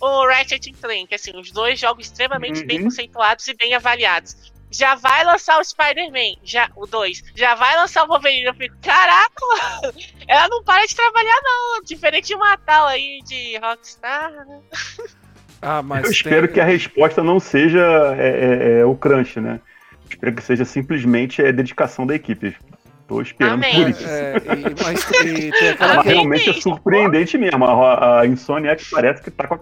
o 0.00 0.26
Ratchet 0.26 0.72
Clank, 0.72 1.14
assim, 1.14 1.36
os 1.36 1.50
dois 1.50 1.78
jogos 1.78 2.06
extremamente 2.06 2.60
uhum. 2.60 2.66
bem 2.66 2.82
conceituados 2.82 3.46
e 3.48 3.54
bem 3.54 3.74
avaliados. 3.74 4.50
Já 4.70 4.94
vai 4.94 5.24
lançar 5.24 5.58
o 5.58 5.64
Spider-Man, 5.64 6.38
já, 6.44 6.70
o 6.76 6.86
2. 6.86 7.24
Já 7.34 7.56
vai 7.56 7.76
lançar 7.76 8.04
o 8.04 8.06
Wolverine. 8.06 8.44
Eu 8.44 8.54
fico, 8.54 8.76
caraca, 8.80 9.34
mano, 9.82 9.94
ela 10.28 10.48
não 10.48 10.62
para 10.62 10.86
de 10.86 10.94
trabalhar, 10.94 11.40
não. 11.42 11.82
Diferente 11.82 12.28
de 12.28 12.34
uma 12.34 12.56
tal 12.56 12.86
aí 12.86 13.20
de 13.26 13.58
Rockstar, 13.58 14.30
né? 14.30 14.60
Ah, 15.62 15.82
mas 15.82 15.98
Eu 15.98 16.04
tem... 16.04 16.12
espero 16.12 16.48
que 16.48 16.58
a 16.58 16.64
resposta 16.64 17.22
não 17.22 17.38
seja 17.38 17.84
é, 18.16 18.28
é, 18.28 18.80
é, 18.80 18.84
o 18.86 18.96
crunch, 18.96 19.38
né? 19.38 19.60
Espero 20.08 20.34
que 20.34 20.42
seja 20.42 20.64
simplesmente 20.64 21.42
a 21.42 21.48
é, 21.48 21.52
dedicação 21.52 22.06
da 22.06 22.14
equipe. 22.14 22.56
Tô 23.10 23.20
esperando 23.20 23.54
Amém. 23.54 23.74
por 23.74 23.90
isso. 23.90 24.06
É, 24.06 24.36
e, 24.36 24.84
mas, 24.84 25.10
e 25.24 25.50
aquela... 25.68 25.96
mas 25.96 26.06
realmente 26.06 26.48
é 26.48 26.52
surpreendente 26.52 27.36
mesmo. 27.36 27.64
A, 27.64 28.20
a 28.20 28.26
Insomniac 28.28 28.88
parece 28.88 29.20
que 29.20 29.32
tá 29.32 29.48
com 29.48 29.54
a, 29.54 29.58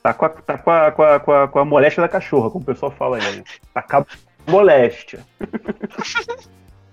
tá 0.00 0.14
com 0.14 0.24
a, 0.24 0.28
tá 0.28 0.58
com 0.58 0.70
a, 0.70 0.92
com 0.92 1.02
a, 1.02 1.18
com 1.18 1.32
a, 1.32 1.48
com 1.48 1.58
a 1.58 1.64
moléstia 1.64 2.02
da 2.02 2.08
cachorra, 2.08 2.52
como 2.52 2.62
o 2.62 2.66
pessoal 2.66 2.92
fala 2.92 3.16
aí. 3.16 3.38
Né? 3.38 3.44
Tá 3.74 3.82
com 3.82 3.96
a 3.96 4.06
moléstia. 4.46 5.26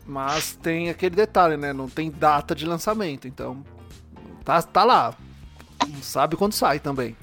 Mas 0.04 0.56
tem 0.56 0.90
aquele 0.90 1.16
detalhe, 1.16 1.56
né? 1.56 1.72
Não 1.72 1.88
tem 1.88 2.10
data 2.10 2.56
de 2.56 2.66
lançamento, 2.66 3.28
então 3.28 3.64
tá, 4.44 4.60
tá 4.60 4.84
lá. 4.84 5.14
Não 5.88 6.02
sabe 6.02 6.36
quando 6.36 6.54
sai 6.54 6.80
também. 6.80 7.16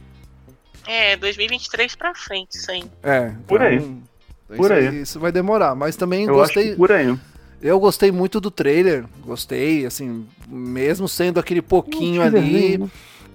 É, 0.86 1.16
2023 1.16 1.96
pra 1.96 2.14
frente, 2.14 2.52
isso 2.52 2.70
aí. 2.70 2.84
É, 3.02 3.26
então, 3.26 3.42
por 3.44 3.60
aí. 3.60 3.76
Então 3.76 4.56
por 4.56 4.70
aí. 4.70 5.02
Isso 5.02 5.18
vai 5.18 5.32
demorar, 5.32 5.74
mas 5.74 5.96
também 5.96 6.26
Eu 6.26 6.34
gostei. 6.34 6.76
por 6.76 6.92
aí. 6.92 7.18
Eu 7.60 7.80
gostei 7.80 8.12
muito 8.12 8.40
do 8.40 8.50
trailer, 8.50 9.04
gostei, 9.24 9.84
assim, 9.84 10.26
mesmo 10.48 11.08
sendo 11.08 11.40
aquele 11.40 11.60
pouquinho 11.60 12.22
ali, 12.22 12.80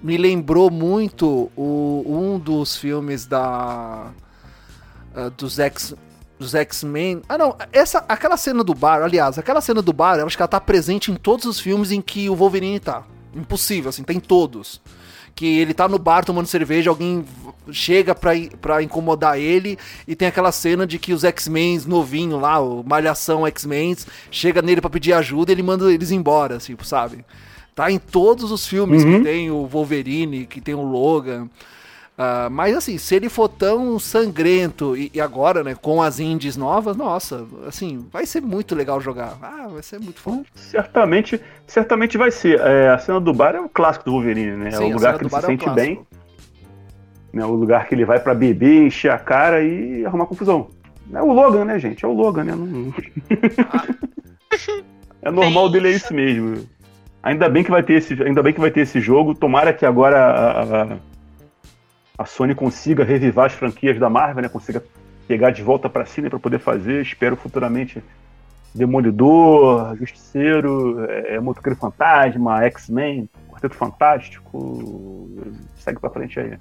me 0.02 0.16
lembrou 0.16 0.70
muito 0.70 1.50
o, 1.54 2.04
um 2.06 2.38
dos 2.38 2.76
filmes 2.76 3.26
da 3.26 4.10
uh, 5.14 5.30
dos 5.30 5.58
X 5.58 5.94
dos 6.38 6.54
X-Men. 6.54 7.22
Ah, 7.28 7.38
não, 7.38 7.56
essa 7.70 8.04
aquela 8.08 8.36
cena 8.36 8.64
do 8.64 8.74
bar, 8.74 9.02
aliás, 9.02 9.38
aquela 9.38 9.60
cena 9.60 9.82
do 9.82 9.92
bar, 9.92 10.18
eu 10.18 10.26
acho 10.26 10.36
que 10.36 10.42
ela 10.42 10.48
tá 10.48 10.60
presente 10.60 11.12
em 11.12 11.16
todos 11.16 11.44
os 11.44 11.60
filmes 11.60 11.92
em 11.92 12.00
que 12.00 12.28
o 12.28 12.34
Wolverine 12.34 12.80
tá. 12.80 13.04
Impossível, 13.34 13.90
assim, 13.90 14.02
tem 14.02 14.18
todos 14.20 14.80
que 15.34 15.58
ele 15.58 15.74
tá 15.74 15.88
no 15.88 15.98
bar 15.98 16.24
tomando 16.24 16.46
cerveja, 16.46 16.90
alguém 16.90 17.24
chega 17.72 18.14
pra, 18.14 18.32
pra 18.60 18.82
incomodar 18.82 19.38
ele, 19.38 19.78
e 20.06 20.14
tem 20.14 20.28
aquela 20.28 20.52
cena 20.52 20.86
de 20.86 20.98
que 20.98 21.12
os 21.12 21.24
X-Men 21.24 21.80
novinho 21.86 22.38
lá, 22.38 22.60
o 22.60 22.84
Malhação 22.84 23.46
X-Men, 23.46 23.96
chega 24.30 24.62
nele 24.62 24.80
para 24.80 24.90
pedir 24.90 25.12
ajuda 25.12 25.50
e 25.50 25.54
ele 25.54 25.62
manda 25.62 25.92
eles 25.92 26.10
embora, 26.10 26.58
tipo, 26.58 26.84
sabe? 26.84 27.24
Tá 27.74 27.90
em 27.90 27.98
todos 27.98 28.52
os 28.52 28.66
filmes 28.66 29.02
uhum. 29.02 29.18
que 29.18 29.24
tem 29.24 29.50
o 29.50 29.66
Wolverine, 29.66 30.46
que 30.46 30.60
tem 30.60 30.74
o 30.74 30.82
Logan. 30.82 31.48
Uh, 32.16 32.48
mas 32.48 32.76
assim, 32.76 32.96
se 32.96 33.16
ele 33.16 33.28
for 33.28 33.48
tão 33.48 33.98
sangrento 33.98 34.96
e, 34.96 35.10
e, 35.12 35.20
agora, 35.20 35.64
né, 35.64 35.74
com 35.74 36.00
as 36.00 36.20
indies 36.20 36.56
novas, 36.56 36.96
nossa, 36.96 37.44
assim, 37.66 38.06
vai 38.12 38.24
ser 38.24 38.40
muito 38.40 38.72
legal 38.72 39.00
jogar. 39.00 39.36
Ah, 39.42 39.66
vai 39.68 39.82
ser 39.82 39.98
muito 39.98 40.20
foda. 40.20 40.44
Certamente, 40.54 41.40
certamente 41.66 42.16
vai 42.16 42.30
ser. 42.30 42.60
É, 42.60 42.90
a 42.90 42.98
cena 42.98 43.20
do 43.20 43.34
bar 43.34 43.56
é 43.56 43.60
o 43.60 43.68
clássico 43.68 44.04
do 44.04 44.12
Wolverine, 44.12 44.52
né? 44.52 44.70
Sim, 44.70 44.84
é 44.84 44.86
o 44.86 44.92
lugar 44.92 45.18
que 45.18 45.24
ele 45.24 45.30
se 45.30 45.36
é 45.36 45.40
sente 45.40 45.68
bem. 45.70 46.06
Né, 47.32 47.44
o 47.44 47.52
lugar 47.52 47.88
que 47.88 47.96
ele 47.96 48.04
vai 48.04 48.20
para 48.20 48.32
beber, 48.32 48.86
encher 48.86 49.10
a 49.10 49.18
cara 49.18 49.64
e 49.64 50.06
arrumar 50.06 50.26
confusão. 50.26 50.68
É 51.12 51.20
o 51.20 51.32
Logan, 51.32 51.64
né, 51.64 51.80
gente? 51.80 52.04
É 52.04 52.08
o 52.08 52.12
Logan, 52.12 52.44
né? 52.44 52.54
Não... 52.54 52.94
é 55.20 55.30
normal 55.32 55.68
dele 55.68 55.88
é 55.88 55.96
isso 55.96 56.14
mesmo. 56.14 56.64
Ainda 57.24 57.48
bem 57.48 57.64
que 57.64 57.72
vai 57.72 57.82
ter 57.82 57.94
esse, 57.94 58.22
ainda 58.22 58.40
bem 58.40 58.52
que 58.52 58.60
vai 58.60 58.70
ter 58.70 58.82
esse 58.82 59.00
jogo. 59.00 59.34
Tomara 59.34 59.72
que 59.72 59.84
agora 59.84 60.16
a, 60.16 60.82
a 60.82 60.96
a 62.16 62.24
Sony 62.24 62.54
consiga 62.54 63.04
revivar 63.04 63.46
as 63.46 63.52
franquias 63.52 63.98
da 63.98 64.08
Marvel, 64.08 64.42
né? 64.42 64.48
Consiga 64.48 64.82
pegar 65.26 65.50
de 65.50 65.62
volta 65.62 65.88
para 65.88 66.06
si, 66.06 66.20
né, 66.20 66.28
para 66.28 66.38
poder 66.38 66.58
fazer. 66.58 67.02
Espero 67.02 67.36
futuramente 67.36 68.02
Demolidor, 68.74 69.96
Justiceiro, 69.96 71.04
é, 71.08 71.38
Motoqueiro 71.40 71.78
Fantasma, 71.78 72.64
X-Men, 72.64 73.28
Quarteto 73.48 73.74
Fantástico. 73.74 75.30
Segue 75.76 76.00
para 76.00 76.10
frente 76.10 76.38
aí. 76.40 76.58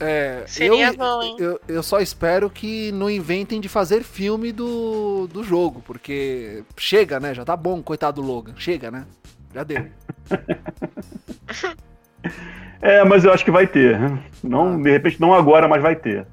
É, 0.00 0.42
Seria 0.46 0.88
eu, 0.88 0.96
bom, 0.96 1.22
hein? 1.22 1.36
Eu, 1.38 1.60
eu 1.68 1.82
só 1.82 2.00
espero 2.00 2.50
que 2.50 2.90
não 2.92 3.08
inventem 3.08 3.60
de 3.60 3.68
fazer 3.68 4.02
filme 4.02 4.50
do, 4.50 5.28
do 5.28 5.44
jogo, 5.44 5.80
porque 5.86 6.64
chega, 6.76 7.20
né? 7.20 7.32
Já 7.34 7.44
tá 7.44 7.56
bom, 7.56 7.80
coitado 7.82 8.20
do 8.20 8.26
Logan. 8.26 8.54
Chega, 8.56 8.90
né? 8.90 9.06
Já 9.54 9.62
deu. 9.62 9.86
É, 12.84 13.04
mas 13.04 13.22
eu 13.24 13.32
acho 13.32 13.44
que 13.44 13.50
vai 13.52 13.64
ter. 13.64 13.96
Não, 14.42 14.80
de 14.82 14.90
repente 14.90 15.20
não 15.20 15.32
agora, 15.32 15.68
mas 15.68 15.80
vai 15.80 15.94
ter. 15.94 16.26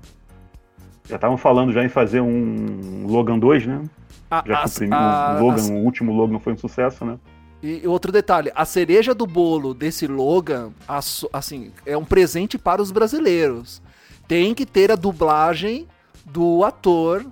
Já 1.07 1.13
estavam 1.15 1.37
falando 1.37 1.71
já 1.71 1.83
em 1.83 1.89
fazer 1.89 2.21
um 2.21 3.05
Logan 3.05 3.37
2, 3.37 3.67
né? 3.67 3.83
A- 4.31 4.43
Já 4.45 4.55
que 4.57 4.63
as- 4.63 4.81
a- 4.91 5.37
o 5.39 5.43
Logan, 5.43 5.55
as- 5.61 5.69
o 5.69 5.73
último 5.75 6.11
Logan 6.11 6.39
foi 6.39 6.53
um 6.53 6.57
sucesso, 6.57 7.05
né? 7.05 7.19
E 7.61 7.85
outro 7.87 8.11
detalhe, 8.11 8.51
a 8.55 8.65
cereja 8.65 9.13
do 9.13 9.27
bolo 9.27 9.75
desse 9.75 10.07
Logan, 10.07 10.71
ass- 10.87 11.27
assim, 11.31 11.71
é 11.85 11.95
um 11.95 12.03
presente 12.05 12.57
para 12.57 12.81
os 12.81 12.89
brasileiros. 12.89 13.79
Tem 14.27 14.55
que 14.55 14.65
ter 14.65 14.91
a 14.91 14.95
dublagem 14.95 15.85
do 16.25 16.63
ator, 16.63 17.25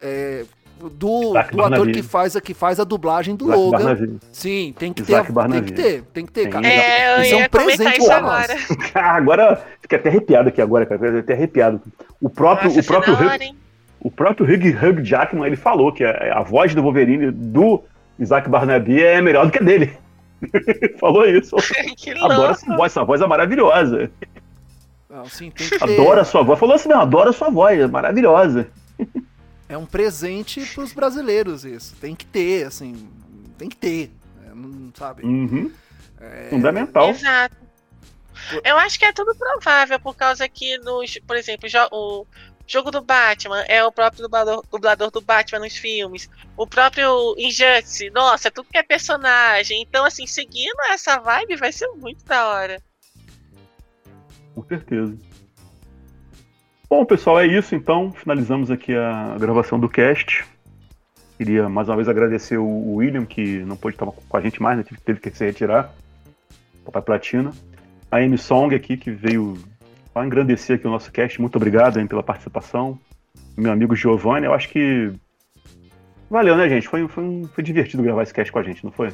é, 0.00 0.44
do, 0.88 1.32
do 1.32 1.62
ator 1.62 1.90
que 1.90 2.02
faz, 2.02 2.34
a, 2.36 2.40
que 2.40 2.54
faz 2.54 2.80
a 2.80 2.84
dublagem 2.84 3.36
do 3.36 3.44
Isaac 3.46 3.60
Logan. 3.60 3.78
Barnaby. 3.84 4.18
Sim, 4.32 4.74
tem 4.78 4.92
que 4.92 5.02
ter, 5.02 5.24
tem 5.24 5.62
que 5.64 5.72
ter, 5.72 6.02
tem 6.12 6.26
que 6.26 6.32
ter, 6.32 6.42
Tem. 6.42 6.50
cara. 6.50 6.66
É, 6.66 7.18
eu 7.18 7.22
Isso 7.22 7.34
é 7.34 7.44
um 7.44 7.48
presente 7.48 7.98
isso 7.98 8.06
pra 8.06 8.20
nós. 8.20 8.50
agora. 8.50 8.60
Agora 9.16 9.62
fiquei 9.82 9.98
até 9.98 10.08
arrepiado 10.08 10.48
aqui 10.48 10.62
agora, 10.62 10.86
cara. 10.86 11.00
Fiquei 11.00 11.18
até 11.20 11.32
arrepiado. 11.34 11.80
O 12.20 12.30
próprio, 12.30 12.68
Nossa, 12.68 12.80
o 12.80 12.84
próprio, 12.84 13.14
é 13.14 13.16
Hugh, 13.16 13.26
hora, 13.28 13.44
hein? 13.44 13.56
o 14.00 14.10
próprio 14.10 14.46
Hugh, 14.46 14.76
Hugh 14.86 15.04
Jackman, 15.04 15.46
ele 15.46 15.56
falou 15.56 15.92
que 15.92 16.04
a, 16.04 16.38
a 16.38 16.42
voz 16.42 16.74
do 16.74 16.82
Wolverine 16.82 17.30
do 17.30 17.82
Isaac 18.18 18.48
Barnaby 18.48 19.02
é 19.02 19.20
melhor 19.20 19.46
do 19.46 19.52
que 19.52 19.58
a 19.58 19.62
dele. 19.62 19.92
Ele 20.42 20.96
falou 21.00 21.26
isso. 21.26 21.56
que 21.96 22.10
Adoro 22.12 22.34
louco. 22.34 22.50
essa 22.52 22.76
voz, 22.76 22.92
essa 22.92 23.04
voz 23.04 23.20
é 23.20 23.26
maravilhosa. 23.26 24.10
Não, 25.08 25.24
sim, 25.26 25.50
tem 25.50 25.68
que 25.68 25.78
ter. 25.78 25.84
Adoro 25.84 26.20
a 26.20 26.24
sua 26.24 26.42
voz. 26.42 26.58
Falou 26.58 26.74
assim 26.76 26.88
mesmo, 26.88 27.02
adoro 27.02 27.30
a 27.30 27.32
sua 27.32 27.50
voz, 27.50 27.78
é 27.80 27.86
maravilhosa. 27.86 28.68
É 29.70 29.78
um 29.78 29.86
presente 29.86 30.66
pros 30.74 30.92
brasileiros 30.92 31.64
isso. 31.64 31.94
Tem 32.00 32.12
que 32.12 32.26
ter, 32.26 32.66
assim, 32.66 33.08
tem 33.56 33.68
que 33.68 33.76
ter. 33.76 34.10
é, 34.44 34.52
não 34.52 34.92
sabe? 34.92 35.22
Uhum. 35.22 35.72
Fundamental. 36.50 37.10
Exato. 37.10 37.56
Eu 38.64 38.76
acho 38.78 38.98
que 38.98 39.04
é 39.04 39.12
tudo 39.12 39.32
provável, 39.36 40.00
por 40.00 40.16
causa 40.16 40.48
que, 40.48 40.76
nos, 40.78 41.18
por 41.24 41.36
exemplo, 41.36 41.68
o 41.92 42.26
jogo 42.66 42.90
do 42.90 43.00
Batman 43.00 43.62
é 43.68 43.84
o 43.84 43.92
próprio 43.92 44.22
dublador, 44.22 44.64
dublador 44.68 45.10
do 45.12 45.20
Batman 45.20 45.60
nos 45.60 45.76
filmes. 45.76 46.28
O 46.56 46.66
próprio 46.66 47.36
Injustice, 47.38 48.10
nossa, 48.10 48.50
tudo 48.50 48.68
que 48.72 48.78
é 48.78 48.82
personagem. 48.82 49.82
Então, 49.82 50.04
assim, 50.04 50.26
seguindo 50.26 50.80
essa 50.88 51.20
vibe 51.20 51.54
vai 51.54 51.70
ser 51.70 51.86
muito 51.90 52.24
da 52.24 52.48
hora. 52.48 52.82
Com 54.52 54.64
certeza. 54.64 55.29
Bom, 56.90 57.04
pessoal, 57.04 57.38
é 57.38 57.46
isso 57.46 57.76
então. 57.76 58.10
Finalizamos 58.10 58.68
aqui 58.68 58.92
a 58.96 59.36
gravação 59.38 59.78
do 59.78 59.88
cast. 59.88 60.44
Queria 61.38 61.68
mais 61.68 61.88
uma 61.88 61.94
vez 61.94 62.08
agradecer 62.08 62.58
o 62.58 62.94
William, 62.96 63.24
que 63.24 63.60
não 63.60 63.76
pôde 63.76 63.94
estar 63.94 64.06
com 64.06 64.36
a 64.36 64.40
gente 64.40 64.60
mais, 64.60 64.76
né? 64.76 64.84
teve- 65.04 65.20
que 65.20 65.30
se 65.30 65.44
retirar. 65.44 65.94
Papai 66.84 67.00
Platina. 67.00 67.52
A 68.10 68.20
M 68.20 68.36
Song 68.36 68.74
aqui, 68.74 68.96
que 68.96 69.08
veio 69.12 69.56
para 70.12 70.26
engrandecer 70.26 70.76
aqui 70.76 70.86
o 70.88 70.90
nosso 70.90 71.12
cast. 71.12 71.40
Muito 71.40 71.54
obrigado 71.54 72.00
hein, 72.00 72.08
pela 72.08 72.24
participação. 72.24 72.98
Meu 73.56 73.70
amigo 73.70 73.94
Giovanni, 73.94 74.46
eu 74.46 74.52
acho 74.52 74.68
que. 74.68 75.12
Valeu, 76.28 76.56
né, 76.56 76.68
gente? 76.68 76.88
Foi, 76.88 77.06
foi, 77.06 77.44
foi 77.54 77.62
divertido 77.62 78.02
gravar 78.02 78.24
esse 78.24 78.34
cast 78.34 78.50
com 78.50 78.58
a 78.58 78.62
gente, 78.64 78.84
não 78.84 78.90
foi? 78.90 79.12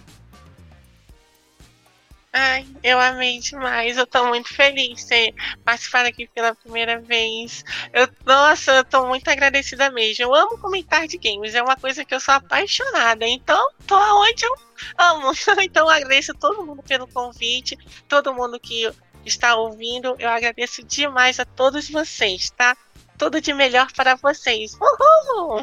Ai, 2.39 2.67
eu 2.83 3.01
amei 3.01 3.39
demais. 3.39 3.97
Eu 3.97 4.07
tô 4.07 4.27
muito 4.27 4.53
feliz 4.53 5.01
de 5.01 5.07
ter 5.09 5.35
participado 5.65 6.07
aqui 6.07 6.29
pela 6.35 6.55
primeira 6.55 7.01
vez. 7.01 7.65
Eu, 7.95 8.07
nossa, 8.27 8.73
eu 8.73 8.85
tô 8.85 9.07
muito 9.07 9.27
agradecida 9.31 9.91
mesmo. 9.91 10.25
Eu 10.25 10.35
amo 10.35 10.59
comentar 10.59 11.07
de 11.07 11.17
games, 11.17 11.55
é 11.55 11.63
uma 11.63 11.77
coisa 11.77 12.05
que 12.05 12.15
eu 12.15 12.21
sou 12.21 12.35
apaixonada. 12.35 13.27
Então, 13.27 13.71
tô 13.87 13.95
aonde 13.95 14.45
eu 14.45 14.55
amo. 14.99 15.33
Então, 15.65 15.87
eu 15.87 15.91
agradeço 15.91 16.33
a 16.33 16.39
todo 16.39 16.67
mundo 16.67 16.83
pelo 16.83 17.07
convite, 17.07 17.79
todo 18.07 18.35
mundo 18.35 18.61
que 18.61 18.87
está 19.25 19.57
ouvindo. 19.57 20.15
Eu 20.19 20.29
agradeço 20.29 20.85
demais 20.85 21.41
a 21.41 21.47
todos 21.47 21.89
vocês, 21.89 22.51
tá? 22.51 22.77
Tudo 23.17 23.41
de 23.41 23.55
melhor 23.55 23.91
para 23.93 24.15
vocês. 24.15 24.77
Uhul! 24.79 25.63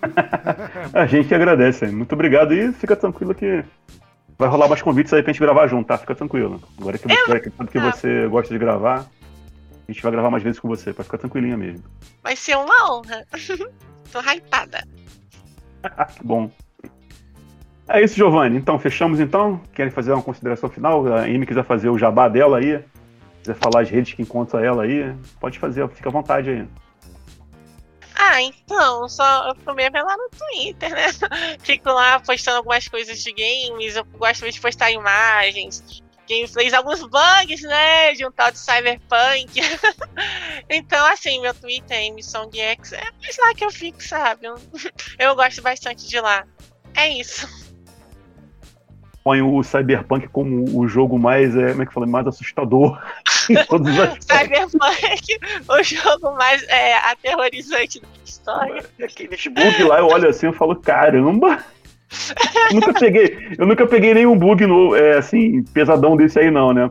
A 0.94 1.06
gente 1.06 1.34
agradece. 1.34 1.84
Muito 1.88 2.14
obrigado 2.14 2.54
e 2.54 2.72
fica 2.72 2.96
tranquilo 2.96 3.34
que 3.34 3.62
vai 4.38 4.48
rolar 4.48 4.68
mais 4.68 4.82
convites 4.82 5.12
aí 5.12 5.22
pra 5.22 5.32
gente 5.32 5.40
gravar 5.40 5.66
junto, 5.66 5.86
tá? 5.86 5.98
Fica 5.98 6.14
tranquilo. 6.14 6.60
Agora 6.78 6.98
que 6.98 7.08
você, 7.08 7.50
tudo 7.50 7.70
que 7.70 7.78
você 7.78 8.26
gosta 8.28 8.52
de 8.52 8.58
gravar, 8.58 9.06
a 9.88 9.92
gente 9.92 10.02
vai 10.02 10.12
gravar 10.12 10.30
mais 10.30 10.42
vezes 10.42 10.58
com 10.58 10.68
você, 10.68 10.92
pra 10.92 11.04
ficar 11.04 11.18
tranquilinha 11.18 11.56
mesmo. 11.56 11.84
Vai 12.22 12.36
ser 12.36 12.56
uma 12.56 12.90
honra. 12.90 13.24
tô 14.12 14.20
hypada. 14.20 14.84
Que 16.14 16.22
bom. 16.26 16.50
É 17.88 18.02
isso, 18.02 18.16
Giovanni. 18.16 18.56
Então, 18.56 18.78
fechamos 18.78 19.20
então. 19.20 19.60
Querem 19.72 19.92
fazer 19.92 20.12
uma 20.12 20.22
consideração 20.22 20.68
final? 20.68 21.06
A 21.06 21.22
Amy 21.22 21.46
quiser 21.46 21.64
fazer 21.64 21.88
o 21.88 21.96
jabá 21.96 22.28
dela 22.28 22.58
aí, 22.58 22.82
quiser 23.40 23.54
falar 23.54 23.82
as 23.82 23.90
redes 23.90 24.12
que 24.12 24.22
encontra 24.22 24.64
ela 24.64 24.82
aí, 24.82 25.14
pode 25.40 25.58
fazer, 25.58 25.88
fica 25.90 26.08
à 26.08 26.12
vontade 26.12 26.50
aí. 26.50 26.68
Ah, 28.18 28.40
então, 28.40 29.06
só 29.10 29.48
eu 29.48 29.54
primeiro 29.56 29.94
é 29.94 30.02
lá 30.02 30.16
no 30.16 30.30
Twitter, 30.30 30.90
né? 30.90 31.06
Fico 31.62 31.90
lá 31.90 32.18
postando 32.18 32.56
algumas 32.56 32.88
coisas 32.88 33.22
de 33.22 33.30
games, 33.32 33.94
eu 33.94 34.04
gosto 34.04 34.50
de 34.50 34.58
postar 34.58 34.90
imagens, 34.90 36.02
gameplays, 36.26 36.72
alguns 36.72 37.00
bugs, 37.02 37.60
né? 37.60 38.14
De 38.14 38.26
um 38.26 38.32
tal 38.32 38.50
de 38.50 38.58
Cyberpunk. 38.58 39.60
então, 40.70 41.06
assim, 41.06 41.42
meu 41.42 41.52
Twitter 41.52 41.96
é 41.96 42.10
MSongX, 42.10 42.92
é 42.92 43.04
mais 43.20 43.36
lá 43.36 43.54
que 43.54 43.64
eu 43.64 43.70
fico, 43.70 44.02
sabe? 44.02 44.46
Eu 45.18 45.34
gosto 45.36 45.60
bastante 45.60 46.08
de 46.08 46.18
lá. 46.18 46.46
É 46.94 47.08
isso. 47.08 47.65
Põe 49.26 49.42
o 49.42 49.60
Cyberpunk 49.64 50.28
como 50.28 50.64
o 50.78 50.86
jogo 50.86 51.18
mais, 51.18 51.56
é, 51.56 51.70
como 51.72 51.82
é 51.82 51.86
que 51.86 51.92
fala, 51.92 52.06
mais 52.06 52.28
assustador 52.28 52.96
em 53.50 53.56
todos 53.64 53.92
os 53.92 53.98
aspectos. 53.98 54.70
Cyberpunk, 54.70 55.38
o 55.68 55.82
jogo 55.82 56.36
mais 56.36 56.62
é, 56.68 56.94
aterrorizante 56.98 58.00
da 58.00 58.06
história. 58.24 58.84
Aqueles 59.02 59.44
bug 59.48 59.82
lá, 59.82 59.98
eu 59.98 60.06
olho 60.06 60.28
assim 60.28 60.48
e 60.48 60.52
falo, 60.52 60.76
caramba! 60.76 61.58
Eu 62.70 62.74
nunca 62.76 62.94
peguei, 62.94 63.36
eu 63.58 63.66
nunca 63.66 63.84
peguei 63.84 64.14
nenhum 64.14 64.38
bug 64.38 64.64
no, 64.64 64.94
é, 64.94 65.18
assim, 65.18 65.64
pesadão 65.74 66.16
desse 66.16 66.38
aí, 66.38 66.48
não, 66.48 66.72
né? 66.72 66.88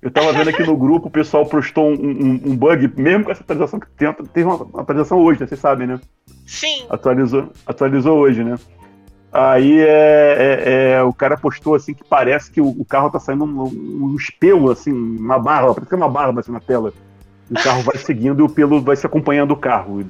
Eu 0.00 0.12
tava 0.12 0.32
vendo 0.32 0.50
aqui 0.50 0.62
no 0.62 0.76
grupo, 0.76 1.08
o 1.08 1.10
pessoal 1.10 1.44
postou 1.44 1.90
um, 1.90 1.94
um- 1.94 2.40
um 2.52 2.56
bug, 2.56 2.88
mesmo 2.96 3.24
com 3.24 3.32
essa 3.32 3.42
atualização 3.42 3.80
que 3.80 3.88
tem, 3.96 4.12
teve 4.32 4.46
uma 4.46 4.62
uma 4.62 4.82
atualização 4.82 5.18
hoje, 5.18 5.40
né? 5.40 5.46
Vocês 5.48 5.58
sabem, 5.60 5.88
né? 5.88 5.98
Sim, 6.46 6.86
Atualizou, 6.88 7.50
atualizou 7.66 8.16
hoje, 8.18 8.44
né? 8.44 8.54
Aí 9.36 9.80
é, 9.80 9.86
é- 9.88 10.92
é, 10.92 11.02
o 11.02 11.12
cara 11.12 11.36
postou 11.36 11.74
assim 11.74 11.92
que 11.92 12.04
parece 12.04 12.52
que 12.52 12.60
o, 12.60 12.68
o 12.68 12.84
carro 12.84 13.10
tá 13.10 13.18
saindo 13.18 13.44
um, 13.44 13.62
um 13.64 14.14
espelho, 14.16 14.70
assim, 14.70 14.92
uma 14.92 15.40
barba, 15.40 15.74
parece 15.74 15.88
que 15.88 15.94
é 15.94 15.98
uma 15.98 16.08
barba 16.08 16.38
assim 16.40 16.52
na 16.52 16.60
tela. 16.60 16.92
E 17.50 17.54
o 17.54 17.62
carro 17.62 17.82
vai 17.82 17.96
seguindo 17.98 18.38
e 18.40 18.42
o 18.44 18.48
pelo 18.48 18.80
vai 18.80 18.94
se 18.94 19.04
acompanhando 19.04 19.50
o 19.50 19.56
carro. 19.56 20.04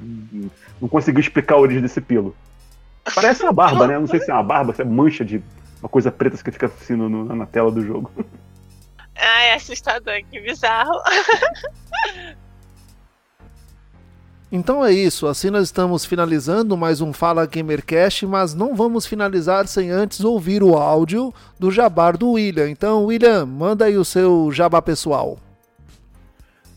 Não 0.79 0.87
conseguiu 0.87 1.21
explicar 1.21 1.55
a 1.55 1.59
origem 1.59 1.81
desse 1.81 1.99
pelo. 1.99 2.35
Parece 3.15 3.41
uma 3.41 3.51
barba, 3.51 3.87
né? 3.87 3.97
Não 3.97 4.05
sei 4.07 4.19
se 4.19 4.29
é 4.29 4.33
uma 4.33 4.43
barba, 4.43 4.73
se 4.73 4.81
é 4.83 4.85
mancha 4.85 5.25
de 5.25 5.41
uma 5.81 5.89
coisa 5.89 6.11
preta 6.11 6.37
que 6.37 6.51
fica 6.51 6.67
assim 6.67 6.95
no- 6.95 7.09
no- 7.09 7.35
na 7.35 7.45
tela 7.47 7.71
do 7.71 7.83
jogo. 7.83 8.11
ah, 9.15 9.41
é 9.43 9.53
assustador, 9.55 10.21
que 10.29 10.39
bizarro. 10.39 10.93
Então 14.51 14.85
é 14.85 14.93
isso, 14.93 15.25
assim 15.25 15.49
nós 15.49 15.63
estamos 15.63 16.05
finalizando 16.05 16.77
mais 16.77 17.01
um 17.01 17.11
Fala 17.11 17.47
Gamercast, 17.47 18.27
mas 18.27 18.53
não 18.53 18.75
vamos 18.75 19.07
finalizar 19.07 19.67
sem 19.67 19.89
antes 19.89 20.19
ouvir 20.19 20.61
o 20.61 20.75
áudio 20.77 21.33
do 21.59 21.71
jabar 21.71 22.15
do 22.15 22.33
William. 22.33 22.69
Então, 22.69 23.05
William, 23.05 23.43
manda 23.45 23.85
aí 23.85 23.97
o 23.97 24.05
seu 24.05 24.51
jabá 24.51 24.83
pessoal. 24.83 25.39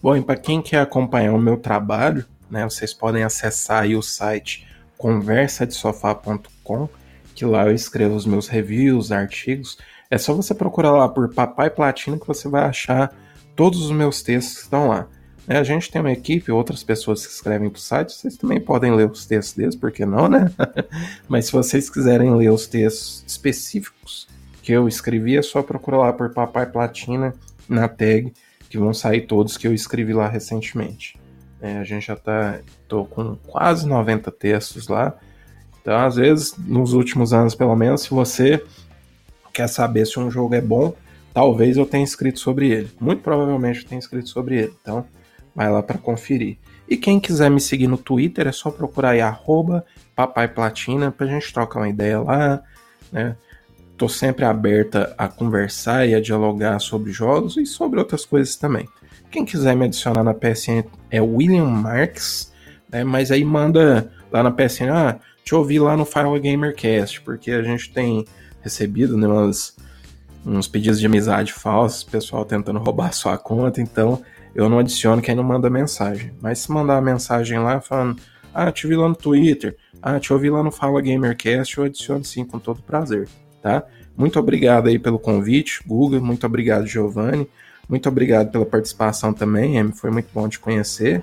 Bom, 0.03 0.16
e 0.16 0.23
para 0.23 0.36
quem 0.36 0.62
quer 0.62 0.81
acompanhar 0.81 1.35
o 1.35 1.39
meu 1.39 1.59
trabalho, 1.59 2.24
né, 2.51 2.65
vocês 2.65 2.95
podem 2.95 3.23
acessar 3.23 3.82
aí 3.82 3.95
o 3.95 4.03
site 4.03 4.66
conversadesofá.com, 4.97 6.89
que 7.35 7.45
lá 7.45 7.66
eu 7.66 7.74
escrevo 7.74 8.16
os 8.16 8.24
meus 8.24 8.49
reviews, 8.49 9.12
artigos. 9.12 9.77
É 10.11 10.16
só 10.16 10.32
você 10.32 10.55
procurar 10.55 10.93
lá 10.93 11.07
por 11.07 11.35
Papai 11.35 11.69
Platina 11.69 12.19
que 12.19 12.27
você 12.27 12.49
vai 12.49 12.65
achar 12.65 13.15
todos 13.55 13.82
os 13.82 13.90
meus 13.90 14.23
textos 14.23 14.57
que 14.57 14.62
estão 14.62 14.89
lá. 14.89 15.07
Né? 15.49 15.59
a 15.59 15.62
gente 15.65 15.91
tem 15.91 16.01
uma 16.01 16.12
equipe, 16.12 16.53
outras 16.53 16.85
pessoas 16.85 17.27
que 17.27 17.33
escrevem 17.33 17.70
para 17.70 17.79
o 17.79 17.81
site, 17.81 18.12
vocês 18.12 18.37
também 18.37 18.61
podem 18.61 18.95
ler 18.95 19.11
os 19.11 19.25
textos 19.25 19.57
deles, 19.57 19.75
por 19.75 19.91
que 19.91 20.05
não, 20.05 20.29
né? 20.29 20.51
Mas 21.27 21.47
se 21.47 21.53
vocês 21.53 21.89
quiserem 21.89 22.35
ler 22.35 22.51
os 22.51 22.66
textos 22.66 23.25
específicos 23.27 24.29
que 24.62 24.73
eu 24.73 24.87
escrevi, 24.87 25.37
é 25.37 25.43
só 25.43 25.62
procurar 25.62 25.99
lá 25.99 26.12
por 26.12 26.31
Papai 26.31 26.66
Platina 26.66 27.35
na 27.69 27.89
tag 27.89 28.33
que 28.69 28.77
vão 28.77 28.93
sair 28.93 29.23
todos 29.23 29.57
que 29.57 29.66
eu 29.66 29.73
escrevi 29.73 30.12
lá 30.12 30.29
recentemente. 30.29 31.19
É, 31.61 31.79
a 31.79 31.85
gente 31.85 32.07
já 32.07 32.16
tá 32.16 32.61
tô 32.87 33.05
com 33.05 33.37
quase 33.47 33.87
90 33.87 34.31
textos 34.31 34.89
lá. 34.89 35.16
Então, 35.81 35.99
às 35.99 36.16
vezes, 36.16 36.55
nos 36.59 36.93
últimos 36.93 37.33
anos, 37.33 37.55
pelo 37.55 37.75
menos, 37.75 38.03
se 38.03 38.11
você 38.11 38.62
quer 39.53 39.69
saber 39.69 40.07
se 40.07 40.20
um 40.20 40.31
jogo 40.31 40.55
é 40.55 40.61
bom, 40.61 40.95
talvez 41.33 41.77
eu 41.77 41.87
tenha 41.87 42.05
escrito 42.05 42.39
sobre 42.39 42.69
ele. 42.69 42.91
Muito 43.01 43.23
provavelmente 43.23 43.81
eu 43.81 43.89
tenha 43.89 43.99
escrito 43.99 44.29
sobre 44.29 44.59
ele. 44.59 44.75
Então, 44.83 45.07
vai 45.59 45.68
lá 45.68 45.82
para 45.82 45.98
conferir. 45.98 46.56
E 46.89 46.97
quem 46.97 47.18
quiser 47.18 47.51
me 47.51 47.60
seguir 47.60 47.89
no 47.89 47.98
Twitter, 47.98 48.47
é 48.47 48.52
só 48.52 48.70
procurar 48.70 49.10
aí 49.10 49.20
arroba 49.20 49.85
papaiplatina 50.14 51.10
pra 51.10 51.26
gente 51.26 51.52
trocar 51.52 51.80
uma 51.80 51.89
ideia 51.89 52.20
lá, 52.20 52.62
né? 53.10 53.36
tô 53.97 54.09
sempre 54.09 54.44
aberta 54.44 55.12
a 55.18 55.26
conversar 55.26 56.06
e 56.06 56.14
a 56.14 56.20
dialogar 56.20 56.78
sobre 56.78 57.10
jogos 57.10 57.56
e 57.56 57.66
sobre 57.66 57.98
outras 57.98 58.24
coisas 58.24 58.55
também. 58.55 58.89
Quem 59.32 59.44
quiser 59.44 59.74
me 59.74 59.86
adicionar 59.86 60.22
na 60.22 60.32
PSN 60.32 60.85
é 61.10 61.20
William 61.20 61.66
Marks, 61.66 62.52
né? 62.89 63.02
Mas 63.02 63.32
aí 63.32 63.44
manda 63.44 64.12
lá 64.30 64.44
na 64.44 64.52
PSN, 64.52 64.90
ah, 64.93 65.18
te 65.43 65.56
ouvir 65.56 65.80
lá 65.80 65.97
no 65.97 66.05
File 66.05 66.39
Gamercast, 66.40 67.20
porque 67.22 67.51
a 67.51 67.64
gente 67.64 67.93
tem 67.93 68.24
recebido 68.62 69.16
né, 69.16 69.26
umas, 69.26 69.76
uns 70.47 70.68
pedidos 70.68 71.01
de 71.01 71.06
amizade 71.06 71.52
falsos, 71.52 72.05
pessoal 72.05 72.44
tentando 72.44 72.78
roubar 72.78 73.12
sua 73.12 73.36
conta, 73.36 73.80
então 73.80 74.22
eu 74.59 74.68
não 74.68 74.80
adiciono 74.80 75.22
quem 75.22 75.36
não 75.36 75.44
manda 75.44 75.70
mensagem. 75.70 76.32
Mas 76.43 76.59
se 76.59 76.72
mandar 76.72 76.94
uma 76.94 77.12
mensagem 77.12 77.60
lá 77.60 77.80
falando, 77.80 78.20
ah, 78.52 78.72
te 78.72 78.89
vi 78.89 78.97
lá 78.97 79.09
no 79.09 79.14
Twitter, 79.14 79.76
ah, 80.02 80.18
te 80.18 80.32
ouvi 80.32 80.51
lá 80.51 80.64
no 80.64 80.72
Fala 80.72 81.01
Gamercast, 81.01 81.78
eu 81.78 81.85
adiciono 81.85 82.24
sim, 82.24 82.44
com 82.44 82.59
todo 82.59 82.82
prazer, 82.82 83.28
tá? 83.62 83.85
Muito 84.16 84.36
obrigado 84.36 84.89
aí 84.89 84.98
pelo 84.98 85.16
convite, 85.16 85.80
Google, 85.86 86.20
muito 86.20 86.44
obrigado, 86.44 86.89
Giovanni, 86.89 87.48
muito 87.89 88.09
obrigado 88.09 88.51
pela 88.51 88.66
participação 88.66 89.32
também, 89.32 89.78
Em, 89.78 89.93
foi 89.93 90.10
muito 90.10 90.28
bom 90.35 90.48
te 90.48 90.59
conhecer, 90.59 91.22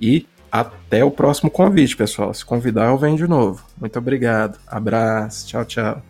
e 0.00 0.26
até 0.50 1.04
o 1.04 1.10
próximo 1.10 1.50
convite, 1.50 1.94
pessoal. 1.94 2.32
Se 2.32 2.46
convidar, 2.46 2.86
eu 2.86 2.96
venho 2.96 3.16
de 3.16 3.28
novo. 3.28 3.62
Muito 3.78 3.98
obrigado, 3.98 4.58
abraço, 4.66 5.46
tchau, 5.46 5.64
tchau. 5.66 6.09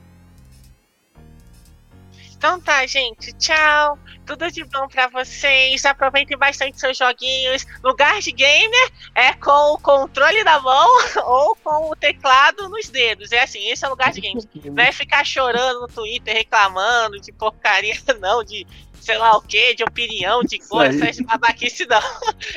Então 2.40 2.58
tá, 2.58 2.86
gente. 2.86 3.34
Tchau. 3.34 3.98
Tudo 4.24 4.50
de 4.50 4.64
bom 4.64 4.88
para 4.88 5.08
vocês. 5.08 5.84
Aproveitem 5.84 6.38
bastante 6.38 6.80
seus 6.80 6.96
joguinhos. 6.96 7.66
Lugar 7.84 8.18
de 8.20 8.32
gamer 8.32 8.90
é 9.14 9.34
com 9.34 9.74
o 9.74 9.78
controle 9.78 10.42
da 10.42 10.58
mão 10.58 10.88
ou 11.22 11.54
com 11.56 11.90
o 11.90 11.94
teclado 11.94 12.66
nos 12.70 12.88
dedos. 12.88 13.30
É 13.30 13.42
assim, 13.42 13.68
esse 13.68 13.84
é 13.84 13.88
o 13.88 13.90
lugar 13.90 14.10
de 14.12 14.22
games. 14.22 14.48
Não 14.64 14.82
é 14.82 14.90
ficar 14.90 15.22
chorando 15.22 15.82
no 15.82 15.86
Twitter, 15.86 16.34
reclamando 16.34 17.20
de 17.20 17.30
porcaria, 17.30 17.94
não, 18.18 18.42
de 18.42 18.66
sei 18.98 19.18
lá 19.18 19.36
o 19.36 19.42
que, 19.42 19.74
de 19.74 19.84
opinião, 19.84 20.42
de 20.42 20.58
coisa, 20.60 21.08
essas 21.08 21.24
babaquice 21.24 21.84
não. 21.86 22.00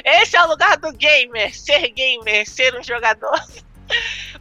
Esse 0.04 0.38
é 0.38 0.44
o 0.44 0.48
lugar 0.48 0.78
do 0.78 0.94
gamer, 0.94 1.54
ser 1.58 1.90
gamer, 1.90 2.50
ser 2.50 2.74
um 2.78 2.84
jogador. 2.84 3.42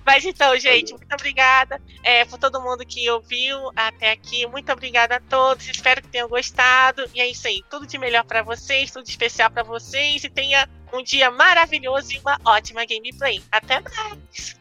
Mas 0.05 0.25
então, 0.25 0.59
gente, 0.59 0.93
muito 0.93 1.13
obrigada 1.13 1.81
é, 2.03 2.25
por 2.25 2.39
todo 2.39 2.61
mundo 2.61 2.85
que 2.85 3.09
ouviu 3.11 3.71
até 3.77 4.13
aqui. 4.13 4.47
Muito 4.47 4.71
obrigada 4.73 5.17
a 5.17 5.21
todos. 5.21 5.69
Espero 5.69 6.03
que 6.03 6.09
tenham 6.09 6.29
gostado. 6.29 7.05
E 7.15 7.21
é 7.21 7.29
isso 7.29 7.47
aí. 7.47 7.63
Tudo 7.71 7.87
de 7.87 7.99
melhor 7.99 8.25
para 8.25 8.43
vocês, 8.43 8.91
tudo 8.91 9.07
especial 9.07 9.51
para 9.51 9.63
vocês. 9.63 10.25
E 10.25 10.31
tenha 10.31 10.69
um 10.93 11.03
dia 11.03 11.31
maravilhoso 11.31 12.13
e 12.13 12.19
uma 12.19 12.39
ótima 12.45 12.85
gameplay. 12.85 13.43
Até 13.51 13.81
mais! 13.81 14.61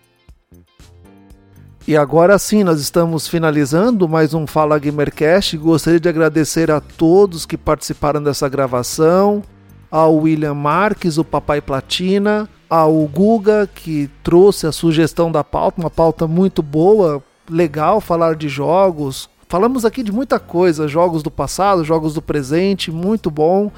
E 1.88 1.98
agora 1.98 2.38
sim, 2.38 2.64
nós 2.64 2.80
estamos 2.80 3.28
finalizando 3.28 4.08
mais 4.08 4.36
um 4.36 4.45
Fala 4.45 4.78
Gamercast. 4.78 5.58
Gostaria 5.58 5.99
de 5.99 6.08
agradecer 6.08 6.70
a 6.70 6.80
todos 6.80 7.44
que 7.44 7.58
participaram 7.58 8.22
dessa 8.22 8.48
gravação, 8.48 9.41
ao 9.90 10.16
William 10.16 10.53
Marques, 10.53 11.18
o 11.18 11.26
Papai 11.26 11.60
Platina, 11.60 12.48
ao 12.72 13.06
Guga, 13.06 13.68
que 13.68 14.10
trouxe 14.23 14.65
a 14.65 14.72
sugestão 14.72 15.30
da 15.30 15.43
pauta, 15.43 15.81
uma 15.81 15.89
pauta 15.89 16.26
muito 16.26 16.64
boa, 16.64 17.22
legal 17.49 17.99
falar 17.99 18.34
de 18.34 18.48
jogos. 18.48 19.30
Falamos 19.49 19.84
aqui 19.84 20.02
de 20.02 20.10
muita 20.10 20.39
coisa, 20.39 20.88
jogos 20.88 21.22
do 21.22 21.30
passado, 21.30 21.84
jogos 21.84 22.14
do 22.14 22.22
presente, 22.22 22.89
muito 22.89 23.30
bom. 23.30 23.69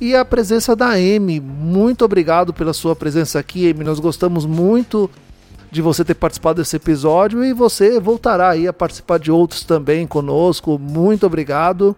E 0.00 0.16
a 0.16 0.24
presença 0.24 0.74
da 0.74 0.92
Amy, 0.92 1.40
muito 1.40 2.06
obrigado 2.06 2.54
pela 2.54 2.72
sua 2.72 2.96
presença 2.96 3.38
aqui, 3.38 3.70
Amy. 3.70 3.84
Nós 3.84 4.00
gostamos 4.00 4.46
muito 4.46 5.10
de 5.70 5.82
você 5.82 6.02
ter 6.02 6.14
participado 6.14 6.62
desse 6.62 6.76
episódio 6.76 7.44
e 7.44 7.52
você 7.52 8.00
voltará 8.00 8.48
aí 8.48 8.66
a 8.66 8.72
participar 8.72 9.18
de 9.18 9.30
outros 9.30 9.62
também 9.62 10.06
conosco. 10.06 10.78
Muito 10.78 11.26
obrigado. 11.26 11.94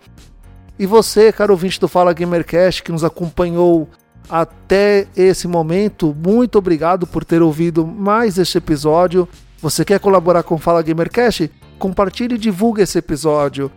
E 0.77 0.85
você, 0.85 1.31
caro 1.31 1.53
ouvinte 1.53 1.79
do 1.79 1.87
Fala 1.87 2.13
Gamercast, 2.13 2.83
que 2.83 2.91
nos 2.91 3.05
acompanhou 3.05 3.89
até 4.31 5.09
esse 5.17 5.49
momento, 5.49 6.15
muito 6.15 6.57
obrigado 6.57 7.07
por 7.07 7.25
ter 7.25 7.43
ouvido 7.43 7.85
mais 7.87 8.39
este 8.39 8.59
episódio. 8.59 9.29
Você 9.61 9.85
quer 9.85 9.99
colaborar 9.99 10.45
com 10.45 10.55
o 10.55 10.59
Fala 10.59 10.83
Gamercast? 10.83 11.51
Compartilhe 11.79 12.37
e 12.37 12.39
divulgue 12.39 12.83
esse 12.83 12.97
episódio. 12.97 13.71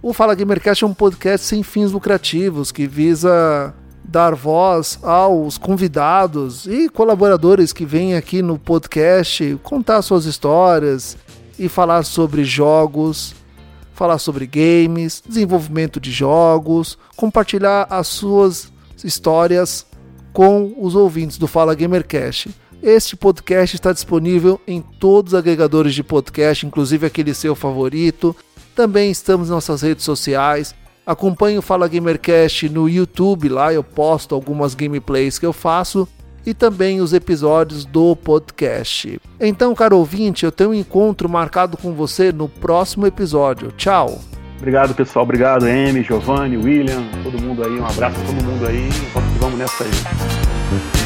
O 0.00 0.12
Fala 0.12 0.34
Gamercast 0.34 0.84
é 0.84 0.86
um 0.86 0.94
podcast 0.94 1.44
sem 1.44 1.64
fins 1.64 1.90
lucrativos 1.90 2.70
que 2.70 2.86
visa 2.86 3.74
dar 4.04 4.34
voz 4.34 4.98
aos 5.02 5.58
convidados 5.58 6.66
e 6.66 6.88
colaboradores 6.88 7.72
que 7.72 7.84
vêm 7.84 8.14
aqui 8.14 8.40
no 8.40 8.58
podcast 8.58 9.58
contar 9.62 10.00
suas 10.02 10.24
histórias 10.24 11.16
e 11.58 11.68
falar 11.68 12.04
sobre 12.04 12.44
jogos, 12.44 13.34
falar 13.92 14.18
sobre 14.18 14.46
games, 14.46 15.22
desenvolvimento 15.26 15.98
de 15.98 16.12
jogos, 16.12 16.96
compartilhar 17.16 17.86
as 17.90 18.06
suas 18.06 18.72
histórias 19.04 19.87
com 20.38 20.72
os 20.78 20.94
ouvintes 20.94 21.36
do 21.36 21.48
Fala 21.48 21.74
Gamercast. 21.74 22.54
Este 22.80 23.16
podcast 23.16 23.74
está 23.74 23.92
disponível 23.92 24.60
em 24.68 24.80
todos 24.80 25.32
os 25.32 25.36
agregadores 25.36 25.92
de 25.92 26.04
podcast, 26.04 26.64
inclusive 26.64 27.04
aquele 27.04 27.34
seu 27.34 27.56
favorito. 27.56 28.36
Também 28.72 29.10
estamos 29.10 29.48
em 29.48 29.50
nossas 29.50 29.82
redes 29.82 30.04
sociais. 30.04 30.76
Acompanhe 31.04 31.58
o 31.58 31.62
Fala 31.62 31.88
Gamercast 31.88 32.68
no 32.68 32.88
YouTube, 32.88 33.48
lá 33.48 33.74
eu 33.74 33.82
posto 33.82 34.32
algumas 34.32 34.76
gameplays 34.76 35.40
que 35.40 35.46
eu 35.46 35.52
faço 35.52 36.06
e 36.46 36.54
também 36.54 37.00
os 37.00 37.12
episódios 37.12 37.84
do 37.84 38.14
podcast. 38.14 39.20
Então, 39.40 39.74
caro 39.74 39.98
ouvinte, 39.98 40.44
eu 40.44 40.52
tenho 40.52 40.70
um 40.70 40.74
encontro 40.74 41.28
marcado 41.28 41.76
com 41.76 41.94
você 41.94 42.30
no 42.30 42.48
próximo 42.48 43.08
episódio. 43.08 43.72
Tchau! 43.72 44.20
Obrigado, 44.58 44.94
pessoal. 44.94 45.22
Obrigado, 45.22 45.64
Amy, 45.64 46.02
Giovanni, 46.02 46.56
William, 46.56 47.04
todo 47.22 47.40
mundo 47.40 47.64
aí. 47.64 47.80
Um 47.80 47.86
abraço 47.86 48.20
a 48.20 48.24
todo 48.24 48.44
mundo 48.44 48.66
aí. 48.66 48.88
Vamos 49.40 49.58
nessa 49.58 49.84
aí. 49.84 50.97